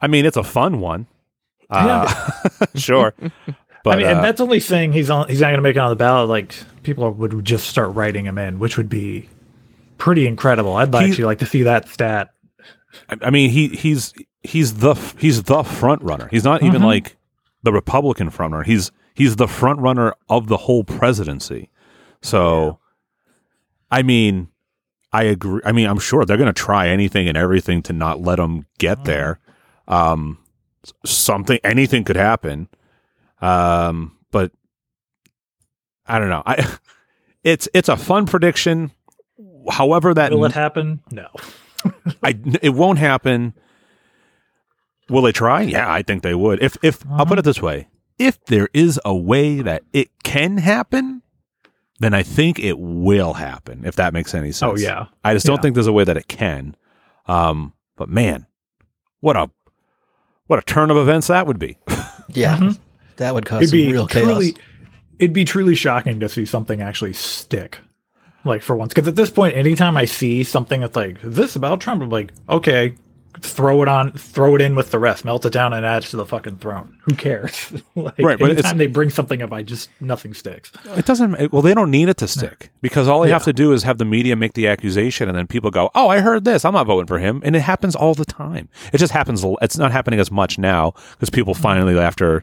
I 0.00 0.06
mean, 0.06 0.26
it's 0.26 0.36
a 0.36 0.44
fun 0.44 0.80
one. 0.80 1.06
Uh, 1.68 2.12
sure. 2.74 3.14
But 3.84 3.92
I 3.92 3.96
mean, 3.98 4.06
uh, 4.06 4.10
and 4.16 4.24
that's 4.24 4.40
only 4.40 4.58
saying 4.58 4.94
he's 4.94 5.10
on. 5.10 5.28
He's 5.28 5.40
not 5.40 5.46
going 5.46 5.58
to 5.58 5.62
make 5.62 5.76
it 5.76 5.78
on 5.78 5.90
the 5.90 5.94
ballot. 5.94 6.28
Like 6.28 6.56
people 6.82 7.08
would 7.08 7.44
just 7.44 7.68
start 7.68 7.94
writing 7.94 8.24
him 8.24 8.36
in, 8.36 8.58
which 8.58 8.76
would 8.76 8.88
be 8.88 9.28
pretty 9.98 10.26
incredible. 10.26 10.76
I'd 10.76 10.92
He- 10.94 10.98
actually 11.00 11.24
like 11.24 11.38
to 11.40 11.46
see 11.46 11.62
that 11.64 11.88
stat. 11.88 12.30
I- 13.22 13.30
mean, 13.30 13.50
he 13.50 13.68
he's 13.68 14.14
he's 14.42 14.74
the 14.74 14.94
he's 15.18 15.42
the 15.44 15.62
front 15.62 16.02
runner. 16.02 16.28
He's 16.30 16.44
not 16.44 16.62
even 16.62 16.82
Mhm. 16.82 16.86
like 16.86 17.16
the 17.62 17.72
Republican 17.72 18.30
front 18.30 18.52
runner. 18.52 18.64
He's 18.64 18.90
he's 19.14 19.36
the 19.36 19.48
front 19.48 19.80
runner 19.80 20.14
of 20.28 20.46
the 20.48 20.56
whole 20.56 20.84
presidency. 20.84 21.70
So, 22.22 22.78
I 23.90 24.02
mean, 24.02 24.48
I 25.12 25.24
agree. 25.24 25.60
I 25.64 25.72
mean, 25.72 25.86
I'm 25.86 25.98
sure 25.98 26.24
they're 26.24 26.36
going 26.36 26.46
to 26.46 26.52
try 26.52 26.88
anything 26.88 27.28
and 27.28 27.36
everything 27.36 27.82
to 27.82 27.92
not 27.92 28.20
let 28.20 28.38
him 28.38 28.66
get 28.78 29.04
there. 29.04 29.38
Um, 29.88 30.38
something, 31.04 31.58
anything 31.64 32.04
could 32.04 32.16
happen. 32.16 32.68
Um, 33.40 34.16
but 34.32 34.52
I 36.06 36.18
don't 36.18 36.28
know. 36.30 36.42
I 36.46 36.66
it's 37.44 37.68
it's 37.74 37.88
a 37.88 37.96
fun 37.96 38.26
prediction. 38.26 38.90
However, 39.70 40.14
that 40.14 40.32
Will 40.32 40.44
it 40.44 40.52
happen? 40.52 41.00
No. 41.10 41.28
I 42.22 42.38
it 42.62 42.70
won't 42.70 42.98
happen. 42.98 43.54
Will 45.08 45.22
they 45.22 45.32
try? 45.32 45.62
Yeah, 45.62 45.90
I 45.92 46.02
think 46.02 46.22
they 46.22 46.34
would. 46.34 46.62
If 46.62 46.76
if 46.82 47.04
I'll 47.10 47.26
put 47.26 47.38
it 47.38 47.44
this 47.44 47.62
way, 47.62 47.88
if 48.18 48.42
there 48.46 48.68
is 48.74 49.00
a 49.04 49.14
way 49.14 49.60
that 49.62 49.82
it 49.92 50.08
can 50.24 50.58
happen, 50.58 51.22
then 52.00 52.12
I 52.12 52.22
think 52.22 52.58
it 52.58 52.78
will 52.78 53.34
happen. 53.34 53.84
If 53.84 53.96
that 53.96 54.12
makes 54.12 54.34
any 54.34 54.50
sense. 54.52 54.72
Oh 54.72 54.76
yeah. 54.76 55.06
I 55.24 55.32
just 55.34 55.46
don't 55.46 55.56
Yeah. 55.56 55.62
think 55.62 55.74
there's 55.74 55.86
a 55.86 55.92
way 55.92 56.04
that 56.04 56.16
it 56.16 56.26
can. 56.28 56.76
Um, 57.26 57.72
but 57.96 58.08
man, 58.08 58.46
what 59.20 59.36
a 59.36 59.50
what 60.48 60.58
a 60.58 60.62
turn 60.62 60.90
of 60.90 60.96
events 60.96 61.26
that 61.28 61.46
would 61.46 61.58
be. 61.58 61.78
Yeah, 62.28 62.56
Mhm. 62.58 62.78
that 63.18 63.34
would 63.34 63.46
cause 63.46 63.58
It'd 63.62 63.70
some 63.70 63.76
be 63.78 63.92
real 63.92 64.08
chaos. 64.08 64.24
truly, 64.24 64.56
it'd 65.20 65.32
be 65.32 65.44
truly 65.44 65.76
shocking 65.76 66.18
to 66.18 66.28
see 66.28 66.44
something 66.44 66.82
actually 66.82 67.12
stick. 67.12 67.78
Like 68.46 68.62
for 68.62 68.76
once, 68.76 68.94
because 68.94 69.08
at 69.08 69.16
this 69.16 69.30
point, 69.30 69.56
anytime 69.56 69.96
I 69.96 70.04
see 70.04 70.44
something 70.44 70.80
that's 70.80 70.96
like 70.96 71.18
this 71.22 71.56
about 71.56 71.80
Trump, 71.80 72.02
I'm 72.02 72.10
like, 72.10 72.32
okay, 72.48 72.94
throw 73.40 73.82
it 73.82 73.88
on, 73.88 74.12
throw 74.12 74.54
it 74.54 74.62
in 74.62 74.74
with 74.74 74.90
the 74.90 74.98
rest, 74.98 75.22
melt 75.24 75.44
it 75.44 75.52
down, 75.52 75.74
and 75.74 75.84
add 75.84 76.04
it 76.04 76.06
to 76.06 76.16
the 76.16 76.24
fucking 76.24 76.56
throne. 76.56 76.96
Who 77.02 77.14
cares? 77.14 77.70
like, 77.94 78.18
Right, 78.18 78.38
but 78.38 78.50
anytime 78.50 78.78
they 78.78 78.86
bring 78.86 79.10
something 79.10 79.42
up, 79.42 79.52
I 79.52 79.62
just 79.62 79.90
nothing 80.00 80.32
sticks. 80.32 80.72
It 80.96 81.04
doesn't. 81.04 81.34
it- 81.34 81.52
Well, 81.52 81.60
they 81.60 81.74
don't 81.74 81.90
need 81.90 82.08
it 82.08 82.16
to 82.18 82.28
stick 82.28 82.70
because 82.80 83.08
all 83.08 83.20
they 83.20 83.30
have 83.30 83.44
to 83.44 83.52
do 83.52 83.72
is 83.72 83.82
have 83.82 83.98
the 83.98 84.04
media 84.06 84.36
make 84.36 84.54
the 84.54 84.68
accusation, 84.68 85.28
and 85.28 85.36
then 85.36 85.46
people 85.46 85.70
go, 85.70 85.90
"Oh, 85.94 86.08
I 86.08 86.20
heard 86.20 86.44
this. 86.44 86.64
I'm 86.64 86.72
not 86.72 86.86
voting 86.86 87.06
for 87.06 87.18
him." 87.18 87.42
And 87.44 87.54
it 87.54 87.60
happens 87.60 87.94
all 87.94 88.14
the 88.14 88.24
time. 88.24 88.68
It 88.92 88.98
just 88.98 89.12
happens. 89.12 89.44
It's 89.60 89.76
not 89.76 89.92
happening 89.92 90.18
as 90.20 90.30
much 90.30 90.58
now 90.58 90.92
because 91.12 91.28
people 91.30 91.52
Mm-hmm. 91.54 91.62
finally, 91.62 91.98
after 91.98 92.42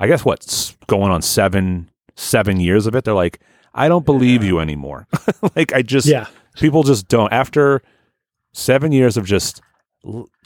I 0.00 0.08
guess 0.08 0.24
what's 0.24 0.76
going 0.88 1.12
on 1.12 1.22
seven 1.22 1.88
seven 2.16 2.58
years 2.58 2.86
of 2.86 2.94
it, 2.96 3.04
they're 3.04 3.14
like, 3.14 3.38
"I 3.74 3.88
don't 3.88 4.04
believe 4.06 4.42
you 4.44 4.58
anymore." 4.60 5.06
like 5.56 5.72
I 5.72 5.82
just 5.82 6.06
Yeah. 6.06 6.26
people 6.56 6.82
just 6.82 7.08
don't. 7.08 7.32
After 7.32 7.82
seven 8.52 8.92
years 8.92 9.16
of 9.16 9.24
just 9.24 9.60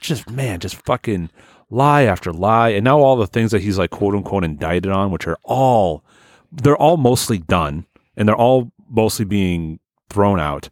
just 0.00 0.28
man, 0.30 0.60
just 0.60 0.76
fucking 0.84 1.30
lie 1.70 2.02
after 2.02 2.32
lie, 2.32 2.68
and 2.68 2.84
now 2.84 2.98
all 3.00 3.16
the 3.16 3.26
things 3.26 3.50
that 3.50 3.62
he's 3.62 3.78
like 3.78 3.90
quote 3.90 4.14
unquote 4.14 4.44
indicted 4.44 4.92
on, 4.92 5.10
which 5.10 5.26
are 5.26 5.38
all 5.42 6.04
they're 6.52 6.76
all 6.76 6.96
mostly 6.96 7.38
done, 7.38 7.86
and 8.16 8.28
they're 8.28 8.36
all 8.36 8.70
mostly 8.88 9.24
being 9.24 9.80
thrown 10.08 10.38
out, 10.38 10.68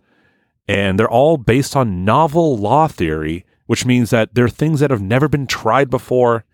and 0.68 0.98
they're 0.98 1.10
all 1.10 1.36
based 1.36 1.74
on 1.74 2.04
novel 2.04 2.56
law 2.56 2.86
theory, 2.86 3.44
which 3.66 3.84
means 3.84 4.10
that 4.10 4.34
they're 4.34 4.48
things 4.48 4.80
that 4.80 4.90
have 4.90 5.02
never 5.02 5.28
been 5.28 5.46
tried 5.46 5.90
before 5.90 6.44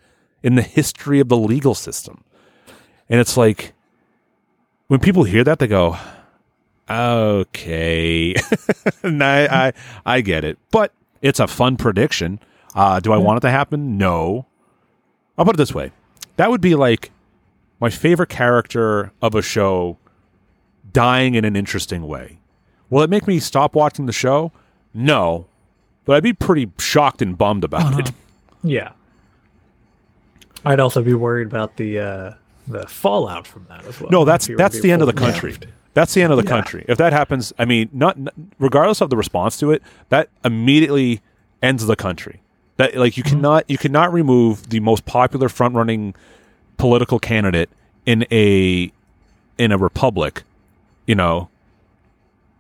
in 0.43 0.55
the 0.55 0.62
history 0.62 1.20
of 1.20 1.29
the 1.29 1.37
legal 1.37 1.75
system, 1.75 2.25
and 3.11 3.20
it's 3.20 3.37
like 3.37 3.75
when 4.91 4.99
people 4.99 5.23
hear 5.23 5.45
that, 5.45 5.61
they 5.61 5.69
go. 5.69 5.97
Okay, 6.91 8.35
and 9.05 9.23
I, 9.23 9.69
I 9.69 9.73
I 10.05 10.21
get 10.21 10.43
it, 10.45 10.59
but 10.73 10.93
it's 11.23 11.39
a 11.39 11.47
fun 11.47 11.77
prediction. 11.77 12.41
Uh, 12.75 12.99
do 12.99 13.12
I 13.12 13.17
want 13.17 13.37
it 13.37 13.41
to 13.43 13.53
happen? 13.53 13.97
No. 13.99 14.47
I'll 15.39 15.45
put 15.45 15.55
it 15.55 15.59
this 15.59 15.73
way: 15.73 15.93
that 16.39 16.51
would 16.51 16.61
be 16.61 16.75
like 16.75 17.12
my 17.79 17.89
favorite 17.89 18.31
character 18.31 19.12
of 19.23 19.37
a 19.37 19.43
show 19.43 19.97
dying 20.93 21.37
in 21.37 21.45
an 21.45 21.55
interesting 21.55 22.09
way. 22.09 22.41
Will 22.91 23.03
it 23.03 23.11
make 23.11 23.29
me 23.29 23.39
stop 23.39 23.77
watching 23.77 24.07
the 24.07 24.12
show? 24.12 24.51
No, 24.93 25.47
but 26.05 26.17
I'd 26.17 26.25
be 26.25 26.33
pretty 26.33 26.69
shocked 26.81 27.23
and 27.23 27.39
bummed 27.39 27.62
about 27.62 27.99
it. 28.01 28.12
Yeah. 28.62 28.93
I'd 30.67 30.81
also 30.81 31.03
be 31.03 31.15
worried 31.15 31.47
about 31.47 31.79
the 31.79 31.99
uh, 31.99 32.33
the 32.71 32.87
fallout 32.87 33.47
from 33.47 33.67
that 33.69 33.85
as 33.87 34.01
well. 34.01 34.11
No, 34.11 34.25
that's 34.25 34.47
If 34.47 34.51
you 34.51 34.55
were 34.55 34.59
that's 34.59 34.81
the 34.81 34.91
end 34.93 35.03
of 35.03 35.07
the 35.07 35.13
country. 35.13 35.53
left. 35.53 35.67
That's 35.95 36.15
the 36.15 36.23
end 36.23 36.33
of 36.33 36.37
the 36.37 36.45
Yeah. 36.45 36.51
country. 36.51 36.85
If 36.89 36.99
that 36.99 37.13
happens, 37.13 37.53
I 37.59 37.65
mean, 37.65 37.89
not 37.93 38.17
regardless 38.59 39.01
of 39.01 39.11
the 39.11 39.17
response 39.17 39.57
to 39.59 39.73
it, 39.73 39.83
that 40.09 40.29
immediately 40.45 41.21
ends 41.63 41.87
the 41.87 41.97
country. 41.97 42.41
That 42.77 42.97
like 42.97 43.17
you 43.17 43.23
mm-hmm. 43.23 43.37
cannot 43.37 43.65
you 43.69 43.79
cannot 43.79 44.13
remove 44.13 44.71
the 44.71 44.81
most 44.81 45.05
popular 45.05 45.49
front 45.49 45.75
running 45.75 46.15
political 46.77 47.19
candidate 47.19 47.69
in 48.07 48.27
a 48.31 48.91
in 49.59 49.73
a 49.73 49.77
republic, 49.77 50.45
you 51.07 51.15
know, 51.15 51.51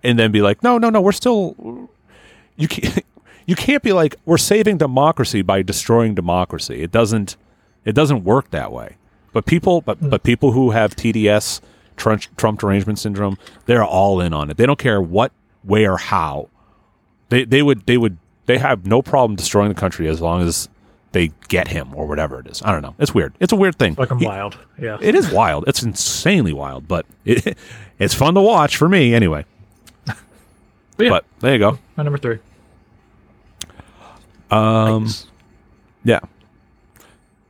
and 0.02 0.18
then 0.18 0.30
be 0.30 0.42
like, 0.42 0.62
no, 0.62 0.76
no, 0.76 0.90
no, 0.90 1.00
we're 1.00 1.12
still 1.12 1.88
you 2.56 2.68
can't 2.68 3.04
you 3.46 3.56
can't 3.56 3.82
be 3.82 3.92
like 3.92 4.16
we're 4.26 4.36
saving 4.38 4.76
democracy 4.76 5.40
by 5.42 5.62
destroying 5.62 6.14
democracy. 6.14 6.82
It 6.82 6.92
doesn't 6.92 7.36
it 7.84 7.94
doesn't 7.94 8.24
work 8.24 8.50
that 8.50 8.72
way. 8.72 8.96
But 9.32 9.46
people, 9.46 9.80
but 9.80 9.98
but 10.10 10.22
people 10.22 10.52
who 10.52 10.70
have 10.70 10.96
TDS, 10.96 11.60
Trump, 11.96 12.22
Trump 12.36 12.60
derangement 12.60 12.98
syndrome, 12.98 13.38
they're 13.66 13.84
all 13.84 14.20
in 14.20 14.32
on 14.32 14.50
it. 14.50 14.56
They 14.56 14.66
don't 14.66 14.78
care 14.78 15.00
what, 15.00 15.32
where, 15.62 15.96
how. 15.96 16.48
They 17.28 17.44
they 17.44 17.62
would 17.62 17.86
they 17.86 17.96
would 17.96 18.18
they 18.46 18.58
have 18.58 18.86
no 18.86 19.02
problem 19.02 19.36
destroying 19.36 19.68
the 19.68 19.74
country 19.80 20.08
as 20.08 20.20
long 20.20 20.42
as 20.42 20.68
they 21.12 21.30
get 21.48 21.68
him 21.68 21.92
or 21.94 22.06
whatever 22.06 22.40
it 22.40 22.46
is. 22.48 22.60
I 22.64 22.72
don't 22.72 22.82
know. 22.82 22.94
It's 22.98 23.14
weird. 23.14 23.34
It's 23.40 23.52
a 23.52 23.56
weird 23.56 23.76
thing. 23.78 23.94
Fucking 23.96 24.18
He- 24.18 24.26
wild. 24.26 24.56
Yeah. 24.80 24.98
It 25.00 25.14
is 25.14 25.30
wild. 25.30 25.64
It's 25.68 25.82
insanely 25.82 26.52
wild, 26.52 26.86
but 26.88 27.06
it, 27.24 27.56
it's 27.98 28.14
fun 28.14 28.34
to 28.34 28.40
watch 28.40 28.76
for 28.76 28.88
me 28.88 29.14
anyway. 29.14 29.44
But 30.96 31.04
yeah, 31.04 31.10
But 31.10 31.24
there 31.40 31.52
you 31.54 31.58
go. 31.58 31.78
my 31.96 32.02
number 32.02 32.18
three. 32.18 32.38
Um, 34.50 35.08
yeah. 36.04 36.20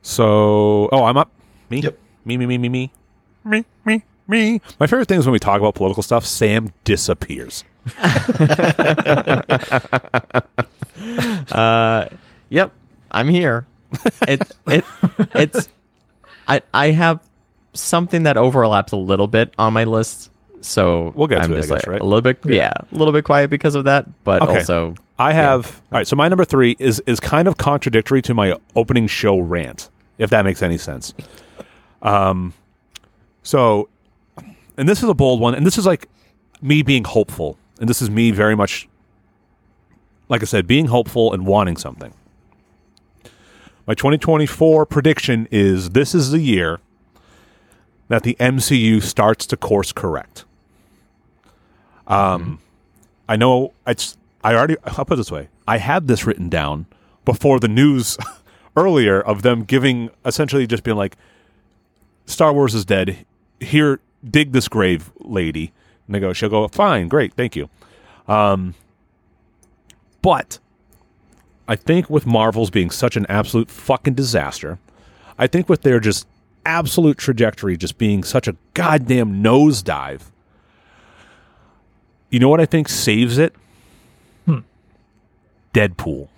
So, 0.03 0.89
oh, 0.93 1.05
I'm 1.05 1.17
up. 1.17 1.31
Me? 1.71 1.81
Yep. 1.81 1.99
Me, 2.25 2.37
me, 2.37 2.47
me, 2.47 2.59
me, 2.59 2.69
me. 2.69 2.93
Me, 3.45 3.65
me, 3.85 4.03
me. 4.29 4.61
My 4.79 4.87
favorite 4.87 5.09
thing 5.09 5.19
is 5.19 5.27
when 5.27 5.33
we 5.33 5.39
talk 5.39 5.61
about 5.61 5.75
political 5.75 6.03
stuff, 6.03 6.27
Sam 6.27 6.73
disappears. 6.85 7.65
uh, 11.53 12.09
yep. 12.51 12.73
I'm 13.11 13.29
here. 13.29 13.67
It, 14.29 14.43
it, 14.67 14.85
it's, 15.35 15.69
I, 16.47 16.63
I 16.75 16.91
have 16.91 17.21
something 17.73 18.25
that 18.25 18.37
overlaps 18.37 18.93
a 18.93 18.97
little 18.97 19.27
bit 19.27 19.55
on 19.59 19.73
my 19.73 19.85
list. 19.85 20.31
So 20.61 21.13
we'll 21.15 21.29
get 21.29 21.43
I'm 21.43 21.51
to 21.51 21.57
it, 21.57 21.61
guess, 21.63 21.71
like, 21.71 21.87
right? 21.87 22.01
A 22.01 22.05
little 22.05 22.21
bit, 22.21 22.39
yeah. 22.45 22.55
yeah. 22.55 22.73
a 22.93 22.95
little 22.95 23.13
bit 23.13 23.25
quiet 23.25 23.49
because 23.49 23.75
of 23.75 23.85
that, 23.85 24.07
but 24.25 24.43
okay. 24.43 24.59
also 24.59 24.95
I 25.19 25.33
have 25.33 25.67
yeah. 25.67 25.73
all 25.93 25.99
right. 26.01 26.07
So 26.07 26.17
my 26.17 26.29
number 26.29 26.45
three 26.45 26.77
is 26.79 27.01
is 27.07 27.19
kind 27.19 27.49
of 27.49 27.57
contradictory 27.57 28.21
to 28.23 28.35
my 28.35 28.57
opening 28.77 29.07
show 29.07 29.39
rant, 29.39 29.89
if 30.19 30.31
that 30.31 30.45
makes 30.45 30.63
any 30.63 30.77
sense. 30.77 31.15
Um, 32.03 32.55
so, 33.43 33.89
and 34.77 34.89
this 34.89 35.03
is 35.03 35.09
a 35.09 35.15
bold 35.15 35.41
one, 35.41 35.55
and 35.55 35.67
this 35.67 35.79
is 35.79 35.87
like 35.87 36.09
me 36.63 36.83
being 36.83 37.05
hopeful, 37.05 37.59
and 37.79 37.89
this 37.89 38.03
is 38.03 38.11
me 38.11 38.31
very 38.31 38.55
much, 38.55 38.89
like 40.29 40.43
I 40.43 40.45
said, 40.45 40.67
being 40.67 40.87
hopeful 40.87 41.33
and 41.33 41.47
wanting 41.47 41.77
something. 41.77 42.13
My 43.87 43.95
2024 43.95 44.87
prediction 44.87 45.49
is 45.51 45.91
this 45.91 46.15
is 46.15 46.31
the 46.31 46.39
year 46.39 46.81
that 48.09 48.23
the 48.23 48.37
MCU 48.39 49.03
starts 49.03 49.47
to 49.47 49.57
course 49.57 49.93
correct. 49.93 50.45
Um, 52.07 52.61
I 53.29 53.37
know 53.37 53.73
it's. 53.87 54.19
I 54.43 54.55
already. 54.55 54.77
I'll 54.85 55.05
put 55.05 55.15
it 55.15 55.17
this 55.17 55.31
way. 55.31 55.49
I 55.67 55.79
had 55.79 56.09
this 56.09 56.27
written 56.27 56.49
down 56.49 56.87
before 57.25 57.61
the 57.61 57.69
news 57.69 58.19
earlier 58.77 59.21
of 59.21 59.43
them 59.43 59.65
giving 59.65 60.11
essentially 60.25 60.67
just 60.67 60.83
being 60.83 60.97
like, 60.97 61.17
"Star 62.31 62.53
Wars 62.53 62.75
is 62.75 62.85
dead. 62.85 63.25
Here, 63.61 64.01
dig 64.29 64.53
this 64.53 64.69
grave, 64.69 65.11
lady." 65.19 65.73
And 66.07 66.15
they 66.15 66.21
go, 66.21 66.33
she'll 66.33 66.49
go, 66.49 66.67
"Fine, 66.69 67.09
great, 67.09 67.35
thank 67.35 67.57
you." 67.57 67.69
Um, 68.29 68.75
but 70.23 70.59
I 71.69 71.77
think 71.77 72.09
with 72.11 72.27
Marvel's 72.27 72.71
being 72.71 72.91
such 72.91 73.17
an 73.17 73.27
absolute 73.29 73.71
fucking 73.71 74.15
disaster, 74.15 74.79
I 75.39 75.47
think 75.47 75.69
with 75.69 75.83
their 75.83 76.01
just 76.01 76.27
absolute 76.67 77.17
trajectory 77.17 77.77
just 77.77 77.97
being 77.97 78.23
such 78.23 78.47
a 78.47 78.57
goddamn 78.75 79.43
nosedive. 79.43 80.23
You 82.31 82.39
know 82.39 82.49
what 82.49 82.61
I 82.61 82.67
think 82.67 82.89
saves 82.89 83.39
it? 83.39 83.55
Deadpool. 85.75 86.29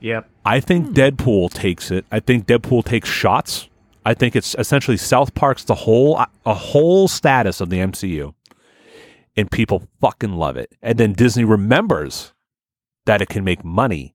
Yep. 0.00 0.28
I 0.44 0.60
think 0.60 0.88
Deadpool 0.88 1.52
takes 1.52 1.90
it. 1.90 2.04
I 2.10 2.20
think 2.20 2.46
Deadpool 2.46 2.84
takes 2.84 3.08
shots. 3.08 3.68
I 4.04 4.14
think 4.14 4.34
it's 4.36 4.54
essentially 4.58 4.96
South 4.96 5.34
Park's 5.34 5.64
the 5.64 5.74
whole 5.74 6.22
a 6.44 6.54
whole 6.54 7.08
status 7.08 7.60
of 7.60 7.70
the 7.70 7.78
MCU, 7.78 8.34
and 9.36 9.50
people 9.50 9.88
fucking 10.00 10.32
love 10.32 10.56
it. 10.56 10.72
And 10.82 10.98
then 10.98 11.12
Disney 11.12 11.44
remembers 11.44 12.32
that 13.06 13.22
it 13.22 13.28
can 13.28 13.44
make 13.44 13.64
money 13.64 14.14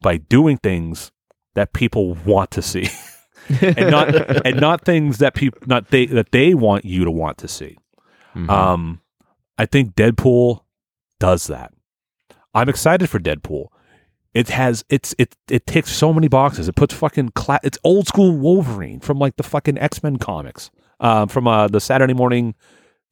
by 0.00 0.16
doing 0.18 0.58
things 0.58 1.12
that 1.54 1.72
people 1.72 2.14
want 2.26 2.50
to 2.52 2.62
see, 2.62 2.88
and 3.60 3.90
not 3.90 4.14
and 4.46 4.60
not 4.60 4.84
things 4.84 5.18
that 5.18 5.34
people 5.34 5.60
not 5.66 5.90
they 5.90 6.06
that 6.06 6.32
they 6.32 6.54
want 6.54 6.84
you 6.84 7.04
to 7.04 7.10
want 7.10 7.38
to 7.38 7.48
see. 7.48 7.76
Um, 8.50 9.00
I 9.56 9.64
think 9.66 9.94
Deadpool 9.94 10.60
does 11.18 11.46
that. 11.46 11.72
I'm 12.54 12.68
excited 12.68 13.08
for 13.08 13.18
Deadpool. 13.18 13.68
It 14.36 14.50
has 14.50 14.84
it's 14.90 15.14
it 15.16 15.34
it 15.50 15.66
ticks 15.66 15.90
so 15.90 16.12
many 16.12 16.28
boxes. 16.28 16.68
It 16.68 16.76
puts 16.76 16.92
fucking 16.92 17.30
cla- 17.30 17.60
it's 17.64 17.78
old 17.82 18.06
school 18.06 18.36
Wolverine 18.36 19.00
from 19.00 19.18
like 19.18 19.36
the 19.36 19.42
fucking 19.42 19.78
X 19.78 20.02
Men 20.02 20.18
comics, 20.18 20.70
um, 21.00 21.28
from 21.28 21.48
uh, 21.48 21.68
the 21.68 21.80
Saturday 21.80 22.12
morning 22.12 22.54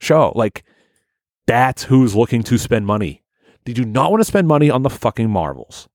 show. 0.03 0.33
Like 0.35 0.65
that's 1.47 1.85
who's 1.85 2.15
looking 2.15 2.43
to 2.43 2.59
spend 2.59 2.85
money. 2.87 3.23
They 3.65 3.73
do 3.73 3.87
not 3.87 4.11
want 4.11 4.21
to 4.21 4.27
spend 4.27 4.49
money 4.49 4.69
on 4.69 4.83
the 4.83 4.91
fucking 4.91 5.31
Marvels. 5.31 5.89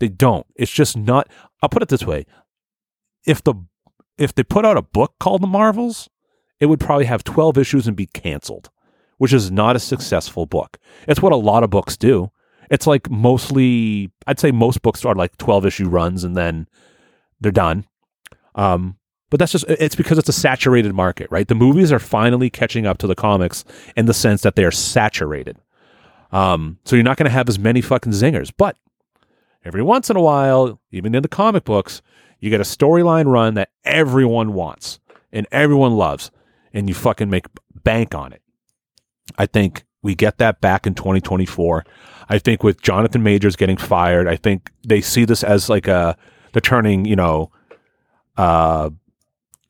They 0.00 0.08
don't. 0.08 0.46
It's 0.54 0.72
just 0.72 0.96
not. 0.96 1.28
I'll 1.60 1.68
put 1.68 1.82
it 1.82 1.90
this 1.90 2.06
way: 2.06 2.24
if 3.26 3.44
the 3.44 3.56
if 4.16 4.34
they 4.34 4.42
put 4.42 4.64
out 4.64 4.78
a 4.78 4.82
book 4.82 5.16
called 5.20 5.42
The 5.42 5.48
Marvels, 5.48 6.08
it 6.60 6.66
would 6.66 6.80
probably 6.80 7.04
have 7.04 7.24
twelve 7.24 7.58
issues 7.58 7.86
and 7.86 7.94
be 7.94 8.06
canceled, 8.06 8.70
which 9.18 9.34
is 9.34 9.50
not 9.50 9.76
a 9.76 9.80
successful 9.80 10.46
book. 10.46 10.78
It's 11.06 11.20
what 11.20 11.32
a 11.32 11.36
lot 11.36 11.62
of 11.62 11.68
books 11.68 11.98
do. 11.98 12.30
It's 12.70 12.86
like 12.86 13.10
mostly, 13.10 14.10
I'd 14.26 14.40
say 14.40 14.50
most 14.50 14.82
books 14.82 15.04
are 15.04 15.14
like 15.14 15.36
12 15.38 15.66
issue 15.66 15.88
runs 15.88 16.24
and 16.24 16.36
then 16.36 16.68
they're 17.40 17.52
done. 17.52 17.86
Um, 18.54 18.96
but 19.30 19.40
that's 19.40 19.52
just, 19.52 19.64
it's 19.68 19.96
because 19.96 20.18
it's 20.18 20.28
a 20.28 20.32
saturated 20.32 20.94
market, 20.94 21.28
right? 21.30 21.46
The 21.46 21.54
movies 21.54 21.92
are 21.92 21.98
finally 21.98 22.48
catching 22.48 22.86
up 22.86 22.98
to 22.98 23.06
the 23.06 23.14
comics 23.14 23.64
in 23.96 24.06
the 24.06 24.14
sense 24.14 24.42
that 24.42 24.56
they 24.56 24.64
are 24.64 24.70
saturated. 24.70 25.58
Um, 26.32 26.78
so 26.84 26.96
you're 26.96 27.04
not 27.04 27.16
going 27.16 27.26
to 27.26 27.32
have 27.32 27.48
as 27.48 27.58
many 27.58 27.80
fucking 27.80 28.12
zingers. 28.12 28.52
But 28.56 28.76
every 29.64 29.82
once 29.82 30.10
in 30.10 30.16
a 30.16 30.22
while, 30.22 30.80
even 30.90 31.14
in 31.14 31.22
the 31.22 31.28
comic 31.28 31.64
books, 31.64 32.02
you 32.40 32.50
get 32.50 32.60
a 32.60 32.64
storyline 32.64 33.26
run 33.26 33.54
that 33.54 33.70
everyone 33.84 34.52
wants 34.52 35.00
and 35.32 35.46
everyone 35.50 35.96
loves, 35.96 36.30
and 36.72 36.88
you 36.88 36.94
fucking 36.94 37.28
make 37.28 37.46
bank 37.82 38.14
on 38.14 38.32
it. 38.32 38.42
I 39.36 39.46
think 39.46 39.84
we 40.02 40.14
get 40.14 40.38
that 40.38 40.60
back 40.60 40.86
in 40.86 40.94
2024. 40.94 41.84
I 42.28 42.38
think 42.38 42.62
with 42.62 42.82
Jonathan 42.82 43.22
Majors 43.22 43.56
getting 43.56 43.76
fired, 43.76 44.26
I 44.26 44.36
think 44.36 44.70
they 44.86 45.00
see 45.00 45.24
this 45.24 45.44
as 45.44 45.68
like 45.68 45.86
a 45.86 46.16
they're 46.52 46.60
turning, 46.60 47.04
you 47.04 47.16
know, 47.16 47.50
uh, 48.36 48.90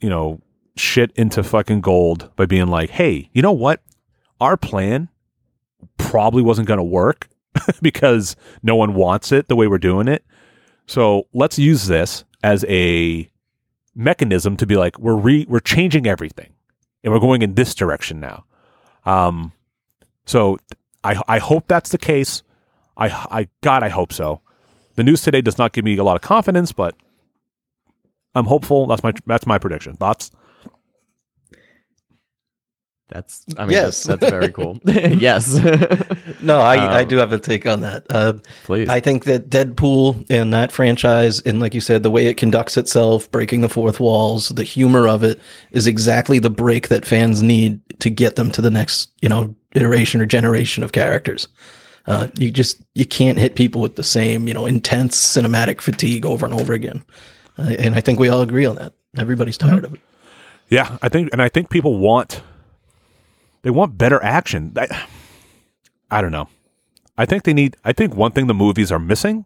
you 0.01 0.09
know, 0.09 0.41
shit 0.77 1.11
into 1.17 1.43
fucking 1.43 1.81
gold 1.81 2.31
by 2.37 2.47
being 2.47 2.69
like, 2.69 2.91
hey, 2.91 3.31
you 3.33 3.43
know 3.43 3.53
what? 3.53 3.81
Our 4.41 4.57
plan 4.57 5.09
probably 5.99 6.43
wasn't 6.43 6.69
going 6.69 6.79
to 6.79 6.85
work 6.85 7.29
because 7.83 8.37
no 8.63 8.77
one 8.77 8.95
wants 8.95 9.33
it 9.33 9.49
the 9.49 9.57
way 9.57 9.67
we're 9.67 9.79
doing 9.79 10.09
it. 10.09 10.25
So 10.87 11.27
let's 11.33 11.59
use 11.59 11.87
this 11.87 12.25
as 12.43 12.65
a 12.69 13.29
mechanism 13.95 14.57
to 14.59 14.67
be 14.67 14.77
like, 14.77 14.99
we're 14.99 15.17
re- 15.17 15.47
we're 15.49 15.61
changing 15.61 16.07
everything 16.07 16.53
and 17.03 17.13
we're 17.13 17.21
going 17.21 17.43
in 17.43 17.55
this 17.55 17.75
direction 17.75 18.21
now. 18.21 18.45
Um, 19.05 19.53
so 20.27 20.59
I 21.03 21.21
I 21.27 21.39
hope 21.39 21.67
that's 21.67 21.91
the 21.91 21.99
case. 21.99 22.43
I 22.97 23.09
I 23.09 23.49
God 23.63 23.83
I 23.83 23.89
hope 23.89 24.13
so. 24.13 24.41
The 24.95 25.05
news 25.05 25.23
today 25.23 25.41
does 25.43 25.59
not 25.59 25.73
give 25.73 25.85
me 25.85 25.97
a 25.99 26.05
lot 26.05 26.17
of 26.17 26.23
confidence, 26.23 26.73
but 26.73 26.95
I'm 28.35 28.47
hopeful. 28.47 28.87
That's 28.87 29.03
my 29.03 29.13
that's 29.27 29.47
my 29.47 29.59
prediction. 29.59 29.97
Thoughts? 29.97 30.31
That's 33.09 33.45
I 33.57 33.63
mean 33.67 33.71
Yes. 33.73 34.03
that's, 34.03 34.21
that's 34.21 34.33
very 34.33 34.51
cool. 34.53 34.81
yes. 34.85 35.55
No, 36.43 36.59
I, 36.61 36.75
I 36.99 37.03
Um, 37.03 37.09
do 37.09 37.19
have 37.19 37.33
a 37.33 37.39
take 37.39 37.65
on 37.65 37.81
that. 37.83 38.05
Uh, 38.11 38.33
Please. 38.65 38.89
I 38.89 38.99
think 38.99 39.25
that 39.25 39.49
Deadpool 39.49 40.27
and 40.29 40.53
that 40.53 40.73
franchise, 40.73 41.41
and 41.43 41.61
like 41.61 41.73
you 41.73 41.81
said, 41.81 42.03
the 42.03 42.11
way 42.11 42.27
it 42.27 42.35
conducts 42.37 42.77
itself, 42.77 43.31
breaking 43.31 43.61
the 43.61 43.69
fourth 43.69 44.01
walls, 44.01 44.49
the 44.51 44.65
humor 44.65 45.07
of 45.07 45.23
it, 45.23 45.41
is 45.71 45.87
exactly 45.87 46.41
the 46.41 46.51
break 46.51 46.89
that 46.89 47.07
fans 47.07 47.43
need 47.43 47.81
to 48.01 48.11
get 48.11 48.35
them 48.35 48.51
to 48.51 48.61
the 48.61 48.71
next, 48.73 49.11
you 49.23 49.29
know, 49.29 49.55
iteration 49.77 50.21
or 50.21 50.27
generation 50.27 50.83
of 50.83 50.91
characters. 50.91 51.47
Uh, 52.07 52.29
you 52.39 52.51
just 52.51 52.81
you 52.95 53.05
can't 53.05 53.39
hit 53.39 53.57
people 53.57 53.81
with 53.81 53.97
the 53.97 54.05
same, 54.05 54.47
you 54.47 54.55
know, 54.55 54.67
intense 54.67 55.17
cinematic 55.17 55.81
fatigue 55.81 56.25
over 56.25 56.47
and 56.47 56.55
over 56.55 56.73
again. 56.73 57.05
Uh, 57.59 57.75
and 57.79 57.95
I 57.95 58.01
think 58.01 58.21
we 58.21 58.29
all 58.29 58.43
agree 58.43 58.67
on 58.67 58.77
that. 58.77 58.93
Everybody's 59.19 59.59
tired 59.59 59.85
of 59.85 59.95
it. 59.95 60.01
Yeah, 60.69 60.99
I 61.03 61.09
think, 61.09 61.31
and 61.33 61.41
I 61.41 61.49
think 61.49 61.71
people 61.71 61.99
want 61.99 62.43
they 63.63 63.71
want 63.71 63.99
better 63.99 64.23
action. 64.23 64.73
I, 64.77 65.07
I 66.11 66.23
don't 66.23 66.33
know. 66.33 66.49
I 67.19 67.27
think 67.27 67.43
they 67.43 67.53
need. 67.53 67.77
I 67.85 67.93
think 67.93 68.15
one 68.15 68.31
thing 68.31 68.47
the 68.47 68.55
movies 68.55 68.93
are 68.93 68.99
missing. 68.99 69.45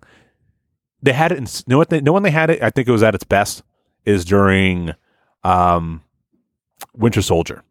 They 1.03 1.13
had 1.13 1.33
it. 1.33 1.39
In, 1.39 1.47
know 1.67 1.79
what? 1.79 1.89
They, 1.89 2.03
know 2.03 2.13
when 2.13 2.23
they 2.23 2.31
had 2.31 2.51
it. 2.51 2.63
I 2.63 2.69
think 2.69 2.87
it 2.87 2.93
was 2.93 3.03
at 3.03 3.15
its 3.15 3.25
best. 3.25 3.63
Is 4.05 4.25
during 4.25 4.95
um, 5.45 6.03
Winter 6.95 7.23
Soldier. 7.23 7.63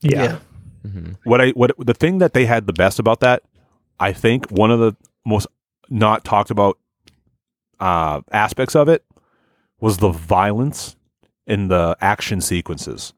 Yeah. 0.00 0.38
Mhm. 0.86 1.16
what 1.24 1.40
I 1.40 1.50
what 1.50 1.72
the 1.78 1.94
thing 1.94 2.18
that 2.18 2.32
they 2.32 2.46
had 2.46 2.66
the 2.66 2.72
best 2.72 2.98
about 2.98 3.20
that, 3.20 3.42
I 3.98 4.12
think 4.12 4.50
one 4.50 4.70
of 4.70 4.78
the 4.80 4.96
most 5.26 5.46
not 5.90 6.24
talked 6.24 6.50
about 6.50 6.78
uh, 7.80 8.20
aspects 8.30 8.74
of 8.76 8.88
it 8.88 9.04
was 9.80 9.98
the 9.98 10.10
violence 10.10 10.96
in 11.46 11.68
the 11.68 11.96
action 12.00 12.40
sequences. 12.40 13.14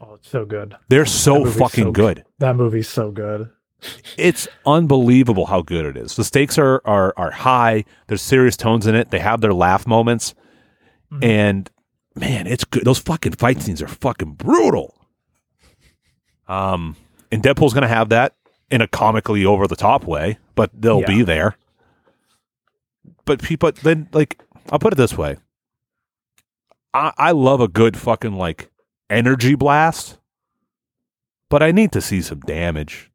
Oh, 0.00 0.14
it's 0.14 0.28
so 0.28 0.44
good. 0.44 0.76
They're 0.88 1.06
so 1.06 1.44
fucking 1.44 1.84
so 1.84 1.92
good. 1.92 2.24
That 2.38 2.56
movie's 2.56 2.88
so 2.88 3.10
good. 3.10 3.50
It's 4.18 4.46
unbelievable 4.66 5.46
how 5.46 5.62
good 5.62 5.86
it 5.86 5.96
is. 5.96 6.16
The 6.16 6.24
stakes 6.24 6.58
are 6.58 6.82
are 6.84 7.14
are 7.16 7.30
high. 7.30 7.84
There's 8.06 8.22
serious 8.22 8.56
tones 8.56 8.86
in 8.86 8.94
it. 8.94 9.10
They 9.10 9.20
have 9.20 9.40
their 9.40 9.54
laugh 9.54 9.86
moments, 9.86 10.34
and 11.22 11.70
man, 12.14 12.46
it's 12.46 12.64
good. 12.64 12.84
Those 12.84 12.98
fucking 12.98 13.32
fight 13.32 13.60
scenes 13.62 13.80
are 13.82 13.88
fucking 13.88 14.34
brutal. 14.34 14.94
Um, 16.50 16.96
and 17.30 17.42
Deadpool's 17.42 17.72
gonna 17.74 17.86
have 17.88 18.08
that 18.08 18.34
in 18.70 18.80
a 18.80 18.88
comically 18.88 19.44
over 19.44 19.66
the 19.68 19.76
top 19.76 20.04
way, 20.04 20.38
but 20.54 20.70
they'll 20.74 21.00
Yeah. 21.00 21.06
be 21.06 21.22
there. 21.22 21.56
But 23.24 23.42
people, 23.42 23.70
then 23.82 24.08
like, 24.12 24.42
I'll 24.70 24.78
put 24.78 24.92
it 24.92 24.96
this 24.96 25.16
way: 25.16 25.36
I 26.92 27.12
I 27.16 27.30
love 27.32 27.60
a 27.60 27.68
good 27.68 27.96
fucking 27.96 28.32
like 28.34 28.70
energy 29.08 29.54
blast, 29.54 30.18
but 31.48 31.62
I 31.62 31.70
need 31.72 31.92
to 31.92 32.00
see 32.00 32.20
some 32.22 32.40
damage. 32.40 33.10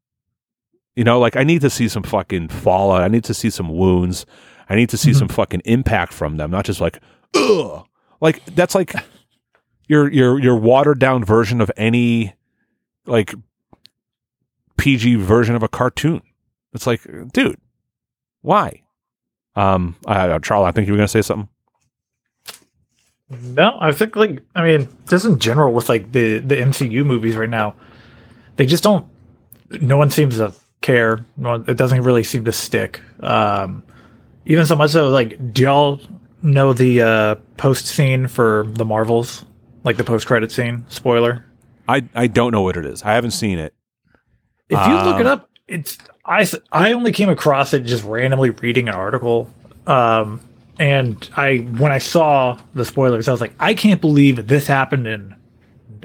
You 0.96 1.04
know, 1.04 1.20
like 1.20 1.36
I 1.36 1.44
need 1.44 1.62
to 1.62 1.70
see 1.70 1.90
some 1.90 2.04
fucking 2.04 2.48
fallout. 2.50 3.02
I 3.02 3.10
need 3.10 3.26
to 3.26 3.34
see 3.34 3.50
some 3.50 3.70
wounds. 3.70 4.26
I 4.70 4.76
need 4.76 4.90
to 4.90 4.98
see 4.98 5.14
some 5.14 5.28
fucking 5.28 5.62
impact 5.66 6.12
from 6.14 6.38
them, 6.38 6.50
not 6.50 6.66
just 6.66 6.82
like, 6.82 7.00
ugh. 7.36 7.86
Like 8.22 8.44
that's 8.46 8.74
like 8.76 8.94
your 9.88 10.10
your 10.12 10.40
your 10.40 10.56
watered 10.56 11.00
down 11.00 11.24
version 11.26 11.60
of 11.60 11.70
any 11.76 12.34
like 13.06 13.34
PG 14.78 15.16
version 15.16 15.56
of 15.56 15.64
a 15.64 15.68
cartoon. 15.68 16.22
It's 16.74 16.88
like, 16.88 17.02
dude, 17.32 17.60
why? 18.42 18.82
Um, 19.56 19.96
uh, 20.06 20.40
Charlie, 20.40 20.68
I 20.68 20.72
think 20.72 20.88
you 20.88 20.94
were 20.94 20.98
gonna 20.98 21.08
say 21.08 21.22
something. 21.22 21.50
No, 23.30 23.78
I 23.80 23.92
think 23.92 24.16
like 24.16 24.44
I 24.54 24.64
mean, 24.64 24.88
just 25.08 25.26
in 25.26 25.40
general 25.40 25.74
with 25.74 25.90
like 25.90 26.12
the 26.12 26.40
the 26.40 26.56
MCU 26.56 27.06
movies 27.06 27.36
right 27.36 27.50
now, 27.50 27.76
they 28.58 28.66
just 28.66 28.84
don't. 28.84 29.08
No 29.82 29.98
one 29.98 30.12
seems 30.12 30.38
to 30.38 30.54
care. 30.82 31.26
No 31.38 31.52
one, 31.52 31.66
it 31.68 31.78
doesn't 31.78 32.04
really 32.04 32.24
seem 32.24 32.46
to 32.46 32.52
stick. 32.52 33.02
Um, 33.22 33.84
even 34.46 34.66
so 34.66 34.76
much 34.76 34.92
so, 34.92 35.10
like, 35.10 35.54
do 35.54 35.64
y'all 35.64 36.02
know 36.44 36.74
the 36.74 37.02
uh, 37.02 37.36
post 37.58 37.88
scene 37.88 38.28
for 38.28 38.68
the 38.74 38.86
Marvels, 38.86 39.44
like 39.84 39.98
the 39.98 40.04
post 40.04 40.28
credit 40.28 40.52
scene? 40.52 40.86
Spoiler. 40.90 41.45
I 41.88 42.04
I 42.16 42.28
don't 42.28 42.52
know 42.52 42.62
what 42.62 42.78
it 42.78 42.86
is. 42.86 43.04
I 43.04 43.14
haven't 43.14 43.32
seen 43.32 43.60
it. 43.60 43.74
If 44.70 44.80
you 44.88 44.94
look 44.96 45.20
it 45.20 45.28
Um, 45.28 45.34
up, 45.40 45.50
it's 45.68 45.98
I 46.26 46.48
I 46.72 46.94
only 46.94 47.12
came 47.12 47.30
across 47.30 47.74
it 47.74 47.82
just 47.86 48.04
randomly 48.04 48.50
reading 48.52 48.88
an 48.90 48.96
article. 48.96 49.50
Um, 49.88 50.40
and 50.80 51.30
I 51.38 51.58
when 51.58 51.92
I 51.92 52.00
saw 52.00 52.58
the 52.74 52.84
spoilers, 52.86 53.28
I 53.28 53.32
was 53.32 53.42
like, 53.42 53.54
I 53.60 53.74
can't 53.74 54.02
believe 54.02 54.48
this 54.48 54.66
happened, 54.68 55.08
and 55.08 55.36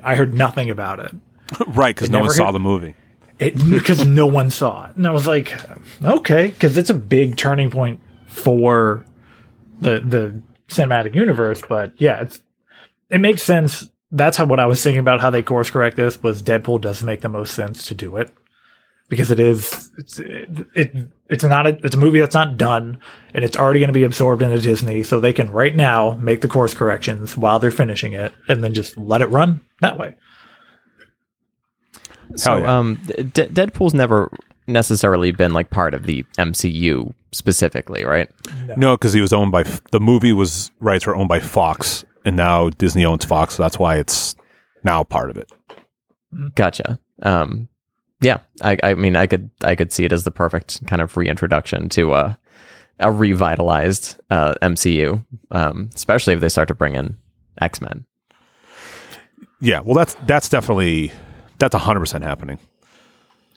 I 0.02 0.14
heard 0.16 0.34
nothing 0.34 0.68
about 0.70 1.00
it. 1.00 1.12
right, 1.68 1.94
because 1.94 2.10
no 2.10 2.20
one 2.20 2.30
saw 2.30 2.46
hit- 2.46 2.52
the 2.52 2.60
movie. 2.60 2.94
It 3.38 3.54
because 3.70 4.04
no 4.04 4.26
one 4.26 4.50
saw 4.50 4.84
it, 4.86 4.96
and 4.96 5.06
I 5.06 5.10
was 5.12 5.26
like, 5.26 5.58
okay, 6.04 6.48
because 6.48 6.76
it's 6.76 6.90
a 6.90 6.94
big 6.94 7.36
turning 7.38 7.70
point 7.70 7.98
for 8.26 9.04
the 9.80 10.00
the 10.00 10.42
cinematic 10.68 11.14
universe. 11.14 11.62
But 11.66 11.94
yeah, 11.96 12.20
it's 12.20 12.40
it 13.08 13.18
makes 13.18 13.42
sense. 13.42 13.88
That's 14.12 14.36
how 14.36 14.44
what 14.46 14.60
I 14.60 14.66
was 14.66 14.82
thinking 14.82 15.00
about 15.00 15.20
how 15.20 15.30
they 15.30 15.42
course 15.42 15.70
correct 15.70 15.96
this 15.96 16.22
was 16.22 16.42
Deadpool 16.42 16.80
does 16.80 17.02
make 17.02 17.20
the 17.20 17.28
most 17.28 17.54
sense 17.54 17.86
to 17.86 17.94
do 17.94 18.16
it 18.16 18.32
because 19.08 19.30
it 19.30 19.38
is 19.40 19.90
it's 19.98 20.18
it, 20.18 20.48
it 20.74 20.96
it's 21.28 21.44
not 21.44 21.66
a, 21.66 21.78
it's 21.84 21.94
a 21.94 21.98
movie 21.98 22.20
that's 22.20 22.34
not 22.34 22.56
done 22.56 22.98
and 23.34 23.44
it's 23.44 23.56
already 23.56 23.80
going 23.80 23.88
to 23.88 23.92
be 23.92 24.04
absorbed 24.04 24.42
into 24.42 24.60
Disney, 24.60 25.02
so 25.02 25.20
they 25.20 25.32
can 25.32 25.50
right 25.50 25.76
now 25.76 26.12
make 26.20 26.40
the 26.40 26.48
course 26.48 26.72
corrections 26.72 27.36
while 27.36 27.58
they're 27.58 27.70
finishing 27.70 28.12
it 28.12 28.32
and 28.48 28.64
then 28.64 28.72
just 28.72 28.96
let 28.96 29.20
it 29.20 29.26
run 29.26 29.60
that 29.80 29.98
way. 29.98 30.14
So, 32.36 32.58
yeah. 32.58 32.78
um, 32.78 33.00
D- 33.06 33.46
Deadpool's 33.46 33.94
never 33.94 34.30
necessarily 34.66 35.32
been 35.32 35.52
like 35.52 35.70
part 35.70 35.94
of 35.94 36.04
the 36.04 36.24
MCU 36.38 37.12
specifically, 37.32 38.04
right? 38.04 38.30
No, 38.76 38.96
because 38.96 39.12
he 39.12 39.20
was 39.20 39.32
owned 39.32 39.52
by 39.52 39.64
the 39.90 40.00
movie 40.00 40.32
was 40.32 40.70
rights 40.80 41.06
were 41.06 41.16
owned 41.16 41.28
by 41.28 41.40
Fox, 41.40 42.04
and 42.24 42.36
now 42.36 42.70
Disney 42.70 43.04
owns 43.04 43.24
Fox, 43.24 43.54
so 43.54 43.62
that's 43.62 43.78
why 43.78 43.96
it's 43.96 44.34
now 44.84 45.04
part 45.04 45.30
of 45.30 45.36
it. 45.36 45.50
Gotcha. 46.54 46.98
Um, 47.22 47.68
yeah, 48.20 48.38
I, 48.60 48.76
I 48.82 48.94
mean, 48.94 49.16
I 49.16 49.26
could, 49.26 49.50
I 49.62 49.74
could 49.74 49.92
see 49.92 50.04
it 50.04 50.12
as 50.12 50.24
the 50.24 50.30
perfect 50.30 50.86
kind 50.86 51.02
of 51.02 51.16
reintroduction 51.16 51.88
to 51.90 52.14
a, 52.14 52.38
a 52.98 53.10
revitalized 53.10 54.20
uh, 54.30 54.54
MCU, 54.62 55.24
um, 55.50 55.90
especially 55.94 56.34
if 56.34 56.40
they 56.40 56.48
start 56.48 56.68
to 56.68 56.74
bring 56.74 56.94
in 56.94 57.16
X 57.60 57.80
Men. 57.80 58.04
Yeah, 59.60 59.80
well, 59.80 59.94
that's 59.94 60.14
that's 60.26 60.48
definitely 60.48 61.12
that's 61.58 61.74
hundred 61.74 62.00
percent 62.00 62.24
happening. 62.24 62.58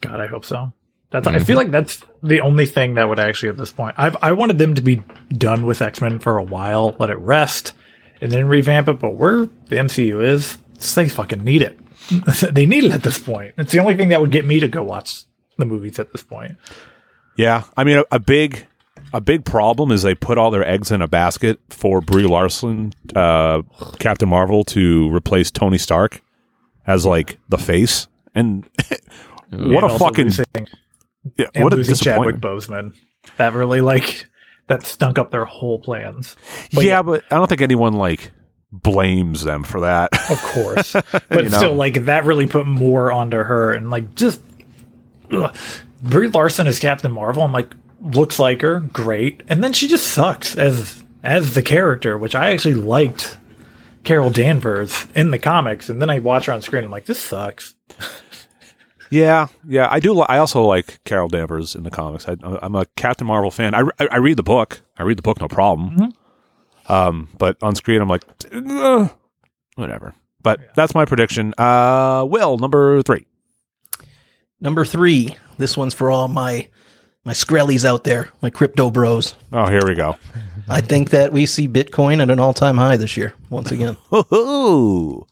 God, 0.02 0.20
I 0.20 0.28
hope 0.28 0.44
so. 0.46 0.74
That's 1.12 1.28
I 1.28 1.40
feel 1.40 1.58
like 1.58 1.72
that's 1.72 2.02
the 2.24 2.42
only 2.42 2.66
thing 2.66 2.96
that 2.96 3.08
would 3.08 3.20
actually 3.20 3.50
at 3.50 3.58
this 3.58 3.72
point. 3.72 3.96
I've 3.98 4.18
I 4.22 4.32
wanted 4.32 4.58
them 4.58 4.74
to 4.76 4.82
be 4.82 5.04
done 5.30 5.66
with 5.66 5.82
X 5.82 6.02
Men 6.02 6.20
for 6.20 6.38
a 6.38 6.44
while, 6.44 6.96
let 7.00 7.10
it 7.10 7.20
rest, 7.20 7.74
and 8.22 8.32
then 8.32 8.48
revamp 8.48 8.88
it. 8.88 9.00
But 9.00 9.16
where 9.16 9.46
the 9.46 9.76
MCU 9.76 10.24
is, 10.24 10.58
they 10.96 11.10
fucking 11.10 11.44
need 11.44 11.62
it. 11.62 11.80
they 12.54 12.66
need 12.66 12.84
it 12.84 12.92
at 12.92 13.04
this 13.04 13.20
point. 13.20 13.54
It's 13.58 13.72
the 13.72 13.80
only 13.80 13.96
thing 13.96 14.10
that 14.10 14.22
would 14.22 14.32
get 14.32 14.46
me 14.46 14.60
to 14.60 14.68
go 14.68 14.84
watch 14.84 15.24
the 15.58 15.66
movies 15.66 16.00
at 16.00 16.12
this 16.12 16.24
point. 16.24 16.58
Yeah, 17.38 17.64
I 17.78 17.84
mean, 17.84 17.98
a, 17.98 18.04
a 18.12 18.20
big 18.20 18.68
a 19.14 19.22
big 19.22 19.46
problem 19.46 19.92
is 19.92 20.02
they 20.02 20.16
put 20.16 20.38
all 20.38 20.52
their 20.52 20.68
eggs 20.68 20.92
in 20.92 21.02
a 21.02 21.08
basket 21.08 21.60
for 21.70 22.02
Brie 22.02 22.26
Larson, 22.26 22.94
uh, 23.16 23.62
Captain 24.00 24.28
Marvel, 24.28 24.64
to 24.66 25.14
replace 25.14 25.52
Tony 25.52 25.78
Stark 25.78 26.22
as 26.88 27.06
like 27.06 27.38
the 27.50 27.58
face, 27.58 28.08
and 28.36 28.66
what 29.50 29.84
And 29.84 29.92
a 29.92 30.00
fucking 30.00 30.26
losing, 30.26 30.46
yeah, 31.38 31.48
and 31.54 31.64
what 31.64 31.74
a 31.74 31.78
losing 31.78 31.96
Chadwick 31.96 32.40
disappointment. 32.42 32.94
Boseman. 32.94 33.36
That 33.38 33.54
really 33.54 33.82
like 33.82 34.28
that 34.68 34.86
stunk 34.86 35.18
up 35.18 35.32
their 35.32 35.46
whole 35.46 35.80
plans. 35.80 36.36
But 36.74 36.86
yeah, 36.86 37.02
but 37.02 37.24
I 37.32 37.36
don't 37.36 37.48
think 37.48 37.62
anyone 37.62 37.94
like 37.94 38.32
blames 38.72 39.44
them 39.44 39.64
for 39.64 39.82
that. 39.82 40.10
Of 40.32 40.42
course. 40.42 40.94
But 41.30 41.44
You 41.46 41.50
know? 41.50 41.58
still, 41.58 41.76
like, 41.76 42.06
that 42.06 42.26
really 42.26 42.48
put 42.48 42.66
more 42.66 43.12
onto 43.12 43.38
her. 43.38 43.72
And, 43.72 43.92
like, 43.92 44.16
just. 44.16 44.42
Ugh. 45.32 45.56
Brie 46.02 46.28
Larson 46.28 46.68
as 46.68 46.80
Captain 46.80 47.12
Marvel, 47.12 47.44
I'm 47.44 47.54
like, 47.54 47.74
looks 48.02 48.38
like 48.40 48.62
her, 48.62 48.82
great. 48.82 49.42
And 49.48 49.64
then 49.64 49.74
she 49.74 49.88
just 49.88 50.08
sucks 50.08 50.58
as 50.58 51.02
as 51.24 51.54
the 51.54 51.62
character, 51.62 52.18
which 52.18 52.36
I 52.36 52.52
actually 52.52 52.74
liked 52.74 53.38
Carol 54.04 54.30
Danvers 54.30 55.08
in 55.16 55.32
the 55.32 55.40
comics. 55.40 55.88
And 55.90 56.02
then 56.02 56.10
I 56.10 56.20
watch 56.20 56.48
her 56.48 56.54
on 56.54 56.62
screen, 56.62 56.84
I'm 56.84 56.92
like, 56.92 57.06
this 57.06 57.20
sucks. 57.20 57.76
Yeah, 59.14 59.48
yeah, 59.68 59.88
I 59.92 60.00
do. 60.00 60.12
Li- 60.14 60.26
I 60.28 60.40
also 60.40 60.64
like 60.64 61.04
Carol 61.04 61.28
Danvers 61.28 61.76
in 61.76 61.84
the 61.84 61.92
comics. 61.92 62.28
I, 62.28 62.36
I'm 62.42 62.74
a 62.74 62.88
Captain 62.96 63.28
Marvel 63.28 63.52
fan. 63.52 63.76
I, 63.76 63.82
re- 63.82 63.92
I 64.00 64.18
read 64.18 64.38
the 64.38 64.44
book. 64.44 64.82
I 64.98 65.04
read 65.04 65.20
the 65.20 65.22
book, 65.22 65.40
no 65.40 65.48
problem. 65.48 66.14
Um, 66.90 67.30
but 67.38 67.56
on 67.62 67.76
screen, 67.76 68.02
I'm 68.02 68.08
like, 68.10 68.24
"Ugh," 68.52 69.12
whatever. 69.76 70.16
But 70.42 70.74
that's 70.76 70.96
my 70.96 71.06
prediction. 71.06 71.54
Uh, 71.60 72.26
Will 72.28 72.58
number 72.58 73.04
three. 73.04 73.28
Number 74.60 74.84
three. 74.84 75.38
This 75.60 75.78
one's 75.78 75.94
for 75.94 76.10
all 76.10 76.28
my 76.28 76.68
my 77.24 77.34
Skrellies 77.34 77.86
out 77.86 78.06
there, 78.06 78.30
my 78.42 78.50
crypto 78.50 78.90
bros. 78.90 79.36
Oh, 79.52 79.68
here 79.68 79.86
we 79.86 79.94
go. 79.94 80.18
I 80.68 80.82
think 80.82 81.12
that 81.12 81.32
we 81.32 81.46
see 81.46 81.68
Bitcoin 81.68 82.20
at 82.20 82.32
an 82.32 82.40
all 82.40 82.56
time 82.56 82.78
high 82.78 82.98
this 82.98 83.16
year 83.16 83.36
once 83.52 83.72
again. 83.72 83.96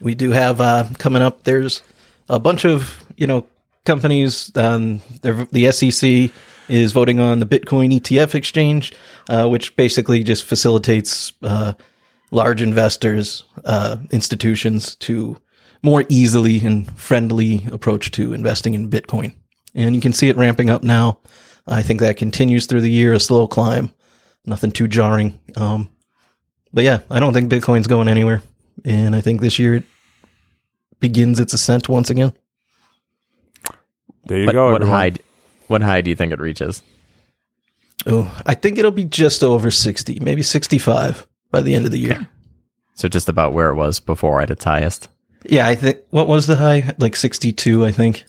We 0.00 0.14
do 0.14 0.32
have 0.32 0.60
uh, 0.60 0.88
coming 0.98 1.22
up. 1.22 1.44
There's 1.44 1.80
a 2.28 2.38
bunch 2.38 2.64
of 2.64 3.04
you 3.16 3.26
know 3.26 3.46
companies. 3.84 4.50
Um, 4.56 5.00
the 5.22 5.70
SEC 5.72 6.30
is 6.68 6.92
voting 6.92 7.20
on 7.20 7.40
the 7.40 7.46
Bitcoin 7.46 7.98
ETF 7.98 8.34
exchange, 8.34 8.92
uh, 9.28 9.46
which 9.48 9.74
basically 9.76 10.24
just 10.24 10.44
facilitates 10.44 11.32
uh, 11.42 11.74
large 12.30 12.62
investors, 12.62 13.44
uh, 13.64 13.96
institutions 14.10 14.96
to 14.96 15.36
more 15.82 16.04
easily 16.08 16.64
and 16.64 16.90
friendly 16.98 17.66
approach 17.70 18.10
to 18.12 18.32
investing 18.32 18.74
in 18.74 18.88
Bitcoin. 18.90 19.34
And 19.74 19.94
you 19.94 20.00
can 20.00 20.12
see 20.12 20.28
it 20.28 20.36
ramping 20.36 20.70
up 20.70 20.82
now. 20.82 21.18
I 21.66 21.82
think 21.82 22.00
that 22.00 22.16
continues 22.16 22.66
through 22.66 22.80
the 22.80 22.90
year, 22.90 23.12
a 23.12 23.20
slow 23.20 23.46
climb, 23.46 23.92
nothing 24.46 24.72
too 24.72 24.88
jarring. 24.88 25.38
Um, 25.56 25.90
but 26.72 26.84
yeah, 26.84 27.00
I 27.10 27.20
don't 27.20 27.32
think 27.32 27.50
Bitcoin's 27.52 27.86
going 27.86 28.08
anywhere. 28.08 28.42
And 28.84 29.14
I 29.14 29.20
think 29.20 29.40
this 29.40 29.58
year 29.58 29.76
it 29.76 29.84
begins 31.08 31.38
its 31.38 31.52
ascent 31.52 31.86
once 31.90 32.08
again. 32.08 32.32
There 34.26 34.38
you 34.38 34.46
What, 34.46 34.52
go. 34.54 34.72
what 34.72 34.80
everyone. 34.82 34.98
high? 34.98 35.12
What 35.66 35.82
high 35.82 36.00
do 36.00 36.08
you 36.08 36.16
think 36.16 36.32
it 36.32 36.40
reaches? 36.40 36.82
Oh, 38.06 38.34
I 38.46 38.54
think 38.54 38.78
it'll 38.78 38.90
be 38.90 39.04
just 39.04 39.42
over 39.44 39.70
60, 39.70 40.18
maybe 40.20 40.42
65 40.42 41.26
by 41.50 41.60
the 41.60 41.74
end 41.74 41.84
of 41.84 41.90
the 41.92 41.98
year. 41.98 42.26
So 42.94 43.06
just 43.08 43.28
about 43.28 43.52
where 43.52 43.68
it 43.70 43.74
was 43.74 44.00
before 44.00 44.40
at 44.40 44.50
its 44.50 44.64
highest, 44.64 45.08
Yeah, 45.44 45.66
I 45.68 45.74
think, 45.74 45.98
what 46.10 46.26
was 46.28 46.46
the 46.46 46.56
high? 46.56 46.94
Like 46.98 47.16
62, 47.16 47.84
I 47.84 47.92
think. 47.92 48.24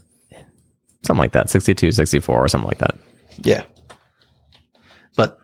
something 1.03 1.21
like 1.21 1.31
that, 1.33 1.49
62, 1.49 1.91
64 1.93 2.43
or 2.43 2.47
something 2.49 2.67
like 2.67 2.79
that. 2.79 2.95
Yeah. 3.37 3.63
But 5.15 5.39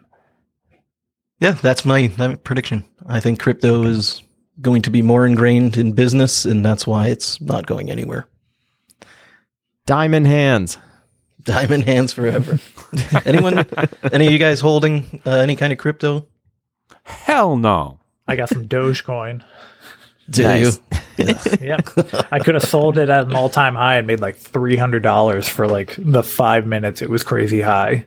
Yeah, 1.39 1.51
that's 1.51 1.85
my, 1.85 2.11
my 2.17 2.35
prediction. 2.35 2.83
I 3.07 3.19
think 3.21 3.39
crypto 3.39 3.83
is 3.83 4.21
going 4.60 4.82
to 4.84 4.90
be 4.90 5.02
more 5.02 5.26
ingrained 5.26 5.78
in 5.78 5.94
business, 5.94 6.45
and 6.45 6.65
that's 6.65 6.86
why 6.86 7.07
it's 7.07 7.40
not 7.41 7.65
going 7.68 7.90
anywhere. 7.90 8.28
Diamond 9.86 10.28
hands. 10.28 10.78
Diamond 11.44 11.86
hands 11.86 12.14
forever. 12.14 12.60
Anyone? 13.26 13.65
any 14.11 14.28
of 14.28 14.34
you 14.34 14.38
guys 14.38 14.60
holding 14.60 15.22
uh, 15.26 15.32
any 15.32 15.56
kind 15.56 15.73
of 15.73 15.80
crypto? 15.80 16.28
Hell 17.03 17.57
no. 17.57 17.99
I 18.28 18.36
got 18.36 18.49
some 18.49 18.68
Dogecoin. 18.68 19.44
Do 20.30 20.44
Nice. 20.44 20.80
you? 21.18 21.26
yeah, 21.61 21.78
I 22.32 22.40
could 22.40 22.56
have 22.56 22.64
sold 22.64 22.98
it 22.98 23.10
at 23.10 23.26
an 23.26 23.36
all-time 23.36 23.76
high 23.76 23.98
and 23.98 24.07
made 24.07 24.22
like 24.22 24.38
three 24.38 24.76
hundred 24.78 25.03
dollars 25.03 25.48
for 25.48 25.68
like 25.68 25.95
the 25.98 26.23
five 26.23 26.65
minutes 26.65 27.02
it 27.02 27.10
was 27.10 27.22
crazy 27.23 27.61
high, 27.61 28.06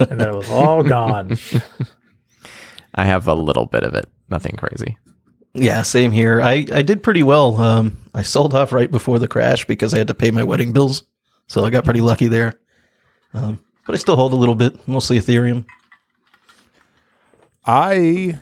and 0.00 0.18
then 0.20 0.28
it 0.28 0.34
was 0.34 0.50
all 0.50 0.82
gone. 0.82 1.38
I 2.94 3.04
have 3.04 3.28
a 3.28 3.34
little 3.34 3.66
bit 3.66 3.82
of 3.84 3.94
it. 3.94 4.08
Nothing 4.30 4.56
crazy. 4.56 4.98
Yeah, 5.54 5.82
same 5.82 6.12
here. 6.12 6.40
I, 6.40 6.66
I 6.72 6.82
did 6.82 7.02
pretty 7.02 7.22
well. 7.22 7.56
Um, 7.60 7.96
I 8.14 8.22
sold 8.22 8.54
off 8.54 8.72
right 8.72 8.90
before 8.90 9.18
the 9.18 9.28
crash 9.28 9.64
because 9.66 9.92
I 9.94 9.98
had 9.98 10.06
to 10.08 10.14
pay 10.14 10.30
my 10.30 10.44
wedding 10.44 10.72
bills, 10.72 11.04
so 11.46 11.64
I 11.64 11.70
got 11.70 11.84
pretty 11.84 12.00
lucky 12.00 12.28
there. 12.28 12.58
Um, 13.34 13.58
but 13.86 13.94
I 13.94 13.98
still 13.98 14.16
hold 14.16 14.32
a 14.32 14.36
little 14.36 14.54
bit, 14.54 14.86
mostly 14.86 15.18
Ethereum. 15.18 15.64
I 17.66 18.38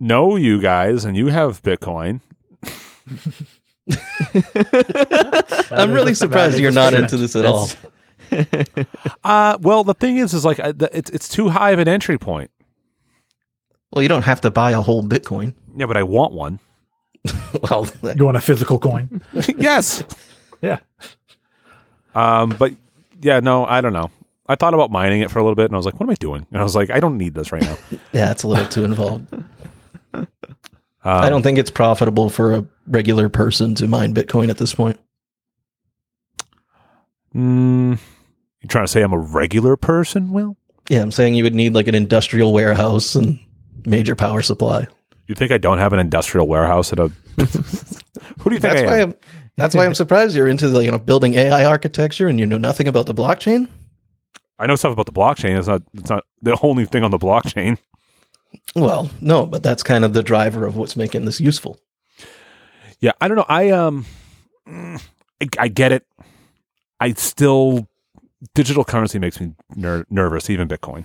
know 0.00 0.36
you 0.36 0.60
guys 0.60 1.04
and 1.04 1.16
you 1.16 1.28
have 1.28 1.62
Bitcoin. 1.62 2.20
I'm 5.70 5.92
really 5.92 6.14
surprised 6.14 6.58
you're 6.58 6.72
not 6.72 6.94
into 6.94 7.16
this 7.16 7.36
at 7.36 7.44
all. 7.44 7.68
Uh, 9.22 9.56
well, 9.60 9.84
the 9.84 9.94
thing 9.94 10.16
is, 10.18 10.34
is 10.34 10.44
like 10.44 10.56
the- 10.56 10.90
it's 10.92 11.08
it's 11.10 11.28
too 11.28 11.48
high 11.48 11.70
of 11.70 11.78
an 11.78 11.86
entry 11.86 12.18
point. 12.18 12.50
Well, 13.96 14.02
you 14.02 14.10
don't 14.10 14.24
have 14.24 14.42
to 14.42 14.50
buy 14.50 14.72
a 14.72 14.82
whole 14.82 15.02
Bitcoin. 15.02 15.54
Yeah, 15.74 15.86
but 15.86 15.96
I 15.96 16.02
want 16.02 16.34
one. 16.34 16.60
Well, 17.62 17.88
You 18.14 18.26
want 18.26 18.36
a 18.36 18.42
physical 18.42 18.78
coin? 18.78 19.22
yes. 19.56 20.04
Yeah. 20.60 20.80
Um, 22.14 22.50
but 22.50 22.74
yeah, 23.22 23.40
no, 23.40 23.64
I 23.64 23.80
don't 23.80 23.94
know. 23.94 24.10
I 24.46 24.54
thought 24.54 24.74
about 24.74 24.90
mining 24.90 25.22
it 25.22 25.30
for 25.30 25.38
a 25.38 25.42
little 25.42 25.54
bit, 25.54 25.64
and 25.64 25.74
I 25.74 25.78
was 25.78 25.86
like, 25.86 25.94
"What 25.94 26.04
am 26.04 26.10
I 26.10 26.14
doing?" 26.16 26.46
And 26.50 26.60
I 26.60 26.62
was 26.62 26.76
like, 26.76 26.90
"I 26.90 27.00
don't 27.00 27.16
need 27.16 27.32
this 27.32 27.52
right 27.52 27.62
now." 27.62 27.78
yeah, 28.12 28.30
it's 28.30 28.42
a 28.42 28.48
little 28.48 28.66
too 28.66 28.84
involved. 28.84 29.32
Um, 30.12 30.26
I 31.02 31.30
don't 31.30 31.42
think 31.42 31.56
it's 31.56 31.70
profitable 31.70 32.28
for 32.28 32.52
a 32.52 32.66
regular 32.86 33.30
person 33.30 33.74
to 33.76 33.88
mine 33.88 34.14
Bitcoin 34.14 34.50
at 34.50 34.58
this 34.58 34.74
point. 34.74 35.00
Mm, 37.34 37.98
you 38.60 38.68
trying 38.68 38.84
to 38.84 38.92
say 38.92 39.00
I'm 39.00 39.14
a 39.14 39.18
regular 39.18 39.78
person? 39.78 40.32
Will 40.32 40.58
Yeah, 40.90 41.00
I'm 41.00 41.10
saying 41.10 41.34
you 41.34 41.44
would 41.44 41.54
need 41.54 41.72
like 41.74 41.88
an 41.88 41.94
industrial 41.94 42.52
warehouse 42.52 43.14
and 43.14 43.40
major 43.86 44.14
power 44.14 44.42
supply. 44.42 44.86
you 45.26 45.34
think 45.34 45.52
I 45.52 45.58
don't 45.58 45.78
have 45.78 45.92
an 45.92 45.98
industrial 46.00 46.46
warehouse 46.48 46.92
at 46.92 46.98
a? 46.98 47.08
Who 47.38 48.50
do 48.50 48.54
you 48.54 48.60
think 48.60 48.62
That's 48.62 48.82
I 48.82 48.86
why 48.86 48.98
am? 48.98 49.10
I'm. 49.10 49.14
That's 49.56 49.74
why 49.74 49.86
I'm 49.86 49.94
surprised 50.02 50.36
you're 50.36 50.48
into 50.48 50.68
the 50.68 50.84
you 50.84 50.90
know 50.90 50.98
building 50.98 51.34
AI 51.34 51.64
architecture 51.64 52.28
and 52.28 52.38
you 52.38 52.46
know 52.46 52.58
nothing 52.58 52.88
about 52.88 53.06
the 53.06 53.14
blockchain. 53.14 53.68
I 54.58 54.66
know 54.66 54.76
stuff 54.76 54.92
about 54.92 55.06
the 55.06 55.12
blockchain. 55.12 55.58
It's 55.58 55.68
not. 55.68 55.82
It's 55.94 56.10
not 56.10 56.24
the 56.42 56.58
only 56.62 56.84
thing 56.86 57.02
on 57.04 57.10
the 57.10 57.18
blockchain. 57.18 57.78
Well, 58.74 59.10
no, 59.20 59.44
but 59.46 59.62
that's 59.62 59.82
kind 59.82 60.04
of 60.04 60.12
the 60.14 60.22
driver 60.22 60.66
of 60.66 60.76
what's 60.76 60.96
making 60.96 61.24
this 61.24 61.40
useful. 61.40 61.78
Yeah, 63.00 63.12
I 63.20 63.28
don't 63.28 63.36
know. 63.36 63.44
I 63.48 63.70
um, 63.70 64.06
I, 64.66 64.98
I 65.58 65.68
get 65.68 65.92
it. 65.92 66.06
I 67.00 67.12
still 67.12 67.88
digital 68.54 68.84
currency 68.84 69.18
makes 69.18 69.40
me 69.40 69.52
ner- 69.74 70.06
nervous. 70.08 70.48
Even 70.48 70.68
Bitcoin. 70.68 71.04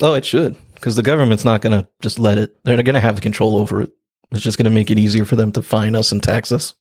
Oh, 0.00 0.14
it 0.14 0.24
should, 0.24 0.56
because 0.78 0.96
the 0.96 1.02
government's 1.02 1.44
not 1.44 1.60
going 1.60 1.80
to 1.80 1.88
just 2.00 2.18
let 2.18 2.38
it. 2.38 2.56
They're 2.64 2.82
going 2.82 2.94
to 2.94 3.00
have 3.00 3.20
control 3.20 3.56
over 3.56 3.82
it. 3.82 3.90
It's 4.30 4.42
just 4.42 4.58
going 4.58 4.64
to 4.64 4.70
make 4.70 4.90
it 4.90 4.98
easier 4.98 5.24
for 5.24 5.36
them 5.36 5.52
to 5.52 5.62
fine 5.62 5.94
us 5.94 6.12
and 6.12 6.22
tax 6.22 6.52
us. 6.52 6.74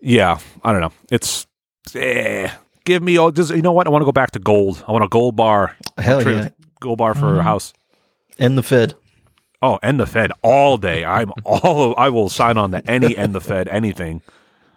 Yeah, 0.00 0.38
I 0.64 0.72
don't 0.72 0.80
know. 0.80 0.92
It's 1.10 1.46
eh, 1.94 2.50
give 2.84 3.02
me 3.02 3.16
all. 3.16 3.30
Just 3.30 3.50
you 3.50 3.62
know 3.62 3.72
what? 3.72 3.86
I 3.86 3.90
want 3.90 4.02
to 4.02 4.06
go 4.06 4.12
back 4.12 4.32
to 4.32 4.38
gold. 4.38 4.84
I 4.86 4.92
want 4.92 5.04
a 5.04 5.08
gold 5.08 5.36
bar. 5.36 5.76
Hell 5.98 6.28
yeah, 6.28 6.48
Gold 6.80 6.98
bar 6.98 7.14
for 7.14 7.38
a 7.38 7.42
house. 7.42 7.72
and 8.38 8.56
the 8.58 8.62
Fed. 8.62 8.94
Oh, 9.60 9.78
and 9.82 10.00
the 10.00 10.06
Fed 10.06 10.32
all 10.42 10.76
day. 10.76 11.04
I'm 11.04 11.32
all. 11.44 11.94
I 11.96 12.08
will 12.08 12.28
sign 12.28 12.56
on 12.58 12.72
to 12.72 12.84
any 12.90 13.16
and 13.16 13.32
the 13.34 13.40
Fed 13.40 13.68
anything. 13.68 14.22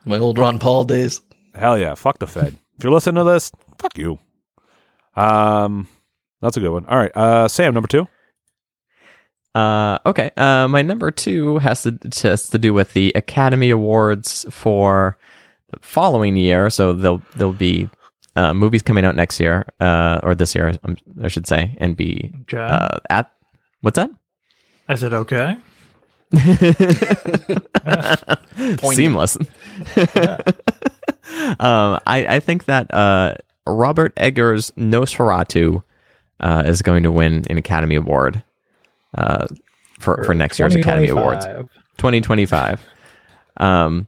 My 0.06 0.20
old 0.20 0.38
Ron 0.38 0.60
Paul 0.60 0.84
days. 0.84 1.22
Hell 1.56 1.78
yeah, 1.80 1.96
fuck 1.96 2.20
the 2.20 2.28
Fed. 2.28 2.56
If 2.78 2.84
you're 2.84 2.94
listening 2.94 3.24
to 3.26 3.32
this, 3.32 3.52
fuck 3.80 3.98
you. 3.98 4.20
Um, 5.16 5.88
that's 6.42 6.58
a 6.58 6.60
good 6.60 6.72
one. 6.72 6.86
All 6.86 6.98
right, 6.98 7.12
uh, 7.16 7.48
Sam, 7.48 7.74
number 7.74 7.88
two. 7.88 8.08
Uh, 9.56 9.98
okay. 10.06 10.32
Uh, 10.36 10.68
my 10.68 10.82
number 10.82 11.12
two 11.12 11.60
has 11.60 11.84
to 11.84 11.98
has 12.24 12.50
to 12.50 12.58
do 12.58 12.74
with 12.74 12.92
the 12.94 13.14
Academy 13.16 13.70
Awards 13.70 14.46
for 14.50 15.18
the 15.72 15.80
following 15.82 16.36
year. 16.36 16.70
So 16.70 16.92
there'll 16.92 17.22
there'll 17.38 17.54
be 17.54 17.90
uh, 18.36 18.54
movies 18.54 18.82
coming 18.82 19.06
out 19.06 19.16
next 19.16 19.40
year, 19.40 19.66
uh, 19.80 20.20
or 20.24 20.36
this 20.36 20.56
year, 20.56 20.78
um, 20.84 20.98
I 21.24 21.30
should 21.30 21.48
say, 21.48 21.78
and 21.80 21.96
be 21.96 22.34
Okay. 22.42 22.58
uh, 22.58 23.00
at 23.10 23.32
what's 23.80 23.96
that? 23.96 24.10
I 24.90 24.96
said 24.96 25.14
okay. 25.14 25.56
Seamless. 28.94 29.38
um, 31.60 32.00
I, 32.06 32.26
I 32.28 32.40
think 32.40 32.66
that 32.66 32.94
uh, 32.94 33.36
Robert 33.66 34.14
Eggers' 34.18 34.72
Nosferatu 34.78 35.82
uh, 36.40 36.64
is 36.66 36.82
going 36.82 37.04
to 37.04 37.12
win 37.12 37.46
an 37.50 37.58
Academy 37.58 37.96
Award 37.96 38.44
uh, 39.18 39.48
for, 40.00 40.24
for 40.24 40.34
next 40.34 40.60
year's 40.60 40.76
Academy 40.76 41.10
Awards. 41.10 41.46
2025. 41.46 41.70
2025. 41.98 42.82
Um, 43.58 44.08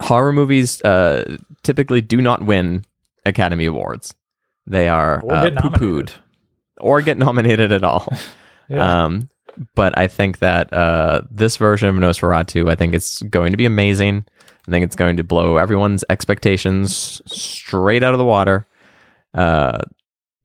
horror 0.00 0.32
movies 0.32 0.80
uh, 0.82 1.36
typically 1.62 2.00
do 2.00 2.20
not 2.20 2.42
win 2.44 2.84
Academy 3.26 3.66
Awards. 3.66 4.14
They 4.66 4.88
are 4.88 5.20
Or 5.22 5.34
uh, 5.34 5.50
poo-pooed 5.60 6.12
or 6.78 7.02
get 7.02 7.18
nominated 7.18 7.72
at 7.72 7.84
all. 7.84 8.06
Yeah. 8.72 9.04
Um, 9.04 9.28
but 9.74 9.98
I 9.98 10.06
think 10.06 10.38
that 10.38 10.72
uh, 10.72 11.22
this 11.28 11.56
version 11.56 11.88
of 11.88 11.96
Nosferatu, 11.96 12.70
I 12.70 12.76
think 12.76 12.94
it's 12.94 13.20
going 13.22 13.50
to 13.50 13.56
be 13.56 13.66
amazing. 13.66 14.24
I 14.68 14.70
think 14.70 14.84
it's 14.84 14.94
going 14.94 15.16
to 15.16 15.24
blow 15.24 15.56
everyone's 15.56 16.04
expectations 16.08 17.20
straight 17.26 18.04
out 18.04 18.14
of 18.14 18.18
the 18.18 18.24
water. 18.24 18.68
Uh, 19.34 19.78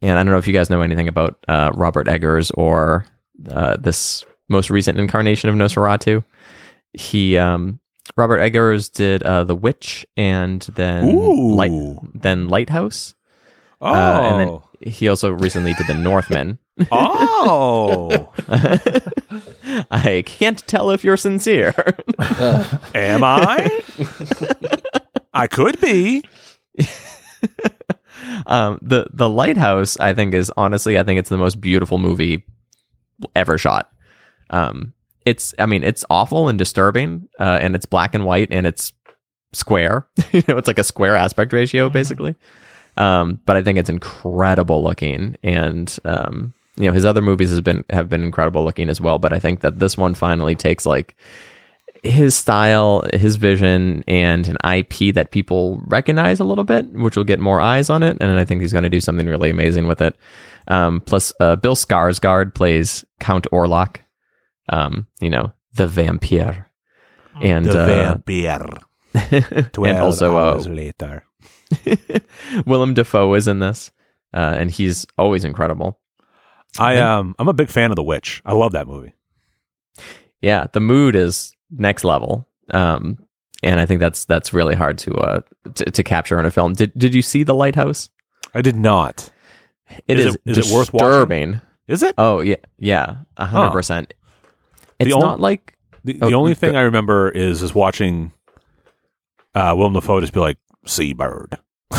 and 0.02 0.12
I 0.20 0.24
don't 0.24 0.32
know 0.32 0.38
if 0.38 0.48
you 0.48 0.54
guys 0.54 0.70
know 0.70 0.82
anything 0.82 1.08
about 1.08 1.38
uh, 1.48 1.72
Robert 1.74 2.08
Eggers 2.08 2.52
or 2.52 3.06
uh, 3.50 3.78
this 3.78 4.26
most 4.50 4.70
recent 4.70 5.00
incarnation 5.00 5.50
of 5.50 5.56
Nosferatu. 5.56 6.24
He 6.94 7.38
um, 7.38 7.80
Robert 8.18 8.40
Eggers 8.40 8.90
did 8.90 9.24
uh, 9.24 9.44
The 9.44 9.56
Witch 9.56 10.06
and 10.16 10.62
then 10.76 11.10
Ooh. 11.10 11.56
Light, 11.56 11.98
then 12.14 12.48
Lighthouse. 12.48 13.16
Oh, 13.82 13.94
and 13.94 14.40
then 14.40 14.60
he 14.94 15.08
also 15.08 15.32
recently 15.32 15.74
did 15.74 15.88
The 15.88 15.96
Northman. 15.96 16.60
oh, 16.92 18.32
I 19.92 20.24
can't 20.26 20.66
tell 20.68 20.92
if 20.92 21.04
you're 21.04 21.18
sincere. 21.18 21.74
am 22.94 23.24
I? 23.24 23.84
I 25.34 25.48
could 25.48 25.80
be. 25.82 26.24
um, 28.46 28.80
the 28.82 29.08
the 29.14 29.30
lighthouse, 29.30 29.98
I 30.00 30.14
think, 30.14 30.34
is 30.34 30.52
honestly, 30.58 31.00
I 31.00 31.04
think 31.04 31.20
it's 31.20 31.30
the 31.30 31.38
most 31.38 31.62
beautiful 31.62 31.98
movie 31.98 32.44
ever 33.36 33.58
shot. 33.58 33.92
Um, 34.50 34.94
it's, 35.26 35.56
I 35.58 35.66
mean, 35.66 35.84
it's 35.84 36.06
awful 36.10 36.50
and 36.50 36.58
disturbing, 36.58 37.28
uh, 37.40 37.60
and 37.62 37.76
it's 37.76 37.86
black 37.86 38.14
and 38.14 38.26
white 38.26 38.50
and 38.52 38.68
it's 38.68 38.94
square. 39.54 40.08
you 40.32 40.44
know, 40.48 40.58
it's 40.58 40.68
like 40.68 40.80
a 40.80 40.84
square 40.84 41.16
aspect 41.16 41.52
ratio, 41.54 41.90
basically. 41.90 42.36
Um, 42.98 43.42
but 43.46 43.58
I 43.58 43.64
think 43.64 43.78
it's 43.78 43.90
incredible 43.90 44.84
looking, 44.84 45.36
and 45.44 45.98
um, 46.06 46.54
you 46.78 46.88
know, 46.88 46.94
his 46.94 47.06
other 47.06 47.22
movies 47.22 47.50
has 47.50 47.62
been 47.62 47.84
have 47.90 48.08
been 48.08 48.24
incredible 48.24 48.64
looking 48.64 48.90
as 48.90 49.02
well. 49.02 49.20
But 49.20 49.34
I 49.34 49.40
think 49.40 49.62
that 49.62 49.80
this 49.80 49.98
one 49.98 50.14
finally 50.14 50.56
takes 50.56 50.86
like 50.86 51.16
his 52.04 52.36
style, 52.36 53.04
his 53.14 53.36
vision, 53.36 54.04
and 54.08 54.48
an 54.48 54.58
IP 54.78 55.14
that 55.16 55.32
people 55.32 55.82
recognize 55.86 56.40
a 56.40 56.44
little 56.44 56.64
bit, 56.64 56.92
which 56.92 57.16
will 57.16 57.24
get 57.24 57.40
more 57.40 57.62
eyes 57.62 57.90
on 57.90 58.04
it. 58.04 58.18
And 58.20 58.40
I 58.40 58.46
think 58.46 58.62
he's 58.62 58.74
going 58.74 58.84
to 58.84 58.90
do 58.90 59.02
something 59.02 59.28
really 59.28 59.50
amazing 59.50 59.88
with 59.88 60.02
it. 60.02 60.16
Um, 60.68 61.02
plus, 61.02 61.34
uh, 61.40 61.56
Bill 61.56 61.76
Skarsgård 61.76 62.54
plays 62.56 63.06
Count 63.20 63.48
Orlok, 63.52 63.98
um, 64.70 65.08
you 65.20 65.30
know, 65.30 65.54
the 65.74 65.88
vampire. 65.88 66.70
And, 67.42 67.68
uh, 67.68 67.86
vampire. 67.86 68.70
and 69.14 69.98
also 69.98 70.38
uh, 70.38 70.58
later. 70.68 71.26
Willem 72.66 72.94
Dafoe 72.94 73.34
is 73.34 73.48
in 73.48 73.60
this, 73.60 73.92
uh, 74.34 74.56
and 74.58 74.70
he's 74.72 75.06
always 75.18 75.44
incredible. 75.44 76.00
I 76.78 76.98
um, 76.98 77.36
I'm 77.40 77.48
a 77.48 77.54
big 77.54 77.70
fan 77.70 77.92
of 77.92 77.96
The 77.96 78.04
Witch. 78.04 78.42
I 78.46 78.54
love 78.54 78.74
that 78.74 78.88
movie. 78.88 79.14
Yeah, 80.42 80.68
the 80.74 80.82
mood 80.82 81.16
is 81.16 81.55
next 81.72 82.04
level. 82.04 82.48
Um, 82.72 83.18
and 83.64 83.80
I 83.80 83.86
think 83.86 84.00
that's 84.00 84.26
that's 84.26 84.54
really 84.54 84.76
hard 84.76 84.98
to 85.00 85.14
uh 85.16 85.42
to, 85.76 85.86
to 85.86 86.04
capture 86.04 86.40
in 86.40 86.46
a 86.46 86.52
film. 86.52 86.74
Did 86.74 86.92
did 86.98 87.14
you 87.16 87.22
see 87.22 87.44
The 87.44 87.56
Lighthouse? 87.56 88.10
I 88.54 88.62
did 88.62 88.76
not. 88.76 89.30
It 90.08 90.20
Is 90.20 90.26
is, 90.28 90.36
it- 90.36 90.42
is 90.46 90.58
it 90.72 90.74
worth 90.76 90.94
watching? 90.94 91.08
disturbing. 91.08 91.62
Is 91.88 92.02
it? 92.04 92.16
Oh 92.18 92.40
yeah, 92.42 92.56
yeah, 92.80 93.18
a 93.38 93.46
hundred 93.46 93.72
percent. 93.72 94.14
It's 95.00 95.12
The 95.14 95.20
not 95.20 95.40
like 95.40 95.78
The, 96.04 96.18
Oh, 96.22 96.30
the 96.30 96.36
only 96.36 96.54
go- 96.54 96.60
thing 96.60 96.76
I 96.76 96.82
remember 96.82 97.30
is 97.30 97.62
is 97.62 97.76
watching 97.76 98.32
uh, 99.54 99.74
Willem 99.78 99.94
Dafoe 99.94 100.20
just 100.22 100.34
be 100.34 100.40
like 100.40 100.58
seabird. 100.86 101.58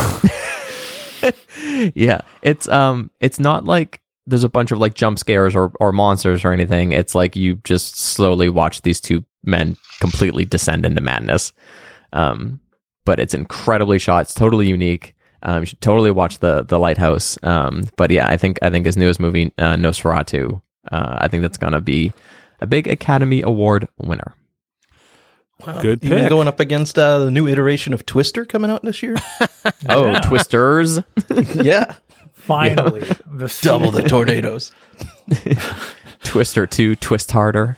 yeah, 1.94 2.20
it's 2.42 2.68
um, 2.68 3.10
it's 3.20 3.38
not 3.40 3.64
like 3.64 4.00
there's 4.26 4.44
a 4.44 4.48
bunch 4.48 4.72
of 4.72 4.78
like 4.78 4.94
jump 4.94 5.18
scares 5.18 5.54
or 5.54 5.72
or 5.80 5.92
monsters 5.92 6.44
or 6.44 6.52
anything. 6.52 6.92
It's 6.92 7.14
like 7.14 7.36
you 7.36 7.56
just 7.64 7.98
slowly 7.98 8.48
watch 8.48 8.82
these 8.82 9.00
two 9.00 9.24
men 9.46 9.76
completely 10.00 10.44
descend 10.44 10.84
into 10.84 11.00
madness. 11.00 11.52
Um, 12.12 12.60
but 13.04 13.20
it's 13.20 13.34
incredibly 13.34 13.98
shot. 13.98 14.22
It's 14.22 14.34
totally 14.34 14.66
unique. 14.66 15.14
Um, 15.42 15.60
you 15.60 15.66
should 15.66 15.80
totally 15.80 16.10
watch 16.10 16.38
the 16.40 16.62
the 16.64 16.78
Lighthouse. 16.78 17.38
Um, 17.42 17.84
but 17.96 18.10
yeah, 18.10 18.26
I 18.28 18.36
think 18.36 18.58
I 18.62 18.70
think 18.70 18.86
his 18.86 18.96
newest 18.96 19.20
movie, 19.20 19.52
uh, 19.58 19.76
Nosferatu, 19.76 20.60
uh, 20.90 21.18
I 21.20 21.28
think 21.28 21.42
that's 21.42 21.58
gonna 21.58 21.80
be 21.80 22.12
a 22.60 22.66
big 22.66 22.88
Academy 22.88 23.42
Award 23.42 23.88
winner. 23.98 24.34
Good 25.80 26.04
Even 26.04 26.28
going 26.28 26.48
up 26.48 26.60
against 26.60 26.98
uh, 26.98 27.18
the 27.20 27.30
new 27.30 27.48
iteration 27.48 27.94
of 27.94 28.04
Twister 28.04 28.44
coming 28.44 28.70
out 28.70 28.82
this 28.82 29.02
year. 29.02 29.16
Oh, 29.88 30.06
Yeah. 30.12 30.20
Twisters. 30.20 31.00
yeah, 31.54 31.94
Finally, 32.34 33.00
the 33.00 33.58
double 33.62 33.90
the 33.90 34.02
tornadoes. 34.02 34.70
Twister 36.22 36.66
2, 36.66 36.94
Twist 36.96 37.32
Harder. 37.32 37.76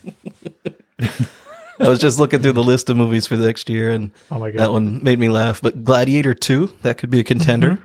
I 1.80 1.88
was 1.88 1.98
just 1.98 2.18
looking 2.18 2.40
through 2.42 2.52
the 2.52 2.62
list 2.62 2.88
of 2.90 2.96
movies 2.96 3.26
for 3.26 3.36
the 3.36 3.46
next 3.46 3.68
year, 3.70 3.90
and 3.90 4.10
Oh 4.30 4.38
my 4.38 4.50
god. 4.50 4.60
that 4.60 4.72
one 4.72 5.02
made 5.02 5.18
me 5.18 5.28
laugh. 5.28 5.60
But 5.60 5.84
Gladiator 5.84 6.34
Two, 6.34 6.72
that 6.82 6.98
could 6.98 7.10
be 7.10 7.20
a 7.20 7.24
contender. 7.24 7.78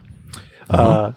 Uh, 0.70 1.11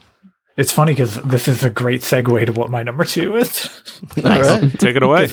it's 0.57 0.73
funny 0.73 0.93
because 0.93 1.16
this 1.23 1.48
is 1.48 1.62
a 1.62 1.70
great 1.70 2.01
segue 2.03 2.47
to 2.47 2.53
what 2.53 2.70
my 2.70 2.82
number 2.82 3.05
two 3.05 3.36
is. 3.36 3.69
All 4.24 4.40
right. 4.40 4.73
Take 4.78 4.97
it 4.97 5.03
away. 5.03 5.31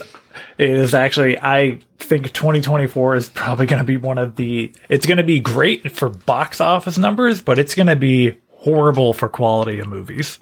It 0.58 0.70
is 0.70 0.94
actually, 0.94 1.40
I 1.40 1.80
think 2.00 2.32
2024 2.34 3.16
is 3.16 3.30
probably 3.30 3.66
going 3.66 3.80
to 3.80 3.86
be 3.86 3.98
one 3.98 4.18
of 4.18 4.36
the. 4.36 4.74
It's 4.90 5.06
going 5.06 5.18
to 5.18 5.24
be 5.24 5.40
great 5.40 5.92
for 5.92 6.10
box 6.10 6.62
office 6.62 6.98
numbers, 6.98 7.42
but 7.42 7.58
it's 7.60 7.74
going 7.76 7.88
to 7.88 7.96
be 7.96 8.38
horrible 8.52 9.14
for 9.14 9.28
quality 9.30 9.80
of 9.80 9.88
movies. 9.88 10.40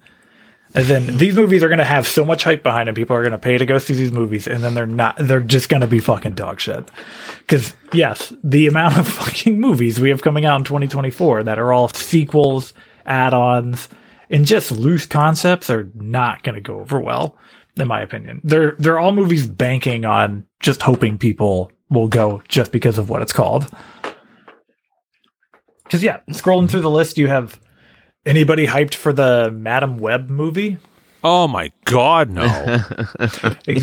And 0.73 0.85
then 0.85 1.17
these 1.17 1.35
movies 1.35 1.63
are 1.63 1.67
going 1.67 1.79
to 1.79 1.83
have 1.83 2.07
so 2.07 2.23
much 2.23 2.43
hype 2.43 2.63
behind 2.63 2.87
them. 2.87 2.95
People 2.95 3.15
are 3.15 3.21
going 3.21 3.33
to 3.33 3.37
pay 3.37 3.57
to 3.57 3.65
go 3.65 3.77
see 3.77 3.93
these 3.93 4.11
movies, 4.11 4.47
and 4.47 4.63
then 4.63 4.73
they're 4.73 4.85
not. 4.85 5.15
They're 5.17 5.41
just 5.41 5.67
going 5.67 5.81
to 5.81 5.87
be 5.87 5.99
fucking 5.99 6.33
dog 6.33 6.61
shit. 6.61 6.89
Because 7.39 7.73
yes, 7.91 8.31
the 8.43 8.67
amount 8.67 8.97
of 8.97 9.07
fucking 9.19 9.59
movies 9.59 9.99
we 9.99 10.09
have 10.09 10.21
coming 10.21 10.45
out 10.45 10.57
in 10.57 10.63
2024 10.63 11.43
that 11.43 11.59
are 11.59 11.73
all 11.73 11.89
sequels, 11.89 12.73
add-ons, 13.05 13.89
and 14.29 14.45
just 14.45 14.71
loose 14.71 15.05
concepts 15.05 15.69
are 15.69 15.89
not 15.93 16.43
going 16.43 16.55
to 16.55 16.61
go 16.61 16.79
over 16.79 16.99
well, 17.01 17.37
in 17.75 17.87
my 17.87 18.01
opinion. 18.01 18.39
They're 18.43 18.75
they're 18.79 18.99
all 18.99 19.11
movies 19.11 19.47
banking 19.47 20.05
on 20.05 20.45
just 20.61 20.81
hoping 20.81 21.17
people 21.17 21.71
will 21.89 22.07
go 22.07 22.41
just 22.47 22.71
because 22.71 22.97
of 22.97 23.09
what 23.09 23.21
it's 23.21 23.33
called. 23.33 23.69
Because 25.83 26.01
yeah, 26.01 26.21
scrolling 26.29 26.69
through 26.69 26.81
the 26.81 26.89
list, 26.89 27.17
you 27.17 27.27
have 27.27 27.59
anybody 28.25 28.67
hyped 28.67 28.95
for 28.95 29.13
the 29.13 29.51
Madame 29.51 29.97
Web 29.97 30.29
movie? 30.29 30.77
Oh 31.23 31.47
my 31.47 31.71
god, 31.85 32.29
no. 32.31 32.45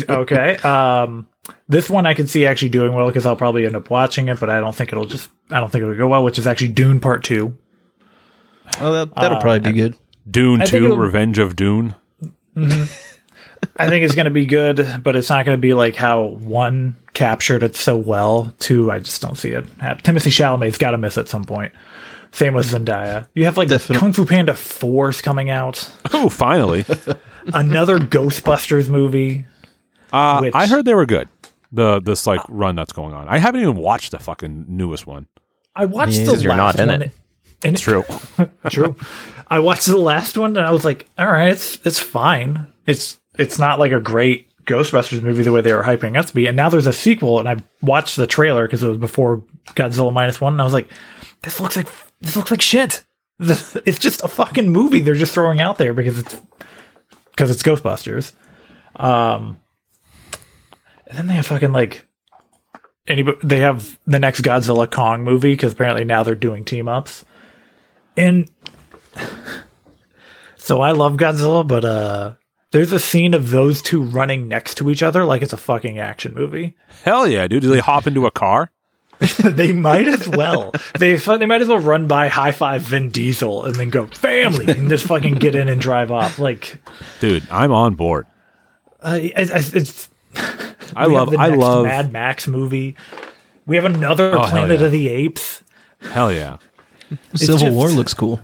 Okay. 0.09 0.57
Um, 0.57 1.27
this 1.69 1.89
one 1.89 2.05
I 2.05 2.13
can 2.13 2.27
see 2.27 2.45
actually 2.45 2.69
doing 2.69 2.93
well 2.93 3.07
because 3.07 3.25
I'll 3.25 3.35
probably 3.35 3.65
end 3.65 3.75
up 3.75 3.89
watching 3.89 4.27
it, 4.27 4.39
but 4.39 4.49
I 4.49 4.59
don't 4.59 4.75
think 4.75 4.91
it'll 4.91 5.05
just. 5.05 5.29
I 5.49 5.59
don't 5.59 5.71
think 5.71 5.83
it'll 5.83 5.95
go 5.95 6.07
well. 6.07 6.23
Which 6.23 6.37
is 6.37 6.45
actually 6.47 6.69
Dune 6.69 6.99
Part 6.99 7.23
Two. 7.23 7.57
Well, 8.79 8.91
that, 8.93 9.15
that'll 9.15 9.37
Uh, 9.37 9.41
probably 9.41 9.71
be 9.71 9.77
good. 9.77 9.95
Dune 10.29 10.61
I 10.61 10.65
2 10.65 10.95
Revenge 10.95 11.39
of 11.39 11.55
Dune. 11.55 11.95
I 12.55 13.87
think 13.89 14.03
it's 14.03 14.15
going 14.15 14.25
to 14.25 14.31
be 14.31 14.45
good, 14.45 15.01
but 15.03 15.15
it's 15.15 15.29
not 15.29 15.45
going 15.45 15.57
to 15.57 15.61
be 15.61 15.73
like 15.73 15.95
how 15.95 16.21
one 16.23 16.95
captured 17.13 17.63
it 17.63 17.75
so 17.75 17.97
well. 17.97 18.53
Two, 18.59 18.91
I 18.91 18.99
just 18.99 19.21
don't 19.21 19.37
see 19.37 19.49
it. 19.51 19.65
Timothée 19.79 20.29
Chalamet's 20.29 20.77
got 20.77 20.91
to 20.91 20.97
miss 20.97 21.17
at 21.17 21.27
some 21.27 21.45
point. 21.45 21.71
Same 22.31 22.53
with 22.53 22.71
Zendaya. 22.71 23.27
You 23.33 23.45
have 23.45 23.57
like 23.57 23.69
Definitely. 23.69 23.99
Kung 23.99 24.13
Fu 24.13 24.25
Panda 24.25 24.53
Force 24.53 25.21
coming 25.21 25.49
out, 25.49 25.89
Oh, 26.13 26.29
finally. 26.29 26.85
another 27.53 27.97
Ghostbusters 27.99 28.87
movie. 28.89 29.45
Uh, 30.13 30.39
Which- 30.41 30.55
I 30.55 30.67
heard 30.67 30.85
they 30.85 30.93
were 30.93 31.05
good. 31.05 31.27
The 31.71 31.99
this 31.99 32.25
like 32.25 32.41
run 32.49 32.75
that's 32.75 32.93
going 32.93 33.13
on. 33.13 33.27
I 33.27 33.37
haven't 33.37 33.61
even 33.61 33.75
watched 33.75 34.11
the 34.11 34.19
fucking 34.19 34.65
newest 34.67 35.05
one. 35.05 35.27
I 35.75 35.85
watched 35.85 36.13
Yeah, 36.13 36.25
the 36.25 36.31
'cause 36.31 36.43
you're 36.43 36.55
last 36.55 36.77
not 36.77 36.83
in 36.83 36.89
one. 36.89 37.01
it. 37.03 37.11
And 37.63 37.73
It's 37.75 37.81
true. 37.83 38.03
True. 38.69 38.95
I 39.49 39.59
watched 39.59 39.85
the 39.87 39.97
last 39.97 40.37
one 40.37 40.55
and 40.57 40.65
I 40.65 40.71
was 40.71 40.85
like, 40.85 41.07
all 41.17 41.27
right, 41.27 41.49
it's 41.49 41.77
it's 41.83 41.99
fine. 41.99 42.67
It's 42.87 43.19
it's 43.37 43.59
not 43.59 43.77
like 43.79 43.91
a 43.91 43.99
great 43.99 44.47
Ghostbusters 44.65 45.21
movie 45.21 45.43
the 45.43 45.51
way 45.51 45.61
they 45.61 45.73
were 45.73 45.83
hyping 45.83 46.11
it 46.11 46.17
up 46.17 46.25
to 46.27 46.33
be. 46.33 46.47
And 46.47 46.55
now 46.55 46.69
there's 46.69 46.87
a 46.87 46.93
sequel, 46.93 47.37
and 47.39 47.49
I 47.49 47.57
watched 47.81 48.15
the 48.15 48.27
trailer 48.27 48.65
because 48.65 48.81
it 48.83 48.87
was 48.87 48.97
before 48.97 49.43
Godzilla 49.75 50.13
minus 50.13 50.39
one, 50.39 50.53
and 50.53 50.61
I 50.61 50.63
was 50.63 50.73
like, 50.73 50.89
this 51.43 51.59
looks 51.59 51.75
like 51.75 51.87
this 52.21 52.35
looks 52.35 52.51
like 52.51 52.61
shit. 52.61 53.03
This, 53.37 53.77
it's 53.85 53.99
just 53.99 54.23
a 54.23 54.27
fucking 54.27 54.69
movie 54.69 54.99
they're 54.99 55.15
just 55.15 55.33
throwing 55.33 55.61
out 55.61 55.77
there 55.77 55.93
because 55.93 56.19
it's 56.19 56.35
because 57.31 57.49
it's 57.49 57.63
Ghostbusters. 57.63 58.33
Um, 58.97 59.59
and 61.07 61.17
then 61.17 61.27
they 61.27 61.35
have 61.35 61.47
fucking 61.47 61.71
like 61.71 62.05
anybody. 63.07 63.37
They 63.43 63.59
have 63.59 63.97
the 64.05 64.19
next 64.19 64.41
Godzilla 64.41 64.89
Kong 64.89 65.23
movie 65.23 65.53
because 65.53 65.73
apparently 65.73 66.03
now 66.03 66.23
they're 66.23 66.35
doing 66.35 66.65
team 66.65 66.87
ups. 66.87 67.23
And 68.17 68.51
so 70.57 70.81
I 70.81 70.91
love 70.91 71.13
Godzilla, 71.13 71.65
but 71.67 71.85
uh 71.85 72.33
there's 72.71 72.91
a 72.91 72.99
scene 72.99 73.33
of 73.33 73.49
those 73.49 73.81
two 73.81 74.03
running 74.03 74.47
next 74.47 74.75
to 74.75 74.91
each 74.91 75.01
other 75.01 75.25
like 75.25 75.41
it's 75.41 75.53
a 75.53 75.57
fucking 75.57 75.97
action 75.97 76.33
movie. 76.35 76.75
Hell 77.03 77.27
yeah, 77.27 77.47
dude. 77.47 77.63
Do 77.63 77.69
they 77.69 77.79
hop 77.79 78.05
into 78.05 78.27
a 78.27 78.31
car? 78.31 78.71
they 79.43 79.73
might 79.73 80.07
as 80.07 80.27
well. 80.27 80.71
They 80.97 81.15
they 81.17 81.45
might 81.45 81.61
as 81.61 81.67
well 81.67 81.79
run 81.79 82.07
by 82.07 82.29
high 82.29 82.51
five 82.53 82.81
Vin 82.83 83.09
Diesel 83.09 83.65
and 83.65 83.75
then 83.75 83.89
go 83.89 84.07
family 84.07 84.71
and 84.71 84.87
just 84.89 85.05
fucking 85.05 85.35
get 85.35 85.55
in 85.55 85.67
and 85.67 85.81
drive 85.81 86.11
off. 86.11 86.39
Like 86.39 86.77
Dude, 87.19 87.47
I'm 87.51 87.71
on 87.71 87.95
board. 87.95 88.25
uh, 89.01 89.19
it's, 89.21 89.51
it's- 89.51 89.73
it's 89.73 90.09
I 90.95 91.05
love 91.05 91.31
the 91.31 91.37
I 91.37 91.47
love 91.49 91.85
Mad 91.85 92.11
Max 92.13 92.47
movie. 92.47 92.95
We 93.65 93.75
have 93.75 93.85
another 93.85 94.35
Oh, 94.37 94.45
Planet 94.47 94.79
yeah. 94.79 94.85
of 94.85 94.91
the 94.91 95.09
Apes. 95.09 95.63
hell 96.01 96.31
yeah. 96.31 96.57
Civil 97.35 97.57
just- 97.57 97.73
War 97.73 97.89
looks 97.89 98.13
cool. 98.13 98.39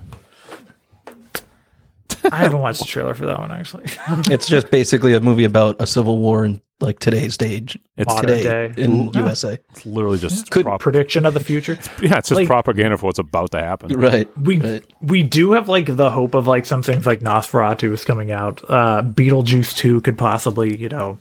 I 2.31 2.37
haven't 2.37 2.59
watched 2.59 2.79
the 2.79 2.85
trailer 2.85 3.13
for 3.13 3.25
that 3.25 3.39
one 3.39 3.51
actually. 3.51 3.85
It's 4.31 4.47
just 4.47 4.69
basically 4.71 5.13
a 5.13 5.19
movie 5.21 5.43
about 5.45 5.75
a 5.79 5.87
civil 5.87 6.17
war 6.17 6.45
in 6.45 6.61
like 6.81 6.99
today's 6.99 7.33
stage. 7.33 7.79
It's 7.97 8.07
Modern 8.07 8.29
today 8.37 8.43
day. 8.73 8.81
in 8.83 9.05
Yeah. 9.13 9.21
USA. 9.21 9.57
It's 9.71 9.85
literally 9.85 10.17
just 10.17 10.49
Good 10.49 10.65
prop- 10.65 10.81
prediction 10.81 11.25
of 11.25 11.33
the 11.33 11.39
future. 11.39 11.73
yeah, 12.01 12.17
it's 12.17 12.29
just 12.29 12.31
like- 12.31 12.47
propaganda 12.47 12.97
for 12.97 13.05
what's 13.07 13.19
about 13.19 13.51
to 13.51 13.59
happen. 13.61 13.93
Right. 13.99 14.27
we 14.37 14.59
Right. 14.59 14.83
we 15.01 15.23
do 15.23 15.51
have 15.53 15.69
like 15.69 15.95
the 15.95 16.09
hope 16.11 16.33
of 16.35 16.47
like 16.47 16.65
some 16.65 16.81
things 16.83 17.05
like 17.05 17.21
Nosferatu 17.21 17.93
is 17.93 18.03
coming 18.03 18.31
out. 18.31 18.61
Uh 18.69 19.01
Beetlejuice 19.03 19.75
2 19.77 20.01
could 20.01 20.17
possibly, 20.17 20.75
you 20.77 20.89
know. 20.89 21.17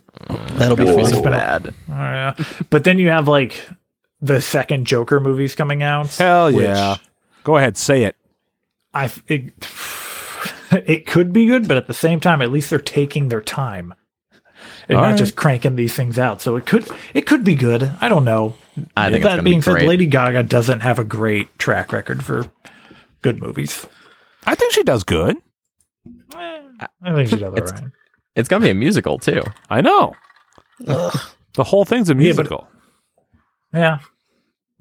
That'll 0.57 0.77
be 0.77 0.89
Oh, 0.89 0.97
fun. 0.97 1.07
so 1.07 1.23
been 1.23 1.33
a- 1.35 1.37
bad. 1.37 1.67
uh, 1.69 1.73
yeah. 1.91 2.35
But 2.71 2.85
then 2.85 2.99
you 2.99 3.11
have 3.11 3.29
like 3.29 3.63
the 4.21 4.41
second 4.41 4.87
Joker 4.87 5.21
movies 5.21 5.55
coming 5.55 5.83
out. 5.83 6.09
Hell 6.17 6.47
which 6.53 6.65
yeah. 6.65 6.97
Go 7.45 7.57
ahead, 7.59 7.77
say 7.77 8.05
it. 8.05 8.17
I 8.95 9.11
it, 9.29 9.53
it 10.87 11.07
could 11.07 11.33
be 11.33 11.47
good, 11.47 11.67
but 11.69 11.77
at 11.77 11.87
the 11.87 11.95
same 11.95 12.21
time 12.21 12.43
at 12.43 12.51
least 12.53 12.71
they're 12.71 12.79
taking 12.79 13.29
their 13.29 13.41
time. 13.41 13.95
And 14.89 14.97
All 14.99 15.05
not 15.05 15.11
right. 15.11 15.19
just 15.19 15.37
cranking 15.37 15.77
these 15.77 15.95
things 15.95 16.19
out. 16.19 16.41
So 16.43 16.57
it 16.57 16.67
could 16.67 16.87
it 17.15 17.23
could 17.27 17.45
be 17.45 17.55
good. 17.55 17.91
I 18.01 18.09
don't 18.09 18.25
know. 18.25 18.55
I 18.97 19.11
think 19.11 19.23
that 19.25 19.31
gonna 19.31 19.43
being 19.43 19.59
be 19.59 19.63
said. 19.63 19.83
Lady 19.83 20.07
Gaga 20.07 20.43
doesn't 20.45 20.81
have 20.81 20.99
a 20.99 21.05
great 21.05 21.59
track 21.59 21.93
record 21.93 22.25
for 22.25 22.47
good 23.23 23.41
movies. 23.41 23.87
I 24.47 24.55
think 24.55 24.73
she 24.73 24.83
does 24.83 25.05
good. 25.05 25.37
Eh, 26.35 26.61
I 27.03 27.15
think 27.15 27.29
she 27.31 27.37
does 27.37 27.43
all 27.53 27.57
It's- 27.57 27.73
right. 27.81 27.91
It's 28.37 28.49
gonna 28.49 28.65
be 28.65 28.71
a 28.71 28.75
musical 28.75 29.19
too. 29.19 29.43
I 29.71 29.81
know. 29.81 30.15
Ugh. 30.87 31.19
The 31.55 31.65
whole 31.65 31.85
thing's 31.85 32.11
a 32.11 32.13
Yeah, 32.13 32.17
but- 32.17 32.19
musical. 32.23 32.69
Yeah, 33.73 33.99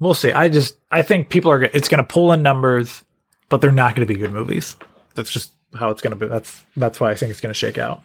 we'll 0.00 0.14
see. 0.14 0.32
I 0.32 0.48
just 0.48 0.76
I 0.90 1.02
think 1.02 1.28
people 1.30 1.50
are. 1.50 1.58
go- 1.60 1.68
It's 1.72 1.88
going 1.88 1.98
to 1.98 2.04
pull 2.04 2.32
in 2.32 2.42
numbers, 2.42 3.02
but 3.48 3.60
they're 3.60 3.72
not 3.72 3.96
going 3.96 4.06
to 4.06 4.12
be 4.14 4.18
good 4.18 4.32
movies. 4.32 4.76
That's 5.16 5.30
just 5.32 5.52
how 5.74 5.90
it's 5.90 6.00
going 6.02 6.12
to 6.12 6.16
be. 6.16 6.26
That's 6.28 6.62
that's 6.76 7.00
why 7.00 7.10
I 7.10 7.14
think 7.14 7.30
it's 7.30 7.40
going 7.40 7.52
to 7.52 7.58
shake 7.58 7.78
out. 7.78 8.02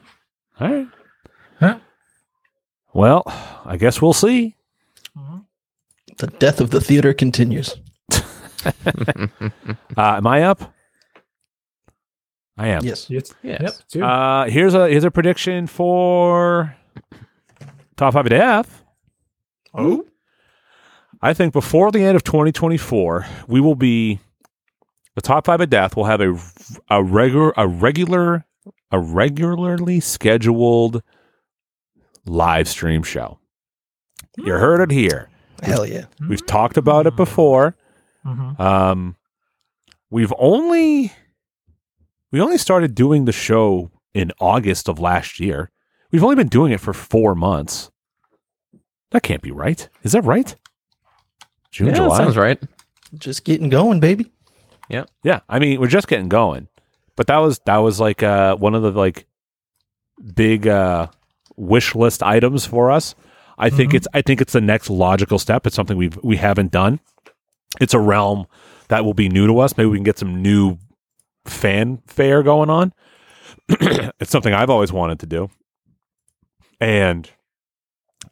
All 0.59 0.69
right. 0.71 0.87
Huh? 1.59 1.79
Well, 2.93 3.23
I 3.65 3.77
guess 3.77 4.01
we'll 4.01 4.13
see. 4.13 4.55
The 6.17 6.27
death 6.27 6.59
of 6.59 6.71
the 6.71 6.81
theater 6.81 7.13
continues. 7.13 7.75
Uh, 9.95 10.15
am 10.17 10.27
I 10.27 10.43
up? 10.43 10.73
I 12.57 12.67
am. 12.67 12.83
Yes. 12.83 13.09
Yes. 13.09 13.33
Yes. 13.41 13.83
Yep. 13.93 14.03
Uh, 14.03 14.45
here's 14.45 14.73
a 14.73 14.89
here's 14.89 15.05
a 15.05 15.11
prediction 15.11 15.65
for 15.65 16.75
top 17.95 18.13
five 18.13 18.25
of 18.25 18.29
death. 18.29 18.83
oh, 19.73 20.05
I 21.21 21.33
think 21.33 21.53
before 21.53 21.89
the 21.91 22.03
end 22.03 22.17
of 22.17 22.23
2024, 22.23 23.25
we 23.47 23.61
will 23.61 23.75
be 23.75 24.19
the 25.19 25.27
top 25.27 25.45
five 25.45 25.59
of 25.59 25.69
death 25.69 25.97
will 25.97 26.05
have 26.05 26.21
a 26.21 26.39
a 26.89 27.03
regular 27.03 27.53
a 27.57 27.67
regular 27.67 28.45
a 28.89 28.99
regularly 28.99 29.99
scheduled 29.99 31.03
live 32.25 32.69
stream 32.69 33.03
show. 33.03 33.37
You 34.37 34.53
heard 34.53 34.79
it 34.81 34.91
here. 34.91 35.29
Hell 35.61 35.85
yeah. 35.85 36.05
We've 36.27 36.45
talked 36.45 36.77
about 36.77 37.05
it 37.05 37.17
before. 37.17 37.75
Mhm. 38.25 38.57
Um, 38.59 39.15
we've 40.09 40.31
only 40.39 41.11
we 42.31 42.39
only 42.39 42.57
started 42.57 42.95
doing 42.95 43.25
the 43.25 43.33
show 43.33 43.91
in 44.13 44.31
August 44.39 44.87
of 44.87 44.99
last 44.99 45.37
year. 45.39 45.69
We've 46.11 46.23
only 46.23 46.37
been 46.37 46.47
doing 46.47 46.71
it 46.71 46.79
for 46.79 46.93
four 46.93 47.35
months. 47.35 47.91
That 49.11 49.23
can't 49.23 49.41
be 49.41 49.51
right. 49.51 49.89
Is 50.03 50.13
that 50.13 50.21
right? 50.23 50.55
June, 51.71 51.87
yeah, 51.87 51.93
that 51.93 51.97
July. 52.03 52.17
sounds 52.17 52.37
right. 52.37 52.61
Just 53.17 53.43
getting 53.43 53.67
going, 53.69 53.99
baby. 53.99 54.31
Yeah, 54.89 55.05
Yeah. 55.23 55.41
I 55.47 55.59
mean, 55.59 55.79
we're 55.79 55.87
just 55.87 56.07
getting 56.07 56.29
going. 56.29 56.67
But 57.15 57.27
that 57.27 57.37
was 57.37 57.59
that 57.65 57.77
was 57.77 57.99
like 57.99 58.23
uh, 58.23 58.55
one 58.55 58.73
of 58.75 58.81
the 58.81 58.91
like 58.91 59.27
big 60.35 60.67
uh, 60.67 61.07
wish 61.55 61.93
list 61.95 62.23
items 62.23 62.65
for 62.65 62.89
us. 62.91 63.13
I 63.57 63.69
think 63.69 63.91
Mhm. 63.91 63.95
it's 63.95 64.07
I 64.13 64.21
think 64.21 64.41
it's 64.41 64.53
the 64.53 64.61
next 64.61 64.89
logical 64.89 65.37
step. 65.37 65.67
It's 65.67 65.75
something 65.75 65.97
we've 65.97 66.17
we 66.23 66.37
haven't 66.37 66.71
done. 66.71 66.99
It's 67.81 67.93
a 67.93 67.99
realm 67.99 68.47
that 68.87 69.05
will 69.05 69.13
be 69.13 69.29
new 69.29 69.47
to 69.47 69.59
us. 69.59 69.77
Maybe 69.77 69.89
we 69.89 69.97
can 69.97 70.03
get 70.05 70.17
some 70.17 70.41
new 70.41 70.77
fanfare 71.45 72.41
going 72.41 72.69
on. 72.69 72.93
it's 73.69 74.31
something 74.31 74.53
I've 74.53 74.69
always 74.69 74.91
wanted 74.91 75.19
to 75.19 75.25
do. 75.25 75.49
And 76.79 77.29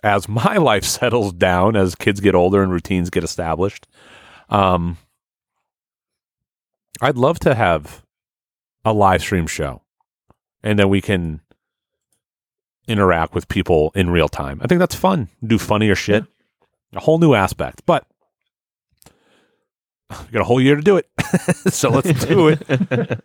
as 0.03 0.27
my 0.29 0.57
life 0.57 0.83
settles 0.85 1.33
down, 1.33 1.75
as 1.75 1.93
kids 1.95 2.19
get 2.21 2.35
older 2.35 2.63
and 2.63 2.71
routines 2.71 3.09
get 3.09 3.23
established, 3.23 3.87
um, 4.49 4.97
I'd 7.01 7.17
love 7.17 7.39
to 7.39 7.55
have 7.55 8.03
a 8.83 8.93
live 8.93 9.21
stream 9.21 9.47
show, 9.47 9.81
and 10.63 10.77
then 10.79 10.89
we 10.89 11.01
can 11.01 11.41
interact 12.87 13.33
with 13.33 13.47
people 13.47 13.91
in 13.95 14.09
real 14.09 14.29
time. 14.29 14.59
I 14.63 14.67
think 14.67 14.79
that's 14.79 14.95
fun. 14.95 15.29
Do 15.45 15.57
funnier 15.59 15.95
shit, 15.95 16.25
a 16.93 16.99
whole 16.99 17.19
new 17.19 17.33
aspect. 17.33 17.83
But 17.85 18.05
we 20.09 20.31
got 20.31 20.41
a 20.41 20.45
whole 20.45 20.61
year 20.61 20.75
to 20.75 20.81
do 20.81 20.97
it, 20.97 21.09
so 21.73 21.89
let's 21.89 22.25
do 22.25 22.47
it. 22.49 22.61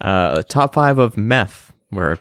uh, 0.00 0.42
top 0.44 0.74
five 0.74 0.98
of 0.98 1.16
meth, 1.16 1.72
where 1.90 2.18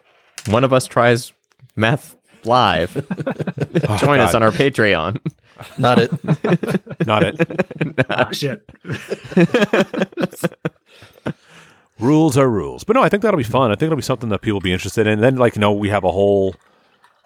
one 0.47 0.63
of 0.63 0.73
us 0.73 0.85
tries 0.85 1.33
meth 1.75 2.15
live. 2.45 2.93
Join 3.99 4.19
us 4.19 4.35
on 4.35 4.43
our 4.43 4.51
Patreon. 4.51 5.19
Not 5.77 5.99
it. 5.99 6.11
Not 7.05 7.23
it. 7.23 8.05
Ah, 8.09 8.29
shit. 8.31 8.67
rules 11.99 12.37
are 12.37 12.49
rules. 12.49 12.83
But 12.83 12.95
no, 12.95 13.03
I 13.03 13.09
think 13.09 13.23
that'll 13.23 13.37
be 13.37 13.43
fun. 13.43 13.71
I 13.71 13.75
think 13.75 13.87
it'll 13.87 13.95
be 13.95 14.01
something 14.01 14.29
that 14.29 14.41
people 14.41 14.55
will 14.55 14.61
be 14.61 14.73
interested 14.73 15.07
in. 15.07 15.13
And 15.13 15.23
then, 15.23 15.35
like, 15.37 15.55
you 15.55 15.61
know, 15.61 15.73
we 15.73 15.89
have 15.89 16.03
a 16.03 16.11
whole, 16.11 16.55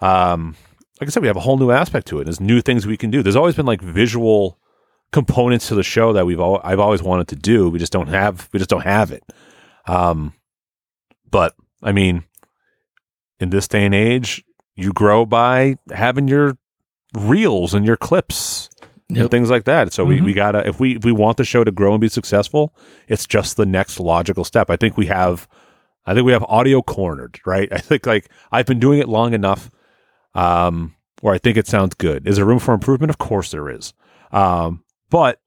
um, 0.01 0.55
like 0.99 1.07
I 1.07 1.11
said, 1.11 1.21
we 1.21 1.27
have 1.27 1.37
a 1.37 1.41
whole 1.41 1.57
new 1.57 1.71
aspect 1.71 2.07
to 2.07 2.19
it. 2.19 2.25
There's 2.25 2.39
new 2.39 2.61
things 2.61 2.85
we 2.85 2.97
can 2.97 3.09
do. 3.09 3.23
There's 3.23 3.35
always 3.35 3.55
been 3.55 3.65
like 3.65 3.81
visual 3.81 4.59
components 5.11 5.67
to 5.69 5.75
the 5.75 5.83
show 5.83 6.13
that 6.13 6.25
we've 6.25 6.39
all 6.39 6.61
I've 6.63 6.79
always 6.79 7.01
wanted 7.01 7.29
to 7.29 7.35
do. 7.35 7.69
We 7.69 7.79
just 7.79 7.91
don't 7.91 8.09
have 8.09 8.47
we 8.53 8.59
just 8.59 8.69
don't 8.69 8.83
have 8.83 9.11
it. 9.11 9.23
Um, 9.87 10.33
but 11.31 11.55
I 11.81 11.91
mean, 11.91 12.25
in 13.39 13.49
this 13.49 13.67
day 13.67 13.85
and 13.85 13.95
age, 13.95 14.43
you 14.75 14.93
grow 14.93 15.25
by 15.25 15.77
having 15.91 16.27
your 16.27 16.57
reels 17.13 17.73
and 17.73 17.85
your 17.85 17.97
clips 17.97 18.69
and 19.09 19.31
things 19.31 19.49
like 19.49 19.63
that. 19.65 19.91
So 19.91 20.05
we, 20.05 20.21
we 20.21 20.33
gotta 20.33 20.67
if 20.67 20.79
we 20.79 20.95
if 20.97 21.03
we 21.05 21.11
want 21.11 21.37
the 21.37 21.43
show 21.43 21.63
to 21.63 21.71
grow 21.71 21.93
and 21.93 22.01
be 22.01 22.09
successful, 22.09 22.75
it's 23.07 23.25
just 23.25 23.57
the 23.57 23.65
next 23.65 23.99
logical 23.99 24.43
step. 24.43 24.69
I 24.69 24.75
think 24.75 24.97
we 24.97 25.07
have 25.07 25.47
I 26.05 26.13
think 26.13 26.25
we 26.25 26.31
have 26.31 26.43
audio 26.43 26.81
cornered, 26.81 27.39
right? 27.45 27.67
I 27.71 27.79
think 27.79 28.05
like 28.05 28.29
I've 28.51 28.65
been 28.65 28.79
doing 28.79 28.99
it 28.99 29.09
long 29.09 29.33
enough 29.33 29.71
um 30.35 30.95
where 31.21 31.33
I 31.33 31.37
think 31.37 31.57
it 31.57 31.67
sounds 31.67 31.95
good. 31.95 32.27
Is 32.27 32.37
there 32.37 32.45
room 32.45 32.59
for 32.59 32.73
improvement? 32.73 33.09
Of 33.09 33.17
course 33.17 33.51
there 33.51 33.69
is. 33.69 33.93
Um 34.31 34.83
but 35.09 35.39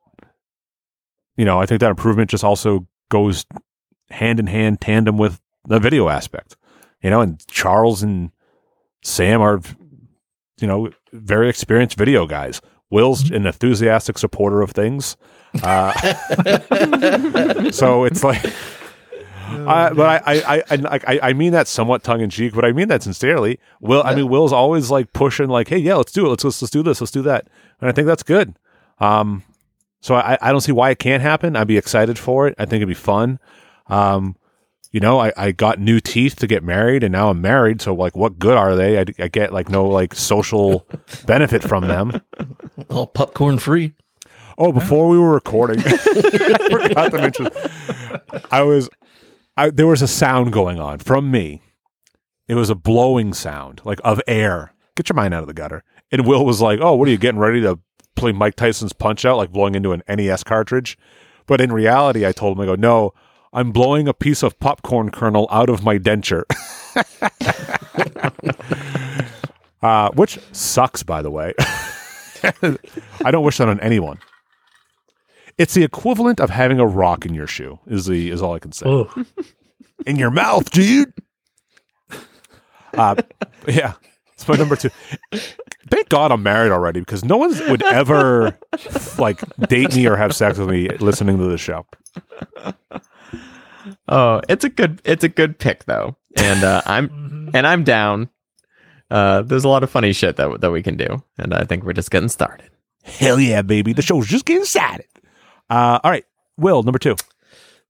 you 1.36 1.44
know, 1.44 1.60
I 1.60 1.66
think 1.66 1.80
that 1.80 1.90
improvement 1.90 2.30
just 2.30 2.44
also 2.44 2.86
goes 3.10 3.46
hand 4.10 4.40
in 4.40 4.48
hand 4.48 4.80
tandem 4.80 5.16
with 5.18 5.40
the 5.66 5.78
video 5.78 6.08
aspect. 6.08 6.56
You 7.00 7.10
know, 7.10 7.20
and 7.20 7.44
Charles 7.46 8.02
and 8.02 8.32
Sam 9.02 9.40
are 9.40 9.60
you 10.60 10.66
know, 10.68 10.90
very 11.12 11.48
experienced 11.48 11.96
video 11.96 12.26
guys. 12.26 12.60
Will's 12.90 13.30
an 13.30 13.46
enthusiastic 13.46 14.18
supporter 14.18 14.60
of 14.60 14.72
things. 14.72 15.16
Uh, 15.62 15.92
so 17.70 18.04
it's 18.04 18.22
like, 18.22 18.44
I, 19.48 19.92
but 19.92 20.22
I, 20.26 20.42
I, 20.46 20.62
I, 20.70 21.20
I, 21.22 21.32
mean 21.32 21.52
that 21.52 21.68
somewhat 21.68 22.02
tongue 22.02 22.20
in 22.20 22.30
cheek, 22.30 22.54
but 22.54 22.64
I 22.64 22.72
mean 22.72 22.88
that 22.88 23.02
sincerely. 23.02 23.58
Will, 23.80 24.02
I 24.04 24.14
mean, 24.14 24.28
Will's 24.28 24.52
always 24.52 24.90
like 24.90 25.12
pushing, 25.12 25.48
like, 25.48 25.68
hey, 25.68 25.78
yeah, 25.78 25.96
let's 25.96 26.12
do 26.12 26.26
it. 26.26 26.30
Let's, 26.30 26.44
let's, 26.44 26.62
let's 26.62 26.70
do 26.70 26.82
this. 26.82 27.00
Let's 27.00 27.10
do 27.10 27.22
that. 27.22 27.48
And 27.80 27.88
I 27.88 27.92
think 27.92 28.06
that's 28.06 28.22
good. 28.22 28.54
Um, 28.98 29.42
so 30.00 30.14
I, 30.14 30.38
I 30.40 30.50
don't 30.52 30.60
see 30.60 30.72
why 30.72 30.90
it 30.90 30.98
can't 30.98 31.22
happen. 31.22 31.54
I'd 31.56 31.66
be 31.66 31.76
excited 31.76 32.18
for 32.18 32.48
it. 32.48 32.54
I 32.58 32.64
think 32.64 32.76
it'd 32.76 32.88
be 32.88 32.94
fun. 32.94 33.38
Um, 33.88 34.36
you 34.92 35.00
know, 35.00 35.18
I, 35.18 35.32
I 35.36 35.52
got 35.52 35.80
new 35.80 36.00
teeth 36.00 36.36
to 36.36 36.46
get 36.46 36.62
married 36.62 37.02
and 37.02 37.12
now 37.12 37.30
I'm 37.30 37.40
married. 37.40 37.80
So 37.80 37.94
like, 37.94 38.14
what 38.14 38.38
good 38.38 38.56
are 38.56 38.76
they? 38.76 39.00
I, 39.00 39.04
I 39.18 39.28
get 39.28 39.52
like 39.52 39.70
no 39.70 39.86
like 39.86 40.14
social 40.14 40.86
benefit 41.26 41.62
from 41.62 41.88
them. 41.88 42.20
All 42.90 43.06
popcorn 43.06 43.58
free. 43.58 43.94
Oh, 44.58 44.70
before 44.70 45.08
we 45.08 45.18
were 45.18 45.32
recording, 45.32 45.82
I 45.86 45.96
forgot 46.70 47.10
to 47.10 47.18
mention. 47.18 47.48
I 48.50 48.62
was, 48.62 48.90
I, 49.56 49.70
there 49.70 49.86
was 49.86 50.02
a 50.02 50.06
sound 50.08 50.52
going 50.52 50.78
on 50.78 50.98
from 50.98 51.30
me. 51.30 51.62
It 52.48 52.54
was 52.54 52.68
a 52.68 52.74
blowing 52.74 53.32
sound, 53.32 53.80
like 53.84 53.98
of 54.04 54.20
air. 54.26 54.74
Get 54.94 55.08
your 55.08 55.16
mind 55.16 55.32
out 55.32 55.40
of 55.40 55.46
the 55.46 55.54
gutter. 55.54 55.82
And 56.10 56.26
Will 56.26 56.44
was 56.44 56.60
like, 56.60 56.80
"Oh, 56.82 56.94
what 56.94 57.08
are 57.08 57.10
you 57.10 57.16
getting 57.16 57.40
ready 57.40 57.62
to 57.62 57.78
play 58.14 58.32
Mike 58.32 58.56
Tyson's 58.56 58.92
Punch 58.92 59.24
Out, 59.24 59.38
like 59.38 59.52
blowing 59.52 59.74
into 59.74 59.92
an 59.92 60.02
NES 60.06 60.44
cartridge?" 60.44 60.98
But 61.46 61.62
in 61.62 61.72
reality, 61.72 62.26
I 62.26 62.32
told 62.32 62.56
him, 62.56 62.62
"I 62.62 62.66
go, 62.66 62.74
no, 62.74 63.14
I'm 63.52 63.72
blowing 63.72 64.08
a 64.08 64.14
piece 64.14 64.42
of 64.42 64.58
popcorn 64.58 65.10
kernel 65.10 65.48
out 65.50 65.68
of 65.68 65.82
my 65.82 65.98
denture." 65.98 66.44
uh, 69.82 70.10
which 70.12 70.38
sucks, 70.52 71.02
by 71.02 71.22
the 71.22 71.30
way. 71.30 71.54
I 73.24 73.30
don't 73.30 73.44
wish 73.44 73.58
that 73.58 73.68
on 73.68 73.80
anyone. 73.80 74.18
It's 75.58 75.74
the 75.74 75.84
equivalent 75.84 76.40
of 76.40 76.50
having 76.50 76.80
a 76.80 76.86
rock 76.86 77.26
in 77.26 77.34
your 77.34 77.46
shoe. 77.46 77.78
Is 77.86 78.06
the 78.06 78.30
is 78.30 78.42
all 78.42 78.54
I 78.54 78.58
can 78.58 78.72
say. 78.72 78.86
Oh, 78.86 79.24
In 80.06 80.16
your 80.16 80.30
mouth, 80.30 80.70
dude. 80.70 81.12
Uh, 82.94 83.14
yeah, 83.68 83.94
it's 84.34 84.46
my 84.48 84.56
number 84.56 84.74
two. 84.74 84.90
Thank 85.88 86.08
God 86.08 86.32
I'm 86.32 86.42
married 86.42 86.72
already 86.72 87.00
because 87.00 87.24
no 87.24 87.36
one 87.36 87.50
would 87.70 87.82
ever 87.84 88.58
like 89.18 89.40
date 89.68 89.94
me 89.94 90.06
or 90.08 90.16
have 90.16 90.34
sex 90.34 90.58
with 90.58 90.68
me 90.68 90.88
listening 90.98 91.38
to 91.38 91.44
the 91.44 91.58
show. 91.58 91.86
Oh, 94.08 94.40
it's 94.48 94.64
a 94.64 94.68
good 94.68 95.00
it's 95.04 95.24
a 95.24 95.28
good 95.28 95.58
pick 95.58 95.84
though, 95.84 96.16
and 96.36 96.64
uh, 96.64 96.82
I'm 96.86 97.50
and 97.54 97.66
I'm 97.66 97.84
down. 97.84 98.28
Uh, 99.10 99.42
there's 99.42 99.64
a 99.64 99.68
lot 99.68 99.82
of 99.82 99.90
funny 99.90 100.12
shit 100.12 100.36
that 100.36 100.60
that 100.60 100.70
we 100.70 100.82
can 100.82 100.96
do, 100.96 101.22
and 101.38 101.54
I 101.54 101.64
think 101.64 101.84
we're 101.84 101.92
just 101.92 102.10
getting 102.10 102.28
started. 102.28 102.70
Hell 103.02 103.40
yeah, 103.40 103.62
baby! 103.62 103.92
The 103.92 104.02
show's 104.02 104.26
just 104.26 104.44
getting 104.44 104.64
started. 104.64 105.06
Uh, 105.68 105.98
all 106.02 106.10
right, 106.10 106.24
Will 106.56 106.82
number 106.82 106.98
two. 106.98 107.16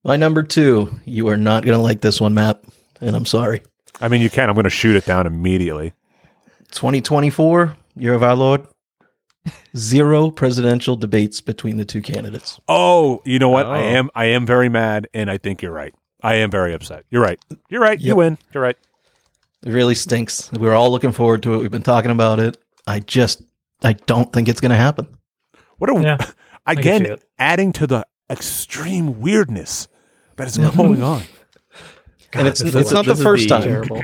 My 0.04 0.16
number 0.16 0.42
two. 0.42 1.00
You 1.04 1.28
are 1.28 1.36
not 1.36 1.64
going 1.64 1.76
to 1.76 1.82
like 1.82 2.00
this 2.00 2.20
one, 2.20 2.34
Matt. 2.34 2.62
And 3.00 3.14
I'm 3.14 3.26
sorry. 3.26 3.62
I 4.00 4.08
mean, 4.08 4.20
you 4.20 4.30
can. 4.30 4.48
I'm 4.48 4.54
going 4.54 4.64
to 4.64 4.70
shoot 4.70 4.96
it 4.96 5.04
down 5.04 5.26
immediately. 5.26 5.92
2024, 6.72 7.76
year 7.96 8.14
of 8.14 8.22
our 8.22 8.34
Lord. 8.34 8.66
Zero 9.76 10.30
presidential 10.30 10.96
debates 10.96 11.40
between 11.40 11.76
the 11.78 11.84
two 11.84 12.02
candidates. 12.02 12.60
Oh, 12.68 13.22
you 13.24 13.38
know 13.38 13.48
what? 13.48 13.66
I 13.66 13.80
Oh. 13.80 13.88
am 13.88 14.10
I 14.14 14.26
am 14.26 14.46
very 14.46 14.68
mad, 14.68 15.08
and 15.14 15.30
I 15.30 15.38
think 15.38 15.62
you're 15.62 15.72
right. 15.72 15.94
I 16.22 16.34
am 16.36 16.50
very 16.50 16.72
upset. 16.74 17.04
You're 17.10 17.22
right. 17.22 17.40
You're 17.68 17.80
right. 17.80 18.00
You 18.00 18.14
win. 18.16 18.38
You're 18.54 18.62
right. 18.62 18.76
It 19.64 19.72
really 19.72 19.94
stinks. 19.94 20.50
We 20.52 20.58
were 20.66 20.74
all 20.74 20.90
looking 20.90 21.12
forward 21.12 21.42
to 21.44 21.54
it. 21.54 21.58
We've 21.58 21.70
been 21.70 21.82
talking 21.82 22.10
about 22.10 22.38
it. 22.38 22.56
I 22.86 23.00
just, 23.00 23.42
I 23.82 23.94
don't 23.94 24.32
think 24.32 24.48
it's 24.48 24.60
going 24.60 24.70
to 24.70 24.76
happen. 24.76 25.06
What 25.78 25.90
a 25.90 26.00
Yeah, 26.02 26.18
again 26.66 27.16
adding 27.38 27.72
to 27.72 27.86
the 27.86 28.06
extreme 28.30 29.20
weirdness 29.20 29.88
that 30.36 30.46
is 30.48 30.58
going 30.58 31.02
on. 31.02 31.22
and 32.32 32.46
it's, 32.46 32.60
this 32.60 32.74
it's 32.74 32.92
not 32.92 33.04
the 33.06 33.16
first 33.16 33.44
the- 33.44 33.48
time. 33.48 33.62
terrible. 33.62 34.02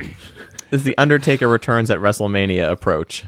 This 0.71 0.81
is 0.81 0.83
the 0.83 0.97
Undertaker 0.97 1.47
returns 1.47 1.89
at 1.89 1.99
WrestleMania 1.99 2.69
approach. 2.71 3.23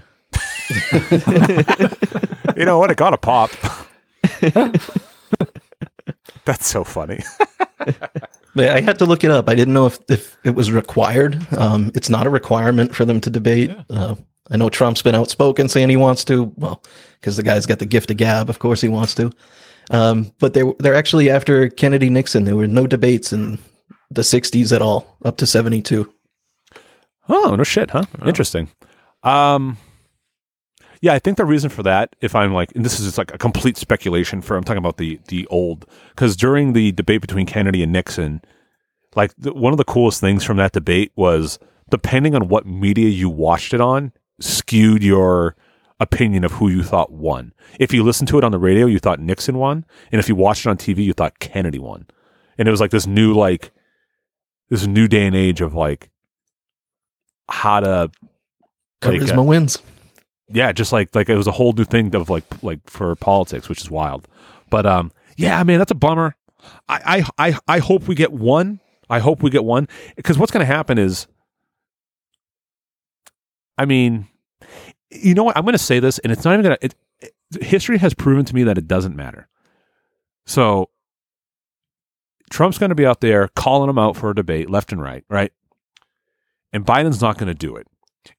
You 2.61 2.65
know 2.65 2.77
what? 2.79 2.91
It 2.91 2.97
got 2.97 3.13
a 3.13 3.17
pop. 3.17 3.49
That's 6.45 6.67
so 6.67 6.83
funny. 6.83 7.23
I 8.57 8.81
had 8.81 8.99
to 8.99 9.05
look 9.05 9.23
it 9.23 9.31
up. 9.31 9.49
I 9.49 9.55
didn't 9.55 9.73
know 9.73 9.85
if, 9.85 9.97
if 10.09 10.37
it 10.43 10.55
was 10.55 10.71
required. 10.71 11.39
Um, 11.57 11.91
it's 11.95 12.09
not 12.09 12.27
a 12.27 12.29
requirement 12.29 12.93
for 12.93 13.05
them 13.05 13.19
to 13.21 13.29
debate. 13.29 13.71
Uh, 13.89 14.15
I 14.51 14.57
know 14.57 14.69
Trump's 14.69 15.01
been 15.01 15.15
outspoken 15.15 15.69
saying 15.69 15.89
he 15.89 15.95
wants 15.97 16.23
to. 16.25 16.53
Well, 16.57 16.83
because 17.19 17.37
the 17.37 17.43
guy's 17.43 17.65
got 17.65 17.79
the 17.79 17.85
gift 17.85 18.11
of 18.11 18.17
gab, 18.17 18.49
of 18.49 18.59
course 18.59 18.81
he 18.81 18.89
wants 18.89 19.15
to. 19.15 19.31
Um, 19.89 20.31
but 20.39 20.53
they're 20.53 20.73
they're 20.79 20.93
actually 20.95 21.29
after 21.29 21.69
Kennedy 21.69 22.09
Nixon. 22.09 22.43
There 22.43 22.55
were 22.55 22.67
no 22.67 22.85
debates, 22.85 23.33
in 23.33 23.57
the 24.11 24.21
60s 24.21 24.75
at 24.75 24.81
all, 24.81 25.17
up 25.23 25.37
to 25.37 25.47
72. 25.47 26.11
Oh, 27.29 27.55
no 27.55 27.63
shit, 27.63 27.89
huh? 27.91 28.03
Interesting. 28.25 28.69
Um, 29.23 29.77
yeah, 31.01 31.13
I 31.13 31.19
think 31.19 31.37
the 31.37 31.45
reason 31.45 31.71
for 31.71 31.81
that, 31.83 32.15
if 32.21 32.35
I'm 32.35 32.53
like, 32.53 32.71
and 32.75 32.85
this 32.85 32.99
is 32.99 33.05
just 33.07 33.17
like 33.17 33.33
a 33.33 33.37
complete 33.37 33.75
speculation 33.75 34.41
for, 34.41 34.55
I'm 34.55 34.63
talking 34.63 34.77
about 34.77 34.97
the 34.97 35.19
the 35.27 35.47
old, 35.47 35.87
because 36.09 36.35
during 36.35 36.73
the 36.73 36.91
debate 36.91 37.21
between 37.21 37.47
Kennedy 37.47 37.81
and 37.81 37.91
Nixon, 37.91 38.41
like 39.15 39.33
the, 39.37 39.51
one 39.51 39.73
of 39.73 39.77
the 39.77 39.83
coolest 39.83 40.21
things 40.21 40.43
from 40.43 40.57
that 40.57 40.73
debate 40.73 41.11
was 41.15 41.57
depending 41.89 42.35
on 42.35 42.47
what 42.47 42.67
media 42.67 43.09
you 43.09 43.29
watched 43.29 43.73
it 43.73 43.81
on, 43.81 44.13
skewed 44.39 45.03
your 45.03 45.55
opinion 45.99 46.43
of 46.43 46.53
who 46.53 46.69
you 46.69 46.83
thought 46.83 47.11
won. 47.11 47.51
If 47.79 47.93
you 47.93 48.03
listened 48.03 48.27
to 48.29 48.37
it 48.37 48.43
on 48.43 48.51
the 48.51 48.59
radio, 48.59 48.85
you 48.85 48.99
thought 48.99 49.19
Nixon 49.19 49.57
won, 49.57 49.85
and 50.11 50.19
if 50.19 50.29
you 50.29 50.35
watched 50.35 50.67
it 50.67 50.69
on 50.69 50.77
TV, 50.77 51.03
you 51.03 51.13
thought 51.13 51.39
Kennedy 51.39 51.79
won. 51.79 52.05
And 52.59 52.67
it 52.67 52.71
was 52.71 52.79
like 52.79 52.91
this 52.91 53.07
new 53.07 53.33
like 53.33 53.71
this 54.69 54.85
new 54.85 55.07
day 55.07 55.25
and 55.25 55.35
age 55.35 55.61
of 55.61 55.73
like 55.73 56.11
how 57.49 57.79
to 57.79 58.11
like, 59.03 59.19
Charisma 59.19 59.39
uh, 59.39 59.43
wins. 59.43 59.81
Yeah, 60.53 60.71
just 60.71 60.91
like 60.91 61.15
like 61.15 61.29
it 61.29 61.35
was 61.35 61.47
a 61.47 61.51
whole 61.51 61.73
new 61.73 61.85
thing 61.85 62.13
of 62.15 62.29
like 62.29 62.43
like 62.63 62.79
for 62.89 63.15
politics, 63.15 63.69
which 63.69 63.81
is 63.81 63.89
wild. 63.89 64.27
But 64.69 64.85
um, 64.85 65.11
yeah, 65.37 65.61
man, 65.63 65.79
that's 65.79 65.91
a 65.91 65.95
bummer. 65.95 66.35
I 66.87 67.23
I 67.37 67.49
I, 67.49 67.59
I 67.67 67.79
hope 67.79 68.07
we 68.07 68.15
get 68.15 68.31
one. 68.31 68.79
I 69.09 69.19
hope 69.19 69.43
we 69.43 69.49
get 69.49 69.63
one 69.63 69.87
because 70.15 70.37
what's 70.37 70.51
going 70.51 70.65
to 70.65 70.73
happen 70.73 70.97
is, 70.97 71.27
I 73.77 73.85
mean, 73.85 74.27
you 75.09 75.33
know 75.33 75.43
what? 75.43 75.57
I'm 75.57 75.63
going 75.63 75.73
to 75.73 75.77
say 75.77 75.99
this, 75.99 76.19
and 76.19 76.31
it's 76.31 76.45
not 76.45 76.53
even 76.53 76.63
going 76.63 76.77
to. 76.77 76.85
It, 76.85 76.95
history 77.61 77.97
has 77.97 78.13
proven 78.13 78.45
to 78.45 78.55
me 78.55 78.63
that 78.63 78.77
it 78.77 78.87
doesn't 78.87 79.15
matter. 79.15 79.49
So 80.45 80.89
Trump's 82.49 82.77
going 82.77 82.89
to 82.89 82.95
be 82.95 83.05
out 83.05 83.21
there 83.21 83.49
calling 83.49 83.87
them 83.87 83.97
out 83.97 84.15
for 84.15 84.29
a 84.29 84.35
debate, 84.35 84.69
left 84.69 84.91
and 84.91 85.01
right, 85.01 85.23
right? 85.29 85.51
And 86.71 86.85
Biden's 86.85 87.21
not 87.21 87.37
going 87.37 87.47
to 87.47 87.53
do 87.53 87.75
it. 87.75 87.87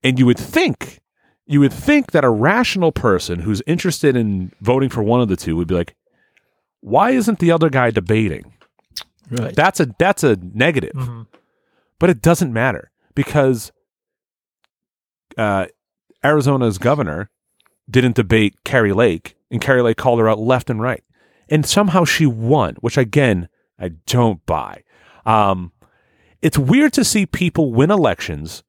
And 0.02 0.18
you 0.18 0.26
would 0.26 0.39
think 0.39 1.01
you 1.47 1.60
would 1.60 1.73
think 1.73 2.12
that 2.12 2.24
a 2.24 2.31
rational 2.31 2.93
person 2.93 3.40
who's 3.40 3.62
interested 3.66 4.16
in 4.16 4.52
voting 4.60 4.89
for 4.89 5.02
one 5.02 5.20
of 5.20 5.28
the 5.28 5.36
two 5.36 5.56
would 5.56 5.69
be 5.69 5.74
like, 5.74 5.94
why 6.81 7.10
isn't 7.10 7.39
the 7.39 7.51
other 7.51 7.69
guy 7.70 7.90
debating? 7.90 8.52
Right. 9.31 9.55
That's 9.55 9.81
a 9.81 9.86
that's 9.98 10.24
a 10.24 10.36
negative. 10.36 10.93
Mhm. 10.94 11.27
But 11.98 12.10
it 12.10 12.20
doesn't 12.20 12.52
matter 12.52 12.90
because 13.14 13.73
uh, 15.39 15.66
Arizona's 16.24 16.78
governor 16.78 17.31
didn't 17.90 18.16
debate 18.16 18.56
Kari 18.64 18.93
Lake, 18.93 19.36
and 19.51 19.60
Kari 19.60 19.82
Lake 19.82 19.97
called 19.97 20.19
her 20.20 20.28
out 20.28 20.39
left 20.39 20.70
and 20.70 20.81
right, 20.81 21.02
and 21.48 21.64
somehow 21.66 22.05
she 22.05 22.27
won, 22.27 22.74
which 22.81 22.97
again 22.98 23.48
I 23.78 23.89
don't 24.06 24.44
buy. 24.47 24.82
Um, 25.24 25.73
it's 26.40 26.59
weird 26.59 26.93
to 26.94 27.05
see 27.05 27.24
people 27.27 27.73
win 27.73 27.90
elections 27.90 28.62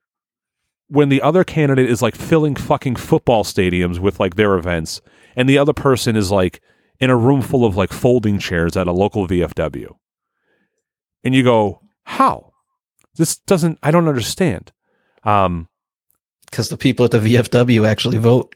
when 0.93 1.09
the 1.09 1.23
other 1.23 1.43
candidate 1.43 1.89
is 1.89 2.03
like 2.03 2.15
filling 2.15 2.55
fucking 2.55 2.95
football 2.97 3.43
stadiums 3.43 3.97
with 3.97 4.19
like 4.19 4.35
their 4.35 4.53
events, 4.55 5.01
and 5.35 5.49
the 5.49 5.57
other 5.57 5.73
person 5.73 6.15
is 6.15 6.29
like 6.29 6.61
in 6.99 7.09
a 7.09 7.17
room 7.17 7.41
full 7.41 7.65
of 7.65 7.75
like 7.75 7.91
folding 7.91 8.37
chairs 8.37 8.77
at 8.77 8.87
a 8.87 8.91
local 8.91 9.27
VFW. 9.27 9.95
And 11.23 11.33
you 11.33 11.43
go, 11.43 11.81
how? 12.03 12.51
This 13.15 13.37
doesn't, 13.37 13.79
I 13.81 13.89
don't 13.89 14.07
understand. 14.07 14.71
Um, 15.23 15.67
Because 16.45 16.69
the 16.69 16.77
people 16.77 17.05
at 17.05 17.11
the 17.11 17.17
VFW 17.19 17.87
actually 17.87 18.19
vote. 18.19 18.53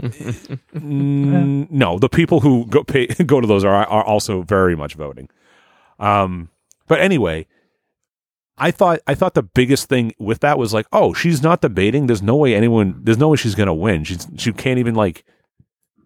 Mm, 0.00 1.70
no, 1.70 1.98
the 1.98 2.08
people 2.08 2.40
who 2.40 2.66
go 2.66 2.84
pay, 2.84 3.06
go 3.26 3.40
to 3.40 3.46
those 3.46 3.64
are 3.64 3.74
are 3.74 4.04
also 4.04 4.42
very 4.42 4.76
much 4.76 4.94
voting. 4.94 5.28
Um, 5.98 6.50
but 6.86 7.00
anyway, 7.00 7.46
I 8.58 8.70
thought 8.70 9.00
I 9.06 9.14
thought 9.14 9.34
the 9.34 9.42
biggest 9.42 9.88
thing 9.88 10.14
with 10.18 10.40
that 10.40 10.58
was 10.58 10.72
like, 10.72 10.86
oh, 10.92 11.12
she's 11.12 11.42
not 11.42 11.60
debating. 11.60 12.06
There's 12.06 12.22
no 12.22 12.36
way 12.36 12.54
anyone. 12.54 13.00
There's 13.02 13.18
no 13.18 13.28
way 13.28 13.36
she's 13.36 13.54
gonna 13.54 13.74
win. 13.74 14.04
She's 14.04 14.26
she 14.36 14.52
can't 14.52 14.78
even 14.78 14.94
like 14.94 15.24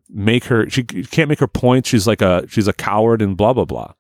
make 0.09 0.45
her. 0.45 0.69
She 0.69 0.83
can't 0.83 1.29
make 1.29 1.41
her 1.41 1.47
points. 1.47 1.89
She's 1.89 2.07
like 2.07 2.23
a 2.23 2.45
she's 2.49 2.67
a 2.69 2.73
coward 2.73 3.23
and 3.23 3.37
blah 3.37 3.53
blah 3.53 3.65
blah. 3.65 3.93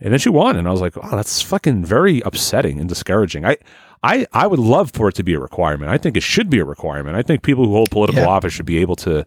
And 0.00 0.12
then 0.12 0.20
she 0.20 0.28
won, 0.28 0.56
and 0.56 0.68
I 0.68 0.70
was 0.70 0.80
like, 0.80 0.94
oh, 0.96 1.16
that's 1.16 1.42
fucking 1.42 1.84
very 1.84 2.20
upsetting 2.22 2.78
and 2.80 2.88
discouraging. 2.88 3.44
I. 3.44 3.56
I, 4.00 4.28
I 4.32 4.46
would 4.46 4.60
love 4.60 4.92
for 4.92 5.08
it 5.08 5.16
to 5.16 5.24
be 5.24 5.34
a 5.34 5.40
requirement. 5.40 5.90
I 5.90 5.98
think 5.98 6.16
it 6.16 6.22
should 6.22 6.48
be 6.48 6.60
a 6.60 6.64
requirement. 6.64 7.16
I 7.16 7.22
think 7.22 7.42
people 7.42 7.64
who 7.66 7.72
hold 7.72 7.90
political 7.90 8.22
Yeah. 8.22 8.28
office 8.28 8.52
should 8.52 8.64
be 8.64 8.78
able 8.78 8.94
to 8.94 9.26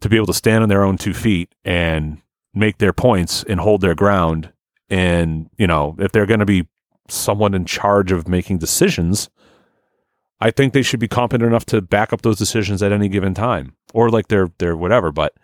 to 0.00 0.08
be 0.08 0.16
able 0.16 0.26
to 0.26 0.34
stand 0.34 0.64
on 0.64 0.68
their 0.68 0.82
own 0.82 0.98
two 0.98 1.14
feet 1.14 1.54
and 1.64 2.20
make 2.52 2.78
their 2.78 2.92
points 2.92 3.44
and 3.44 3.60
hold 3.60 3.80
their 3.80 3.94
ground. 3.94 4.52
And, 4.88 5.50
you 5.56 5.68
know, 5.68 5.94
if 6.00 6.10
they're 6.10 6.26
going 6.26 6.40
to 6.40 6.46
be 6.46 6.66
someone 7.10 7.54
in 7.54 7.64
charge 7.64 8.12
of 8.12 8.28
making 8.28 8.58
decisions, 8.58 9.30
I 10.40 10.50
think 10.50 10.72
they 10.72 10.82
should 10.82 11.00
be 11.00 11.08
competent 11.08 11.46
enough 11.46 11.66
to 11.66 11.82
back 11.82 12.12
up 12.12 12.22
those 12.22 12.38
decisions 12.38 12.82
at 12.82 12.92
any 12.92 13.08
given 13.08 13.34
time 13.34 13.74
or 13.92 14.10
like 14.10 14.28
they're, 14.28 14.50
they're 14.58 14.76
whatever. 14.76 15.12
But 15.12 15.34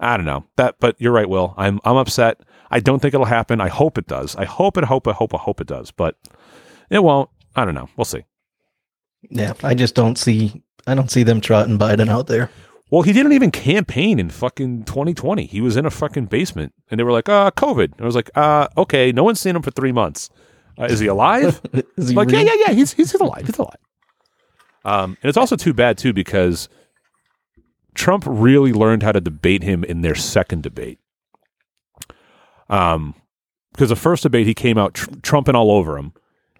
I 0.00 0.16
don't 0.16 0.26
know 0.26 0.44
that, 0.56 0.76
but 0.80 0.96
you're 0.98 1.12
right, 1.12 1.28
Will. 1.28 1.54
I'm, 1.56 1.80
I'm 1.84 1.96
upset. 1.96 2.40
I 2.70 2.80
don't 2.80 3.00
think 3.00 3.14
it'll 3.14 3.26
happen. 3.26 3.60
I 3.60 3.68
hope 3.68 3.98
it 3.98 4.06
does. 4.06 4.34
I 4.36 4.44
hope 4.44 4.76
it, 4.76 4.84
hope, 4.84 5.06
I 5.06 5.12
hope, 5.12 5.34
I 5.34 5.38
hope 5.38 5.60
it 5.60 5.66
does, 5.66 5.90
but 5.90 6.16
it 6.90 7.02
won't. 7.02 7.30
I 7.54 7.64
don't 7.64 7.74
know. 7.74 7.88
We'll 7.96 8.04
see. 8.04 8.24
Yeah, 9.30 9.54
I 9.62 9.74
just 9.74 9.94
don't 9.94 10.16
see. 10.18 10.62
I 10.86 10.94
don't 10.94 11.10
see 11.10 11.22
them 11.22 11.40
trotting 11.40 11.78
Biden 11.78 12.08
out 12.08 12.26
there. 12.26 12.50
Well, 12.90 13.02
he 13.02 13.12
didn't 13.12 13.32
even 13.32 13.50
campaign 13.50 14.20
in 14.20 14.30
fucking 14.30 14.84
2020. 14.84 15.46
He 15.46 15.60
was 15.60 15.76
in 15.76 15.86
a 15.86 15.90
fucking 15.90 16.26
basement, 16.26 16.72
and 16.90 17.00
they 17.00 17.04
were 17.04 17.12
like, 17.12 17.28
"Uh, 17.28 17.50
COVID." 17.50 18.00
I 18.00 18.04
was 18.04 18.14
like, 18.14 18.30
"Uh, 18.36 18.68
okay." 18.76 19.10
No 19.10 19.24
one's 19.24 19.40
seen 19.40 19.56
him 19.56 19.62
for 19.62 19.72
three 19.72 19.90
months. 19.90 20.30
Uh, 20.78 20.84
is 20.84 21.00
he 21.00 21.06
alive? 21.06 21.60
Is 21.96 22.10
he 22.10 22.14
like, 22.14 22.30
yeah, 22.30 22.40
yeah, 22.40 22.54
yeah. 22.66 22.72
He's 22.72 22.92
he's 22.92 23.14
alive. 23.14 23.46
He's 23.46 23.58
alive. 23.58 23.78
Um, 24.84 25.16
and 25.22 25.28
it's 25.28 25.38
also 25.38 25.56
too 25.56 25.72
bad 25.72 25.96
too 25.98 26.12
because 26.12 26.68
Trump 27.94 28.24
really 28.26 28.72
learned 28.72 29.02
how 29.02 29.12
to 29.12 29.20
debate 29.20 29.62
him 29.62 29.82
in 29.84 30.02
their 30.02 30.14
second 30.14 30.62
debate. 30.62 30.98
Um, 32.68 33.14
because 33.72 33.88
the 33.88 33.96
first 33.96 34.22
debate 34.22 34.46
he 34.46 34.54
came 34.54 34.78
out 34.78 34.94
tr- 34.94 35.10
trumping 35.22 35.54
all 35.54 35.70
over 35.70 35.98
him, 35.98 36.12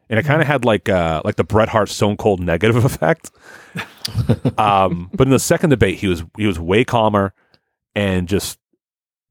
and 0.09 0.19
it 0.19 0.25
kind 0.25 0.41
of 0.41 0.47
had 0.47 0.65
like 0.65 0.89
uh 0.89 1.23
like 1.25 1.37
the 1.37 1.45
Bret 1.45 1.69
Hart 1.69 1.89
Stone 1.89 2.17
Cold 2.17 2.41
negative 2.41 2.85
effect. 2.85 3.31
um, 4.59 5.11
but 5.15 5.27
in 5.27 5.31
the 5.31 5.39
second 5.39 5.71
debate, 5.71 5.99
he 5.99 6.07
was 6.07 6.25
he 6.37 6.47
was 6.47 6.59
way 6.59 6.85
calmer 6.85 7.35
and 7.95 8.29
just 8.29 8.59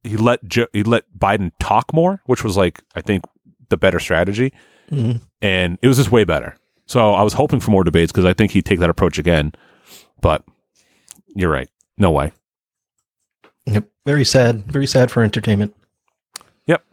he 0.03 0.17
let 0.17 0.43
jo- 0.45 0.67
he 0.73 0.83
let 0.83 1.03
Biden 1.17 1.51
talk 1.59 1.93
more, 1.93 2.21
which 2.25 2.43
was 2.43 2.57
like 2.57 2.81
I 2.95 3.01
think 3.01 3.23
the 3.69 3.77
better 3.77 3.99
strategy, 3.99 4.53
Mhm. 4.91 5.21
and 5.41 5.77
it 5.81 5.87
was 5.87 5.97
just 5.97 6.11
way 6.11 6.23
better. 6.23 6.55
So 6.85 7.13
I 7.13 7.23
was 7.23 7.33
hoping 7.33 7.59
for 7.59 7.71
more 7.71 7.83
debates 7.83 8.11
because 8.11 8.25
I 8.25 8.33
think 8.33 8.51
he'd 8.51 8.65
take 8.65 8.79
that 8.79 8.89
approach 8.89 9.17
again. 9.17 9.53
But 10.21 10.43
you're 11.35 11.49
right, 11.51 11.69
no 11.97 12.11
way. 12.11 12.31
Yep. 13.65 13.85
Very 14.05 14.25
sad. 14.25 14.65
Very 14.71 14.85
sad 14.85 15.09
for 15.09 15.23
entertainment. 15.23 15.75
Yep. 16.67 16.83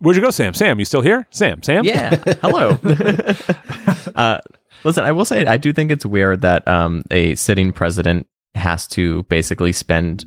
Where'd 0.00 0.16
you 0.16 0.22
go, 0.22 0.30
Sam? 0.30 0.54
Sam, 0.54 0.78
you 0.80 0.84
still 0.84 1.02
here? 1.02 1.26
Sam, 1.30 1.62
Sam. 1.62 1.84
Yeah. 1.84 2.16
Hello. 2.42 2.78
uh, 4.16 4.38
listen, 4.82 5.04
I 5.04 5.12
will 5.12 5.24
say 5.24 5.46
I 5.46 5.56
do 5.56 5.72
think 5.72 5.92
it's 5.92 6.04
weird 6.04 6.40
that 6.40 6.66
um, 6.66 7.04
a 7.12 7.36
sitting 7.36 7.72
president 7.72 8.26
has 8.56 8.88
to 8.88 9.22
basically 9.24 9.72
spend 9.72 10.24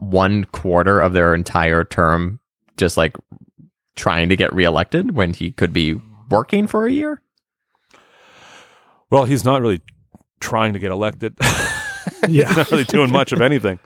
one 0.00 0.44
quarter 0.46 1.00
of 1.00 1.12
their 1.12 1.34
entire 1.34 1.84
term 1.84 2.40
just 2.76 2.96
like 2.96 3.14
trying 3.96 4.28
to 4.28 4.36
get 4.36 4.52
reelected 4.54 5.14
when 5.14 5.32
he 5.34 5.52
could 5.52 5.72
be 5.72 6.00
working 6.30 6.66
for 6.66 6.86
a 6.86 6.90
year. 6.92 7.20
Well, 9.10 9.24
he's 9.24 9.44
not 9.44 9.60
really 9.60 9.82
trying 10.40 10.72
to 10.72 10.78
get 10.78 10.90
elected. 10.90 11.34
Yeah. 11.40 11.68
he's 12.48 12.56
not 12.56 12.70
really 12.70 12.84
doing 12.84 13.10
much 13.12 13.32
of 13.32 13.40
anything. 13.40 13.78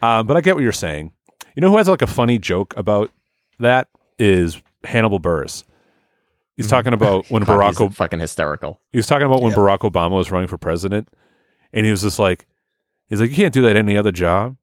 Um, 0.00 0.26
but 0.26 0.36
I 0.36 0.40
get 0.40 0.54
what 0.54 0.62
you're 0.62 0.72
saying. 0.72 1.12
You 1.56 1.60
know 1.60 1.70
who 1.70 1.76
has 1.78 1.88
like 1.88 2.02
a 2.02 2.06
funny 2.06 2.38
joke 2.38 2.72
about 2.76 3.10
that 3.58 3.88
is 4.18 4.62
Hannibal 4.84 5.18
Buress. 5.18 5.64
He's 6.56 6.68
talking 6.68 6.92
about 6.92 7.26
when 7.30 7.42
God, 7.42 7.58
Barack 7.58 7.68
he's 7.70 7.80
O- 7.80 7.88
fucking 7.90 8.20
hysterical. 8.20 8.80
he 8.92 8.98
was 8.98 9.06
talking 9.06 9.26
about 9.26 9.42
when 9.42 9.50
Yeah. 9.52 9.58
Barack 9.58 9.78
Obama 9.80 10.12
was 10.12 10.30
running 10.30 10.46
for 10.48 10.58
president, 10.58 11.08
and 11.72 11.84
he 11.84 11.90
was 11.90 12.02
just 12.02 12.18
like, 12.20 12.46
he's 13.08 13.20
like, 13.20 13.30
you 13.30 13.36
can't 13.36 13.52
do 13.54 13.62
that 13.62 13.76
any 13.76 13.96
other 13.96 14.12
job. 14.12 14.56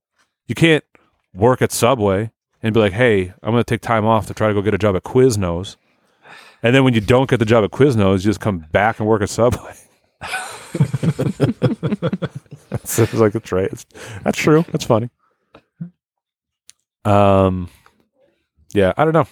You 0.48 0.56
can't 0.56 0.84
work 1.34 1.61
at 1.61 1.72
Subway 1.73 2.32
and 2.66 2.74
be 2.74 2.80
like, 2.80 2.94
hey, 2.94 3.32
I'm 3.44 3.52
going 3.52 3.64
to 3.64 3.64
take 3.64 3.82
time 3.82 4.06
off 4.06 4.26
to 4.26 4.34
try 4.34 4.48
to 4.48 4.54
go 4.56 4.64
get 4.64 4.74
a 4.74 4.80
job 4.80 4.96
at 4.96 5.04
Quiznos. 5.04 5.76
And 6.64 6.74
then 6.76 6.84
when 6.84 6.96
you 6.96 7.00
don't 7.00 7.30
get 7.30 7.38
the 7.38 7.46
job 7.46 7.64
at 7.64 7.70
Quiznos, 7.70 8.14
you 8.14 8.20
just 8.24 8.40
come 8.40 8.66
back 8.72 9.00
and 9.00 9.08
work 9.08 9.22
at 9.22 9.30
Subway. 9.30 9.76
so 12.84 13.04
it's 13.04 13.14
like 13.14 13.34
that's 13.34 13.52
right. 13.52 13.70
It's, 13.72 13.86
that's 14.24 14.40
true. 14.40 14.66
That's 14.72 14.84
funny. 14.84 15.12
Um, 17.06 17.70
yeah, 18.74 18.94
I 18.98 19.04
don't 19.04 19.14
know. 19.14 19.28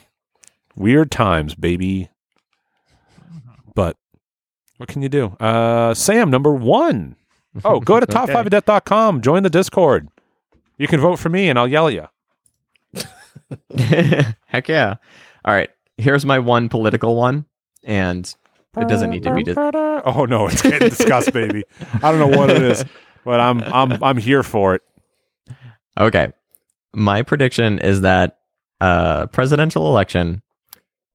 Weird 0.75 1.09
times, 1.09 1.55
baby. 1.55 2.09
But 3.73 3.97
what 4.77 4.89
can 4.89 5.01
you 5.01 5.09
do? 5.09 5.35
Uh, 5.39 5.95
Sam, 5.95 6.29
number 6.29 6.53
one. 6.53 7.15
Oh, 7.65 7.79
go 7.79 7.99
to 7.99 8.05
Okay. 8.15 8.31
top5death.com. 8.31 9.21
Join 9.21 9.41
the 9.41 9.49
Discord. 9.49 10.07
You 10.77 10.87
can 10.87 10.99
vote 10.99 11.17
for 11.17 11.29
me, 11.29 11.49
and 11.49 11.57
I'll 11.57 11.67
yell 11.67 11.87
at 11.87 11.93
you. 11.95 12.07
Heck 14.47 14.67
yeah. 14.67 14.95
All 15.45 15.53
right, 15.53 15.69
here's 15.97 16.25
my 16.25 16.39
one 16.39 16.69
political 16.69 17.15
one, 17.15 17.45
and 17.83 18.25
it 18.77 18.87
doesn't 18.87 19.09
need 19.09 19.23
to 19.23 19.33
be. 19.33 19.43
Dis- 19.43 19.57
Oh 20.05 20.25
no, 20.25 20.47
it's 20.47 20.61
getting 20.61 20.89
discussed, 20.89 21.31
baby. 21.33 21.63
I 22.01 22.11
don't 22.11 22.19
know 22.19 22.37
what 22.37 22.49
it 22.49 22.61
is, 22.61 22.83
but 23.23 23.39
I'm 23.39 23.61
I'm 23.63 24.03
I'm 24.03 24.17
here 24.17 24.43
for 24.43 24.75
it. 24.75 24.81
okay, 25.99 26.33
my 26.93 27.21
prediction 27.21 27.79
is 27.79 28.01
that 28.01 28.39
uh, 28.81 29.27
presidential 29.27 29.87
election, 29.87 30.41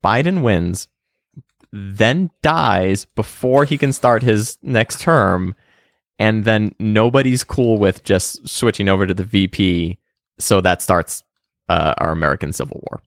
Biden 0.04 0.42
wins, 0.42 0.88
then 1.72 2.30
dies 2.42 3.04
before 3.04 3.64
he 3.64 3.76
can 3.76 3.92
start 3.92 4.22
his 4.22 4.56
next 4.62 5.00
term, 5.00 5.54
and 6.18 6.44
then 6.44 6.74
nobody's 6.78 7.44
cool 7.44 7.78
with 7.78 8.04
just 8.04 8.48
switching 8.48 8.88
over 8.88 9.06
to 9.06 9.12
the 9.14 9.24
VP, 9.24 9.98
so 10.38 10.60
that 10.62 10.80
starts 10.80 11.22
uh, 11.68 11.94
our 11.98 12.10
American 12.10 12.52
Civil 12.52 12.82
War. 12.90 13.02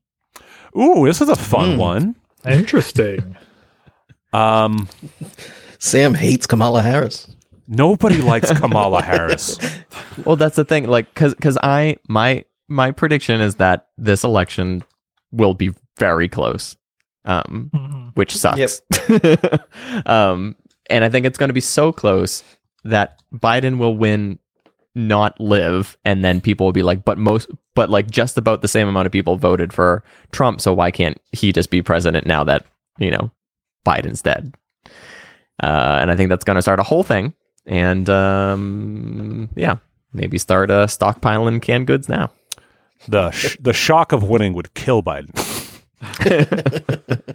Ooh, 0.77 1.05
this 1.05 1.21
is 1.21 1.29
a 1.29 1.35
fun 1.35 1.73
Hmm. 1.73 1.77
one. 1.77 2.15
Interesting. 2.45 3.35
Um, 4.33 4.87
Sam 5.79 6.13
hates 6.13 6.47
Kamala 6.47 6.81
Harris. 6.81 7.27
nobody 7.67 8.21
likes 8.21 8.49
Kamala 8.57 9.01
Harris. 9.01 9.59
Well, 10.23 10.37
that's 10.37 10.55
the 10.55 10.63
thing, 10.63 10.87
like, 10.87 11.13
cause, 11.15 11.33
cause 11.41 11.57
I 11.61 11.97
my 12.07 12.45
my 12.69 12.91
prediction 12.91 13.41
is 13.41 13.55
that 13.55 13.87
this 13.97 14.23
election 14.23 14.85
will 15.33 15.53
be 15.53 15.71
very 15.99 16.29
close, 16.29 16.77
um, 17.25 17.71
Mhm. 17.75 18.11
which 18.15 18.33
sucks. 18.37 18.81
um, 20.05 20.55
and 20.89 21.03
I 21.03 21.09
think 21.09 21.25
it's 21.25 21.37
going 21.37 21.49
to 21.49 21.53
be 21.53 21.59
so 21.59 21.91
close 21.91 22.41
that 22.85 23.21
Biden 23.33 23.77
will 23.79 23.97
win, 23.97 24.39
not 24.95 25.39
live, 25.41 25.97
and 26.05 26.23
then 26.23 26.39
people 26.39 26.65
will 26.67 26.71
be 26.73 26.83
like, 26.83 27.03
but 27.03 27.17
most, 27.17 27.49
but 27.75 27.89
like 27.89 28.09
just 28.09 28.37
about 28.37 28.61
the 28.61 28.67
same 28.67 28.87
amount 28.87 29.05
of 29.05 29.11
people 29.11 29.37
voted 29.37 29.71
for 29.73 30.03
Trump, 30.31 30.61
so 30.61 30.73
why 30.73 30.91
can't 30.91 31.17
he 31.31 31.51
just 31.51 31.69
be 31.69 31.81
president 31.81 32.25
now 32.27 32.43
that 32.43 32.65
you 32.99 33.11
know 33.11 33.31
Biden's 33.85 34.21
dead? 34.21 34.53
Uh, 35.61 35.99
and 36.01 36.09
I 36.11 36.15
think 36.15 36.29
that's 36.29 36.43
going 36.43 36.55
to 36.55 36.61
start 36.61 36.79
a 36.79 36.83
whole 36.83 37.03
thing. 37.03 37.33
And 37.67 38.09
um, 38.09 39.49
yeah, 39.55 39.75
maybe 40.13 40.37
start 40.37 40.71
uh, 40.71 40.87
stockpiling 40.87 41.61
canned 41.61 41.87
goods 41.87 42.09
now. 42.09 42.31
The 43.07 43.31
sh- 43.31 43.57
the 43.59 43.73
shock 43.73 44.11
of 44.11 44.23
winning 44.23 44.53
would 44.53 44.73
kill 44.73 45.01
Biden. 45.03 45.29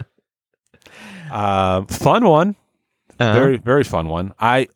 uh, 1.31 1.85
fun 1.85 2.25
one, 2.25 2.55
Uh, 3.19 3.33
very 3.33 3.57
very 3.57 3.83
fun 3.83 4.07
one. 4.07 4.33
I 4.39 4.67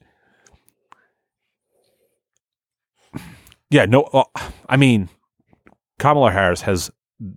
yeah 3.69 3.85
no, 3.85 4.03
uh, 4.03 4.23
I 4.67 4.77
mean 4.77 5.09
Kamala 6.01 6.31
Harris 6.31 6.61
has 6.61 6.89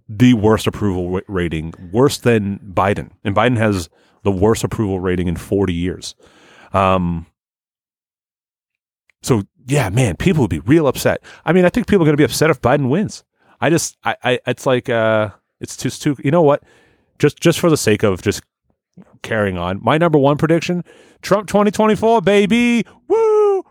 the 0.08 0.32
worst 0.32 0.66
approval 0.66 1.20
rating, 1.28 1.74
worse 1.92 2.16
than 2.16 2.58
Biden, 2.60 3.10
and 3.22 3.36
Biden 3.36 3.58
has 3.58 3.90
the 4.22 4.32
worst 4.32 4.64
approval 4.64 5.00
rating 5.00 5.28
in 5.28 5.36
forty 5.36 5.74
years. 5.74 6.14
Um, 6.72 7.26
so 9.22 9.42
yeah, 9.66 9.90
man, 9.90 10.16
people 10.16 10.40
would 10.40 10.50
be 10.50 10.60
real 10.60 10.86
upset. 10.86 11.22
I 11.44 11.52
mean, 11.52 11.66
I 11.66 11.68
think 11.68 11.86
people 11.86 12.04
are 12.04 12.06
going 12.06 12.16
to 12.16 12.20
be 12.20 12.24
upset 12.24 12.48
if 12.48 12.62
Biden 12.62 12.88
wins. 12.88 13.22
I 13.60 13.68
just, 13.68 13.98
I, 14.02 14.16
I, 14.24 14.38
it's 14.46 14.64
like, 14.64 14.88
uh, 14.88 15.28
it's 15.60 15.76
just 15.76 16.00
too. 16.00 16.16
You 16.24 16.30
know 16.30 16.42
what? 16.42 16.62
Just, 17.18 17.38
just 17.40 17.60
for 17.60 17.68
the 17.68 17.76
sake 17.76 18.02
of 18.02 18.22
just 18.22 18.42
carrying 19.22 19.58
on, 19.58 19.78
my 19.82 19.98
number 19.98 20.18
one 20.18 20.38
prediction: 20.38 20.84
Trump 21.20 21.48
twenty 21.48 21.70
twenty 21.70 21.96
four, 21.96 22.22
baby, 22.22 22.86
woo! 23.08 23.62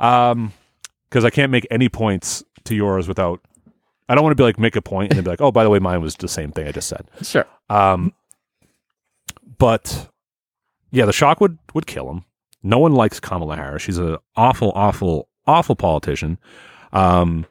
Um, 0.00 0.52
because 1.14 1.24
I 1.24 1.30
can't 1.30 1.52
make 1.52 1.64
any 1.70 1.88
points 1.88 2.42
to 2.64 2.74
yours 2.74 3.06
without. 3.06 3.40
I 4.08 4.16
don't 4.16 4.24
want 4.24 4.32
to 4.32 4.40
be 4.40 4.42
like 4.42 4.58
make 4.58 4.74
a 4.74 4.82
point 4.82 5.12
and 5.12 5.16
then 5.16 5.22
be 5.22 5.30
like, 5.30 5.40
oh, 5.40 5.52
by 5.52 5.62
the 5.62 5.70
way, 5.70 5.78
mine 5.78 6.02
was 6.02 6.16
the 6.16 6.26
same 6.26 6.50
thing 6.50 6.66
I 6.66 6.72
just 6.72 6.88
said. 6.88 7.08
sure. 7.22 7.46
Um, 7.70 8.12
but 9.56 10.10
yeah, 10.90 11.04
the 11.04 11.12
shock 11.12 11.40
would 11.40 11.56
would 11.72 11.86
kill 11.86 12.10
him. 12.10 12.24
No 12.64 12.80
one 12.80 12.94
likes 12.94 13.20
Kamala 13.20 13.54
Harris. 13.54 13.82
She's 13.82 13.98
an 13.98 14.16
awful, 14.34 14.72
awful, 14.74 15.28
awful 15.46 15.76
politician. 15.76 16.36
Um, 16.92 17.46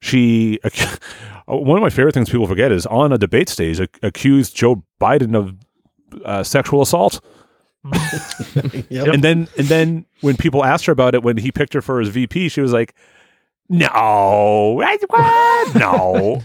she 0.00 0.58
one 1.44 1.76
of 1.76 1.82
my 1.82 1.90
favorite 1.90 2.14
things 2.14 2.30
people 2.30 2.46
forget 2.46 2.72
is 2.72 2.86
on 2.86 3.12
a 3.12 3.18
debate 3.18 3.50
stage 3.50 3.78
accused 4.02 4.56
Joe 4.56 4.82
Biden 4.98 5.36
of 5.36 5.54
uh, 6.24 6.42
sexual 6.42 6.80
assault, 6.80 7.20
Yep. 8.90 9.06
and 9.08 9.24
then 9.24 9.48
and 9.56 9.66
then 9.68 10.04
when 10.20 10.36
people 10.36 10.64
asked 10.64 10.86
her 10.86 10.92
about 10.92 11.14
it 11.14 11.22
when 11.22 11.36
he 11.36 11.50
picked 11.50 11.72
her 11.72 11.80
for 11.80 12.00
his 12.00 12.10
VP, 12.10 12.48
she 12.50 12.60
was 12.60 12.72
like, 12.72 12.94
"No, 13.68 14.74
what? 14.76 15.74
no." 15.74 16.42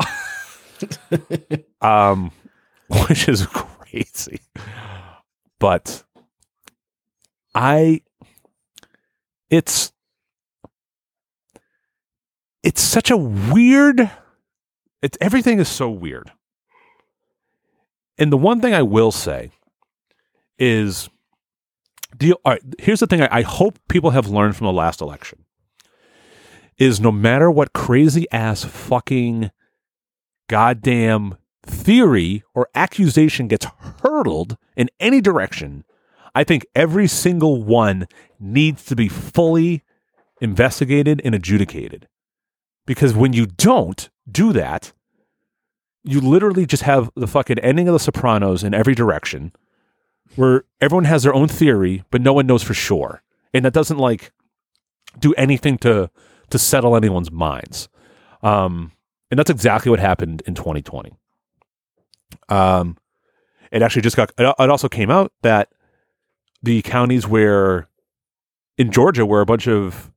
um, 1.82 2.32
which 3.08 3.28
is 3.28 3.46
crazy. 3.48 4.40
But 5.60 6.04
I, 7.54 8.02
it's, 9.50 9.92
it's 12.64 12.82
such 12.82 13.10
a 13.12 13.18
weird, 13.18 14.10
it's 15.02 15.18
everything 15.22 15.60
is 15.60 15.70
so 15.70 15.90
weird. 15.90 16.32
And 18.18 18.32
the 18.32 18.38
one 18.38 18.62
thing 18.62 18.74
I 18.74 18.82
will 18.82 19.12
say 19.12 19.52
is, 20.58 21.10
do 22.16 22.28
you, 22.28 22.38
all 22.46 22.54
right, 22.54 22.62
here's 22.80 23.00
the 23.00 23.08
thing 23.08 23.22
I, 23.22 23.30
I 23.32 23.42
hope 23.42 23.80
people 23.88 24.12
have 24.12 24.28
learned 24.28 24.56
from 24.56 24.66
the 24.66 24.74
last 24.74 25.02
election 25.02 25.46
is 26.78 27.00
no 27.00 27.12
matter 27.12 27.50
what 27.50 27.74
crazy 27.74 28.26
ass 28.32 28.64
fucking 28.64 29.50
goddamn 30.50 31.38
theory 31.66 32.44
or 32.54 32.70
accusation 32.76 33.48
gets 33.48 33.66
hurled 34.04 34.58
in 34.76 34.90
any 35.00 35.22
direction, 35.22 35.84
I 36.34 36.44
think 36.44 36.66
every 36.76 37.08
single 37.08 37.64
one 37.64 38.08
needs 38.40 38.86
to 38.86 38.96
be 38.96 39.08
fully 39.08 39.84
investigated 40.42 41.22
and 41.24 41.34
adjudicated. 41.34 42.08
Because 42.86 43.14
when 43.14 43.34
you 43.34 43.46
don't 43.46 44.10
do 44.30 44.54
that, 44.54 44.92
you 46.04 46.22
literally 46.22 46.66
just 46.66 46.84
have 46.84 47.10
the 47.16 47.26
fucking 47.26 47.60
ending 47.60 47.88
of 47.88 47.94
The 47.94 48.00
Sopranos 48.00 48.64
in 48.64 48.74
every 48.74 48.94
direction, 48.94 49.54
where 50.36 50.66
everyone 50.82 51.06
has 51.06 51.24
their 51.24 51.34
own 51.34 51.48
theory, 51.48 52.04
but 52.12 52.22
no 52.22 52.34
one 52.34 52.48
knows 52.48 52.64
for 52.64 52.74
sure, 52.74 53.22
and 53.54 53.66
that 53.66 53.74
doesn't 53.74 53.98
like 53.98 54.32
do 55.20 55.34
anything 55.34 55.78
to 55.80 56.10
to 56.50 56.60
settle 56.60 56.96
anyone's 56.96 57.32
minds. 57.32 57.90
Um, 58.44 58.92
and 59.32 59.40
that's 59.40 59.50
exactly 59.50 59.90
what 59.90 60.00
happened 60.00 60.44
in 60.46 60.54
2020. 60.54 61.14
Um, 62.50 62.98
it 63.72 63.82
actually 63.82 64.04
just 64.04 64.16
got. 64.16 64.32
It 64.38 64.70
also 64.70 64.90
came 64.90 65.10
out 65.10 65.32
that 65.42 65.70
the 66.62 66.82
counties 66.82 67.28
where 67.28 67.88
in 68.78 68.92
Georgia, 68.92 69.26
where 69.26 69.42
a 69.42 69.46
bunch 69.46 69.68
of 69.68 70.12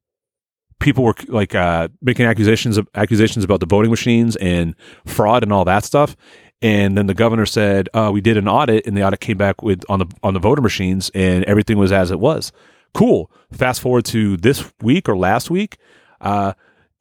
people 0.81 1.05
were 1.05 1.15
like 1.29 1.55
uh, 1.55 1.89
making 2.01 2.27
accusations 2.27 2.77
of 2.77 2.89
accusations 2.95 3.45
about 3.45 3.61
the 3.61 3.67
voting 3.67 3.91
machines 3.91 4.37
and 4.37 4.75
fraud 5.05 5.43
and 5.43 5.53
all 5.53 5.65
that 5.65 5.85
stuff, 5.85 6.17
and 6.61 6.97
then 6.97 7.07
the 7.07 7.15
governor 7.15 7.47
said, 7.47 7.89
uh, 7.95 8.11
"We 8.13 8.21
did 8.21 8.37
an 8.37 8.49
audit, 8.49 8.87
and 8.87 8.97
the 8.97 9.05
audit 9.05 9.21
came 9.21 9.37
back 9.37 9.63
with 9.63 9.85
on 9.89 10.01
the 10.01 10.07
on 10.23 10.35
the 10.35 10.41
voter 10.41 10.63
machines, 10.63 11.11
and 11.15 11.45
everything 11.45 11.79
was 11.79 11.93
as 11.93 12.11
it 12.11 12.21
was." 12.21 12.53
Cool. 12.95 13.31
Fast 13.53 13.81
forward 13.81 14.05
to 14.07 14.37
this 14.37 14.73
week 14.83 15.09
or 15.09 15.17
last 15.17 15.51
week, 15.51 15.79
uh, 16.21 16.55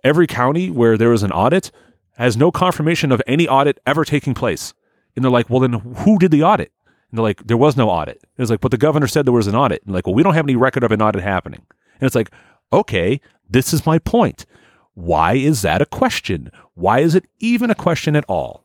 every 0.03 0.27
county 0.27 0.69
where 0.69 0.97
there 0.97 1.09
was 1.09 1.23
an 1.23 1.31
audit 1.31 1.71
has 2.17 2.35
no 2.35 2.51
confirmation 2.51 3.11
of 3.11 3.21
any 3.27 3.47
audit 3.47 3.79
ever 3.85 4.03
taking 4.03 4.33
place. 4.33 4.73
And 5.15 5.23
they're 5.23 5.31
like, 5.31 5.49
well, 5.49 5.59
then 5.59 5.73
who 5.73 6.17
did 6.17 6.31
the 6.31 6.43
audit? 6.43 6.71
And 7.11 7.17
they're 7.17 7.23
like, 7.23 7.45
there 7.45 7.57
was 7.57 7.77
no 7.77 7.89
audit. 7.89 8.17
And 8.23 8.43
it's 8.43 8.49
like, 8.49 8.61
but 8.61 8.71
the 8.71 8.77
governor 8.77 9.07
said 9.07 9.25
there 9.25 9.33
was 9.33 9.47
an 9.47 9.55
audit. 9.55 9.83
And 9.83 9.93
like, 9.93 10.05
well, 10.07 10.15
we 10.15 10.23
don't 10.23 10.33
have 10.33 10.45
any 10.45 10.55
record 10.55 10.83
of 10.83 10.91
an 10.91 11.01
audit 11.01 11.21
happening. 11.21 11.61
And 11.99 12.05
it's 12.05 12.15
like, 12.15 12.31
okay, 12.73 13.21
this 13.49 13.73
is 13.73 13.85
my 13.85 13.99
point. 13.99 14.45
Why 14.93 15.33
is 15.33 15.61
that 15.61 15.81
a 15.81 15.85
question? 15.85 16.51
Why 16.73 16.99
is 16.99 17.15
it 17.15 17.25
even 17.39 17.69
a 17.69 17.75
question 17.75 18.15
at 18.15 18.25
all? 18.27 18.63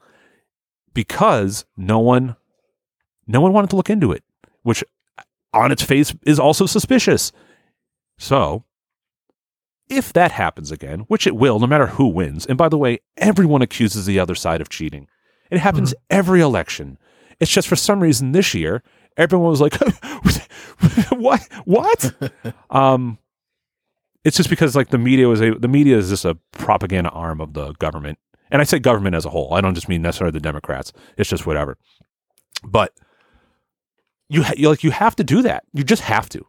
Because 0.94 1.64
no 1.77 1.98
one, 1.98 2.36
no 3.27 3.40
one 3.40 3.52
wanted 3.52 3.70
to 3.70 3.77
look 3.77 3.90
into 3.90 4.12
it, 4.12 4.23
which 4.62 4.85
on 5.52 5.73
its 5.73 5.82
face 5.82 6.14
is 6.24 6.39
also 6.39 6.66
suspicious. 6.66 7.32
So, 8.19 8.64
if 9.89 10.12
that 10.12 10.32
happens 10.32 10.70
again, 10.70 11.01
which 11.09 11.27
it 11.27 11.36
will, 11.36 11.59
no 11.59 11.66
matter 11.66 11.86
who 11.86 12.09
wins, 12.09 12.47
and 12.47 12.56
by 12.56 12.69
the 12.69 12.78
way, 12.78 13.01
everyone 13.16 13.62
accuses 13.62 14.06
the 14.06 14.19
other 14.19 14.35
side 14.35 14.60
of 14.60 14.69
cheating. 14.69 15.09
It 15.51 15.59
happens 15.59 15.94
every 16.09 16.40
election. 16.40 16.98
It's 17.40 17.51
just 17.51 17.69
for 17.69 17.77
some 17.77 18.01
reason 18.01 18.32
this 18.32 18.55
year, 18.55 18.82
everyone 19.16 19.51
was 19.51 19.60
like, 19.60 19.74
"What? 21.10 21.43
What?" 21.64 22.14
um, 22.70 23.19
it's 24.24 24.36
just 24.36 24.48
because 24.48 24.74
like 24.74 24.89
the 24.89 24.98
media 24.98 25.28
was 25.28 25.43
a 25.43 25.51
the 25.55 25.69
media 25.69 25.98
is 25.98 26.09
just 26.09 26.24
a 26.24 26.36
propaganda 26.52 27.10
arm 27.10 27.40
of 27.40 27.52
the 27.52 27.73
government, 27.74 28.19
and 28.53 28.61
I 28.61 28.65
say 28.65 28.79
government 28.79 29.16
as 29.16 29.24
a 29.24 29.31
whole. 29.31 29.53
I 29.55 29.61
don't 29.61 29.74
just 29.74 29.89
mean 29.89 30.03
necessarily 30.03 30.31
the 30.33 30.41
Democrats. 30.41 30.93
It's 31.16 31.29
just 31.29 31.47
whatever. 31.47 31.77
But 32.62 32.93
you, 34.29 34.45
ha- 34.45 34.55
like 34.59 34.85
you 34.85 34.93
have 34.93 35.16
to 35.16 35.24
do 35.24 35.43
that. 35.43 35.65
You 35.73 35.83
just 35.83 36.03
have 36.03 36.29
to. 36.29 36.47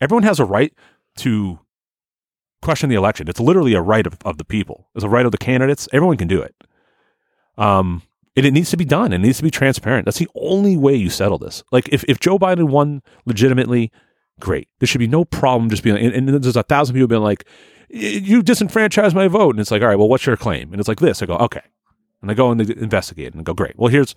Everyone 0.00 0.24
has 0.24 0.40
a 0.40 0.44
right 0.44 0.72
to 1.18 1.60
question 2.62 2.88
the 2.88 2.96
election. 2.96 3.28
It's 3.28 3.38
literally 3.40 3.74
a 3.74 3.80
right 3.80 4.06
of, 4.06 4.16
of 4.24 4.38
the 4.38 4.44
people. 4.44 4.88
It's 4.94 5.04
a 5.04 5.08
right 5.08 5.26
of 5.26 5.32
the 5.32 5.38
candidates. 5.38 5.88
Everyone 5.92 6.16
can 6.16 6.28
do 6.28 6.40
it. 6.42 6.54
Um, 7.58 8.02
and 8.36 8.46
it 8.46 8.52
needs 8.52 8.70
to 8.70 8.76
be 8.76 8.84
done. 8.84 9.12
It 9.12 9.18
needs 9.18 9.36
to 9.36 9.42
be 9.42 9.50
transparent. 9.50 10.06
That's 10.06 10.18
the 10.18 10.28
only 10.34 10.76
way 10.76 10.94
you 10.94 11.10
settle 11.10 11.38
this. 11.38 11.62
Like 11.70 11.88
if, 11.92 12.02
if 12.08 12.18
Joe 12.18 12.38
Biden 12.38 12.70
won 12.70 13.02
legitimately, 13.26 13.92
great. 14.40 14.68
There 14.80 14.86
should 14.86 14.98
be 15.00 15.06
no 15.06 15.24
problem 15.24 15.68
just 15.68 15.82
being 15.82 15.96
and, 15.96 16.28
and 16.28 16.42
there's 16.42 16.56
a 16.56 16.62
thousand 16.62 16.94
people 16.94 17.08
being 17.08 17.22
like, 17.22 17.46
"Y- 17.48 17.81
you 17.92 18.42
disenfranchised 18.42 19.14
my 19.14 19.28
vote. 19.28 19.50
And 19.50 19.60
it's 19.60 19.70
like, 19.70 19.82
all 19.82 19.88
right, 19.88 19.98
well, 19.98 20.08
what's 20.08 20.26
your 20.26 20.36
claim? 20.36 20.72
And 20.72 20.80
it's 20.80 20.88
like 20.88 21.00
this. 21.00 21.22
I 21.22 21.26
go, 21.26 21.36
okay. 21.36 21.62
And 22.20 22.30
I 22.30 22.34
go 22.34 22.50
and 22.50 22.60
they 22.60 22.74
investigate 22.80 23.32
and 23.32 23.40
I 23.40 23.42
go, 23.42 23.54
great. 23.54 23.78
Well, 23.78 23.90
here's 23.90 24.14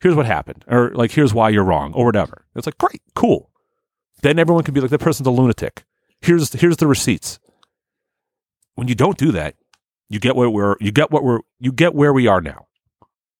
here's 0.00 0.14
what 0.14 0.26
happened. 0.26 0.64
Or 0.68 0.90
like 0.94 1.12
here's 1.12 1.32
why 1.32 1.48
you're 1.50 1.64
wrong, 1.64 1.92
or 1.94 2.04
whatever. 2.04 2.44
It's 2.54 2.66
like, 2.66 2.78
great, 2.78 3.02
cool. 3.14 3.50
Then 4.22 4.38
everyone 4.38 4.64
can 4.64 4.74
be 4.74 4.80
like, 4.80 4.90
that 4.90 5.00
person's 5.00 5.26
a 5.26 5.30
lunatic. 5.30 5.84
Here's 6.20 6.52
here's 6.52 6.76
the 6.76 6.86
receipts. 6.86 7.38
When 8.74 8.88
you 8.88 8.94
don't 8.94 9.18
do 9.18 9.30
that, 9.32 9.54
you 10.08 10.18
get 10.18 10.36
where 10.36 10.50
we're 10.50 10.76
you 10.80 10.92
get 10.92 11.10
what 11.10 11.22
we're 11.22 11.40
you 11.60 11.72
get 11.72 11.94
where 11.94 12.12
we 12.12 12.26
are 12.26 12.40
now 12.40 12.66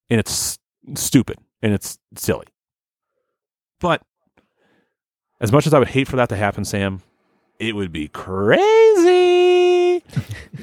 and 0.09 0.19
it's 0.19 0.59
stupid 0.95 1.37
and 1.61 1.73
it's 1.73 1.97
silly. 2.15 2.47
But 3.79 4.01
as 5.41 5.51
much 5.51 5.67
as 5.67 5.73
I 5.73 5.79
would 5.79 5.89
hate 5.89 6.07
for 6.07 6.15
that 6.15 6.29
to 6.29 6.35
happen, 6.35 6.65
Sam, 6.65 7.01
it 7.59 7.75
would 7.75 7.91
be 7.91 8.07
crazy. 8.07 9.44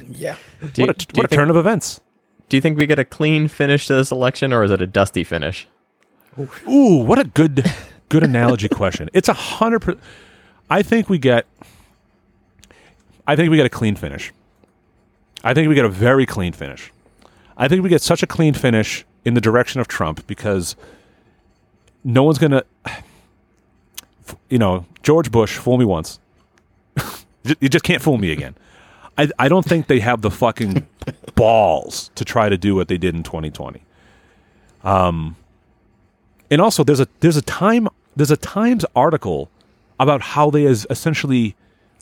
Yeah. 0.09 0.35
Do 0.73 0.81
you, 0.81 0.87
what 0.87 1.03
a, 1.03 1.05
do 1.05 1.17
what 1.17 1.25
a 1.25 1.27
think, 1.27 1.39
turn 1.39 1.49
of 1.49 1.55
events. 1.55 1.99
do 2.49 2.57
you 2.57 2.61
think 2.61 2.77
we 2.77 2.85
get 2.85 2.99
a 2.99 3.05
clean 3.05 3.47
finish 3.47 3.87
to 3.87 3.95
this 3.95 4.11
election, 4.11 4.53
or 4.53 4.63
is 4.63 4.71
it 4.71 4.81
a 4.81 4.87
dusty 4.87 5.23
finish? 5.23 5.67
Ooh, 6.67 7.03
what 7.03 7.19
a 7.19 7.23
good 7.23 7.71
good 8.09 8.23
analogy 8.23 8.69
question. 8.69 9.09
It's 9.13 9.27
a 9.29 9.33
hundred 9.33 9.79
percent. 9.79 10.03
I 10.69 10.81
think 10.81 11.09
we 11.09 11.17
get. 11.17 11.45
I 13.27 13.35
think 13.35 13.49
we 13.49 13.57
get 13.57 13.65
a 13.65 13.69
clean 13.69 13.95
finish. 13.95 14.31
I 15.43 15.53
think 15.53 15.69
we 15.69 15.75
get 15.75 15.85
a 15.85 15.89
very 15.89 16.25
clean 16.25 16.53
finish. 16.53 16.91
I 17.57 17.67
think 17.67 17.83
we 17.83 17.89
get 17.89 18.01
such 18.01 18.23
a 18.23 18.27
clean 18.27 18.53
finish 18.53 19.05
in 19.25 19.33
the 19.33 19.41
direction 19.41 19.79
of 19.81 19.87
Trump 19.87 20.25
because 20.27 20.75
no 22.03 22.23
one's 22.23 22.37
gonna. 22.37 22.63
You 24.49 24.57
know, 24.57 24.85
George 25.01 25.31
Bush 25.31 25.57
fool 25.57 25.77
me 25.77 25.85
once. 25.85 26.19
you 27.59 27.69
just 27.69 27.83
can't 27.83 28.01
fool 28.01 28.17
me 28.17 28.31
again. 28.31 28.55
I 29.17 29.29
I 29.39 29.47
don't 29.49 29.65
think 29.65 29.87
they 29.87 29.99
have 29.99 30.21
the 30.21 30.31
fucking 30.31 30.87
balls 31.35 32.11
to 32.15 32.25
try 32.25 32.49
to 32.49 32.57
do 32.57 32.75
what 32.75 32.87
they 32.87 32.97
did 32.97 33.15
in 33.15 33.23
2020 33.23 33.81
and 36.51 36.61
also 36.61 36.83
there's 36.83 36.99
a 36.99 37.07
there's 37.21 37.37
a 37.37 37.41
time 37.41 37.87
there's 38.15 38.31
a 38.31 38.37
Times 38.37 38.85
article 38.95 39.49
about 39.99 40.21
how 40.21 40.49
they 40.49 40.63
has 40.63 40.85
essentially 40.89 41.55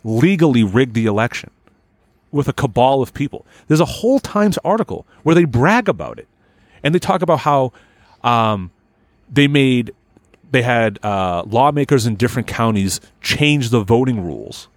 legally 0.04 0.64
rigged 0.64 0.94
the 0.94 1.06
election 1.06 1.52
with 2.32 2.48
a 2.48 2.54
cabal 2.54 3.02
of 3.02 3.14
people. 3.14 3.46
There's 3.68 3.80
a 3.80 3.86
whole 3.86 4.20
Times 4.20 4.58
article 4.64 5.06
where 5.24 5.36
they 5.36 5.46
brag 5.46 5.88
about 5.88 6.20
it, 6.20 6.28
and 6.84 6.94
they 6.94 7.00
talk 7.00 7.22
about 7.22 7.40
how 7.40 7.72
um, 8.24 8.72
they 9.32 9.48
made 9.48 9.94
they 10.52 10.64
had 10.64 11.00
uh, 11.04 11.44
lawmakers 11.46 12.06
in 12.06 12.16
different 12.16 12.48
counties 12.48 13.00
change 13.22 13.70
the 13.70 13.82
voting 13.84 14.22
rules 14.22 14.68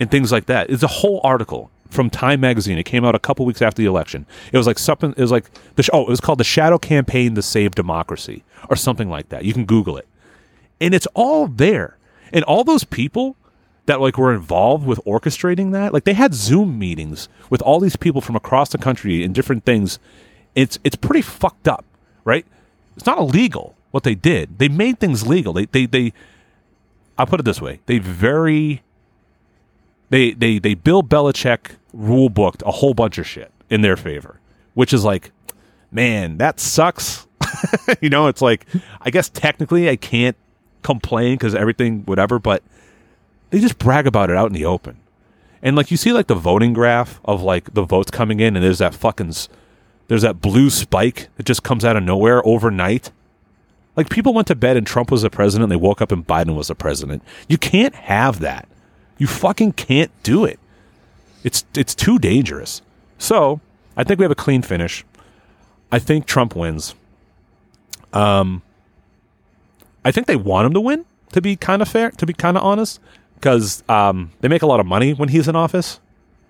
and 0.00 0.10
things 0.10 0.32
like 0.32 0.46
that. 0.46 0.70
It's 0.70 0.82
a 0.82 0.88
whole 0.88 1.20
article 1.24 1.70
from 1.90 2.10
Time 2.10 2.40
Magazine. 2.40 2.78
It 2.78 2.84
came 2.84 3.04
out 3.04 3.14
a 3.14 3.18
couple 3.18 3.46
weeks 3.46 3.62
after 3.62 3.82
the 3.82 3.88
election. 3.88 4.26
It 4.52 4.56
was 4.56 4.66
like 4.66 4.78
something. 4.78 5.14
It 5.16 5.20
was 5.20 5.32
like 5.32 5.50
the 5.74 5.88
oh, 5.92 6.02
it 6.02 6.08
was 6.08 6.20
called 6.20 6.38
the 6.38 6.44
Shadow 6.44 6.78
Campaign 6.78 7.34
to 7.34 7.42
Save 7.42 7.74
Democracy 7.74 8.44
or 8.68 8.76
something 8.76 9.08
like 9.08 9.28
that. 9.30 9.44
You 9.44 9.52
can 9.52 9.64
Google 9.64 9.96
it, 9.96 10.06
and 10.80 10.94
it's 10.94 11.06
all 11.14 11.46
there. 11.46 11.96
And 12.32 12.44
all 12.44 12.62
those 12.62 12.84
people 12.84 13.36
that 13.86 14.00
like 14.00 14.18
were 14.18 14.34
involved 14.34 14.86
with 14.86 15.00
orchestrating 15.06 15.72
that, 15.72 15.92
like 15.92 16.04
they 16.04 16.12
had 16.12 16.34
Zoom 16.34 16.78
meetings 16.78 17.28
with 17.48 17.62
all 17.62 17.80
these 17.80 17.96
people 17.96 18.20
from 18.20 18.36
across 18.36 18.68
the 18.68 18.78
country 18.78 19.22
in 19.22 19.32
different 19.32 19.64
things. 19.64 19.98
It's 20.54 20.78
it's 20.84 20.96
pretty 20.96 21.22
fucked 21.22 21.66
up, 21.66 21.84
right? 22.24 22.44
It's 22.96 23.06
not 23.06 23.18
illegal 23.18 23.76
what 23.90 24.04
they 24.04 24.14
did. 24.14 24.58
They 24.58 24.68
made 24.68 25.00
things 25.00 25.26
legal. 25.26 25.52
They 25.52 25.66
they 25.66 25.86
they. 25.86 26.12
I'll 27.16 27.26
put 27.26 27.40
it 27.40 27.44
this 27.44 27.60
way: 27.60 27.80
they 27.86 27.98
very 27.98 28.82
they 30.10 30.32
they 30.32 30.58
they 30.58 30.74
Bill 30.74 31.02
Belichick 31.02 31.76
rule 31.92 32.28
booked 32.28 32.62
a 32.66 32.70
whole 32.70 32.94
bunch 32.94 33.18
of 33.18 33.26
shit 33.26 33.52
in 33.70 33.82
their 33.82 33.96
favor, 33.96 34.40
which 34.74 34.92
is 34.92 35.04
like, 35.04 35.32
man, 35.90 36.38
that 36.38 36.60
sucks. 36.60 37.26
you 38.00 38.08
know, 38.08 38.26
it's 38.26 38.42
like 38.42 38.66
I 39.00 39.10
guess 39.10 39.28
technically 39.28 39.88
I 39.88 39.96
can't 39.96 40.36
complain 40.82 41.34
because 41.34 41.54
everything 41.54 42.02
whatever, 42.04 42.38
but 42.38 42.62
they 43.50 43.60
just 43.60 43.78
brag 43.78 44.06
about 44.06 44.30
it 44.30 44.36
out 44.36 44.46
in 44.46 44.52
the 44.52 44.64
open. 44.64 44.98
And 45.62 45.76
like 45.76 45.90
you 45.90 45.96
see 45.96 46.12
like 46.12 46.28
the 46.28 46.34
voting 46.34 46.72
graph 46.72 47.20
of 47.24 47.42
like 47.42 47.74
the 47.74 47.82
votes 47.82 48.10
coming 48.10 48.40
in 48.40 48.56
and 48.56 48.64
there's 48.64 48.78
that 48.78 48.94
fucking 48.94 49.34
there's 50.08 50.22
that 50.22 50.40
blue 50.40 50.70
spike 50.70 51.28
that 51.36 51.46
just 51.46 51.62
comes 51.62 51.84
out 51.84 51.96
of 51.96 52.02
nowhere 52.02 52.46
overnight. 52.46 53.10
Like 53.96 54.08
people 54.08 54.32
went 54.32 54.46
to 54.48 54.54
bed 54.54 54.76
and 54.76 54.86
Trump 54.86 55.10
was 55.10 55.22
the 55.22 55.30
president, 55.30 55.70
they 55.70 55.76
woke 55.76 56.00
up 56.00 56.12
and 56.12 56.26
Biden 56.26 56.54
was 56.54 56.68
the 56.68 56.74
president. 56.74 57.22
You 57.48 57.58
can't 57.58 57.94
have 57.94 58.40
that. 58.40 58.68
You 59.18 59.26
fucking 59.26 59.72
can't 59.72 60.10
do 60.22 60.44
it. 60.44 60.58
It's 61.44 61.64
it's 61.74 61.94
too 61.94 62.18
dangerous. 62.18 62.82
So 63.18 63.60
I 63.96 64.04
think 64.04 64.18
we 64.18 64.24
have 64.24 64.30
a 64.30 64.36
clean 64.36 64.62
finish. 64.62 65.04
I 65.90 65.98
think 65.98 66.26
Trump 66.26 66.54
wins. 66.54 66.94
Um, 68.12 68.62
I 70.04 70.10
think 70.10 70.26
they 70.26 70.36
want 70.36 70.66
him 70.66 70.74
to 70.74 70.80
win. 70.80 71.04
To 71.32 71.42
be 71.42 71.56
kind 71.56 71.82
of 71.82 71.88
fair, 71.88 72.10
to 72.12 72.24
be 72.24 72.32
kind 72.32 72.56
of 72.56 72.62
honest, 72.62 73.00
because 73.34 73.82
um, 73.88 74.30
they 74.40 74.48
make 74.48 74.62
a 74.62 74.66
lot 74.66 74.80
of 74.80 74.86
money 74.86 75.12
when 75.12 75.28
he's 75.28 75.46
in 75.46 75.54
office, 75.54 76.00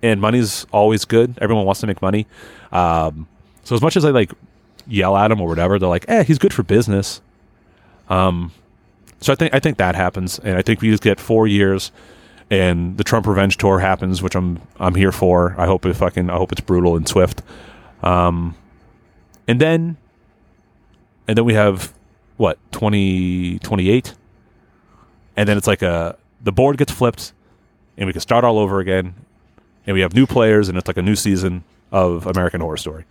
and 0.02 0.20
money's 0.20 0.66
always 0.72 1.04
good. 1.04 1.36
Everyone 1.40 1.64
wants 1.64 1.80
to 1.80 1.88
make 1.88 2.00
money. 2.00 2.28
Um, 2.70 3.26
so 3.64 3.74
as 3.74 3.82
much 3.82 3.96
as 3.96 4.04
I 4.04 4.10
like 4.10 4.30
yell 4.86 5.16
at 5.16 5.32
him 5.32 5.40
or 5.40 5.48
whatever, 5.48 5.80
they're 5.80 5.88
like, 5.88 6.04
"Eh, 6.08 6.22
he's 6.22 6.38
good 6.38 6.54
for 6.54 6.62
business." 6.62 7.20
Um, 8.08 8.52
so 9.20 9.32
I 9.32 9.36
think 9.36 9.52
I 9.52 9.58
think 9.58 9.78
that 9.78 9.96
happens, 9.96 10.38
and 10.38 10.56
I 10.56 10.62
think 10.62 10.80
we 10.80 10.90
just 10.90 11.02
get 11.02 11.18
four 11.18 11.48
years, 11.48 11.90
and 12.50 12.96
the 12.96 13.04
Trump 13.04 13.26
revenge 13.26 13.56
tour 13.56 13.78
happens, 13.78 14.22
which 14.22 14.34
I'm 14.34 14.60
I'm 14.78 14.94
here 14.94 15.12
for. 15.12 15.54
I 15.58 15.66
hope 15.66 15.84
it 15.84 15.94
fucking 15.94 16.30
I 16.30 16.36
hope 16.36 16.52
it's 16.52 16.60
brutal 16.60 16.96
and 16.96 17.06
swift. 17.06 17.42
Um, 18.02 18.54
and 19.46 19.60
then, 19.60 19.96
and 21.26 21.36
then 21.36 21.44
we 21.44 21.54
have 21.54 21.92
what 22.36 22.58
twenty 22.72 23.58
twenty 23.58 23.90
eight, 23.90 24.14
and 25.36 25.48
then 25.48 25.56
it's 25.56 25.66
like 25.66 25.82
a 25.82 26.16
the 26.42 26.52
board 26.52 26.78
gets 26.78 26.92
flipped, 26.92 27.32
and 27.96 28.06
we 28.06 28.12
can 28.12 28.20
start 28.20 28.44
all 28.44 28.58
over 28.58 28.80
again, 28.80 29.14
and 29.86 29.94
we 29.94 30.00
have 30.00 30.14
new 30.14 30.26
players, 30.26 30.68
and 30.68 30.78
it's 30.78 30.86
like 30.88 30.96
a 30.96 31.02
new 31.02 31.16
season 31.16 31.64
of 31.92 32.26
American 32.26 32.60
Horror 32.60 32.76
Story. 32.76 33.04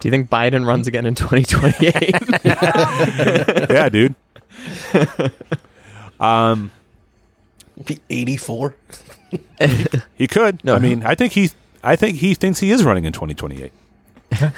Do 0.00 0.08
you 0.08 0.10
think 0.10 0.30
Biden 0.30 0.66
runs 0.66 0.86
again 0.86 1.04
in 1.04 1.14
2028? 1.14 2.14
yeah, 3.70 3.88
dude. 3.90 4.14
um, 6.20 6.70
84. 8.08 8.74
he 10.16 10.26
could. 10.26 10.64
No. 10.64 10.74
I 10.74 10.78
mean, 10.78 11.04
I 11.04 11.14
think 11.14 11.32
he, 11.32 11.50
I 11.82 11.96
think 11.96 12.16
he 12.18 12.34
thinks 12.34 12.58
he 12.60 12.70
is 12.70 12.84
running 12.84 13.04
in 13.04 13.12
2028. 13.12 13.72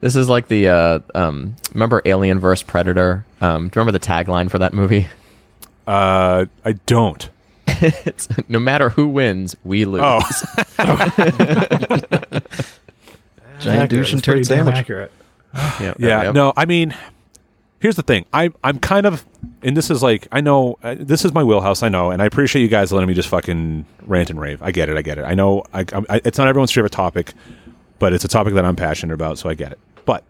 this 0.00 0.16
is 0.16 0.28
like 0.28 0.48
the 0.48 0.68
uh, 0.68 0.98
um, 1.14 1.56
remember 1.72 2.02
Alien 2.04 2.38
vs 2.40 2.62
Predator. 2.62 3.24
Um, 3.40 3.68
do 3.68 3.78
you 3.78 3.80
remember 3.80 3.98
the 3.98 4.04
tagline 4.04 4.50
for 4.50 4.58
that 4.58 4.72
movie? 4.72 5.08
Uh, 5.86 6.46
I 6.64 6.72
don't. 6.86 7.28
it's 7.66 8.28
no 8.48 8.58
matter 8.58 8.90
who 8.90 9.08
wins, 9.08 9.56
we 9.64 9.84
lose. 9.84 10.02
Oh, 10.04 10.20
Giant 13.60 13.90
douche 13.90 14.12
and 14.12 14.20
That's 14.20 14.26
pretty 14.26 14.40
turd 14.40 14.46
sandwich. 14.46 14.74
accurate. 14.74 15.12
yeah. 15.54 15.94
yeah. 15.98 16.32
No, 16.32 16.52
I 16.56 16.64
mean, 16.64 16.94
here's 17.80 17.96
the 17.96 18.02
thing. 18.02 18.24
I, 18.32 18.50
I'm 18.64 18.78
kind 18.78 19.06
of, 19.06 19.24
and 19.62 19.76
this 19.76 19.90
is 19.90 20.02
like, 20.02 20.28
I 20.32 20.40
know 20.40 20.78
uh, 20.82 20.96
this 20.98 21.24
is 21.24 21.32
my 21.32 21.42
wheelhouse. 21.44 21.82
I 21.82 21.88
know, 21.88 22.10
and 22.10 22.22
I 22.22 22.26
appreciate 22.26 22.62
you 22.62 22.68
guys 22.68 22.92
letting 22.92 23.08
me 23.08 23.14
just 23.14 23.28
fucking 23.28 23.84
rant 24.06 24.30
and 24.30 24.40
rave. 24.40 24.62
I 24.62 24.70
get 24.70 24.88
it. 24.88 24.96
I 24.96 25.02
get 25.02 25.18
it. 25.18 25.24
I 25.24 25.34
know. 25.34 25.64
I, 25.72 25.84
I, 26.08 26.20
it's 26.24 26.38
not 26.38 26.48
everyone's 26.48 26.72
favorite 26.72 26.92
topic, 26.92 27.34
but 27.98 28.12
it's 28.12 28.24
a 28.24 28.28
topic 28.28 28.54
that 28.54 28.64
I'm 28.64 28.76
passionate 28.76 29.14
about, 29.14 29.38
so 29.38 29.48
I 29.48 29.54
get 29.54 29.72
it. 29.72 29.78
But 30.04 30.24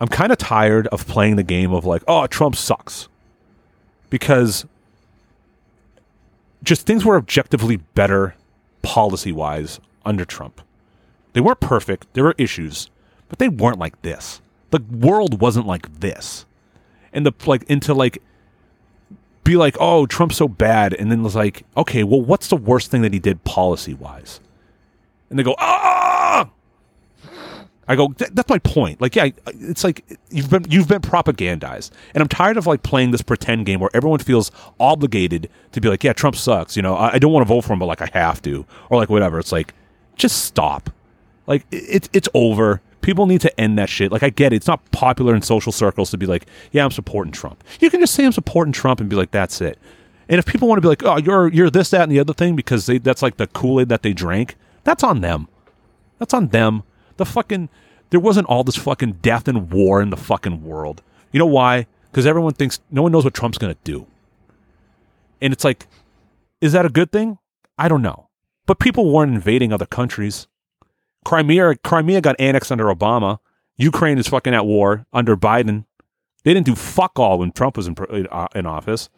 I'm 0.00 0.08
kind 0.08 0.32
of 0.32 0.38
tired 0.38 0.86
of 0.88 1.06
playing 1.06 1.36
the 1.36 1.42
game 1.42 1.72
of 1.72 1.84
like, 1.84 2.02
oh, 2.06 2.26
Trump 2.26 2.56
sucks, 2.56 3.08
because 4.10 4.66
just 6.62 6.86
things 6.86 7.04
were 7.04 7.16
objectively 7.16 7.76
better 7.76 8.34
policy 8.82 9.32
wise 9.32 9.80
under 10.04 10.24
Trump. 10.24 10.60
They 11.32 11.40
weren't 11.40 11.60
perfect. 11.60 12.12
There 12.14 12.24
were 12.24 12.34
issues, 12.38 12.88
but 13.28 13.38
they 13.38 13.48
weren't 13.48 13.78
like 13.78 14.00
this. 14.00 14.40
The 14.70 14.80
world 14.80 15.40
wasn't 15.40 15.66
like 15.66 16.00
this. 16.00 16.45
And 17.16 17.26
the 17.26 17.32
like 17.46 17.64
into 17.64 17.94
like 17.94 18.22
be 19.42 19.56
like, 19.56 19.76
oh, 19.80 20.06
Trump's 20.06 20.36
so 20.36 20.46
bad, 20.48 20.92
and 20.92 21.10
then 21.10 21.22
was 21.22 21.34
like, 21.34 21.64
okay, 21.76 22.04
well, 22.04 22.20
what's 22.20 22.48
the 22.48 22.56
worst 22.56 22.90
thing 22.90 23.02
that 23.02 23.12
he 23.12 23.18
did 23.18 23.42
policy 23.44 23.94
wise? 23.94 24.40
And 25.30 25.38
they 25.38 25.42
go, 25.42 25.54
ah. 25.58 26.50
I 27.88 27.94
go, 27.94 28.08
"Th- 28.08 28.30
that's 28.32 28.48
my 28.48 28.58
point. 28.58 29.00
Like, 29.00 29.14
yeah, 29.14 29.28
it's 29.46 29.84
like 29.84 30.04
you've 30.30 30.50
been 30.50 30.66
you've 30.68 30.88
been 30.88 31.00
propagandized, 31.00 31.92
and 32.14 32.20
I'm 32.20 32.28
tired 32.28 32.56
of 32.56 32.66
like 32.66 32.82
playing 32.82 33.12
this 33.12 33.22
pretend 33.22 33.64
game 33.64 33.78
where 33.78 33.90
everyone 33.94 34.18
feels 34.18 34.50
obligated 34.80 35.48
to 35.72 35.80
be 35.80 35.88
like, 35.88 36.02
yeah, 36.02 36.12
Trump 36.12 36.34
sucks. 36.34 36.76
You 36.76 36.82
know, 36.82 36.96
I, 36.96 37.14
I 37.14 37.18
don't 37.20 37.32
want 37.32 37.46
to 37.46 37.48
vote 37.48 37.62
for 37.62 37.72
him, 37.72 37.78
but 37.78 37.86
like 37.86 38.02
I 38.02 38.10
have 38.12 38.42
to, 38.42 38.66
or 38.90 38.98
like 38.98 39.08
whatever. 39.08 39.38
It's 39.38 39.52
like, 39.52 39.72
just 40.16 40.44
stop. 40.44 40.90
Like 41.46 41.64
it, 41.70 41.84
it's 41.88 42.08
it's 42.12 42.28
over. 42.34 42.82
People 43.00 43.26
need 43.26 43.40
to 43.42 43.60
end 43.60 43.78
that 43.78 43.88
shit. 43.88 44.10
Like 44.10 44.22
I 44.22 44.30
get 44.30 44.52
it. 44.52 44.56
It's 44.56 44.66
not 44.66 44.90
popular 44.90 45.34
in 45.34 45.42
social 45.42 45.72
circles 45.72 46.10
to 46.10 46.18
be 46.18 46.26
like, 46.26 46.46
"Yeah, 46.72 46.84
I'm 46.84 46.90
supporting 46.90 47.32
Trump." 47.32 47.62
You 47.80 47.90
can 47.90 48.00
just 48.00 48.14
say 48.14 48.24
I'm 48.24 48.32
supporting 48.32 48.72
Trump 48.72 49.00
and 49.00 49.08
be 49.08 49.16
like, 49.16 49.30
"That's 49.30 49.60
it." 49.60 49.78
And 50.28 50.38
if 50.38 50.46
people 50.46 50.66
want 50.66 50.78
to 50.78 50.82
be 50.82 50.88
like, 50.88 51.04
"Oh, 51.04 51.18
you're 51.18 51.48
you're 51.48 51.70
this, 51.70 51.90
that, 51.90 52.02
and 52.02 52.12
the 52.12 52.18
other 52.18 52.32
thing," 52.32 52.56
because 52.56 52.86
they, 52.86 52.98
that's 52.98 53.22
like 53.22 53.36
the 53.36 53.46
Kool 53.46 53.80
Aid 53.80 53.88
that 53.90 54.02
they 54.02 54.12
drank, 54.12 54.56
that's 54.82 55.04
on 55.04 55.20
them. 55.20 55.48
That's 56.18 56.34
on 56.34 56.48
them. 56.48 56.82
The 57.16 57.24
fucking 57.24 57.68
there 58.10 58.20
wasn't 58.20 58.48
all 58.48 58.64
this 58.64 58.76
fucking 58.76 59.18
death 59.22 59.48
and 59.48 59.70
war 59.70 60.00
in 60.00 60.10
the 60.10 60.16
fucking 60.16 60.64
world. 60.64 61.02
You 61.32 61.38
know 61.38 61.46
why? 61.46 61.86
Because 62.10 62.26
everyone 62.26 62.54
thinks 62.54 62.80
no 62.90 63.02
one 63.02 63.12
knows 63.12 63.24
what 63.24 63.34
Trump's 63.34 63.58
gonna 63.58 63.76
do. 63.84 64.06
And 65.40 65.52
it's 65.52 65.64
like, 65.64 65.86
is 66.60 66.72
that 66.72 66.86
a 66.86 66.90
good 66.90 67.12
thing? 67.12 67.38
I 67.78 67.88
don't 67.88 68.02
know. 68.02 68.28
But 68.64 68.78
people 68.78 69.12
weren't 69.12 69.34
invading 69.34 69.72
other 69.72 69.86
countries. 69.86 70.48
Crimea 71.26 71.74
Crimea 71.82 72.20
got 72.20 72.36
annexed 72.38 72.70
under 72.70 72.84
Obama. 72.84 73.38
Ukraine 73.76 74.16
is 74.16 74.28
fucking 74.28 74.54
at 74.54 74.64
war 74.64 75.06
under 75.12 75.36
Biden. 75.36 75.84
They 76.44 76.54
didn't 76.54 76.66
do 76.66 76.76
fuck 76.76 77.18
all 77.18 77.40
when 77.40 77.50
Trump 77.50 77.76
was 77.76 77.88
in, 77.88 77.96
uh, 78.30 78.46
in 78.54 78.64
office. 78.64 79.08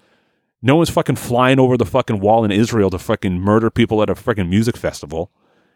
No 0.62 0.76
one's 0.76 0.89
fucking 0.89 1.16
flying 1.16 1.60
over 1.60 1.76
the 1.76 1.85
fucking 1.85 2.20
wall 2.20 2.47
in 2.47 2.51
Israel 2.51 2.89
to 2.90 2.98
fucking 2.98 3.39
murder 3.39 3.68
people 3.68 4.02
at 4.02 4.09
a 4.09 4.14
fucking 4.14 4.48
music 4.48 4.74
festival. 4.74 5.30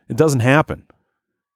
It 0.08 0.16
doesn't 0.16 0.40
happen. 0.40 0.86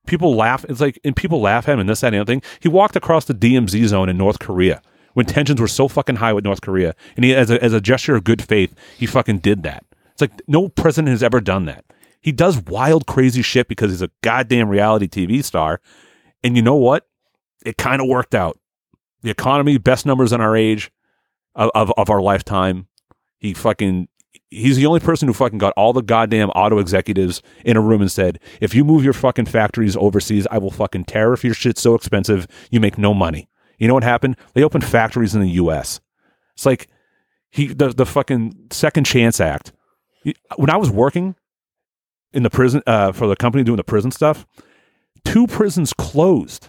People 0.07 0.37
laugh. 0.37 0.67
It's 0.69 0.83
like, 0.83 1.01
and 1.03 1.17
people 1.17 1.41
laugh 1.41 1.67
at 1.67 1.73
him 1.73 1.81
and 1.81 1.89
this, 1.89 2.03
that, 2.03 2.09
and 2.09 2.17
the 2.17 2.21
other 2.21 2.33
thing. 2.35 2.43
He 2.61 2.69
walked 2.69 2.97
across 2.97 3.25
the 3.25 3.33
DMZ 3.33 3.87
zone 3.87 4.11
in 4.11 4.19
North 4.19 4.41
Korea 4.41 4.83
when 5.15 5.25
tensions 5.25 5.59
were 5.59 5.69
so 5.69 5.89
fucking 5.89 6.17
high 6.17 6.35
with 6.35 6.45
North 6.45 6.61
Korea. 6.61 6.95
And 7.17 7.25
he, 7.25 7.35
as 7.35 7.51
a, 7.51 7.65
as 7.65 7.73
a 7.73 7.81
gesture 7.81 8.15
of 8.15 8.25
good 8.25 8.43
faith, 8.43 8.75
he 8.99 9.07
fucking 9.07 9.39
did 9.39 9.63
that. 9.63 9.87
It's 10.13 10.21
like 10.21 10.33
no 10.47 10.69
president 10.69 11.13
has 11.13 11.23
ever 11.23 11.41
done 11.41 11.65
that. 11.65 11.87
He 12.27 12.33
does 12.33 12.61
wild, 12.63 13.07
crazy 13.07 13.41
shit 13.41 13.69
because 13.69 13.93
he's 13.93 14.03
a 14.03 14.11
goddamn 14.21 14.69
reality 14.69 15.07
TV 15.07 15.45
star. 15.45 15.81
And 16.43 16.57
you 16.57 16.63
know 16.63 16.75
what? 16.75 17.07
It 17.65 17.77
kind 17.77 18.03
of 18.03 18.09
worked 18.09 18.35
out. 18.35 18.59
The 19.23 19.31
economy, 19.31 19.79
best 19.79 20.05
numbers 20.05 20.33
in 20.33 20.41
our 20.41 20.57
age 20.57 20.91
of, 21.55 21.71
of, 21.77 21.93
of 21.97 22.11
our 22.11 22.21
lifetime. 22.21 22.89
He 23.39 23.55
fucking 23.55 24.09
he's 24.51 24.77
the 24.77 24.87
only 24.87 24.99
person 24.99 25.29
who 25.29 25.35
fucking 25.35 25.59
got 25.59 25.73
all 25.77 25.93
the 25.93 26.03
goddamn 26.03 26.51
auto 26.51 26.79
executives 26.79 27.43
in 27.65 27.77
a 27.77 27.81
room 27.81 28.01
and 28.01 28.11
said, 28.11 28.41
if 28.61 28.75
you 28.75 28.85
move 28.85 29.05
your 29.05 29.13
fucking 29.13 29.47
factories 29.47 29.97
overseas, 29.97 30.49
I 30.51 30.59
will 30.59 30.73
fucking 30.73 31.05
tariff 31.05 31.45
your 31.45 31.55
shit 31.55 31.79
so 31.79 31.95
expensive 31.95 32.49
you 32.73 32.81
make 32.81 32.99
no 32.99 33.15
money. 33.15 33.49
You 33.79 33.87
know 33.87 33.95
what 33.95 34.03
happened? 34.03 34.37
They 34.53 34.65
opened 34.65 34.85
factories 34.85 35.37
in 35.37 35.43
the 35.43 35.51
US. 35.51 36.01
It's 36.55 36.67
like 36.67 36.89
he 37.51 37.69
the 37.69 37.91
the 37.91 38.05
fucking 38.05 38.67
second 38.73 39.05
chance 39.05 39.41
act. 39.41 39.73
When 40.57 40.71
I 40.71 40.77
was 40.77 40.91
working 40.91 41.37
in 42.37 42.43
the 42.43 42.51
prison 42.51 42.83
uh, 42.87 43.13
for 43.13 43.27
the 43.27 43.35
company 43.35 43.65
doing 43.65 43.79
the 43.79 43.85
prison 43.85 44.11
stuff, 44.11 44.47
two 45.25 45.47
prisons 45.47 45.95
closed 45.95 46.69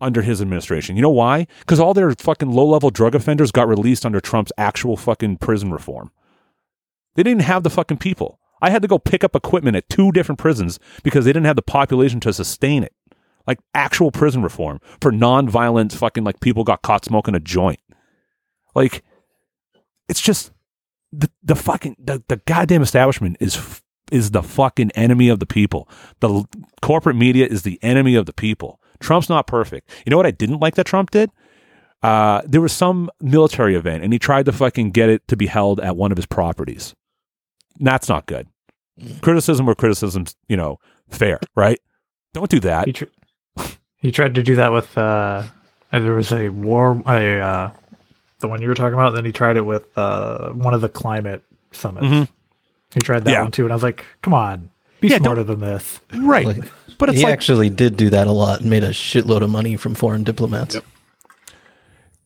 under 0.00 0.22
his 0.22 0.40
administration. 0.40 0.96
You 0.96 1.02
know 1.02 1.10
why? 1.10 1.46
Because 1.60 1.78
all 1.78 1.92
their 1.92 2.10
fucking 2.12 2.50
low 2.50 2.66
level 2.66 2.88
drug 2.88 3.14
offenders 3.14 3.52
got 3.52 3.68
released 3.68 4.06
under 4.06 4.20
Trump's 4.20 4.52
actual 4.56 4.96
fucking 4.96 5.36
prison 5.36 5.70
reform. 5.70 6.10
They 7.14 7.22
didn't 7.22 7.42
have 7.42 7.62
the 7.62 7.70
fucking 7.70 7.98
people. 7.98 8.40
I 8.62 8.70
had 8.70 8.80
to 8.80 8.88
go 8.88 8.98
pick 8.98 9.22
up 9.22 9.36
equipment 9.36 9.76
at 9.76 9.88
two 9.90 10.12
different 10.12 10.38
prisons 10.38 10.78
because 11.02 11.26
they 11.26 11.32
didn't 11.32 11.46
have 11.46 11.56
the 11.56 11.62
population 11.62 12.18
to 12.20 12.32
sustain 12.32 12.82
it. 12.82 12.94
Like 13.46 13.58
actual 13.74 14.10
prison 14.10 14.42
reform 14.42 14.80
for 15.00 15.12
non-violent 15.12 15.92
fucking 15.92 16.24
like 16.24 16.40
people 16.40 16.64
got 16.64 16.82
caught 16.82 17.04
smoking 17.04 17.34
a 17.34 17.40
joint. 17.40 17.80
Like 18.74 19.04
it's 20.08 20.20
just 20.20 20.52
the 21.12 21.30
the 21.42 21.54
fucking 21.54 21.96
the, 21.98 22.22
the 22.28 22.36
goddamn 22.46 22.82
establishment 22.82 23.36
is 23.40 23.82
is 24.12 24.30
the 24.32 24.42
fucking 24.42 24.90
enemy 24.92 25.28
of 25.28 25.38
the 25.40 25.46
people. 25.46 25.88
The 26.20 26.28
l- 26.28 26.48
corporate 26.82 27.16
media 27.16 27.46
is 27.46 27.62
the 27.62 27.78
enemy 27.82 28.14
of 28.14 28.26
the 28.26 28.32
people. 28.32 28.80
Trump's 29.00 29.28
not 29.28 29.46
perfect. 29.46 29.88
You 30.06 30.10
know 30.10 30.16
what 30.16 30.26
I 30.26 30.30
didn't 30.32 30.60
like 30.60 30.74
that 30.76 30.84
Trump 30.86 31.10
did? 31.10 31.30
Uh, 32.02 32.42
there 32.46 32.60
was 32.60 32.72
some 32.72 33.10
military 33.20 33.74
event 33.74 34.04
and 34.04 34.12
he 34.12 34.18
tried 34.18 34.44
to 34.46 34.52
fucking 34.52 34.90
get 34.92 35.08
it 35.08 35.26
to 35.28 35.36
be 35.36 35.46
held 35.46 35.80
at 35.80 35.96
one 35.96 36.12
of 36.12 36.16
his 36.18 36.26
properties. 36.26 36.94
That's 37.80 38.08
not 38.08 38.26
good. 38.26 38.46
Criticism 39.20 39.66
where 39.66 39.74
criticism's, 39.74 40.34
you 40.48 40.56
know, 40.56 40.78
fair, 41.08 41.38
right? 41.56 41.78
Don't 42.34 42.50
do 42.50 42.60
that. 42.60 42.86
He, 42.86 42.92
tr- 42.92 43.04
he 43.96 44.10
tried 44.12 44.34
to 44.36 44.42
do 44.42 44.56
that 44.56 44.72
with 44.72 44.96
uh, 44.98 45.44
there 45.92 46.14
was 46.14 46.32
a 46.32 46.48
war 46.50 47.00
a 47.06 47.40
uh, 47.40 47.70
the 48.40 48.48
one 48.48 48.60
you 48.62 48.68
were 48.68 48.74
talking 48.74 48.94
about. 48.94 49.08
And 49.08 49.16
then 49.18 49.24
he 49.24 49.32
tried 49.32 49.56
it 49.56 49.62
with 49.62 49.86
uh, 49.96 50.50
one 50.50 50.74
of 50.74 50.80
the 50.80 50.88
climate 50.88 51.42
summits. 51.72 52.06
Mhm. 52.06 52.28
He 52.94 53.00
tried 53.00 53.24
that 53.24 53.30
Yeah. 53.32 53.42
one 53.42 53.50
too, 53.50 53.64
and 53.64 53.72
I 53.72 53.76
was 53.76 53.82
like, 53.82 54.04
"Come 54.22 54.32
on, 54.34 54.70
be 55.00 55.08
Yeah, 55.08 55.18
smarter 55.18 55.44
than 55.44 55.60
this." 55.60 56.00
Right. 56.14 56.46
Like, 56.46 56.64
but 56.98 57.10
it's 57.10 57.18
he 57.18 57.24
like 57.24 57.32
actually 57.32 57.70
did 57.70 57.96
do 57.96 58.10
that 58.10 58.26
a 58.26 58.32
lot 58.32 58.60
and 58.60 58.70
made 58.70 58.82
a 58.84 58.90
shitload 58.90 59.42
of 59.42 59.50
money 59.50 59.76
from 59.76 59.94
foreign 59.94 60.24
diplomats. 60.24 60.76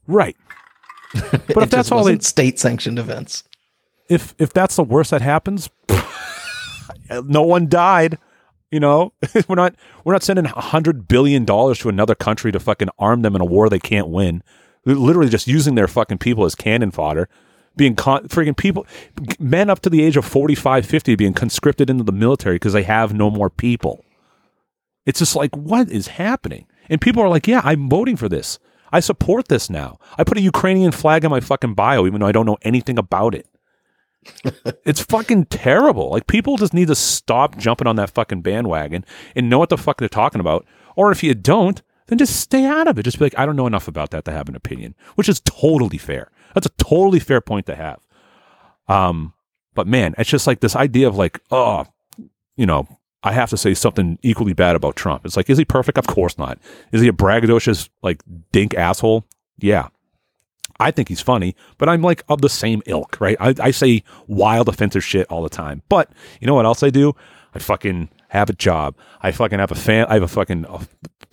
right. 0.06 0.36
But 1.48 1.64
if 1.64 1.70
that's 1.70 1.92
all 1.92 2.04
they 2.04 2.18
state 2.20 2.58
sanctioned 2.58 2.98
events. 2.98 3.44
if 4.08 4.34
if 4.38 4.52
that's 4.52 4.76
the 4.76 4.82
worst 4.84 5.10
that 5.10 5.20
happens, 5.20 5.68
no 7.24 7.42
one 7.42 7.68
died. 7.68 8.18
You 8.70 8.80
know, 8.80 9.12
we're 9.48 9.56
not 9.56 9.74
we're 10.04 10.14
not 10.14 10.22
sending 10.22 10.46
a 10.46 10.60
hundred 10.60 11.06
billion 11.08 11.44
dollars 11.44 11.78
to 11.80 11.88
another 11.90 12.14
country 12.14 12.50
to 12.52 12.58
fucking 12.60 12.88
arm 12.98 13.20
them 13.22 13.34
in 13.34 13.42
a 13.42 13.44
war 13.44 13.68
they 13.68 13.78
can't 13.78 14.08
win. 14.08 14.42
We're 14.86 14.96
literally 14.96 15.28
just 15.28 15.46
using 15.46 15.74
their 15.74 15.86
fucking 15.88 16.18
people 16.18 16.44
as 16.46 16.54
cannon 16.54 16.90
fodder, 16.90 17.28
being 17.76 17.94
con- 17.94 18.28
freaking 18.28 18.56
people, 18.56 18.86
men 19.38 19.70
up 19.70 19.80
to 19.80 19.90
the 19.90 20.02
age 20.02 20.16
of 20.16 20.24
45, 20.24 20.84
50 20.86 21.16
being 21.16 21.32
conscripted 21.32 21.90
into 21.90 22.04
the 22.04 22.12
military 22.12 22.56
because 22.56 22.72
they 22.72 22.82
have 22.82 23.14
no 23.14 23.30
more 23.30 23.50
people. 23.50 24.04
It's 25.06 25.18
just 25.18 25.34
like, 25.34 25.56
what 25.56 25.90
is 25.90 26.08
happening? 26.08 26.66
And 26.88 27.00
people 27.00 27.22
are 27.22 27.28
like, 27.28 27.46
yeah, 27.46 27.60
I'm 27.64 27.88
voting 27.88 28.16
for 28.16 28.28
this. 28.28 28.58
I 28.92 29.00
support 29.00 29.48
this 29.48 29.70
now. 29.70 29.98
I 30.18 30.24
put 30.24 30.36
a 30.36 30.42
Ukrainian 30.42 30.92
flag 30.92 31.24
on 31.24 31.30
my 31.30 31.40
fucking 31.40 31.74
bio, 31.74 32.06
even 32.06 32.20
though 32.20 32.26
I 32.26 32.32
don't 32.32 32.46
know 32.46 32.58
anything 32.62 32.98
about 32.98 33.34
it. 33.34 33.46
it's 34.84 35.00
fucking 35.00 35.46
terrible. 35.46 36.10
Like 36.10 36.26
people 36.26 36.56
just 36.56 36.74
need 36.74 36.88
to 36.88 36.94
stop 36.94 37.56
jumping 37.56 37.86
on 37.86 37.96
that 37.96 38.10
fucking 38.10 38.42
bandwagon 38.42 39.04
and 39.34 39.48
know 39.48 39.58
what 39.58 39.70
the 39.70 39.78
fuck 39.78 39.98
they're 39.98 40.08
talking 40.08 40.40
about. 40.40 40.66
Or 40.94 41.10
if 41.10 41.22
you 41.22 41.34
don't, 41.34 41.82
then 42.12 42.18
just 42.18 42.40
stay 42.40 42.66
out 42.66 42.88
of 42.88 42.98
it. 42.98 43.04
Just 43.04 43.18
be 43.18 43.24
like, 43.24 43.38
I 43.38 43.46
don't 43.46 43.56
know 43.56 43.66
enough 43.66 43.88
about 43.88 44.10
that 44.10 44.24
to 44.26 44.32
have 44.32 44.48
an 44.48 44.54
opinion, 44.54 44.94
which 45.14 45.28
is 45.28 45.40
totally 45.40 45.98
fair. 45.98 46.30
That's 46.54 46.66
a 46.66 46.70
totally 46.70 47.18
fair 47.18 47.40
point 47.40 47.66
to 47.66 47.74
have. 47.74 48.00
Um, 48.86 49.32
but 49.74 49.86
man, 49.86 50.14
it's 50.18 50.28
just 50.28 50.46
like 50.46 50.60
this 50.60 50.76
idea 50.76 51.08
of 51.08 51.16
like, 51.16 51.40
oh, 51.50 51.86
you 52.56 52.66
know, 52.66 52.86
I 53.22 53.32
have 53.32 53.50
to 53.50 53.56
say 53.56 53.72
something 53.72 54.18
equally 54.22 54.52
bad 54.52 54.76
about 54.76 54.96
Trump. 54.96 55.24
It's 55.24 55.36
like, 55.36 55.48
is 55.48 55.56
he 55.56 55.64
perfect? 55.64 55.96
Of 55.96 56.06
course 56.06 56.36
not. 56.36 56.58
Is 56.90 57.00
he 57.00 57.08
a 57.08 57.12
braggadocious 57.12 57.88
like 58.02 58.22
dink 58.50 58.74
asshole? 58.74 59.24
Yeah. 59.58 59.88
I 60.80 60.90
think 60.90 61.08
he's 61.08 61.20
funny, 61.20 61.54
but 61.78 61.88
I'm 61.88 62.02
like 62.02 62.24
of 62.28 62.42
the 62.42 62.48
same 62.48 62.82
ilk, 62.86 63.20
right? 63.20 63.36
I, 63.38 63.54
I 63.60 63.70
say 63.70 64.02
wild 64.26 64.68
offensive 64.68 65.04
shit 65.04 65.26
all 65.28 65.42
the 65.42 65.48
time. 65.48 65.82
But 65.88 66.10
you 66.40 66.46
know 66.46 66.54
what 66.54 66.66
else 66.66 66.82
I 66.82 66.90
do? 66.90 67.14
I 67.54 67.58
fucking 67.60 68.08
have 68.32 68.48
a 68.48 68.54
job. 68.54 68.96
I 69.20 69.30
fucking 69.30 69.58
have 69.58 69.70
a 69.70 69.74
fam. 69.74 70.06
I 70.08 70.14
have 70.14 70.22
a 70.22 70.28
fucking 70.28 70.64
a 70.66 70.80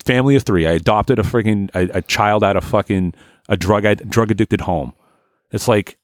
family 0.04 0.36
of 0.36 0.42
three. 0.42 0.66
I 0.66 0.72
adopted 0.72 1.18
a 1.18 1.22
freaking 1.22 1.70
a, 1.74 1.98
a 1.98 2.02
child 2.02 2.44
out 2.44 2.56
of 2.56 2.64
fucking 2.64 3.14
a 3.48 3.56
drug 3.56 3.84
drug 4.10 4.30
addicted 4.30 4.60
home. 4.60 4.92
It's 5.50 5.66
like 5.66 5.98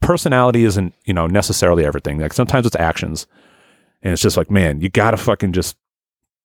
personality 0.00 0.64
isn't 0.64 0.94
you 1.04 1.12
know 1.12 1.26
necessarily 1.26 1.84
everything. 1.84 2.18
Like 2.18 2.32
sometimes 2.32 2.64
it's 2.64 2.76
actions, 2.76 3.26
and 4.02 4.14
it's 4.14 4.22
just 4.22 4.38
like 4.38 4.50
man, 4.50 4.80
you 4.80 4.88
gotta 4.88 5.18
fucking 5.18 5.52
just 5.52 5.76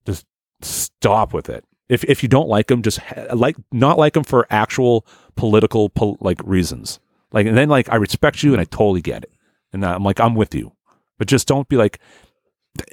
just 0.06 0.26
stop 0.62 1.34
with 1.34 1.48
it. 1.48 1.64
If 1.88 2.04
if 2.04 2.24
you 2.24 2.28
don't 2.28 2.50
like 2.50 2.68
them, 2.68 2.82
just 2.82 2.98
ha- 2.98 3.28
like 3.34 3.56
not 3.72 3.98
like 3.98 4.16
them 4.16 4.26
for 4.26 4.46
actual 4.50 5.08
political 5.38 5.88
pol- 5.88 6.18
like 6.20 6.42
reasons. 6.44 7.00
Like 7.32 7.48
and 7.48 7.56
then 7.56 7.70
like 7.70 7.90
I 7.90 7.96
respect 7.96 8.44
you 8.44 8.52
and 8.52 8.60
I 8.60 8.66
totally 8.66 9.02
get 9.02 9.24
it, 9.24 9.32
and 9.72 9.86
I'm 9.86 10.04
like 10.04 10.20
I'm 10.20 10.36
with 10.36 10.54
you, 10.54 10.74
but 11.20 11.28
just 11.28 11.48
don't 11.48 11.68
be 11.68 11.78
like 11.78 12.00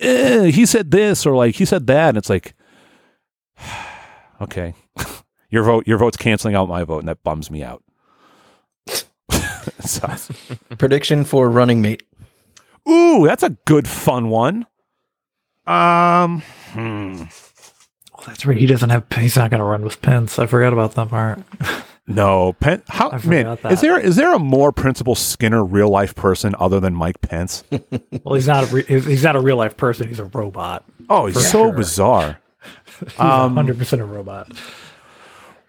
eh, 0.00 0.46
he 0.46 0.66
said 0.66 0.90
this 0.90 1.24
or 1.24 1.34
like 1.34 1.54
he 1.54 1.64
said 1.64 1.86
that, 1.86 2.10
and 2.10 2.18
it's 2.18 2.28
like 2.28 2.54
okay, 4.42 4.74
your 5.50 5.62
vote 5.62 5.86
your 5.86 5.96
vote's 5.96 6.18
canceling 6.18 6.54
out 6.54 6.68
my 6.68 6.84
vote, 6.84 6.98
and 6.98 7.08
that 7.08 7.22
bums 7.22 7.50
me 7.50 7.62
out. 7.62 7.82
so, 9.80 10.14
Prediction 10.78 11.24
for 11.24 11.48
running 11.48 11.80
mate. 11.80 12.02
ooh, 12.86 13.26
that's 13.26 13.42
a 13.42 13.50
good 13.64 13.88
fun 13.88 14.28
one. 14.28 14.66
Um, 15.66 16.42
hmm. 16.72 17.22
Oh, 18.14 18.22
that's 18.26 18.46
right. 18.46 18.56
He 18.56 18.66
doesn't 18.66 18.90
have. 18.90 19.04
He's 19.16 19.36
not 19.36 19.50
going 19.50 19.60
to 19.60 19.64
run 19.64 19.82
with 19.82 20.00
Pence. 20.02 20.38
I 20.38 20.46
forgot 20.46 20.72
about 20.72 20.94
that 20.94 21.08
part. 21.08 21.40
No, 22.08 22.52
Pen- 22.60 22.82
how 22.88 23.10
I 23.10 23.18
man 23.26 23.56
forgot 23.56 23.72
is 23.72 23.80
that. 23.80 23.86
there 23.86 23.98
is 23.98 24.16
there 24.16 24.32
a 24.34 24.38
more 24.38 24.70
Principal 24.70 25.14
Skinner 25.16 25.64
real 25.64 25.88
life 25.88 26.14
person 26.14 26.54
other 26.58 26.78
than 26.78 26.94
Mike 26.94 27.20
Pence? 27.20 27.64
well, 28.24 28.34
he's 28.34 28.46
not. 28.46 28.70
A 28.70 28.74
re- 28.74 28.84
he's 28.86 29.04
he's 29.04 29.22
not 29.24 29.34
a 29.34 29.40
real 29.40 29.56
life 29.56 29.76
person. 29.76 30.06
He's 30.06 30.20
a 30.20 30.24
robot. 30.26 30.84
Oh, 31.08 31.26
he's 31.26 31.34
so 31.50 31.64
sure. 31.64 31.72
bizarre. 31.72 32.40
He's 33.00 33.18
Um, 33.20 33.54
hundred 33.54 33.78
percent 33.78 34.00
a 34.02 34.04
robot. 34.04 34.50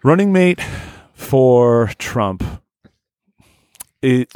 Running 0.02 0.32
mate 0.32 0.60
for 1.14 1.90
Trump. 1.98 2.42
It, 4.02 4.32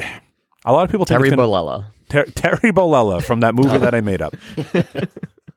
a 0.65 0.73
lot 0.73 0.85
of 0.85 0.91
people 0.91 1.07
think 1.07 1.19
Terry 1.19 1.29
it's 1.29 1.37
gonna- 1.37 1.49
Bollea. 1.49 1.87
Ter- 2.09 2.25
Terry 2.27 2.73
Bollea 2.73 3.23
from 3.23 3.41
that 3.41 3.55
movie 3.55 3.79
that 3.79 3.95
I 3.95 4.01
made 4.01 4.23
up. 4.23 4.35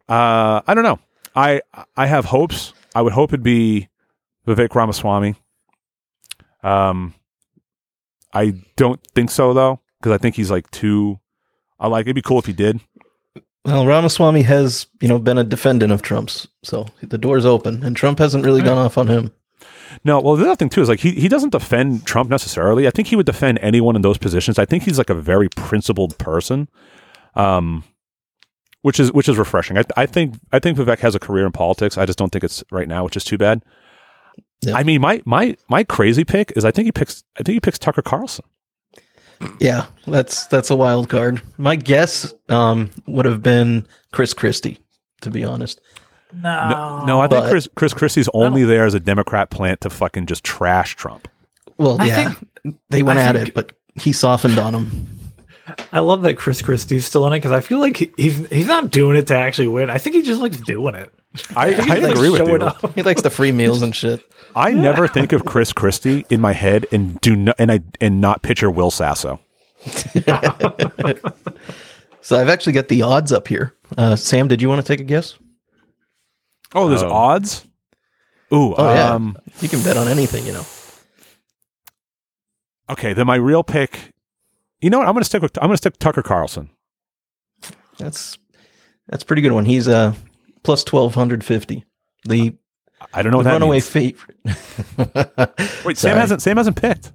Uh, 0.08 0.62
I 0.68 0.76
don't 0.76 0.84
know. 0.84 1.00
I 1.36 1.62
I 1.98 2.06
have 2.06 2.26
hopes. 2.26 2.74
I 2.94 3.02
would 3.02 3.14
hope 3.14 3.32
it'd 3.32 3.42
be 3.42 3.90
Vivek 4.48 4.76
Ramaswamy. 4.76 5.34
Um, 6.66 7.14
I 8.34 8.54
don't 8.76 9.00
think 9.14 9.30
so 9.30 9.54
though, 9.54 9.80
because 10.00 10.12
I 10.12 10.18
think 10.18 10.36
he's 10.36 10.50
like 10.52 10.70
too. 10.72 11.20
I 11.80 11.88
like 11.88 12.06
it'd 12.06 12.16
be 12.16 12.22
cool 12.22 12.40
if 12.40 12.48
he 12.48 12.54
did. 12.54 12.80
Well, 13.64 13.86
Ramaswamy 13.86 14.44
has, 14.44 14.88
you 15.02 15.08
know, 15.08 15.18
been 15.18 15.38
a 15.38 15.44
defendant 15.44 15.92
of 15.92 16.02
Trump's, 16.02 16.48
so 16.64 16.86
the 17.02 17.18
door's 17.18 17.46
open, 17.46 17.84
and 17.84 17.96
Trump 17.96 18.20
hasn't 18.20 18.46
really 18.46 18.62
gone 18.62 18.78
off 18.78 18.98
on 18.98 19.08
him. 19.08 19.32
No, 20.04 20.20
well, 20.20 20.36
the 20.36 20.46
other 20.46 20.56
thing 20.56 20.70
too 20.70 20.82
is 20.82 20.90
like 20.90 21.00
he, 21.00 21.12
he 21.12 21.28
doesn't 21.28 21.52
defend 21.52 22.06
Trump 22.06 22.30
necessarily. 22.30 22.88
I 22.88 22.92
think 22.92 23.08
he 23.08 23.16
would 23.16 23.26
defend 23.26 23.60
anyone 23.62 23.96
in 23.96 24.02
those 24.02 24.18
positions. 24.18 24.60
I 24.60 24.66
think 24.66 24.84
he's 24.84 24.98
like 24.98 25.10
a 25.10 25.16
very 25.16 25.50
principled 25.50 26.18
person, 26.18 26.68
um, 27.36 27.84
which 28.82 29.00
is 29.00 29.12
which 29.14 29.30
is 29.30 29.38
refreshing. 29.38 29.78
I, 29.78 29.84
I 29.96 30.06
think 30.06 30.36
I 30.52 30.60
think 30.60 30.78
Vivek 30.78 31.00
has 31.00 31.16
a 31.16 31.20
career 31.20 31.46
in 31.46 31.52
politics. 31.52 31.98
I 31.98 32.06
just 32.06 32.20
don't 32.20 32.32
think 32.32 32.44
it's 32.44 32.64
right 32.72 32.88
now, 32.88 33.04
which 33.04 33.18
is 33.18 33.24
too 33.24 33.38
bad. 33.38 33.64
Yeah. 34.66 34.76
I 34.76 34.84
mean, 34.84 35.02
my 35.02 35.22
my 35.26 35.56
my 35.70 35.84
crazy 35.84 36.24
pick 36.24 36.54
is 36.56 36.66
I 36.66 36.72
think 36.72 36.86
he 36.86 36.92
picks 36.92 37.24
I 37.40 37.44
think 37.44 37.56
he 37.56 37.60
picks 37.60 37.80
Tucker 37.80 38.02
Carlson. 38.02 38.46
Yeah, 39.60 39.86
that's 40.08 40.48
that's 40.48 40.70
a 40.70 40.76
wild 40.76 41.10
card. 41.10 41.42
My 41.58 41.76
guess 41.76 42.34
um, 42.50 42.90
would 43.06 43.26
have 43.26 43.44
been 43.44 43.86
Chris 44.12 44.34
Christie, 44.34 44.80
to 45.22 45.30
be 45.30 45.44
honest. 45.44 45.82
No, 46.34 46.70
No, 46.70 47.06
no 47.06 47.22
I 47.22 47.28
think 47.28 47.46
Chris 47.50 47.68
Chris 47.76 47.94
Christie's 47.94 48.30
only 48.34 48.64
there 48.64 48.86
as 48.86 48.94
a 48.94 49.00
Democrat 49.00 49.50
plant 49.50 49.82
to 49.82 49.90
fucking 49.90 50.26
just 50.28 50.44
trash 50.44 50.96
Trump. 50.96 51.28
Well, 51.78 52.02
I 52.02 52.06
yeah, 52.06 52.34
they 52.90 53.04
went 53.04 53.20
I 53.20 53.24
at 53.24 53.36
think- 53.36 53.50
it, 53.50 53.54
but 53.54 53.74
he 53.96 54.14
softened 54.14 54.58
on 54.58 54.74
him. 54.74 55.08
I 55.92 56.00
love 56.00 56.22
that 56.22 56.38
Chris 56.38 56.62
Christie's 56.62 57.06
still 57.06 57.26
in 57.28 57.34
it 57.34 57.38
because 57.38 57.52
I 57.52 57.60
feel 57.60 57.80
like 57.80 57.98
he, 57.98 58.12
he's 58.18 58.48
he's 58.50 58.68
not 58.68 58.92
doing 58.92 59.18
it 59.18 59.28
to 59.28 59.36
actually 59.36 59.68
win. 59.68 59.90
I 59.90 59.98
think 59.98 60.16
he 60.16 60.22
just 60.22 60.40
likes 60.40 60.58
doing 60.58 60.94
it. 60.96 61.12
I, 61.56 61.66
I 61.68 61.72
He's, 61.72 61.88
like, 61.88 62.04
agree 62.16 62.30
with 62.30 62.38
showing 62.46 62.62
you. 62.62 62.68
up. 62.68 62.94
He 62.96 63.02
likes 63.04 63.22
the 63.24 63.30
free 63.30 63.52
meals 63.52 63.82
and 63.82 63.94
shit. 63.96 64.22
I 64.56 64.72
never 64.72 65.08
think 65.08 65.34
of 65.34 65.44
Chris 65.46 65.74
Christie 65.74 66.26
in 66.30 66.40
my 66.42 66.54
head 66.54 66.86
and 66.92 67.20
do 67.22 67.36
not 67.36 67.56
and 67.60 67.72
I 67.72 67.82
and 68.00 68.22
not 68.22 68.42
picture 68.42 68.72
Will 68.72 68.92
Sasso. 68.92 69.40
So 72.22 72.42
I've 72.42 72.50
actually 72.50 72.74
got 72.74 72.88
the 72.88 73.04
odds 73.04 73.32
up 73.32 73.48
here. 73.48 73.76
Uh, 73.96 74.16
Sam, 74.16 74.48
did 74.48 74.60
you 74.60 74.68
want 74.68 74.84
to 74.84 74.88
take 74.92 75.00
a 75.00 75.04
guess? 75.04 75.38
Oh, 76.74 76.90
there's 76.90 77.04
Oh. 77.04 77.12
odds. 77.12 77.68
Ooh, 78.52 78.74
Oh 78.74 78.94
yeah, 78.96 79.12
um, 79.14 79.38
you 79.62 79.70
can 79.70 79.84
bet 79.84 79.96
on 79.96 80.08
anything, 80.08 80.44
you 80.48 80.54
know. 80.54 80.66
okay. 82.90 83.14
Then 83.14 83.28
my 83.28 83.36
real 83.36 83.64
pick. 83.64 84.12
You 84.82 84.90
know 84.90 84.98
what? 84.98 85.08
I'm 85.08 85.14
going 85.14 85.22
to 85.22 85.26
stick 85.30 85.44
with 85.44 85.56
I'm 85.60 85.68
going 85.68 85.74
to 85.74 85.78
stick 85.78 85.94
with 85.94 86.00
Tucker 86.00 86.24
Carlson. 86.24 86.72
That's 88.00 88.40
that's 89.08 89.22
a 89.22 89.26
pretty 89.28 89.44
good 89.44 89.52
one. 89.52 89.66
He's 89.66 89.88
uh 89.88 90.16
plus 90.64 90.84
twelve 90.84 91.14
hundred 91.14 91.44
fifty. 91.44 91.86
The 92.28 92.56
I 93.14 93.22
don't 93.22 93.32
know 93.32 93.38
what 93.38 93.44
the 93.44 93.50
that 93.50 93.54
runaway 93.54 93.76
means. 93.78 93.90
favorite. 93.90 94.38
Wait, 95.86 95.98
Sam 95.98 96.18
hasn't 96.18 96.42
Sam 96.42 96.58
hasn't 96.58 96.76
picked. 96.80 97.12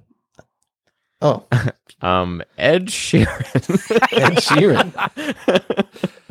Oh, 1.21 1.45
Um, 2.01 2.41
Ed 2.57 2.87
Sheeran. 2.87 3.27
Ed 4.11 4.37
Sheeran. 4.37 4.91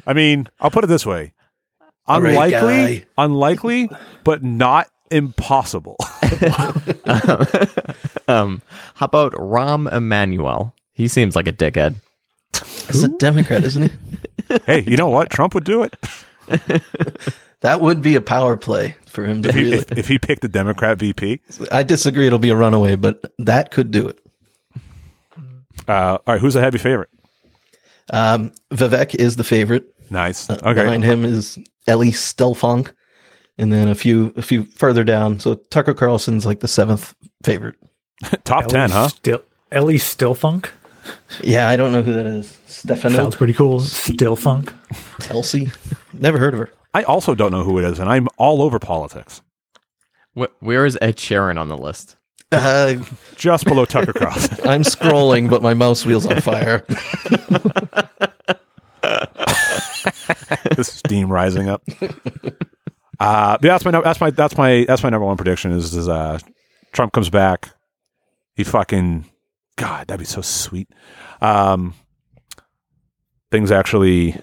I 0.07 0.13
mean, 0.13 0.49
I'll 0.61 0.71
put 0.71 0.83
it 0.83 0.89
this 0.89 1.07
way: 1.07 1.33
unlikely, 2.09 3.05
unlikely, 3.17 3.89
but 4.25 4.43
not 4.43 4.89
impossible. 5.11 5.97
um, 8.29 8.63
how 8.95 9.07
about 9.07 9.33
Rahm 9.35 9.93
Emanuel? 9.93 10.75
He 10.93 11.07
seems 11.07 11.37
like 11.37 11.47
a 11.47 11.53
dickhead. 11.53 11.97
He's 12.89 13.05
a 13.05 13.09
Democrat, 13.09 13.63
isn't 13.65 13.93
he? 14.49 14.59
hey, 14.67 14.83
you 14.83 14.97
know 14.97 15.09
what? 15.09 15.31
Trump 15.31 15.55
would 15.55 15.65
do 15.65 15.85
it 15.85 15.95
That 17.61 17.81
would 17.81 18.01
be 18.01 18.15
a 18.15 18.21
power 18.21 18.57
play 18.57 18.97
for 19.07 19.25
him 19.27 19.43
to 19.43 19.49
if 19.51 19.55
he, 19.55 19.63
really. 19.65 19.77
if, 19.79 19.93
if 19.99 20.09
he 20.09 20.19
picked 20.19 20.43
the 20.43 20.49
Democrat 20.49 20.99
VP. 20.99 21.41
I 21.71 21.83
disagree. 21.83 22.27
It'll 22.27 22.39
be 22.39 22.51
a 22.51 22.57
runaway, 22.57 22.97
but 22.97 23.33
that 23.39 23.71
could 23.71 23.91
do 23.91 24.09
it. 24.09 24.19
Uh, 25.89 26.19
all 26.27 26.35
right, 26.35 26.41
who's 26.41 26.55
the 26.55 26.61
heavy 26.61 26.79
favorite? 26.79 27.11
Um, 28.13 28.53
Vivek 28.73 29.15
is 29.15 29.37
the 29.37 29.45
favorite. 29.45 29.85
Nice. 30.11 30.49
Uh, 30.49 30.59
Okay. 30.63 30.83
Behind 30.83 31.05
him 31.05 31.25
is 31.25 31.59
Ellie 31.87 32.11
Stelfunk, 32.13 32.93
and 33.59 33.73
then 33.73 33.89
a 33.89 33.95
few 33.95 34.33
a 34.37 34.43
few 34.43 34.65
further 34.65 35.05
down. 35.05 35.39
So 35.39 35.55
Tucker 35.55 35.95
Carlson's 35.95 36.45
like 36.47 36.61
the 36.61 36.69
seventh 36.69 37.15
favorite. 37.45 37.77
Top 38.45 38.67
ten, 38.67 38.91
huh? 38.91 39.09
Still, 39.09 39.43
Ellie 39.73 39.97
Stillfunk 39.99 40.69
Yeah, 41.43 41.69
I 41.69 41.77
don't 41.77 41.93
know 41.93 42.03
who 42.03 42.13
that 42.15 42.27
is. 42.27 42.59
Stefano 42.67 43.17
sounds 43.17 43.37
pretty 43.37 43.53
cool. 43.55 43.81
Stillfunk. 43.81 44.73
Elsie. 45.31 45.71
Never 46.13 46.39
heard 46.39 46.55
of 46.55 46.61
her. 46.61 46.71
I 46.95 47.03
also 47.05 47.35
don't 47.35 47.53
know 47.53 47.63
who 47.65 47.79
it 47.79 47.85
is, 47.85 47.99
and 47.99 48.09
I'm 48.09 48.29
all 48.37 48.63
over 48.63 48.79
politics. 48.79 49.43
Wh- 50.37 50.53
where 50.61 50.85
is 50.87 50.99
Ed 51.01 51.17
Sheeran 51.17 51.59
on 51.59 51.69
the 51.69 51.77
list? 51.79 52.17
Uh, 52.53 52.97
Just 53.37 53.65
below 53.65 53.85
Tucker 53.85 54.13
Cross. 54.13 54.61
I'm 54.67 54.83
scrolling, 54.83 55.49
but 55.49 55.63
my 55.63 55.73
mouse 55.75 56.05
wheel's 56.05 56.27
on 56.27 56.41
fire. 56.41 56.85
the 60.75 60.83
steam 60.83 61.31
rising 61.31 61.69
up. 61.69 61.83
Uh, 63.21 63.59
yeah, 63.63 63.79
that's 63.79 63.85
my 63.85 63.91
that's 64.01 64.21
my 64.21 64.31
that's 64.31 64.57
my 64.57 64.85
that's 64.89 65.03
my 65.03 65.11
number 65.11 65.27
one 65.27 65.37
prediction 65.37 65.73
is 65.73 65.95
is 65.95 66.09
uh, 66.09 66.39
Trump 66.93 67.13
comes 67.13 67.31
back. 67.31 67.71
He 68.55 68.65
fucking 68.65 69.27
God, 69.77 70.09
that'd 70.09 70.19
be 70.19 70.25
so 70.25 70.41
sweet. 70.41 70.89
Um, 71.41 71.95
things 73.51 73.71
actually 73.71 74.37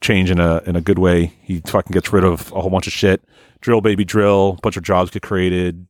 change 0.00 0.30
in 0.30 0.40
a 0.40 0.58
in 0.66 0.76
a 0.76 0.80
good 0.80 0.98
way. 0.98 1.34
He 1.42 1.60
fucking 1.60 1.92
gets 1.92 2.12
rid 2.12 2.24
of 2.24 2.52
a 2.52 2.60
whole 2.60 2.70
bunch 2.70 2.86
of 2.86 2.92
shit. 2.92 3.22
Drill 3.60 3.80
baby 3.80 4.04
drill, 4.04 4.58
bunch 4.62 4.76
of 4.76 4.82
jobs 4.82 5.10
get 5.10 5.22
created, 5.22 5.86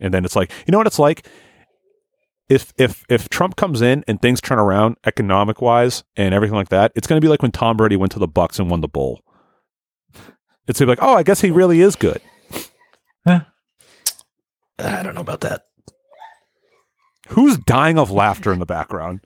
and 0.00 0.14
then 0.14 0.24
it's 0.24 0.36
like 0.36 0.50
you 0.66 0.72
know 0.72 0.78
what 0.78 0.86
it's 0.86 0.98
like. 0.98 1.26
If 2.48 2.72
if 2.76 3.04
if 3.08 3.28
Trump 3.28 3.56
comes 3.56 3.80
in 3.80 4.04
and 4.06 4.20
things 4.20 4.40
turn 4.40 4.58
around 4.58 4.96
economic 5.06 5.62
wise 5.62 6.04
and 6.16 6.34
everything 6.34 6.54
like 6.54 6.68
that, 6.68 6.92
it's 6.94 7.06
going 7.06 7.20
to 7.20 7.24
be 7.24 7.28
like 7.28 7.42
when 7.42 7.52
Tom 7.52 7.76
Brady 7.76 7.96
went 7.96 8.12
to 8.12 8.18
the 8.18 8.28
Bucs 8.28 8.58
and 8.58 8.70
won 8.70 8.80
the 8.82 8.88
bowl. 8.88 9.22
It's 10.68 10.78
gonna 10.78 10.86
be 10.86 10.92
like, 10.92 11.02
oh, 11.02 11.14
I 11.14 11.22
guess 11.22 11.40
he 11.40 11.50
really 11.50 11.80
is 11.80 11.96
good. 11.96 12.20
I 13.26 15.02
don't 15.02 15.14
know 15.14 15.20
about 15.20 15.40
that. 15.42 15.66
Who's 17.28 17.56
dying 17.58 17.98
of 17.98 18.10
laughter 18.10 18.52
in 18.52 18.58
the 18.58 18.66
background? 18.66 19.20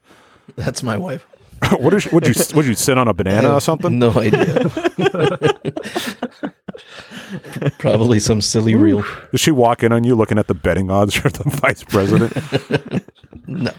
That's 0.55 0.82
my 0.82 0.97
wife. 0.97 1.26
what 1.78 1.95
is 1.95 2.11
would 2.12 2.27
you 2.27 2.35
would 2.55 2.66
you 2.66 2.74
sit 2.74 2.99
on 2.99 3.09
a 3.09 3.15
banana 3.15 3.55
or 3.55 3.61
something? 3.61 3.99
No 3.99 4.11
idea. 4.12 4.70
Probably 7.78 8.20
some 8.20 8.41
silly 8.41 8.74
reel. 8.74 9.05
Does 9.33 9.41
she 9.41 9.51
walk 9.51 9.83
in 9.83 9.93
on 9.93 10.05
you 10.05 10.15
looking 10.15 10.39
at 10.39 10.47
the 10.47 10.55
betting 10.55 10.91
odds 10.91 11.15
for 11.15 11.28
the 11.31 11.45
vice 11.51 11.83
president? 11.85 12.33
No. 13.47 13.73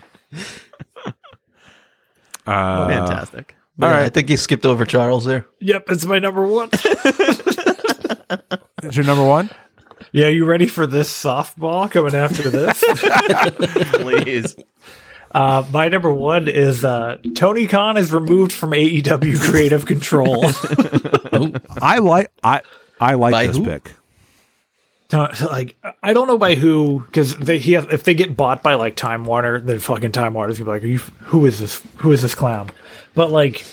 Uh, 2.45 2.88
Fantastic. 2.88 3.56
All 3.80 3.86
All 3.88 3.91
right. 3.91 3.99
right. 3.99 4.06
I 4.06 4.10
think 4.10 4.30
you 4.30 4.38
skipped 4.38 4.66
over 4.66 4.86
Charles 4.86 5.26
there. 5.26 5.45
Yep, 5.60 5.86
it's 5.90 6.06
my 6.06 6.20
number 6.20 6.45
one. 6.48 6.70
Is 8.84 8.95
your 8.98 9.06
number 9.06 9.26
one? 9.26 9.49
yeah, 10.14 10.28
you 10.28 10.45
ready 10.45 10.68
for 10.68 10.88
this 10.88 11.10
softball 11.12 11.90
coming 11.91 12.16
after 12.16 12.49
this? 12.49 12.84
Please. 13.94 14.56
Uh, 15.38 15.64
my 15.72 15.88
number 15.88 16.11
one 16.11 16.47
is 16.47 16.84
uh, 16.84 17.15
Tony 17.35 17.68
Khan 17.68 17.95
is 17.95 18.11
removed 18.11 18.51
from 18.51 18.72
AEW 18.72 19.39
creative 19.39 19.85
control. 19.85 20.43
I 21.80 21.99
like 21.99 22.31
I 22.43 22.61
I 22.99 23.14
like 23.14 23.34
By 23.34 23.45
this 23.45 23.57
who? 23.57 23.65
pick. 23.65 23.91
Uh, 25.14 25.27
like 25.51 25.77
I 26.01 26.14
don't 26.14 26.27
know 26.27 26.39
by 26.39 26.55
who 26.55 27.01
because 27.05 27.38
they 27.38 27.59
he 27.59 27.73
have, 27.73 27.93
if 27.93 28.03
they 28.03 28.15
get 28.15 28.35
bought 28.35 28.64
by 28.64 28.73
like 28.73 28.95
Time 28.95 29.26
Warner, 29.26 29.59
then 29.59 29.77
fucking 29.77 30.11
Time 30.11 30.34
Warner's 30.34 30.57
gonna 30.57 30.72
be 30.72 30.73
like, 30.73 30.84
Are 30.84 30.88
you, 30.88 30.97
who 31.19 31.45
is 31.45 31.59
this? 31.59 31.84
Who 31.97 32.11
is 32.11 32.23
this 32.23 32.34
clown? 32.34 32.72
But 33.14 33.30
like, 33.30 33.64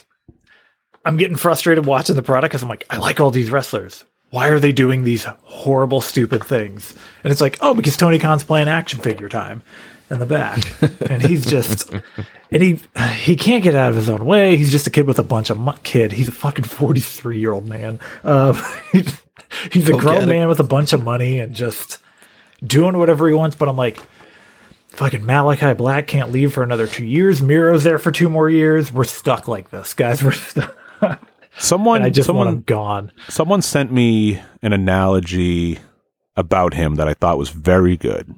I'm 1.06 1.16
getting 1.16 1.38
frustrated 1.38 1.86
watching 1.86 2.14
the 2.14 2.22
product 2.22 2.52
because 2.52 2.62
I'm 2.62 2.68
like, 2.68 2.84
I 2.90 2.98
like 2.98 3.20
all 3.20 3.30
these 3.30 3.50
wrestlers. 3.50 4.04
Why 4.28 4.48
are 4.48 4.60
they 4.60 4.72
doing 4.72 5.04
these 5.04 5.24
horrible, 5.44 6.02
stupid 6.02 6.44
things? 6.44 6.92
And 7.22 7.32
it's 7.32 7.40
like, 7.40 7.56
oh, 7.62 7.72
because 7.72 7.96
Tony 7.96 8.18
Khan's 8.18 8.44
playing 8.44 8.68
action 8.68 9.00
figure 9.00 9.30
time 9.30 9.62
in 10.10 10.18
the 10.18 10.26
back, 10.26 10.62
and 11.10 11.22
he's 11.22 11.46
just, 11.46 11.90
and 12.50 12.62
he 12.62 12.80
he 13.16 13.36
can't 13.36 13.62
get 13.62 13.74
out 13.74 13.90
of 13.90 13.96
his 13.96 14.08
own 14.08 14.24
way. 14.24 14.56
He's 14.56 14.70
just 14.70 14.86
a 14.86 14.90
kid 14.90 15.06
with 15.06 15.18
a 15.18 15.22
bunch 15.22 15.50
of 15.50 15.58
mu- 15.58 15.72
kid. 15.82 16.12
He's 16.12 16.28
a 16.28 16.32
fucking 16.32 16.64
43 16.64 17.38
year 17.38 17.52
old 17.52 17.68
man. 17.68 17.98
Um, 18.22 18.60
he's 19.72 19.88
a 19.88 19.96
grown 19.96 20.28
man 20.28 20.48
with 20.48 20.60
a 20.60 20.64
bunch 20.64 20.92
of 20.92 21.02
money 21.02 21.40
and 21.40 21.54
just 21.54 21.98
doing 22.64 22.98
whatever 22.98 23.28
he 23.28 23.34
wants. 23.34 23.56
But 23.56 23.68
I'm 23.68 23.76
like, 23.76 23.98
fucking 24.88 25.22
Malakai 25.22 25.76
Black 25.76 26.06
can't 26.06 26.30
leave 26.30 26.52
for 26.52 26.62
another 26.62 26.86
two 26.86 27.04
years. 27.04 27.40
Miro's 27.42 27.84
there 27.84 27.98
for 27.98 28.12
two 28.12 28.28
more 28.28 28.50
years. 28.50 28.92
We're 28.92 29.04
stuck 29.04 29.48
like 29.48 29.70
this, 29.70 29.94
guys. 29.94 30.22
We're 30.22 30.32
stuck. 30.32 30.76
Someone 31.56 32.02
I 32.02 32.10
just 32.10 32.26
someone 32.26 32.46
want 32.46 32.56
him 32.58 32.62
gone. 32.66 33.12
someone 33.28 33.62
sent 33.62 33.92
me 33.92 34.40
an 34.62 34.72
analogy 34.72 35.78
about 36.36 36.74
him 36.74 36.96
that 36.96 37.06
I 37.06 37.14
thought 37.14 37.38
was 37.38 37.50
very 37.50 37.96
good. 37.96 38.34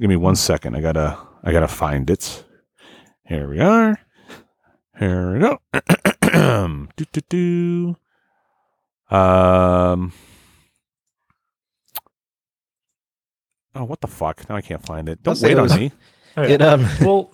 Give 0.00 0.08
me 0.08 0.16
one 0.16 0.36
second. 0.36 0.74
I 0.76 0.80
gotta 0.80 1.18
I 1.44 1.52
gotta 1.52 1.68
find 1.68 2.08
it. 2.08 2.44
Here 3.24 3.48
we 3.48 3.60
are. 3.60 3.98
Here 4.98 5.32
we 5.34 5.40
go. 5.40 5.58
do, 6.96 7.04
do, 7.12 7.20
do. 9.10 9.14
Um. 9.16 10.12
Oh, 13.74 13.84
what 13.84 14.00
the 14.00 14.08
fuck? 14.08 14.48
Now 14.48 14.56
I 14.56 14.60
can't 14.62 14.84
find 14.84 15.08
it. 15.08 15.22
Don't 15.22 15.36
I'll 15.36 15.42
wait 15.42 15.52
it 15.52 15.58
on 15.58 15.62
was- 15.64 15.76
me. 15.76 15.92
Oh. 16.36 16.42
It 16.44 16.62
um 16.62 16.86
well, 17.00 17.32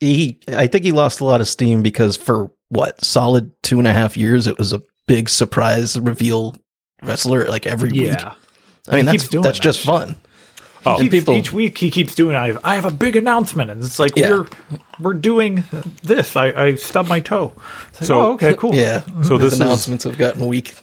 he 0.00 0.38
I 0.48 0.66
think 0.66 0.84
he 0.84 0.92
lost 0.92 1.20
a 1.20 1.24
lot 1.24 1.40
of 1.40 1.48
steam 1.48 1.82
because 1.82 2.16
for 2.16 2.50
what 2.68 3.02
solid 3.04 3.50
two 3.62 3.78
and 3.78 3.88
a 3.88 3.92
half 3.92 4.16
years 4.16 4.46
it 4.46 4.58
was 4.58 4.72
a 4.72 4.82
big 5.08 5.28
surprise 5.28 5.98
reveal 5.98 6.54
wrestler 7.02 7.46
like 7.48 7.66
every 7.66 7.90
week. 7.90 8.02
yeah. 8.18 8.34
I 8.88 8.96
mean 8.96 9.06
He 9.06 9.16
that's 9.16 9.28
that's 9.28 9.44
that 9.58 9.62
just 9.62 9.78
shit. 9.80 9.86
fun. 9.86 10.16
Oh, 10.84 10.94
He 10.96 11.02
And 11.02 11.10
keeps- 11.10 11.22
people- 11.22 11.34
each 11.34 11.52
week 11.52 11.78
he 11.78 11.90
keeps 11.90 12.14
doing. 12.14 12.34
I 12.36 12.48
have, 12.48 12.58
I 12.64 12.74
have 12.74 12.84
a 12.84 12.90
big 12.90 13.14
announcement, 13.16 13.70
and 13.70 13.82
it's 13.84 13.98
like 13.98 14.16
Yeah. 14.16 14.30
we're 14.30 14.46
we're 15.00 15.14
doing 15.14 15.64
this. 16.02 16.34
I, 16.36 16.46
I 16.48 16.74
stubbed 16.74 17.08
my 17.08 17.20
toe. 17.20 17.52
Like, 17.94 18.04
So- 18.04 18.20
oh, 18.20 18.32
okay, 18.34 18.54
cool. 18.54 18.74
Yeah. 18.74 19.02
So 19.22 19.36
His 19.38 19.40
this 19.40 19.52
is- 19.54 19.60
announcements 19.60 20.04
have 20.04 20.18
gotten 20.18 20.46
weak. 20.46 20.74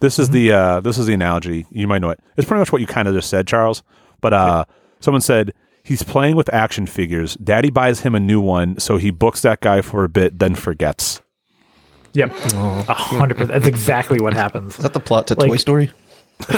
This 0.00 0.18
is 0.18 0.30
the 0.30 0.52
uh, 0.52 0.80
this 0.80 0.96
is 0.98 1.06
the 1.06 1.14
analogy. 1.14 1.66
You 1.70 1.88
might 1.88 2.00
know 2.00 2.10
it. 2.10 2.20
It's 2.36 2.46
pretty 2.46 2.60
much 2.60 2.70
what 2.72 2.80
you 2.80 2.86
kind 2.86 3.08
of 3.08 3.14
just 3.14 3.28
said, 3.30 3.46
Charles. 3.48 3.82
But 4.20 4.32
uh, 4.32 4.64
someone 5.00 5.20
said 5.22 5.52
he's 5.82 6.02
playing 6.02 6.36
with 6.36 6.52
action 6.54 6.86
figures. 6.86 7.34
Daddy 7.36 7.70
buys 7.70 8.00
him 8.00 8.14
a 8.14 8.20
new 8.20 8.40
one, 8.40 8.78
so 8.78 8.96
he 8.96 9.10
books 9.10 9.42
that 9.42 9.60
guy 9.60 9.80
for 9.80 10.04
a 10.04 10.08
bit, 10.08 10.38
then 10.38 10.54
forgets. 10.54 11.20
Yep, 12.12 12.32
a 12.54 12.94
hundred 12.94 13.36
percent. 13.38 13.52
That's 13.52 13.66
exactly 13.66 14.20
what 14.20 14.34
happens. 14.34 14.76
Is 14.76 14.82
that 14.82 14.92
the 14.92 15.00
plot 15.00 15.26
to 15.28 15.34
Like- 15.34 15.48
Toy 15.50 15.56
Story? 15.56 15.90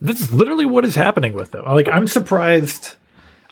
This 0.00 0.20
is 0.20 0.32
literally 0.32 0.64
what 0.66 0.84
is 0.84 0.94
happening 0.94 1.32
with 1.34 1.50
them. 1.50 1.64
Like, 1.66 1.88
I'm 1.88 2.06
surprised. 2.08 2.94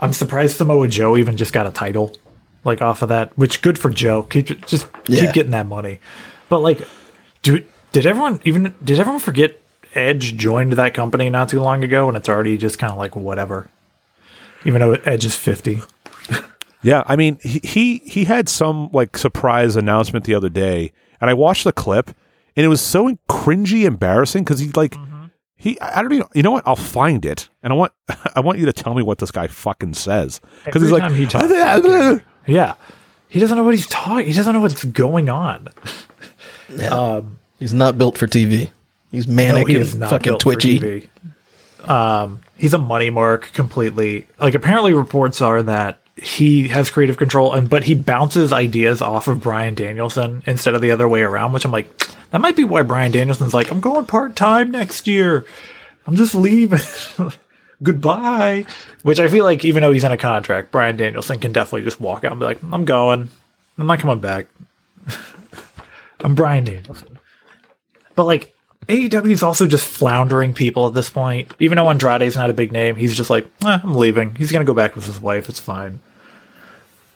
I'm 0.01 0.13
surprised 0.13 0.57
Samoa 0.57 0.89
Joe 0.89 1.17
even 1.17 1.37
just 1.37 1.53
got 1.53 1.67
a 1.67 1.71
title, 1.71 2.17
like 2.65 2.81
off 2.81 3.03
of 3.03 3.09
that. 3.11 3.37
Which 3.37 3.63
good 3.63 3.79
for 3.79 3.91
Joe. 3.91 4.23
Keep 4.23 4.67
just 4.67 4.87
Yeah. 5.07 5.21
keep 5.27 5.33
getting 5.35 5.53
that 5.53 5.67
money. 5.67 6.01
But 6.49 6.61
like, 6.61 6.87
dude, 7.43 7.67
did 7.93 8.07
everyone 8.07 8.41
even 8.45 8.75
did 8.83 8.99
everyone 9.01 9.21
forget 9.21 9.61
Edge 9.95 10.37
joined 10.37 10.75
that 10.75 10.95
company 10.95 11.29
not 11.31 11.49
too 11.49 11.61
long 11.61 11.83
ago, 11.83 12.09
and 12.09 12.17
it's 12.17 12.29
already 12.29 12.57
just 12.57 12.79
kind 12.79 12.93
of 12.93 12.99
like 12.99 13.17
whatever. 13.17 13.69
Even 14.65 14.81
though 14.81 14.93
Edge 14.93 15.25
is 15.25 15.35
fifty. 15.35 15.83
Yeah, 16.81 17.03
I 17.07 17.17
mean, 17.17 17.39
he, 17.43 17.61
he 17.65 17.99
he 18.07 18.25
had 18.25 18.49
some 18.49 18.89
like 18.93 19.17
surprise 19.19 19.75
announcement 19.75 20.25
the 20.27 20.35
other 20.35 20.49
day, 20.49 20.93
and 21.21 21.29
I 21.29 21.35
watched 21.35 21.65
the 21.65 21.73
clip, 21.73 22.11
and 22.57 22.65
it 22.65 22.69
was 22.69 22.81
so 22.81 23.19
cringy, 23.29 23.83
embarrassing 23.85 24.45
because 24.45 24.61
he 24.61 24.69
like 24.71 24.95
he 25.59 25.79
I 25.81 26.01
don't 26.01 26.13
even 26.13 26.27
you 26.35 26.43
know 26.43 26.53
what 26.53 26.67
I'll 26.67 26.77
find 26.77 27.27
it, 27.27 27.49
and 27.63 27.73
I 27.73 27.77
want 27.77 27.93
I 28.35 28.41
want 28.41 28.59
you 28.59 28.67
to 28.67 28.73
tell 28.73 28.95
me 28.95 29.03
what 29.03 29.19
this 29.19 29.31
guy 29.31 29.49
fucking 29.49 29.95
says 29.95 30.41
because 30.65 30.81
he's 30.81 30.91
like 30.91 31.03
time 31.03 31.15
he 31.15 31.27
talks, 31.27 31.51
Yeah, 32.47 32.75
he 33.29 33.41
doesn't 33.41 33.57
know 33.57 33.65
what 33.65 33.75
he's 33.75 33.89
talking. 33.89 34.27
He 34.27 34.33
doesn't 34.33 34.55
know 34.55 34.61
what's 34.61 34.85
going 34.85 35.29
on. 35.29 35.69
Um, 36.91 37.39
He's 37.59 37.75
not 37.75 37.99
built 37.99 38.17
for 38.17 38.27
TV. 38.27 38.71
He's 39.11 39.27
manic 39.27 39.69
he 39.69 39.77
and 39.77 39.89
fucking 40.01 40.39
twitchy. 40.39 41.11
Um, 41.85 42.41
he's 42.57 42.75
a 42.75 42.79
money 42.79 43.11
mark 43.11 43.53
completely. 43.53 44.27
Like 44.39 44.55
apparently 44.55 44.93
reports 44.93 45.41
are 45.41 45.63
that 45.65 46.01
he 46.17 46.69
has 46.69 46.91
creative 46.91 47.17
control 47.17 47.53
and 47.53 47.71
but 47.71 47.85
he 47.85 47.95
bounces 47.95 48.53
ideas 48.53 49.01
off 49.01 49.29
of 49.29 49.41
Bryan 49.41 49.75
Danielson 49.75 50.43
instead 50.47 50.75
of 50.75 50.83
the 50.83 50.91
other 50.91 51.09
way 51.09 51.23
around, 51.23 51.53
which 51.53 51.65
I'm 51.65 51.73
like, 51.73 52.09
that 52.31 52.41
might 52.41 52.57
be 52.57 52.65
why 52.65 52.83
Bryan 52.83 53.13
Danielson's 53.13 53.55
like, 53.55 53.71
I'm 53.71 53.81
going 53.81 54.07
part 54.07 54.37
time 54.37 54.71
next 54.71 55.07
year. 55.07 55.47
I'm 56.07 56.17
just 56.17 56.35
leaving. 56.35 56.81
Goodbye. 57.83 58.67
Which 59.03 59.21
I 59.21 59.29
feel 59.29 59.45
like 59.45 59.65
even 59.65 59.83
though 59.83 59.93
he's 59.93 60.05
in 60.05 60.13
a 60.13 60.17
contract, 60.17 60.71
Bryan 60.71 60.97
Danielson 60.97 61.39
can 61.39 61.53
definitely 61.53 61.85
just 61.85 62.01
walk 62.01 62.25
out 62.25 62.33
and 62.33 62.41
be 62.41 62.47
like, 62.47 62.61
I'm 62.73 62.85
going. 62.85 63.31
I'm 63.79 63.87
not 63.87 64.01
coming 64.01 64.21
back. 64.21 64.47
I'm 66.21 66.35
Bryan 66.35 66.65
Danielson. 66.65 67.19
But 68.15 68.25
like 68.25 68.55
AEW 68.89 69.31
is 69.31 69.43
also 69.43 69.67
just 69.67 69.87
floundering 69.87 70.55
people 70.55 70.87
at 70.89 70.95
this 70.95 71.11
point. 71.11 71.53
Even 71.61 71.77
though 71.77 71.89
Andrade's 71.89 72.37
not 72.37 72.51
a 72.51 72.55
big 72.55 72.73
name, 72.73 72.97
he's 72.97 73.17
just 73.17 73.31
like, 73.31 73.47
eh, 73.65 73.79
I'm 73.83 73.95
leaving. 73.95 74.35
He's 74.35 74.51
gonna 74.51 74.65
go 74.65 74.75
back 74.75 74.97
with 74.97 75.07
his 75.07 75.21
wife. 75.21 75.49
It's 75.49 75.61
fine. 75.61 76.01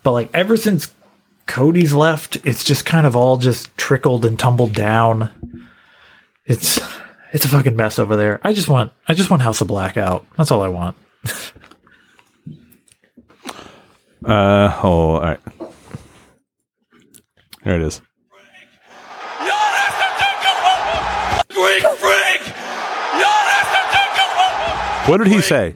But 0.02 0.12
like 0.12 0.30
ever 0.32 0.56
since 0.56 0.92
Cody's 1.46 1.92
left, 1.92 2.38
it's 2.44 2.64
just 2.64 2.86
kind 2.86 3.06
of 3.06 3.16
all 3.16 3.36
just 3.36 3.76
trickled 3.76 4.24
and 4.24 4.38
tumbled 4.38 4.72
down. 4.74 5.30
It's 6.44 6.80
it's 7.32 7.44
a 7.44 7.48
fucking 7.48 7.76
mess 7.76 7.98
over 7.98 8.16
there. 8.16 8.40
I 8.42 8.52
just 8.52 8.68
want 8.68 8.92
I 9.08 9.14
just 9.14 9.30
want 9.30 9.42
House 9.42 9.60
of 9.60 9.68
Black 9.68 9.96
out. 9.96 10.26
That's 10.36 10.50
all 10.50 10.62
I 10.62 10.68
want. 10.68 10.96
Uh 14.24 14.78
oh, 14.84 15.16
all 15.16 15.20
right. 15.20 15.40
There 17.64 17.74
it 17.74 17.82
is. 17.82 18.00
What 25.06 25.18
did 25.18 25.26
he 25.26 25.40
say? 25.40 25.74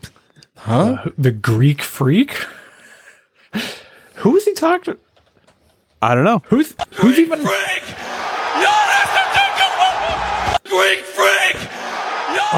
Huh? 0.56 1.04
The 1.18 1.32
Greek 1.32 1.82
freak? 1.82 2.46
Who 4.14 4.36
is 4.36 4.44
he 4.44 4.54
talking 4.54 4.94
to? 4.94 5.00
I 6.02 6.14
don't 6.14 6.24
know. 6.24 6.42
Who's 6.46 6.74
who's 6.94 7.18
even 7.18 7.42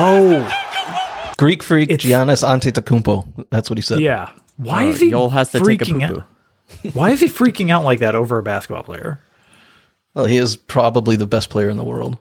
Oh 0.01 1.35
Greek 1.39 1.63
freak 1.63 1.91
It's- 1.91 2.09
Giannis 2.09 2.43
Antetokounmpo. 2.47 3.47
That's 3.51 3.71
what 3.71 3.79
he 3.79 3.83
said. 3.83 4.01
yeah. 4.01 4.31
Why 4.57 4.87
Uh, 4.87 4.89
is 4.91 5.01
he 5.01 5.11
Joel 5.11 5.31
has 5.31 5.51
to 5.53 5.61
take 5.61 5.83
a 5.83 5.85
freaking 5.85 6.03
out? 6.03 6.25
Why 6.95 7.11
is 7.11 7.21
he 7.21 7.27
freaking 7.29 7.71
out 7.71 7.85
like 7.85 8.01
that 8.01 8.15
over 8.15 8.39
a 8.39 8.43
basketball 8.43 8.83
player? 8.83 9.21
Well, 10.15 10.27
he 10.27 10.37
is 10.37 10.57
probably 10.57 11.17
the 11.17 11.27
best 11.27 11.49
player 11.51 11.69
in 11.71 11.77
the 11.77 11.85
world. 11.85 12.19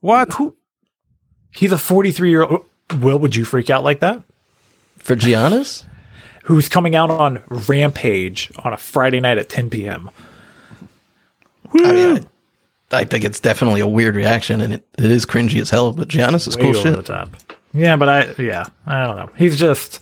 What? 0.00 0.32
Who? 0.34 0.56
He's 1.50 1.70
a 1.72 1.78
43 1.78 2.30
year 2.30 2.42
old. 2.44 2.64
Will, 3.00 3.18
would 3.18 3.36
you 3.36 3.44
freak 3.44 3.70
out 3.70 3.84
like 3.84 4.00
that? 4.00 4.22
For 4.98 5.14
Giannis? 5.16 5.84
Who's 6.44 6.68
coming 6.68 6.94
out 6.96 7.10
on 7.10 7.42
Rampage 7.48 8.50
on 8.64 8.72
a 8.72 8.76
Friday 8.76 9.20
night 9.20 9.38
at 9.38 9.48
10 9.48 9.70
p.m. 9.70 10.10
I 11.74 11.92
mean, 11.92 12.28
I, 12.90 12.98
I 12.98 13.04
think 13.04 13.24
it's 13.24 13.40
definitely 13.40 13.80
a 13.80 13.86
weird 13.86 14.14
reaction, 14.14 14.60
and 14.60 14.74
it, 14.74 14.86
it 14.98 15.10
is 15.10 15.26
cringy 15.26 15.60
as 15.60 15.70
hell. 15.70 15.92
But 15.92 16.08
Giannis 16.08 16.46
is 16.48 16.56
Way 16.56 16.72
cool 16.72 16.74
shit. 16.74 17.10
Yeah, 17.74 17.96
but 17.96 18.08
I 18.08 18.34
yeah, 18.42 18.66
I 18.86 19.06
don't 19.06 19.16
know. 19.16 19.30
He's 19.36 19.58
just 19.58 20.00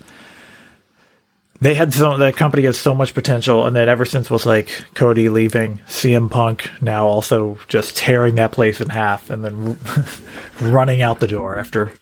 they 1.60 1.74
had 1.74 1.92
so 1.92 2.16
that 2.16 2.36
company 2.36 2.64
has 2.64 2.78
so 2.78 2.94
much 2.94 3.12
potential, 3.12 3.66
and 3.66 3.76
then 3.76 3.88
ever 3.88 4.04
since 4.06 4.30
was 4.30 4.46
like 4.46 4.84
Cody 4.94 5.28
leaving, 5.28 5.78
CM 5.86 6.30
Punk 6.30 6.70
now 6.80 7.06
also 7.06 7.58
just 7.68 7.96
tearing 7.96 8.36
that 8.36 8.52
place 8.52 8.80
in 8.80 8.88
half, 8.88 9.28
and 9.28 9.44
then 9.44 9.78
running 10.60 11.02
out 11.02 11.20
the 11.20 11.28
door 11.28 11.58
after 11.58 11.92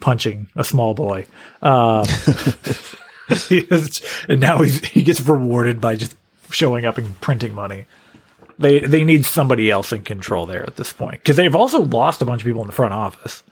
punching 0.00 0.48
a 0.56 0.64
small 0.64 0.94
boy. 0.94 1.26
Um, 1.62 2.06
and 4.28 4.40
now 4.40 4.58
he's, 4.58 4.84
he 4.84 5.02
gets 5.04 5.20
rewarded 5.20 5.80
by 5.80 5.94
just 5.94 6.16
showing 6.50 6.84
up 6.84 6.98
and 6.98 7.18
printing 7.20 7.54
money. 7.54 7.86
They 8.58 8.80
they 8.80 9.04
need 9.04 9.24
somebody 9.26 9.70
else 9.70 9.92
in 9.92 10.02
control 10.02 10.46
there 10.46 10.62
at 10.62 10.76
this 10.76 10.92
point 10.92 11.20
because 11.22 11.36
they've 11.36 11.54
also 11.54 11.80
lost 11.82 12.22
a 12.22 12.24
bunch 12.24 12.42
of 12.42 12.46
people 12.46 12.60
in 12.62 12.66
the 12.68 12.72
front 12.72 12.94
office. 12.94 13.42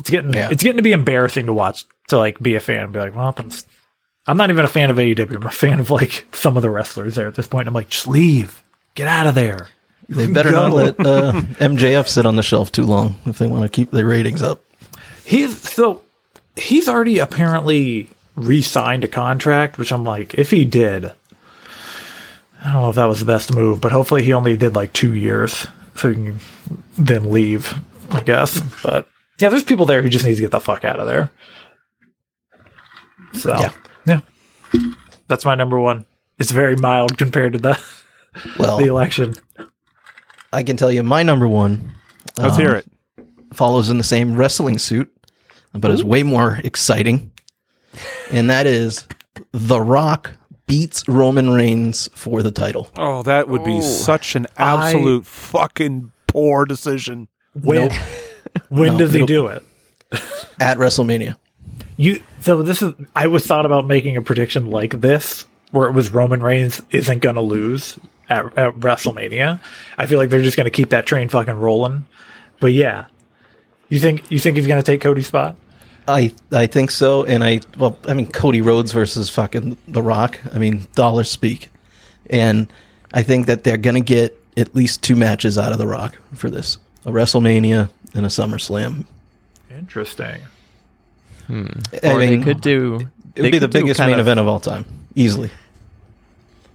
It's 0.00 0.10
getting 0.10 0.32
Yeah. 0.32 0.48
it's 0.50 0.62
getting 0.62 0.78
to 0.78 0.82
be 0.82 0.92
embarrassing 0.92 1.46
to 1.46 1.52
watch 1.52 1.84
to 2.08 2.18
like 2.18 2.38
be 2.40 2.54
a 2.54 2.60
fan 2.60 2.84
and 2.84 2.92
be 2.92 2.98
like, 2.98 3.14
well, 3.14 3.34
I'm, 3.36 3.50
I'm 4.26 4.36
not 4.36 4.50
even 4.50 4.64
a 4.64 4.68
fan 4.68 4.90
of 4.90 4.96
AEW. 4.96 5.36
I'm 5.36 5.46
a 5.46 5.50
fan 5.50 5.80
of 5.80 5.90
like 5.90 6.26
some 6.34 6.56
of 6.56 6.62
the 6.62 6.70
wrestlers 6.70 7.14
there 7.14 7.28
at 7.28 7.34
this 7.34 7.46
point. 7.46 7.68
I'm 7.68 7.74
like, 7.74 7.88
just 7.90 8.06
leave, 8.06 8.62
get 8.94 9.06
out 9.08 9.26
of 9.26 9.34
there. 9.34 9.68
They 10.08 10.26
better 10.26 10.50
not 10.50 10.72
let 10.72 11.00
uh, 11.00 11.32
MJF 11.60 12.08
sit 12.08 12.26
on 12.26 12.36
the 12.36 12.42
shelf 12.42 12.70
too 12.72 12.84
long 12.84 13.18
if 13.24 13.38
they 13.38 13.46
want 13.46 13.62
to 13.62 13.68
keep 13.70 13.90
their 13.90 14.04
ratings 14.06 14.42
up. 14.42 14.62
He's 15.24 15.58
so 15.72 16.02
he's 16.56 16.88
already 16.88 17.18
apparently 17.18 18.10
re-signed 18.36 19.04
a 19.04 19.08
contract, 19.08 19.78
which 19.78 19.92
I'm 19.92 20.04
like, 20.04 20.34
if 20.34 20.50
he 20.50 20.64
did, 20.66 21.12
I 22.64 22.72
don't 22.72 22.82
know 22.82 22.88
if 22.88 22.96
that 22.96 23.04
was 23.06 23.20
the 23.20 23.26
best 23.26 23.54
move, 23.54 23.80
but 23.80 23.92
hopefully 23.92 24.22
he 24.24 24.32
only 24.32 24.56
did 24.56 24.74
like 24.74 24.92
two 24.94 25.14
years, 25.14 25.66
so 25.96 26.08
he 26.08 26.14
can 26.14 26.40
then 26.96 27.30
leave, 27.30 27.74
I 28.10 28.20
guess. 28.20 28.60
But 28.82 29.06
yeah, 29.38 29.50
there's 29.50 29.64
people 29.64 29.84
there 29.86 30.00
who 30.02 30.08
just 30.08 30.24
need 30.24 30.36
to 30.36 30.40
get 30.40 30.50
the 30.50 30.60
fuck 30.60 30.84
out 30.84 30.98
of 30.98 31.06
there. 31.06 31.30
So 33.34 33.54
Yeah. 33.58 33.72
yeah, 34.06 34.20
that's 35.28 35.44
my 35.44 35.54
number 35.54 35.78
one. 35.78 36.06
It's 36.38 36.50
very 36.52 36.76
mild 36.76 37.18
compared 37.18 37.52
to 37.52 37.58
the 37.58 37.80
Well, 38.58 38.78
the 38.78 38.86
election. 38.86 39.34
I 40.52 40.62
can 40.62 40.76
tell 40.76 40.90
you 40.90 41.02
my 41.02 41.22
number 41.22 41.46
one 41.48 41.92
Let's 42.38 42.54
um, 42.54 42.60
hear 42.60 42.74
it. 42.76 42.86
follows 43.52 43.90
in 43.90 43.98
the 43.98 44.04
same 44.04 44.36
wrestling 44.36 44.78
suit, 44.78 45.12
but 45.72 45.90
is 45.90 46.02
way 46.04 46.22
more 46.22 46.60
exciting. 46.64 47.30
And 48.30 48.48
that 48.50 48.66
is 48.66 49.06
The 49.52 49.80
Rock 49.80 50.32
beats 50.66 51.06
Roman 51.08 51.50
Reigns 51.50 52.08
for 52.14 52.42
the 52.42 52.50
title. 52.50 52.90
Oh, 52.96 53.22
that 53.22 53.48
would 53.48 53.64
be 53.64 53.78
oh, 53.78 53.80
such 53.80 54.34
an 54.34 54.46
absolute 54.56 55.26
fucking 55.26 56.12
poor 56.26 56.64
decision. 56.64 57.28
When 57.54 57.90
when 58.68 58.92
No, 58.92 58.98
does 58.98 59.12
he 59.12 59.24
do 59.26 59.46
it? 59.48 59.62
at 60.60 60.78
WrestleMania. 60.78 61.36
You 61.96 62.22
so 62.40 62.62
this 62.62 62.82
is 62.82 62.94
I 63.14 63.26
was 63.26 63.46
thought 63.46 63.66
about 63.66 63.86
making 63.86 64.16
a 64.16 64.22
prediction 64.22 64.70
like 64.70 65.00
this 65.00 65.46
where 65.70 65.88
it 65.88 65.92
was 65.92 66.10
Roman 66.10 66.42
Reigns 66.42 66.82
isn't 66.90 67.20
gonna 67.20 67.40
lose 67.40 67.98
at, 68.28 68.46
at 68.58 68.74
WrestleMania. 68.74 69.60
I 69.98 70.06
feel 70.06 70.18
like 70.18 70.30
they're 70.30 70.42
just 70.42 70.56
going 70.56 70.64
to 70.64 70.70
keep 70.70 70.90
that 70.90 71.06
train 71.06 71.28
fucking 71.28 71.54
rolling. 71.54 72.06
But 72.60 72.72
yeah, 72.72 73.06
you 73.88 74.00
think 74.00 74.30
you 74.30 74.38
think 74.38 74.56
he's 74.56 74.66
going 74.66 74.82
to 74.82 74.86
take 74.86 75.00
Cody's 75.00 75.26
spot? 75.26 75.56
I 76.06 76.34
I 76.52 76.66
think 76.66 76.90
so, 76.90 77.24
and 77.24 77.42
I 77.42 77.60
well, 77.78 77.98
I 78.06 78.14
mean 78.14 78.30
Cody 78.30 78.60
Rhodes 78.60 78.92
versus 78.92 79.30
fucking 79.30 79.76
The 79.88 80.02
Rock. 80.02 80.38
I 80.52 80.58
mean 80.58 80.86
dollars 80.94 81.30
speak, 81.30 81.70
and 82.28 82.70
I 83.12 83.22
think 83.22 83.46
that 83.46 83.64
they're 83.64 83.76
gonna 83.76 84.00
get 84.00 84.38
at 84.56 84.74
least 84.74 85.02
two 85.02 85.16
matches 85.16 85.58
out 85.58 85.72
of 85.72 85.78
The 85.78 85.86
Rock 85.86 86.16
for 86.34 86.50
this: 86.50 86.78
a 87.06 87.10
WrestleMania 87.10 87.88
and 88.14 88.26
a 88.26 88.28
SummerSlam. 88.28 89.04
Interesting. 89.70 90.42
Hmm. 91.46 91.66
I 92.02 92.12
or 92.12 92.18
they 92.18 92.38
could 92.38 92.60
do. 92.60 93.08
It 93.34 93.42
would 93.42 93.52
be 93.52 93.58
the 93.58 93.68
biggest 93.68 94.00
main 94.00 94.14
of- 94.14 94.20
event 94.20 94.40
of 94.40 94.46
all 94.46 94.60
time, 94.60 94.84
easily. 95.14 95.50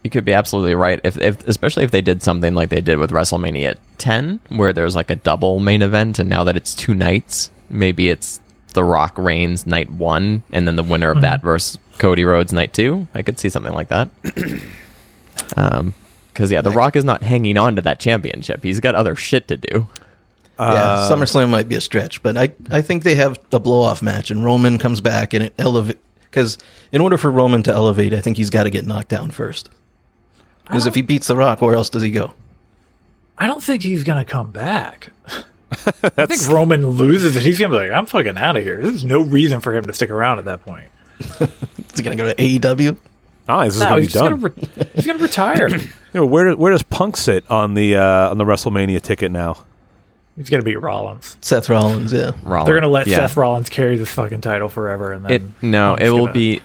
You 0.04 0.10
could 0.10 0.24
be 0.26 0.34
absolutely 0.34 0.76
right. 0.76 1.00
If, 1.04 1.18
if 1.18 1.46
especially 1.48 1.84
if 1.84 1.92
they 1.92 2.02
did 2.02 2.24
something 2.24 2.54
like 2.56 2.70
they 2.70 2.80
did 2.80 3.00
with 3.00 3.12
WrestleMania 3.12 3.76
10, 3.98 4.40
where 4.50 4.72
there's 4.72 4.96
like 4.96 5.10
a 5.10 5.18
double 5.18 5.60
main 5.60 5.82
event, 5.82 6.20
and 6.20 6.30
now 6.30 6.46
that 6.46 6.56
it's 6.56 6.74
two 6.74 6.94
nights, 6.94 7.52
maybe 7.70 8.10
it's 8.10 8.40
The 8.80 8.86
Rock 8.86 9.18
Reigns 9.18 9.68
night 9.68 9.92
one, 9.92 10.42
and 10.54 10.66
then 10.66 10.78
the 10.78 10.84
winner 10.84 11.12
of 11.12 11.20
that 11.20 11.42
versus 11.42 11.78
Cody 11.98 12.24
Rhodes 12.24 12.54
night 12.54 12.72
two. 12.72 13.10
I 13.14 13.24
could 13.24 13.38
see 13.38 13.50
something 13.50 13.74
like 13.74 13.90
that. 13.90 14.08
um, 15.58 15.94
because 16.32 16.50
yeah, 16.50 16.62
The 16.62 16.72
Rock 16.72 16.96
is 16.96 17.04
not 17.04 17.22
hanging 17.22 17.58
on 17.58 17.76
to 17.76 17.82
that 17.82 18.00
championship. 18.00 18.64
He's 18.64 18.80
got 18.80 18.96
other 18.96 19.18
shit 19.18 19.50
to 19.50 19.58
do. 19.58 19.90
yeah, 20.58 21.10
SummerSlam 21.12 21.50
might 21.50 21.68
be 21.68 21.76
a 21.76 21.82
stretch, 21.82 22.24
but 22.24 22.38
I 22.38 22.54
I 22.72 22.82
think 22.82 23.04
they 23.04 23.16
have 23.16 23.38
a 23.52 23.60
blow 23.60 23.82
off 23.82 24.02
match, 24.02 24.32
and 24.32 24.46
Roman 24.46 24.78
comes 24.78 25.02
back 25.02 25.34
and 25.34 25.44
it 25.44 25.54
elevate 25.58 26.00
because 26.22 26.58
in 26.94 27.02
order 27.02 27.18
for 27.18 27.30
Roman 27.30 27.64
to 27.64 27.74
elevate, 27.74 28.14
I 28.14 28.22
think 28.22 28.38
he's 28.38 28.50
got 28.50 28.64
to 28.64 28.70
get 28.70 28.88
knocked 28.88 29.10
down 29.10 29.32
first. 29.32 29.68
Because 30.64 30.86
if 30.86 30.96
he 30.96 31.02
beats 31.02 31.28
The 31.28 31.36
Rock, 31.36 31.62
where 31.62 31.76
else 31.76 31.90
does 31.90 32.02
he 32.04 32.12
go? 32.12 32.34
I 33.38 33.46
don't 33.46 33.62
think 33.62 33.84
he's 33.84 34.06
going 34.06 34.24
to 34.24 34.32
come 34.32 34.52
back. 34.52 35.10
I 36.18 36.26
think 36.26 36.48
Roman 36.50 36.86
loses 36.88 37.36
and 37.36 37.46
he's 37.46 37.60
going 37.60 37.72
to 37.72 37.78
be 37.78 37.84
like, 37.88 37.92
I'm 37.96 38.06
fucking 38.06 38.38
out 38.38 38.58
of 38.58 38.64
here. 38.64 38.82
There's 38.82 39.06
no 39.06 39.22
reason 39.22 39.62
for 39.62 39.76
him 39.76 39.86
to 39.86 39.94
stick 39.94 40.10
around 40.10 40.40
at 40.40 40.46
that 40.46 40.64
point. 40.64 40.88
Is 41.42 41.96
he 41.98 42.04
gonna 42.04 42.16
go 42.16 42.32
to 42.32 42.36
AEW? 42.36 42.96
Ah, 43.50 43.66
this 43.66 43.76
is 43.76 43.80
No, 43.82 43.86
gonna 43.90 43.96
be 43.98 44.02
he's 44.04 44.14
gonna 44.14 44.36
re- 44.36 44.88
he's 44.96 45.06
going 45.06 45.18
to 45.18 45.24
retire. 45.24 45.70
You 46.12 46.22
know, 46.22 46.26
where 46.26 46.56
where 46.56 46.72
does 46.72 46.82
Punk 46.82 47.18
sit 47.18 47.44
on 47.52 47.76
the 47.76 47.96
uh, 47.98 48.32
on 48.32 48.40
the 48.40 48.44
WrestleMania 48.46 49.00
ticket 49.02 49.32
now? 49.32 49.64
he's 50.38 50.50
going 50.50 50.60
to 50.62 50.66
be 50.66 50.76
Rollins. 50.76 51.38
Seth 51.42 51.70
Rollins, 51.70 52.12
yeah. 52.14 52.32
Rollins. 52.42 52.66
They're 52.66 52.74
going 52.76 52.82
to 52.82 52.88
let 52.88 53.06
Yeah. 53.06 53.18
Seth 53.18 53.38
Rollins 53.38 53.70
carry 53.70 53.96
this 53.98 54.10
fucking 54.10 54.42
title 54.42 54.70
forever. 54.70 55.12
And 55.12 55.24
then 55.26 55.32
It 55.32 55.44
no, 55.62 55.90
Punk's 55.92 56.04
it 56.06 56.10
will 56.10 56.20
gonna- 56.22 56.32
be 56.34 56.62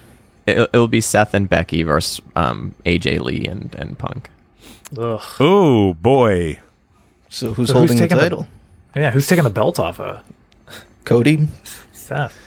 it, 0.47 0.59
it 0.73 0.73
will 0.79 0.89
be 0.89 1.01
Seth 1.03 1.35
and 1.35 1.47
Becky 1.49 1.83
versus 1.83 2.23
um, 2.37 2.75
AJ 2.87 3.21
Lee 3.21 3.45
and 3.45 3.75
and 3.75 3.99
Punk. 3.99 4.31
Oh 4.97 5.95
boy, 5.95 6.61
So 7.29 7.53
who's 7.53 7.55
So 7.55 7.55
who's 7.55 7.71
holding 7.73 7.97
the 7.97 8.03
taking 8.05 8.17
the- 8.17 8.23
title? 8.23 8.49
Yeah, 8.95 9.11
who's 9.11 9.27
taking 9.27 9.45
the 9.45 9.51
belt 9.51 9.79
off 9.79 10.01
of 10.01 10.23
Cody. 11.05 11.49
Seth? 11.93 12.39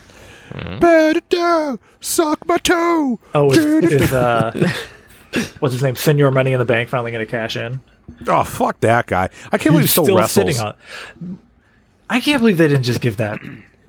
better 0.80 1.20
do 1.30 1.80
suck 2.00 2.48
my 2.48 2.58
toe. 2.58 3.20
Oh, 3.36 3.52
is, 3.52 3.92
is 3.92 4.14
uh, 4.14 4.52
what's 5.60 5.74
his 5.74 5.84
name? 5.84 5.96
Señor 5.96 6.34
Money 6.34 6.54
in 6.54 6.60
the 6.60 6.66
Bank 6.66 6.90
finally 6.90 7.12
going 7.12 7.26
to 7.26 7.30
cash 7.30 7.58
in? 7.58 7.82
Oh 8.28 8.44
fuck 8.44 8.80
that 8.82 9.08
guy! 9.08 9.30
I 9.52 9.58
can't 9.58 9.74
believe 9.74 9.82
he 9.82 9.88
still, 9.88 10.06
still 10.06 10.18
wrestles. 10.18 10.60
on. 10.60 10.76
I 12.10 12.22
can't 12.22 12.40
believe 12.40 12.58
they 12.58 12.70
didn't 12.70 12.84
just 12.84 13.02
give 13.02 13.18
that 13.18 13.40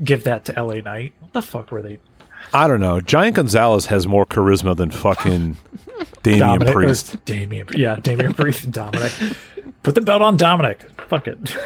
give 0.03 0.25
that 0.25 0.45
to 0.47 0.63
LA 0.63 0.81
Knight. 0.81 1.15
What 1.21 1.33
the 1.33 1.43
fuck 1.43 1.71
were 1.71 1.83
they? 1.83 1.99
I 2.53 2.67
don't 2.67 2.81
know. 2.81 3.01
Giant 3.01 3.37
Gonzalez 3.37 3.87
has 3.87 4.07
more 4.07 4.25
charisma 4.25 4.77
than 4.77 4.91
fucking 4.91 5.57
Damian 6.23 6.41
Dominic 6.41 6.69
or 6.69 6.73
Priest. 6.73 7.25
Damian, 7.25 7.69
yeah, 7.75 7.97
Damian 7.97 8.35
Priest 8.35 8.65
and 8.65 8.73
Dominic. 8.73 9.13
Put 9.83 9.95
the 9.95 10.01
belt 10.01 10.23
on 10.23 10.37
Dominic. 10.37 10.83
Fuck 11.09 11.29
it. 11.29 11.57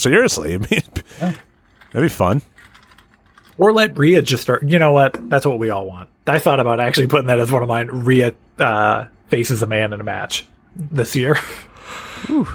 Seriously, 0.00 0.54
I 0.54 0.58
mean, 0.58 0.82
that'd 1.18 1.38
be 1.94 2.08
fun. 2.08 2.40
Or 3.58 3.70
let 3.72 3.98
Rhea 3.98 4.22
just 4.22 4.42
start. 4.42 4.62
You 4.62 4.78
know 4.78 4.92
what? 4.92 5.28
That's 5.28 5.44
what 5.44 5.58
we 5.58 5.68
all 5.68 5.84
want. 5.84 6.08
I 6.26 6.38
thought 6.38 6.58
about 6.58 6.80
actually 6.80 7.06
putting 7.08 7.26
that 7.26 7.38
as 7.38 7.52
one 7.52 7.62
of 7.62 7.68
mine. 7.68 7.88
Rhea 7.88 8.32
uh, 8.58 9.04
faces 9.28 9.62
a 9.62 9.66
man 9.66 9.92
in 9.92 10.00
a 10.00 10.04
match 10.04 10.46
this 10.74 11.14
year. 11.14 11.38
Ooh. 12.30 12.48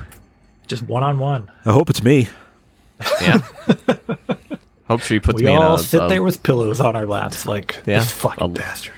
Just 0.66 0.82
one 0.84 1.04
on 1.04 1.20
one. 1.20 1.52
I 1.66 1.72
hope 1.72 1.92
it's 1.92 2.02
me. 2.02 2.28
Yeah. 3.22 3.42
Hope 4.88 5.02
she 5.02 5.20
puts 5.20 5.38
We 5.38 5.46
me 5.46 5.52
in 5.54 5.58
all 5.62 5.76
a, 5.76 5.80
sit 5.80 6.02
a- 6.04 6.08
there 6.08 6.24
with 6.24 6.42
pillows 6.44 6.80
on 6.80 6.96
our 6.96 7.06
laps, 7.08 7.46
like 7.48 7.76
Yeah. 7.86 8.00
this 8.00 8.12
fucking 8.12 8.44
A- 8.44 8.48
bastard. 8.48 8.94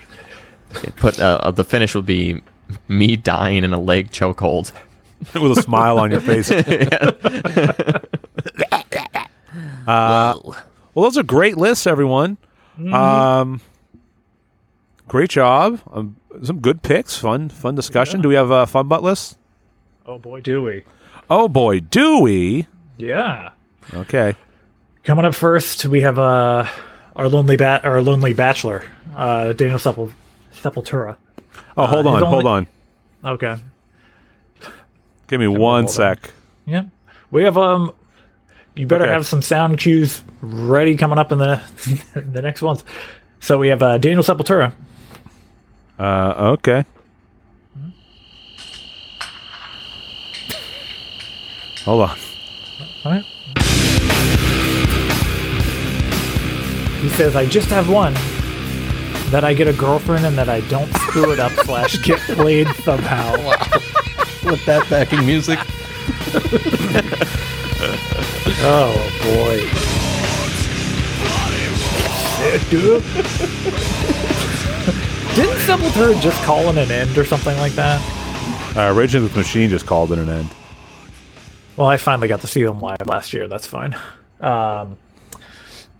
put 0.98 1.20
uh, 1.20 1.40
uh, 1.42 1.52
the 1.52 1.64
finish 1.64 1.96
will 1.96 2.02
be 2.04 2.42
me 2.88 3.16
dying 3.18 3.64
in 3.64 3.74
a 3.74 3.80
leg 3.80 4.12
chokehold. 4.12 4.72
with 5.34 5.58
a 5.58 5.62
smile 5.62 5.98
on 5.98 6.12
your 6.12 6.20
face. 6.22 6.50
Uh, 9.88 10.38
well, 10.44 11.04
those 11.04 11.18
are 11.18 11.24
great 11.24 11.58
lists, 11.58 11.88
everyone. 11.88 12.38
Um, 12.92 13.62
great 15.08 15.30
job. 15.30 15.80
Um, 15.92 16.18
some 16.44 16.60
good 16.60 16.82
picks. 16.84 17.18
Fun, 17.18 17.50
fun 17.50 17.74
discussion. 17.76 18.22
Do 18.22 18.30
we 18.30 18.36
have 18.36 18.52
a 18.52 18.68
fun 18.68 18.88
butt 18.88 19.02
list? 19.04 19.38
Oh 20.06 20.18
boy, 20.20 20.42
do 20.42 20.62
we? 20.64 20.84
Oh 21.30 21.48
boy, 21.48 21.80
do 21.80 22.20
we? 22.20 22.68
Yeah. 22.98 23.50
Okay. 23.94 24.36
Coming 25.04 25.26
up 25.26 25.36
first, 25.36 25.86
we 25.86 26.02
have 26.02 26.20
uh, 26.20 26.68
our 27.16 27.30
lonely 27.30 27.58
bat, 27.58 27.84
our 27.86 28.02
lonely 28.02 28.34
bachelor, 28.34 28.84
uh, 29.16 29.54
Daniel 29.54 29.80
Sepul- 29.80 30.14
Sepultura. 30.54 31.16
Oh, 31.76 31.86
hold 31.86 32.06
his 32.06 32.14
on, 32.16 32.24
only- 32.24 32.28
hold 32.28 32.46
on. 32.48 32.68
Okay. 33.24 33.56
Give 35.28 35.40
me 35.40 35.48
one 35.48 35.84
hold 35.86 35.86
on. 35.86 35.88
sec. 35.90 36.32
Yeah. 36.66 36.84
We 37.32 37.44
have 37.44 37.58
um. 37.58 37.94
You 38.78 38.86
better 38.86 39.06
Okay. 39.06 39.14
have 39.14 39.26
some 39.26 39.42
sound 39.42 39.80
cues 39.80 40.22
ready 40.42 40.96
coming 40.96 41.18
up 41.18 41.32
in 41.32 41.40
the 41.40 41.60
the 42.16 42.42
next 42.42 42.62
ones. 42.62 42.84
So 43.40 43.58
we 43.58 43.70
have 43.70 43.82
uh, 43.82 43.98
Daniel 43.98 44.24
Sepultura. 44.24 44.72
Uh, 46.00 46.56
okay. 46.60 46.86
Hold 51.86 52.10
on. 52.10 52.18
All 53.06 53.12
right. 53.14 53.24
He 57.02 57.10
says, 57.10 57.36
"I 57.36 57.46
just 57.48 57.70
have 57.70 57.90
one. 57.90 58.14
That 59.32 59.44
I 59.44 59.54
get 59.54 59.68
a 59.68 59.74
girlfriend 59.74 60.26
and 60.26 60.38
that 60.38 60.48
I 60.50 60.62
don't 60.62 60.92
screw 60.94 61.32
it 61.34 61.40
up 61.40 61.52
slash 61.66 61.98
get 62.04 62.20
played 62.20 62.68
somehow." 62.84 63.32
With 64.46 64.64
that 64.66 64.88
backing 64.90 65.26
music. 65.26 65.60
Oh 68.60 68.94
boy. 69.24 69.58
Dude. 72.70 73.04
Didn't 75.36 75.58
Sepultura 75.60 76.20
just 76.22 76.42
call 76.44 76.70
it 76.70 76.78
an 76.78 76.92
end 76.92 77.18
or 77.18 77.26
something 77.26 77.56
like 77.58 77.74
that? 77.74 78.02
Uh, 78.76 78.94
Rage 78.94 79.16
Against 79.16 79.34
the 79.34 79.40
Machine 79.42 79.70
just 79.70 79.86
called 79.86 80.12
it 80.12 80.18
an 80.20 80.30
end. 80.30 80.50
Well, 81.76 81.88
I 81.88 81.98
finally 81.98 82.28
got 82.28 82.42
to 82.42 82.48
see 82.48 82.64
them 82.64 82.80
live 82.80 83.06
last 83.06 83.34
year. 83.34 83.48
That's 83.48 83.68
fine. 83.68 83.96
Um, 84.40 84.98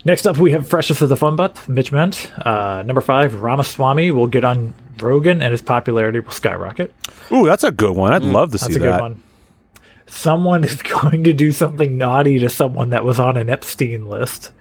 next 0.06 0.26
up, 0.26 0.38
we 0.38 0.52
have 0.52 0.68
Freshest 0.68 1.02
of 1.02 1.10
the 1.10 1.18
Fun 1.18 1.36
Butt, 1.36 1.68
Mitch 1.70 1.92
Ment. 1.92 2.32
Uh, 2.46 2.84
number 2.86 3.02
five, 3.02 3.42
Ramaswamy 3.42 4.12
will 4.12 4.28
get 4.28 4.44
on 4.44 4.74
Rogan 5.00 5.42
and 5.42 5.52
his 5.52 5.62
popularity 5.62 6.20
will 6.20 6.32
skyrocket. 6.32 6.94
Ooh, 7.32 7.46
that's 7.46 7.64
a 7.64 7.72
good 7.72 7.96
one. 7.96 8.14
I'd 8.14 8.24
love 8.24 8.50
to 8.52 8.58
That's 8.58 8.66
see 8.68 8.76
a 8.76 8.80
good 8.80 8.94
that. 8.94 9.02
one. 9.02 9.22
Someone 10.08 10.64
is 10.64 10.82
going 11.02 11.24
to 11.26 11.34
do 11.34 11.52
something 11.52 11.98
naughty 11.98 12.40
to 12.40 12.50
someone 12.50 12.90
that 12.92 13.04
was 13.06 13.20
on 13.20 13.38
an 13.38 13.50
Epstein 13.50 14.08
list. 14.08 14.52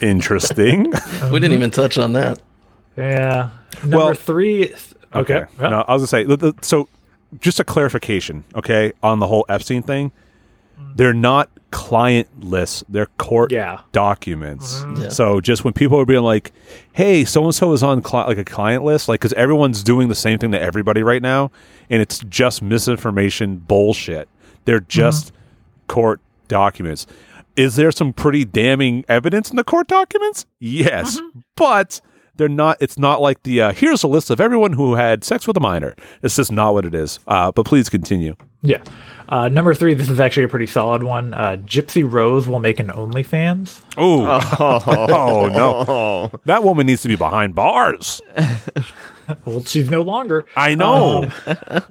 Interesting. 0.00 0.92
We 1.32 1.40
didn't 1.40 1.52
even 1.52 1.70
touch 1.70 1.98
on 1.98 2.12
that. 2.14 2.40
Yeah. 2.96 3.50
Number 3.82 3.96
Well- 3.96 4.14
three. 4.14 4.74
Okay. 5.14 5.44
Yeah. 5.60 5.68
No, 5.68 5.84
I 5.88 5.94
was 5.94 6.02
gonna 6.02 6.06
say. 6.08 6.24
the- 6.24 6.36
the- 6.36 6.54
So, 6.62 6.88
just 7.40 7.58
a 7.60 7.64
clarification, 7.64 8.44
okay, 8.54 8.92
on 9.02 9.18
the 9.18 9.26
whole 9.26 9.44
Epstein 9.48 9.82
thing. 9.82 10.12
They're 10.94 11.12
not 11.14 11.50
client 11.70 12.28
lists; 12.40 12.82
they're 12.88 13.06
court 13.18 13.52
Yeah. 13.52 13.80
documents. 13.92 14.84
Yeah. 14.96 15.08
So, 15.10 15.40
just 15.40 15.64
when 15.64 15.72
people 15.74 15.98
are 16.00 16.06
being 16.06 16.22
like, 16.22 16.52
"Hey, 16.92 17.24
so 17.24 17.44
and 17.44 17.54
so 17.54 17.72
is 17.72 17.82
on 17.82 18.02
cli- 18.02 18.24
like 18.26 18.38
a 18.38 18.44
client 18.44 18.84
list," 18.84 19.08
like 19.08 19.20
because 19.20 19.32
everyone's 19.34 19.82
doing 19.82 20.08
the 20.08 20.14
same 20.14 20.38
thing 20.38 20.52
to 20.52 20.60
everybody 20.60 21.02
right 21.02 21.22
now, 21.22 21.50
and 21.90 22.00
it's 22.02 22.20
just 22.28 22.62
misinformation 22.62 23.56
bullshit. 23.58 24.28
They're 24.64 24.80
just 24.80 25.32
court 25.86 26.20
documents. 26.48 27.06
Is 27.56 27.76
there 27.76 27.90
some 27.90 28.12
pretty 28.12 28.44
damning 28.44 29.04
evidence 29.08 29.50
in 29.50 29.56
the 29.56 29.64
court 29.64 29.88
documents? 29.88 30.46
Yes, 30.60 31.20
but 31.56 32.00
they're 32.36 32.48
not. 32.48 32.76
It's 32.80 32.98
not 32.98 33.20
like 33.20 33.42
the 33.42 33.60
uh, 33.60 33.72
here's 33.72 34.02
a 34.04 34.08
list 34.08 34.30
of 34.30 34.40
everyone 34.40 34.74
who 34.74 34.94
had 34.94 35.24
sex 35.24 35.46
with 35.46 35.56
a 35.56 35.60
minor. 35.60 35.94
It's 36.22 36.36
just 36.36 36.52
not 36.52 36.72
what 36.74 36.84
it 36.86 36.94
is. 36.94 37.18
Uh, 37.26 37.50
but 37.50 37.66
please 37.66 37.88
continue. 37.88 38.36
Yeah. 38.62 38.82
Uh, 39.28 39.48
number 39.48 39.74
three, 39.74 39.94
this 39.94 40.08
is 40.08 40.18
actually 40.20 40.44
a 40.44 40.48
pretty 40.48 40.66
solid 40.66 41.02
one. 41.02 41.34
Uh, 41.34 41.58
Gypsy 41.64 42.10
Rose 42.10 42.48
will 42.48 42.60
make 42.60 42.80
an 42.80 42.88
OnlyFans. 42.88 43.80
Ooh. 43.98 44.26
Oh, 44.26 45.48
no, 45.52 46.40
that 46.46 46.64
woman 46.64 46.86
needs 46.86 47.02
to 47.02 47.08
be 47.08 47.16
behind 47.16 47.54
bars. 47.54 48.22
well, 49.44 49.62
she's 49.64 49.90
no 49.90 50.02
longer. 50.02 50.46
I 50.56 50.74
know. 50.74 51.30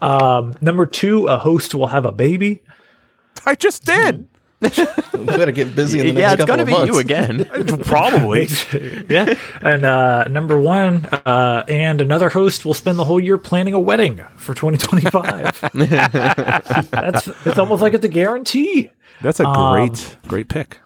Um, 0.00 0.54
number 0.60 0.86
two, 0.86 1.26
a 1.26 1.36
host 1.36 1.74
will 1.74 1.88
have 1.88 2.04
a 2.04 2.12
baby. 2.12 2.62
I 3.44 3.54
just 3.56 3.84
did. 3.84 4.28
We 4.60 4.68
better 5.24 5.52
get 5.52 5.74
busy 5.74 6.00
in 6.00 6.06
the 6.06 6.12
next 6.12 6.20
yeah, 6.20 6.32
it's 6.32 6.40
couple 6.40 6.46
gonna 6.46 6.62
of 6.62 6.66
be 6.68 6.72
months. 6.72 6.86
you 6.92 6.98
again. 6.98 7.44
Probably. 7.84 8.48
yeah. 9.08 9.34
And 9.62 9.84
uh, 9.84 10.24
number 10.24 10.60
one, 10.60 11.06
uh, 11.06 11.64
and 11.68 12.00
another 12.00 12.28
host 12.28 12.64
will 12.64 12.74
spend 12.74 12.98
the 12.98 13.04
whole 13.04 13.20
year 13.20 13.38
planning 13.38 13.72
a 13.74 13.80
wedding 13.80 14.22
for 14.36 14.54
2025. 14.54 15.70
That's 16.90 17.28
it's 17.46 17.58
almost 17.58 17.82
like 17.82 17.94
it's 17.94 18.04
a 18.04 18.08
guarantee. 18.08 18.90
That's 19.22 19.40
a 19.40 19.46
Um, 19.46 19.72
great, 19.88 20.16
great 20.28 20.48
pick. 20.48 20.78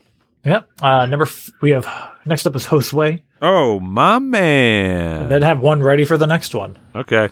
Yep. 0.45 0.69
Uh, 0.83 1.07
number 1.07 1.25
f- 1.25 1.51
we 1.61 1.71
have 1.71 1.87
next 2.27 2.47
up 2.47 2.55
is 2.57 2.67
Hostway. 2.67 3.23
Oh, 3.41 3.81
my 3.81 4.19
man. 4.19 5.29
Then 5.29 5.43
have 5.43 5.61
one 5.61 5.83
ready 5.83 6.05
for 6.05 6.17
the 6.19 6.27
next 6.27 6.55
one. 6.55 6.77
Okay. 6.95 7.31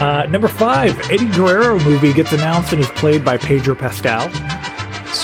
Uh, 0.00 0.26
number 0.28 0.48
five, 0.48 0.98
Eddie 1.10 1.28
Guerrero 1.30 1.78
movie 1.80 2.12
gets 2.12 2.32
announced 2.32 2.72
and 2.72 2.80
is 2.80 2.88
played 2.90 3.24
by 3.24 3.38
Pedro 3.38 3.74
Pascal. 3.74 4.28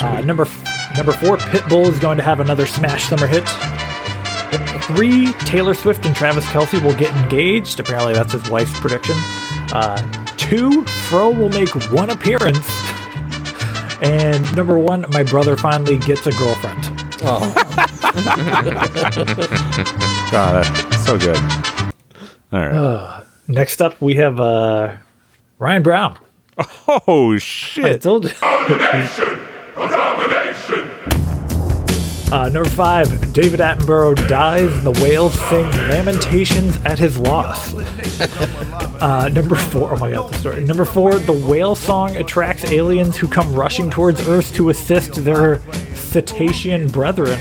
Uh, 0.02 0.20
number 0.22 0.44
f- 0.44 0.96
number 0.96 1.12
four, 1.12 1.36
Pitbull 1.36 1.86
is 1.90 1.98
going 1.98 2.16
to 2.16 2.22
have 2.22 2.40
another 2.40 2.66
smash 2.66 3.04
summer 3.04 3.26
hit. 3.26 3.46
Three, 4.84 5.32
Taylor 5.44 5.74
Swift 5.74 6.06
and 6.06 6.14
Travis 6.16 6.44
Kelce 6.46 6.82
will 6.82 6.94
get 6.94 7.14
engaged. 7.16 7.78
Apparently, 7.80 8.14
that's 8.14 8.32
his 8.32 8.48
wife's 8.48 8.78
prediction. 8.80 9.14
Uh, 9.72 10.00
two, 10.36 10.84
Fro 11.08 11.30
will 11.30 11.50
make 11.50 11.68
one 11.92 12.10
appearance. 12.10 12.66
And 14.02 14.56
number 14.56 14.78
one, 14.78 15.04
my 15.10 15.22
brother 15.22 15.58
finally 15.58 15.98
gets 15.98 16.26
a 16.26 16.30
girlfriend. 16.32 16.78
Oh. 17.22 17.52
God, 20.32 20.64
that's 20.64 21.04
so 21.04 21.18
good. 21.18 21.36
All 22.50 22.66
right. 22.66 23.19
Next 23.50 23.82
up, 23.82 24.00
we 24.00 24.14
have 24.14 24.38
uh, 24.38 24.96
Ryan 25.58 25.82
Brown. 25.82 26.18
oh, 27.08 27.34
I 27.34 27.38
shit. 27.38 28.02
told 28.02 28.24
you. 28.26 28.30
Uh, 32.32 32.48
number 32.48 32.68
five, 32.68 33.32
David 33.32 33.60
Attenborough 33.60 34.28
dies. 34.28 34.72
and 34.72 34.82
The 34.82 35.02
whales 35.02 35.34
sing 35.48 35.66
lamentations 35.88 36.76
at 36.84 36.98
his 36.98 37.18
loss. 37.18 37.74
Uh, 39.00 39.30
number 39.32 39.54
four, 39.56 39.94
oh 39.94 39.96
my 39.96 40.10
god, 40.10 40.30
the 40.30 40.36
story. 40.36 40.62
Number 40.62 40.84
four, 40.84 41.18
the 41.18 41.32
whale 41.32 41.74
song 41.74 42.16
attracts 42.16 42.64
aliens 42.70 43.16
who 43.16 43.26
come 43.26 43.50
rushing 43.54 43.88
towards 43.88 44.28
Earth 44.28 44.54
to 44.56 44.68
assist 44.68 45.24
their 45.24 45.62
cetacean 45.94 46.86
brethren. 46.88 47.38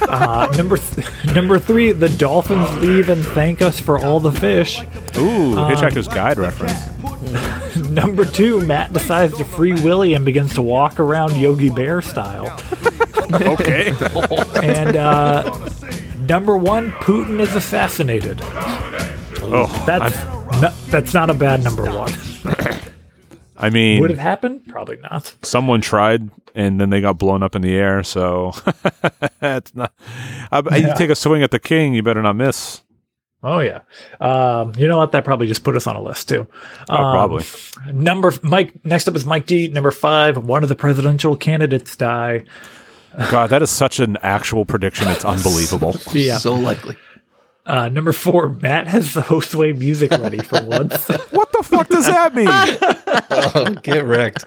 Uh, 0.00 0.50
number 0.56 0.78
th- 0.78 1.06
number 1.34 1.58
three, 1.58 1.92
the 1.92 2.08
dolphins 2.08 2.74
leave 2.78 3.10
and 3.10 3.22
thank 3.22 3.60
us 3.60 3.78
for 3.78 3.98
all 4.02 4.18
the 4.18 4.32
fish. 4.32 4.80
Ooh, 5.18 5.56
Hitchhiker's 5.56 6.08
Guide 6.08 6.38
reference. 6.38 6.72
Number 7.90 8.24
two, 8.24 8.60
Matt 8.62 8.92
decides 8.94 9.36
to 9.36 9.44
free 9.44 9.74
Willy 9.74 10.14
and 10.14 10.24
begins 10.24 10.54
to 10.54 10.62
walk 10.62 10.98
around 10.98 11.36
Yogi 11.36 11.68
Bear 11.68 12.00
style. 12.00 12.58
Okay. 13.34 13.94
And 14.62 14.96
uh, 14.96 15.68
number 16.28 16.56
one, 16.56 16.92
Putin 16.92 17.40
is 17.40 17.54
assassinated. 17.56 18.40
oh, 18.42 19.66
That's 19.86 20.14
no, 20.60 20.70
that's 20.88 21.12
not 21.14 21.30
a 21.30 21.34
bad 21.34 21.64
number 21.64 21.84
one. 21.90 22.12
I 23.56 23.70
mean, 23.70 24.00
Would 24.00 24.10
it 24.12 24.18
happen? 24.18 24.60
Probably 24.68 24.96
not. 24.98 25.34
someone 25.42 25.80
tried 25.80 26.30
and 26.54 26.80
then 26.80 26.90
they 26.90 27.00
got 27.00 27.18
blown 27.18 27.42
up 27.42 27.54
in 27.56 27.62
the 27.62 27.74
air. 27.74 28.02
So 28.02 28.52
it's 29.42 29.74
not. 29.74 29.92
Uh, 30.50 30.62
You 30.76 30.92
take 30.96 31.10
a 31.10 31.14
swing 31.14 31.42
at 31.42 31.50
the 31.50 31.58
king, 31.60 31.94
you 31.94 32.02
better 32.02 32.22
not 32.22 32.36
miss. 32.36 32.82
Oh 33.44 33.58
yeah. 33.58 33.80
Um, 34.20 34.72
you 34.76 34.86
know 34.86 34.98
what? 34.98 35.10
That 35.12 35.24
probably 35.24 35.48
just 35.48 35.64
put 35.64 35.74
us 35.74 35.86
on 35.88 35.96
a 35.96 36.02
list 36.02 36.28
too. 36.28 36.46
Oh, 36.88 36.94
Um, 36.94 37.12
probably. 37.14 37.44
Number 37.92 38.32
Mike. 38.42 38.72
Next 38.84 39.08
up 39.08 39.16
is 39.16 39.24
Mike 39.26 39.46
D. 39.46 39.66
Number 39.68 39.90
five. 39.90 40.36
One 40.36 40.62
of 40.62 40.68
the 40.68 40.76
presidential 40.76 41.36
candidates 41.36 41.96
die. 41.96 42.44
God, 43.30 43.50
that 43.50 43.62
is 43.62 43.70
such 43.70 44.00
an 44.00 44.16
actual 44.22 44.64
prediction. 44.64 45.08
It's 45.08 45.24
unbelievable. 45.24 45.96
Yeah. 46.12 46.38
So 46.38 46.54
likely. 46.54 46.96
Uh, 47.66 47.88
number 47.88 48.12
four. 48.12 48.48
Matt 48.48 48.86
has 48.88 49.14
the 49.14 49.20
Hostway 49.22 49.76
music 49.76 50.10
ready 50.10 50.38
for 50.38 50.62
once. 50.62 51.08
what 51.30 51.52
the 51.52 51.62
fuck 51.62 51.88
does 51.88 52.06
that 52.06 52.34
mean? 52.34 52.48
Oh, 53.54 53.74
get 53.82 54.04
wrecked. 54.04 54.46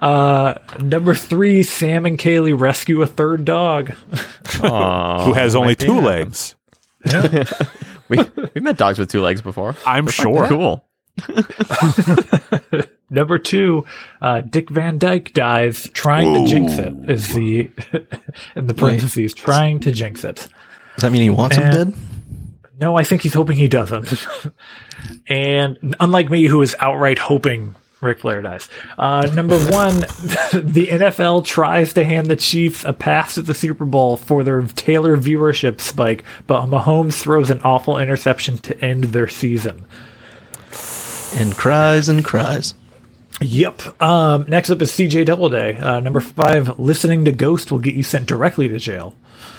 Uh, 0.00 0.54
number 0.80 1.14
three. 1.14 1.62
Sam 1.62 2.06
and 2.06 2.18
Kaylee 2.18 2.58
rescue 2.58 3.02
a 3.02 3.06
third 3.06 3.44
dog. 3.44 3.92
Aw, 4.62 5.24
Who 5.24 5.32
has 5.32 5.54
only 5.54 5.74
two 5.74 5.94
yeah. 5.96 6.00
legs? 6.00 6.54
We 8.08 8.18
we 8.54 8.60
met 8.60 8.76
dogs 8.76 8.98
with 8.98 9.10
two 9.10 9.22
legs 9.22 9.40
before. 9.40 9.76
I'm 9.86 10.06
sure. 10.08 10.48
Cool. 10.48 10.84
Number 13.10 13.38
two, 13.38 13.84
uh, 14.22 14.40
Dick 14.42 14.70
Van 14.70 14.96
Dyke 14.96 15.32
dies 15.32 15.90
trying 15.92 16.32
to 16.34 16.48
jinx 16.48 16.74
it. 16.74 16.94
Is 17.10 17.34
the 17.34 17.70
in 18.54 18.66
the 18.68 18.74
parentheses 18.74 19.34
trying 19.34 19.80
to 19.80 19.92
jinx 19.92 20.24
it? 20.24 20.48
Does 20.94 21.02
that 21.02 21.12
mean 21.12 21.22
he 21.22 21.30
wants 21.30 21.56
him 21.56 21.70
dead? 21.70 21.94
No, 22.80 22.96
I 22.96 23.04
think 23.04 23.22
he's 23.22 23.34
hoping 23.34 23.56
he 23.56 23.68
doesn't. 23.68 24.26
and 25.28 25.96
unlike 26.00 26.30
me, 26.30 26.46
who 26.46 26.62
is 26.62 26.74
outright 26.78 27.18
hoping 27.18 27.74
Ric 28.00 28.20
Flair 28.20 28.40
dies. 28.40 28.68
Uh, 28.96 29.28
number 29.34 29.58
one, 29.70 30.00
the 30.52 30.88
NFL 30.90 31.44
tries 31.44 31.92
to 31.94 32.04
hand 32.04 32.28
the 32.28 32.36
Chiefs 32.36 32.84
a 32.84 32.92
pass 32.92 33.34
to 33.34 33.42
the 33.42 33.54
Super 33.54 33.84
Bowl 33.84 34.16
for 34.16 34.42
their 34.42 34.62
Taylor 34.62 35.16
viewership 35.18 35.80
spike, 35.80 36.24
but 36.46 36.66
Mahomes 36.66 37.20
throws 37.20 37.50
an 37.50 37.60
awful 37.62 37.98
interception 37.98 38.56
to 38.58 38.84
end 38.84 39.04
their 39.04 39.28
season. 39.28 39.84
And 41.34 41.54
cries 41.54 42.08
and 42.08 42.24
cries. 42.24 42.74
Yep. 43.40 44.02
Um, 44.02 44.44
next 44.48 44.70
up 44.70 44.82
is 44.82 44.92
CJ 44.92 45.26
Doubleday. 45.26 45.78
Uh, 45.78 46.00
number 46.00 46.20
five, 46.20 46.78
listening 46.78 47.24
to 47.24 47.32
Ghost 47.32 47.72
will 47.72 47.78
get 47.78 47.94
you 47.94 48.02
sent 48.02 48.26
directly 48.26 48.68
to 48.68 48.78
jail. 48.78 49.14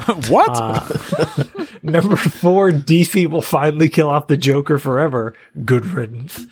what? 0.28 0.50
Uh, 0.52 1.44
Number 1.84 2.16
four, 2.16 2.72
DC 2.72 3.28
will 3.28 3.42
finally 3.42 3.90
kill 3.90 4.10
off 4.10 4.28
the 4.28 4.38
Joker 4.38 4.78
forever. 4.78 5.34
Good 5.66 5.86
riddance. 5.86 6.46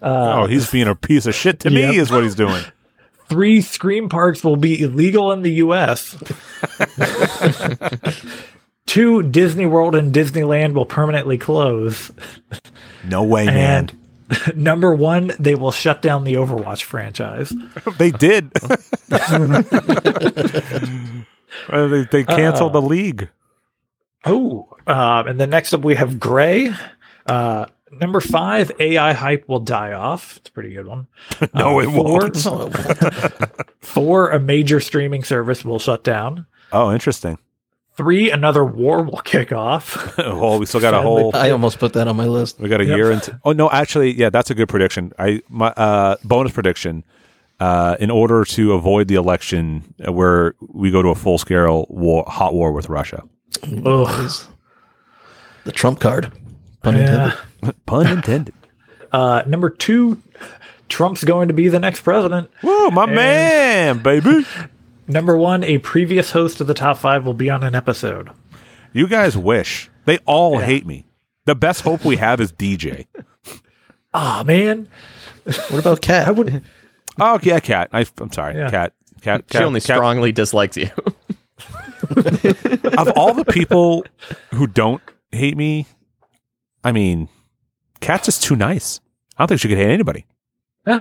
oh, 0.00 0.46
he's 0.46 0.70
being 0.70 0.88
a 0.88 0.96
piece 0.96 1.26
of 1.26 1.34
shit 1.34 1.60
to 1.60 1.70
me, 1.70 1.96
is 1.96 2.10
what 2.10 2.24
he's 2.24 2.34
doing. 2.34 2.62
Three 3.28 3.60
scream 3.60 4.08
parks 4.08 4.42
will 4.44 4.56
be 4.56 4.82
illegal 4.82 5.32
in 5.32 5.42
the 5.42 5.52
U.S. 5.52 6.16
Two, 8.86 9.22
Disney 9.22 9.64
World 9.64 9.94
and 9.94 10.12
Disneyland 10.12 10.74
will 10.74 10.84
permanently 10.84 11.38
close. 11.38 12.10
No 13.04 13.22
way, 13.22 13.46
man. 13.46 13.90
And 14.46 14.56
number 14.56 14.94
one, 14.94 15.32
they 15.38 15.54
will 15.54 15.72
shut 15.72 16.02
down 16.02 16.24
the 16.24 16.34
Overwatch 16.34 16.82
franchise. 16.84 17.52
They 17.98 18.10
did. 18.10 18.50
Uh, 21.68 21.86
they, 21.86 22.04
they 22.04 22.24
canceled 22.24 22.72
the 22.72 22.80
league. 22.80 23.28
Oh, 24.24 24.68
um, 24.86 25.26
and 25.28 25.38
then 25.38 25.50
next 25.50 25.74
up 25.74 25.82
we 25.82 25.94
have 25.96 26.18
Gray. 26.18 26.72
Uh, 27.26 27.66
number 27.90 28.20
five, 28.20 28.72
AI 28.80 29.12
hype 29.12 29.46
will 29.48 29.60
die 29.60 29.92
off. 29.92 30.38
It's 30.38 30.48
a 30.48 30.52
pretty 30.52 30.72
good 30.72 30.86
one. 30.86 31.08
No, 31.54 31.78
Uh, 31.78 31.82
it 31.82 31.90
four- 31.90 32.30
won't. 32.30 33.56
Four, 33.80 34.30
a 34.30 34.40
major 34.40 34.80
streaming 34.80 35.24
service 35.24 35.62
will 35.64 35.78
shut 35.78 36.02
down. 36.04 36.46
Oh, 36.72 36.90
interesting. 36.90 37.38
Three, 37.96 38.30
another 38.30 38.64
war 38.64 39.02
will 39.02 39.18
kick 39.20 39.52
off. 39.52 40.14
oh, 40.18 40.58
we 40.58 40.66
still 40.66 40.80
got 40.80 40.94
a 40.94 41.02
whole. 41.02 41.30
I 41.34 41.50
almost 41.50 41.78
put 41.78 41.92
that 41.92 42.08
on 42.08 42.16
my 42.16 42.26
list. 42.26 42.58
We 42.58 42.68
got 42.70 42.80
a 42.80 42.84
Yep. 42.86 42.96
year 42.96 43.10
into. 43.10 43.38
Oh 43.44 43.52
no, 43.52 43.70
actually, 43.70 44.12
yeah, 44.14 44.30
that's 44.30 44.50
a 44.50 44.54
good 44.54 44.68
prediction. 44.68 45.12
I 45.18 45.42
my 45.48 45.68
uh, 45.68 46.16
bonus 46.24 46.52
prediction. 46.52 47.04
Uh, 47.60 47.96
in 48.00 48.10
order 48.10 48.44
to 48.44 48.72
avoid 48.72 49.06
the 49.06 49.14
election, 49.14 49.94
uh, 50.04 50.10
where 50.12 50.54
we 50.60 50.90
go 50.90 51.00
to 51.00 51.10
a 51.10 51.14
full 51.14 51.38
scale 51.38 51.86
war, 51.90 52.24
hot 52.26 52.54
war 52.54 52.72
with 52.72 52.88
Russia. 52.88 53.22
Ugh. 53.84 54.32
The 55.64 55.70
Trump 55.70 56.00
card. 56.00 56.32
Pun 56.82 56.96
Yeah. 56.96 57.02
intended. 57.62 57.74
Pun 57.86 58.06
intended. 58.06 58.54
Uh, 59.12 59.42
number 59.46 59.68
two, 59.68 60.22
Trump's 60.88 61.22
going 61.22 61.48
to 61.48 61.52
be 61.54 61.68
the 61.68 61.78
next 61.78 62.00
president. 62.00 62.50
Woo, 62.62 62.90
my 62.90 63.04
man, 63.04 63.98
baby. 63.98 64.46
Number 65.08 65.36
one, 65.36 65.64
a 65.64 65.78
previous 65.78 66.30
host 66.30 66.60
of 66.60 66.66
the 66.66 66.74
top 66.74 66.98
five 66.98 67.24
will 67.24 67.34
be 67.34 67.50
on 67.50 67.62
an 67.62 67.74
episode. 67.74 68.30
You 68.92 69.06
guys 69.08 69.36
wish 69.36 69.90
they 70.04 70.18
all 70.26 70.58
hate 70.58 70.86
me. 70.86 71.06
The 71.44 71.54
best 71.54 71.80
hope 71.82 72.04
we 72.04 72.16
have 72.16 72.40
is 72.40 72.52
DJ. 72.52 73.06
Ah, 74.14 74.42
man. 74.46 74.88
What 75.44 75.80
about 75.80 76.00
Cat? 76.02 76.28
I 76.28 76.30
would. 76.30 76.62
Oh 77.20 77.38
yeah, 77.42 77.60
cat. 77.60 77.90
I, 77.92 78.06
I'm 78.18 78.32
sorry, 78.32 78.54
Yeah. 78.56 78.70
cat. 78.70 78.92
Cat. 79.20 79.44
She 79.48 79.52
cat, 79.58 79.62
only 79.64 79.80
cat. 79.80 79.96
strongly 79.96 80.32
dislikes 80.32 80.76
you. 80.76 80.88
of 82.96 83.08
all 83.16 83.34
the 83.34 83.44
people 83.48 84.04
who 84.54 84.66
don't 84.66 85.02
hate 85.30 85.56
me, 85.56 85.86
I 86.84 86.92
mean, 86.92 87.28
Cat's 88.00 88.26
just 88.26 88.42
too 88.42 88.56
nice. 88.56 89.00
I 89.36 89.42
don't 89.42 89.48
think 89.48 89.60
she 89.60 89.68
could 89.68 89.78
hate 89.78 89.90
anybody. 89.92 90.26
Yeah. 90.86 91.00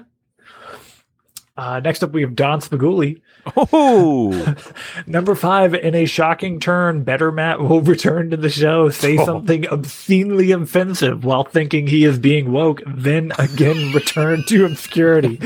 Uh, 1.57 1.79
next 1.81 2.01
up, 2.01 2.11
we 2.11 2.21
have 2.21 2.35
Don 2.35 2.61
Spaguli. 2.61 3.19
Oh, 3.57 4.55
Number 5.05 5.35
five, 5.35 5.73
in 5.73 5.95
a 5.95 6.05
shocking 6.05 6.59
turn, 6.59 7.03
Better 7.03 7.31
Matt 7.31 7.59
will 7.59 7.81
return 7.81 8.29
to 8.31 8.37
the 8.37 8.49
show, 8.49 8.89
say 8.89 9.17
something 9.17 9.67
obscenely 9.67 10.51
offensive 10.51 11.25
while 11.25 11.43
thinking 11.43 11.87
he 11.87 12.05
is 12.05 12.17
being 12.19 12.51
woke, 12.51 12.81
then 12.87 13.33
again 13.37 13.91
return 13.93 14.43
to 14.47 14.65
obscurity. 14.65 15.39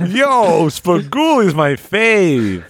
yo, 0.00 0.66
Spaguli's 0.68 1.54
my 1.54 1.72
fave. 1.74 2.64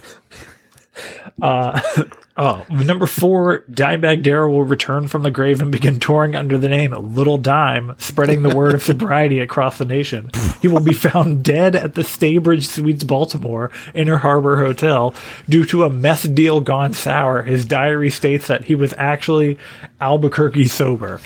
Uh, 1.41 1.81
oh, 2.37 2.65
number 2.69 3.07
four, 3.07 3.63
Dimebag 3.71 4.23
Darrell 4.23 4.53
will 4.53 4.63
return 4.63 5.07
from 5.07 5.23
the 5.23 5.31
grave 5.31 5.61
and 5.61 5.71
begin 5.71 5.99
touring 5.99 6.35
under 6.35 6.57
the 6.57 6.69
name 6.69 6.91
Little 7.15 7.37
Dime, 7.37 7.95
spreading 7.97 8.43
the 8.43 8.55
word 8.55 8.73
of 8.73 8.83
sobriety 8.83 9.39
across 9.39 9.77
the 9.77 9.85
nation. 9.85 10.31
He 10.61 10.67
will 10.67 10.79
be 10.79 10.93
found 11.05 11.43
dead 11.43 11.75
at 11.75 11.95
the 11.95 12.03
Staybridge 12.03 12.67
Suites 12.67 13.03
Baltimore 13.03 13.71
Inner 13.93 14.17
Harbor 14.17 14.57
Hotel 14.57 15.13
due 15.49 15.65
to 15.65 15.83
a 15.83 15.89
meth 15.89 16.33
deal 16.33 16.61
gone 16.61 16.93
sour. 16.93 17.43
His 17.43 17.65
diary 17.65 18.09
states 18.09 18.47
that 18.47 18.65
he 18.65 18.75
was 18.75 18.93
actually 18.97 19.57
Albuquerque 19.99 20.67
sober. 20.67 21.19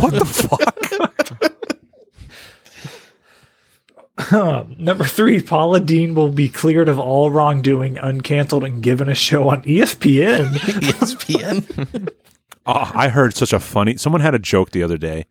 What 0.00 0.14
the 0.14 0.24
fuck? 0.24 0.76
Um, 3.96 4.05
number 4.78 5.04
three, 5.04 5.42
Paula 5.42 5.80
Deen 5.80 6.14
will 6.14 6.30
be 6.30 6.48
cleared 6.48 6.88
of 6.88 6.98
all 6.98 7.30
wrongdoing, 7.30 7.96
uncanceled, 7.96 8.64
and 8.64 8.82
given 8.82 9.08
a 9.08 9.14
show 9.14 9.50
on 9.50 9.62
ESPN. 9.62 10.48
ESPN. 10.54 12.08
Oh, 12.64 12.72
I 12.94 13.08
heard 13.08 13.34
such 13.34 13.52
a 13.52 13.60
funny. 13.60 13.96
Someone 13.96 14.22
had 14.22 14.34
a 14.34 14.38
joke 14.38 14.70
the 14.70 14.82
other 14.82 14.96
day 14.96 15.26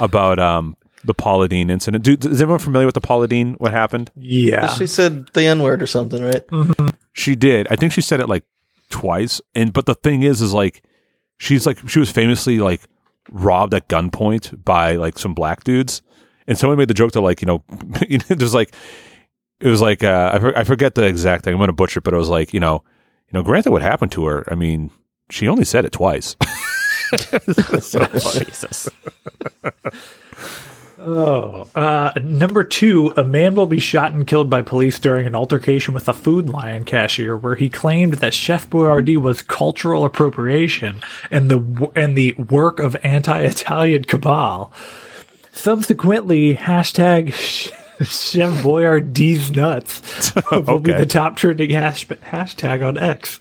about 0.00 0.38
um 0.38 0.76
the 1.04 1.14
Paula 1.14 1.48
Deen 1.48 1.70
incident. 1.70 2.02
Dude, 2.02 2.24
is 2.24 2.42
everyone 2.42 2.58
familiar 2.58 2.86
with 2.86 2.94
the 2.94 3.00
Paula 3.00 3.28
Deen? 3.28 3.54
What 3.54 3.72
happened? 3.72 4.10
yeah. 4.16 4.74
she 4.74 4.86
said 4.86 5.28
the 5.28 5.44
N 5.44 5.62
word 5.62 5.80
or 5.80 5.86
something, 5.86 6.22
right? 6.22 6.44
She 7.12 7.36
did. 7.36 7.68
I 7.70 7.76
think 7.76 7.92
she 7.92 8.00
said 8.00 8.20
it 8.20 8.28
like 8.28 8.44
twice. 8.90 9.40
And 9.54 9.72
but 9.72 9.86
the 9.86 9.94
thing 9.94 10.22
is, 10.22 10.42
is 10.42 10.52
like 10.52 10.82
she's 11.38 11.66
like 11.66 11.88
she 11.88 12.00
was 12.00 12.10
famously 12.10 12.58
like 12.58 12.80
robbed 13.30 13.74
at 13.74 13.88
gunpoint 13.88 14.64
by 14.64 14.96
like 14.96 15.18
some 15.18 15.34
black 15.34 15.62
dudes, 15.62 16.02
and 16.48 16.58
someone 16.58 16.78
made 16.78 16.88
the 16.88 16.94
joke 16.94 17.12
to 17.12 17.20
like 17.20 17.40
you 17.40 17.46
know, 17.46 17.62
know 17.70 18.18
there's 18.28 18.54
like 18.54 18.74
it 19.60 19.68
was 19.68 19.80
like 19.80 20.02
uh, 20.02 20.40
I, 20.56 20.60
I 20.60 20.64
forget 20.64 20.96
the 20.96 21.04
exact 21.04 21.44
thing. 21.44 21.54
I'm 21.54 21.60
gonna 21.60 21.72
butcher 21.72 21.98
it, 21.98 22.04
but 22.04 22.14
it 22.14 22.16
was 22.16 22.28
like 22.28 22.52
you 22.52 22.58
know, 22.58 22.82
you 23.30 23.38
know, 23.38 23.44
granted 23.44 23.70
what 23.70 23.82
happened 23.82 24.10
to 24.12 24.26
her. 24.26 24.44
I 24.50 24.56
mean, 24.56 24.90
she 25.30 25.46
only 25.46 25.64
said 25.64 25.84
it 25.84 25.92
twice. 25.92 26.34
Jesus. 27.12 28.88
Oh, 31.00 31.68
uh, 31.76 32.12
number 32.22 32.64
two, 32.64 33.14
a 33.16 33.22
man 33.22 33.54
will 33.54 33.66
be 33.66 33.78
shot 33.78 34.12
and 34.12 34.26
killed 34.26 34.50
by 34.50 34.62
police 34.62 34.98
during 34.98 35.28
an 35.28 35.34
altercation 35.34 35.94
with 35.94 36.08
a 36.08 36.12
Food 36.12 36.48
Lion 36.48 36.84
cashier, 36.84 37.36
where 37.36 37.54
he 37.54 37.68
claimed 37.68 38.14
that 38.14 38.34
Chef 38.34 38.68
Boyardee 38.68 39.16
was 39.16 39.40
cultural 39.40 40.04
appropriation 40.04 41.00
and 41.30 41.50
the 41.50 41.90
and 41.94 42.18
the 42.18 42.32
work 42.34 42.80
of 42.80 42.96
anti-Italian 43.04 44.04
cabal. 44.04 44.72
Subsequently, 45.58 46.54
hashtag 46.54 47.34
Chef 48.04 48.62
Boyardee's 48.62 49.50
nuts 49.50 50.32
will 50.52 50.78
be 50.78 50.92
the 50.92 51.04
top 51.04 51.34
trending 51.34 51.70
hash- 51.70 52.06
hashtag 52.06 52.86
on 52.86 52.96
X. 52.96 53.40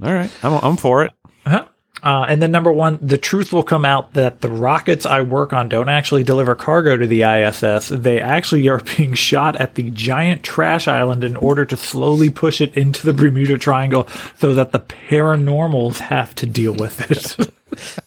All 0.00 0.14
right, 0.14 0.30
I'm 0.44 0.52
I'm 0.64 0.76
for 0.76 1.04
it. 1.04 1.12
Uh-huh. 1.46 1.66
Uh, 2.04 2.26
and 2.28 2.40
then 2.40 2.52
number 2.52 2.72
one, 2.72 3.00
the 3.02 3.18
truth 3.18 3.52
will 3.52 3.64
come 3.64 3.84
out 3.84 4.12
that 4.12 4.40
the 4.40 4.48
rockets 4.48 5.04
I 5.04 5.22
work 5.22 5.52
on 5.52 5.68
don't 5.68 5.88
actually 5.88 6.22
deliver 6.22 6.54
cargo 6.54 6.96
to 6.96 7.08
the 7.08 7.22
ISS. 7.22 7.88
They 7.88 8.20
actually 8.20 8.68
are 8.68 8.78
being 8.96 9.14
shot 9.14 9.56
at 9.56 9.74
the 9.74 9.90
giant 9.90 10.44
trash 10.44 10.86
island 10.86 11.24
in 11.24 11.34
order 11.34 11.64
to 11.64 11.76
slowly 11.76 12.30
push 12.30 12.60
it 12.60 12.72
into 12.76 13.04
the 13.04 13.12
Bermuda 13.12 13.58
Triangle 13.58 14.06
so 14.38 14.54
that 14.54 14.70
the 14.70 14.80
paranormals 14.80 15.98
have 15.98 16.36
to 16.36 16.46
deal 16.46 16.74
with 16.74 17.10
it. 17.10 18.03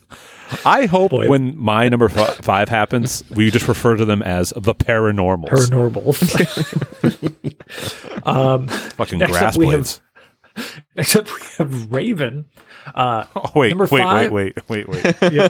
I 0.65 0.85
hope 0.85 1.11
Boy. 1.11 1.27
when 1.27 1.57
my 1.57 1.89
number 1.89 2.05
f- 2.09 2.37
five 2.37 2.69
happens, 2.69 3.23
we 3.31 3.51
just 3.51 3.67
refer 3.67 3.95
to 3.97 4.05
them 4.05 4.21
as 4.21 4.53
the 4.55 4.73
paranormals. 4.73 5.49
paranormals. 5.49 6.15
Fucking 8.93 9.19
Next 9.19 9.31
grass 9.31 9.57
we 9.57 9.65
have- 9.67 9.73
blades. 9.75 10.01
Except 10.95 11.27
we 11.33 11.39
have 11.57 11.91
Raven. 11.91 12.45
Uh, 12.95 13.25
Oh, 13.35 13.51
wait, 13.55 13.77
wait, 13.77 13.89
five- 13.89 14.31
wait, 14.31 14.55
wait, 14.69 14.87
wait, 14.87 15.03
wait. 15.03 15.15
yeah. 15.31 15.47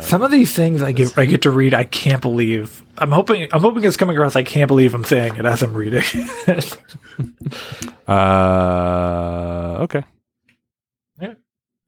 Some 0.00 0.22
of 0.22 0.30
these 0.30 0.52
things 0.54 0.80
I 0.82 0.92
get 0.92 1.16
I 1.18 1.26
get 1.26 1.42
to 1.42 1.50
read, 1.50 1.74
I 1.74 1.84
can't 1.84 2.22
believe. 2.22 2.82
I'm 2.98 3.12
hoping 3.12 3.46
I'm 3.52 3.60
hoping 3.60 3.84
it's 3.84 3.96
coming 3.96 4.16
across. 4.16 4.34
I 4.34 4.42
can't 4.42 4.66
believe 4.68 4.94
I'm 4.94 5.04
saying 5.04 5.36
it 5.36 5.44
as 5.44 5.62
I'm 5.62 5.74
reading. 5.74 6.02
Uh, 8.08 9.76
okay. 9.82 10.02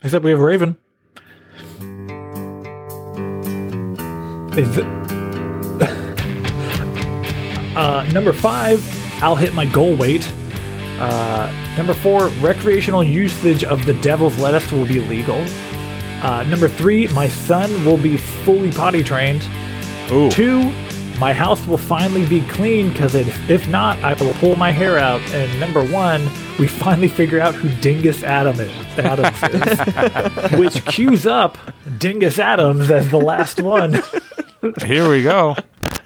Except 0.05 0.25
we 0.25 0.31
have 0.31 0.41
Raven. 0.41 0.77
Uh, 7.75 8.07
number 8.13 8.35
five, 8.35 8.85
I'll 9.23 9.35
hit 9.35 9.55
my 9.55 9.65
goal 9.65 9.97
weight. 9.97 10.31
Uh, 10.99 11.51
number 11.79 11.95
four, 11.95 12.29
recreational 12.41 13.03
usage 13.03 13.65
of 13.65 13.87
the 13.87 13.95
devil's 13.95 14.39
lettuce 14.39 14.71
will 14.71 14.85
be 14.85 15.01
legal. 15.01 15.43
Uh, 16.23 16.45
number 16.45 16.69
three, 16.69 17.09
my 17.09 17.29
son 17.29 17.85
will 17.87 17.97
be 17.97 18.19
fully 18.19 18.71
potty 18.71 19.03
trained. 19.03 19.43
Ooh. 20.11 20.31
Two, 20.31 20.71
my 21.23 21.33
house 21.33 21.65
will 21.69 21.79
finally 21.79 22.27
be 22.27 22.41
clean 22.49 22.89
because 22.89 23.15
if, 23.15 23.49
if 23.49 23.69
not, 23.69 23.97
I 24.03 24.15
will 24.15 24.35
pull 24.35 24.57
my 24.57 24.73
hair 24.73 24.99
out. 24.99 25.21
And 25.31 25.61
number 25.61 25.85
one, 25.85 26.21
we 26.59 26.67
finally 26.67 27.07
figure 27.07 27.39
out 27.39 27.55
who 27.55 27.69
Dingus 27.81 28.25
Adam 28.25 28.59
is, 28.59 28.99
Adams 28.99 30.51
is, 30.51 30.59
which 30.59 30.85
cues 30.85 31.25
up 31.25 31.59
Dingus 31.97 32.41
Adams 32.41 32.91
as 32.91 33.09
the 33.13 33.21
last 33.21 33.61
one. 33.61 34.03
Here 34.85 35.09
we 35.09 35.23
go. 35.23 35.55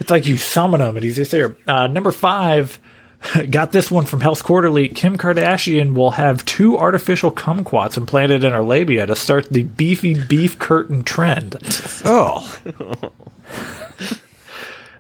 It's 0.00 0.10
like 0.10 0.26
you 0.26 0.36
summon 0.36 0.82
him 0.82 0.96
and 0.96 1.02
he's 1.02 1.16
just 1.16 1.30
there. 1.30 1.56
Uh, 1.66 1.86
number 1.86 2.12
five, 2.12 2.78
got 3.50 3.72
this 3.72 3.90
one 3.90 4.04
from 4.04 4.20
Health 4.20 4.44
Quarterly. 4.44 4.90
Kim 4.90 5.16
Kardashian 5.16 5.94
will 5.94 6.10
have 6.10 6.44
two 6.44 6.76
artificial 6.76 7.32
kumquats 7.32 7.96
implanted 7.96 8.44
in 8.44 8.52
her 8.52 8.62
labia 8.62 9.06
to 9.06 9.16
start 9.16 9.48
the 9.48 9.62
beefy 9.62 10.12
beef 10.12 10.58
curtain 10.58 11.02
trend. 11.02 11.56
Oh, 12.04 12.60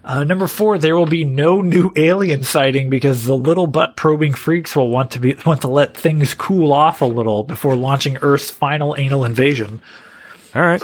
Uh, 0.06 0.22
number 0.22 0.46
four, 0.46 0.78
there 0.78 0.96
will 0.96 1.04
be 1.04 1.24
no 1.24 1.60
new 1.60 1.92
alien 1.96 2.44
sighting 2.44 2.88
because 2.88 3.24
the 3.24 3.36
little 3.36 3.66
butt 3.66 3.96
probing 3.96 4.32
freaks 4.34 4.76
will 4.76 4.88
want 4.88 5.10
to 5.10 5.18
be 5.18 5.34
want 5.46 5.60
to 5.60 5.68
let 5.68 5.96
things 5.96 6.32
cool 6.32 6.72
off 6.72 7.00
a 7.00 7.04
little 7.04 7.42
before 7.42 7.74
launching 7.74 8.16
Earth's 8.18 8.48
final 8.48 8.94
anal 8.96 9.24
invasion. 9.24 9.82
all 10.54 10.62
right. 10.62 10.82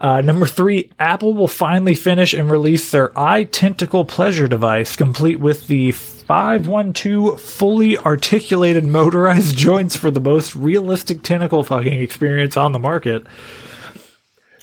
Uh, 0.00 0.20
number 0.22 0.46
three, 0.46 0.90
Apple 0.98 1.34
will 1.34 1.46
finally 1.46 1.94
finish 1.94 2.32
and 2.32 2.50
release 2.50 2.90
their 2.90 3.16
eye 3.16 3.44
tentacle 3.44 4.04
pleasure 4.04 4.48
device, 4.48 4.96
complete 4.96 5.38
with 5.38 5.68
the 5.68 5.92
512 5.92 7.40
fully 7.40 7.98
articulated 7.98 8.84
motorized 8.84 9.56
joints 9.58 9.94
for 9.94 10.10
the 10.10 10.20
most 10.20 10.56
realistic 10.56 11.22
tentacle 11.22 11.62
fucking 11.62 12.00
experience 12.00 12.56
on 12.56 12.72
the 12.72 12.80
market. 12.80 13.24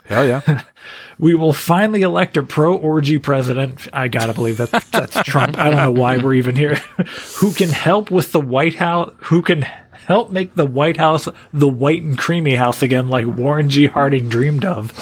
Hell 0.05 0.25
yeah. 0.25 0.63
We 1.19 1.35
will 1.35 1.51
finally 1.51 2.01
elect 2.01 2.37
a 2.37 2.43
pro 2.43 2.77
orgy 2.77 3.19
president. 3.19 3.89
I 3.91 4.07
gotta 4.07 4.33
believe 4.33 4.55
that 4.57 4.71
that's 4.89 5.21
Trump. 5.23 5.57
I 5.57 5.65
don't 5.65 5.75
know 5.75 5.91
why 5.91 6.15
we're 6.15 6.35
even 6.35 6.55
here. 6.55 6.75
who 7.35 7.53
can 7.53 7.67
help 7.69 8.09
with 8.09 8.31
the 8.31 8.39
White 8.39 8.75
House? 8.75 9.13
Who 9.23 9.41
can 9.41 9.63
help 10.07 10.31
make 10.31 10.55
the 10.55 10.65
White 10.65 10.95
House 10.95 11.27
the 11.51 11.67
white 11.67 12.03
and 12.03 12.17
creamy 12.17 12.55
house 12.55 12.81
again, 12.81 13.09
like 13.09 13.25
Warren 13.25 13.69
G. 13.69 13.87
Harding 13.87 14.29
dreamed 14.29 14.63
of? 14.63 14.93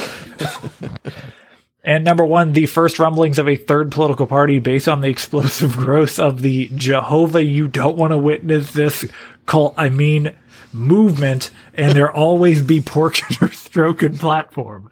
and 1.83 2.03
number 2.03 2.25
one, 2.25 2.53
the 2.53 2.65
first 2.65 2.97
rumblings 2.97 3.37
of 3.37 3.47
a 3.47 3.55
third 3.55 3.91
political 3.91 4.25
party 4.25 4.57
based 4.57 4.89
on 4.89 5.01
the 5.01 5.09
explosive 5.09 5.73
growth 5.77 6.19
of 6.19 6.41
the 6.41 6.71
Jehovah 6.73 7.43
You 7.43 7.67
Don't 7.67 7.95
Want 7.95 8.11
to 8.11 8.17
Witness 8.17 8.71
This 8.71 9.05
cult. 9.45 9.75
I 9.77 9.89
mean. 9.89 10.35
Movement 10.73 11.49
and 11.75 11.95
there 11.95 12.11
always 12.11 12.61
be 12.61 12.81
pork 12.81 13.19
in 13.31 13.37
your 13.39 13.51
stroking 13.51 14.17
platform. 14.17 14.91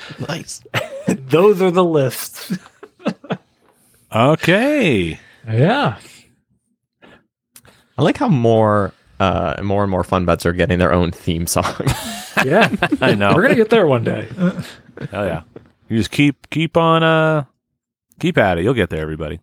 Nice. 0.28 0.62
Those 1.08 1.60
are 1.62 1.70
the 1.70 1.84
lists. 1.84 2.56
Okay. 4.14 5.18
Yeah. 5.48 5.98
I 7.98 8.02
like 8.02 8.16
how 8.18 8.28
more 8.28 8.92
uh, 9.20 9.60
more 9.62 9.82
and 9.82 9.90
more 9.90 10.04
fun 10.04 10.24
bets 10.24 10.44
are 10.46 10.52
getting 10.52 10.78
their 10.78 10.92
own 10.92 11.10
theme 11.12 11.46
song. 11.46 11.74
Yeah. 12.46 12.74
I 13.02 13.14
know. 13.14 13.28
We're 13.34 13.42
going 13.42 13.50
to 13.50 13.56
get 13.56 13.68
there 13.68 13.86
one 13.86 14.02
day. 14.04 14.26
Hell 15.10 15.26
yeah. 15.26 15.42
You 15.88 15.98
just 15.98 16.10
keep 16.10 16.48
keep 16.48 16.78
on 16.78 17.02
uh 17.02 17.44
keep 18.20 18.38
at 18.38 18.56
it. 18.58 18.64
You'll 18.64 18.72
get 18.74 18.88
there, 18.88 19.02
everybody. 19.02 19.38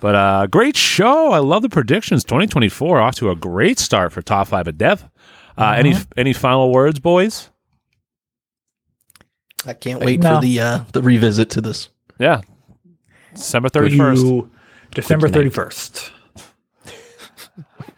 But 0.00 0.14
uh 0.16 0.46
great 0.48 0.76
show. 0.76 1.30
I 1.30 1.38
love 1.38 1.62
the 1.62 1.68
predictions. 1.68 2.24
2024 2.24 3.00
off 3.00 3.14
to 3.14 3.30
a 3.30 3.36
great 3.36 3.78
start 3.78 4.12
for 4.12 4.20
top 4.20 4.48
five 4.48 4.66
of 4.66 4.76
death. 4.76 5.08
Uh, 5.56 5.74
Any 5.78 5.94
any 6.16 6.32
final 6.32 6.72
words, 6.72 6.98
boys? 6.98 7.50
I 9.68 9.74
can't 9.74 10.00
wait 10.00 10.20
No. 10.20 10.36
for 10.36 10.42
the 10.42 10.60
uh, 10.60 10.80
the 10.92 11.02
revisit 11.02 11.50
to 11.50 11.60
this. 11.60 11.88
Yeah. 12.18 12.40
December 13.34 13.68
31st. 13.68 14.48
December 14.92 15.28
31st. 15.28 16.10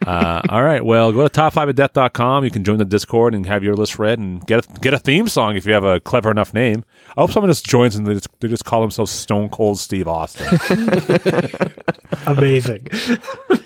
Uh, 0.07 0.41
all 0.49 0.63
right. 0.63 0.83
Well, 0.83 1.11
go 1.11 1.27
to 1.27 1.29
top5ofdeath.com. 1.39 2.43
You 2.43 2.49
can 2.49 2.63
join 2.63 2.79
the 2.79 2.85
Discord 2.85 3.35
and 3.35 3.45
have 3.45 3.63
your 3.63 3.75
list 3.75 3.99
read 3.99 4.17
and 4.17 4.43
get 4.47 4.65
a, 4.67 4.79
get 4.79 4.95
a 4.95 4.99
theme 4.99 5.27
song 5.27 5.55
if 5.55 5.63
you 5.67 5.73
have 5.73 5.83
a 5.83 5.99
clever 5.99 6.31
enough 6.31 6.55
name. 6.55 6.83
I 7.15 7.21
hope 7.21 7.31
someone 7.31 7.51
just 7.51 7.67
joins 7.67 7.95
and 7.95 8.07
they 8.07 8.15
just, 8.15 8.27
they 8.39 8.47
just 8.47 8.65
call 8.65 8.81
themselves 8.81 9.11
Stone 9.11 9.49
Cold 9.49 9.77
Steve 9.77 10.07
Austin. 10.07 10.47
Amazing. 12.25 12.87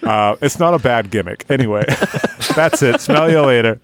uh, 0.03 0.35
it's 0.41 0.59
not 0.59 0.73
a 0.73 0.79
bad 0.79 1.09
gimmick. 1.09 1.45
Anyway, 1.49 1.85
that's 2.53 2.81
it. 2.83 2.99
Smell 2.99 3.31
you 3.31 3.39
later. 3.41 3.79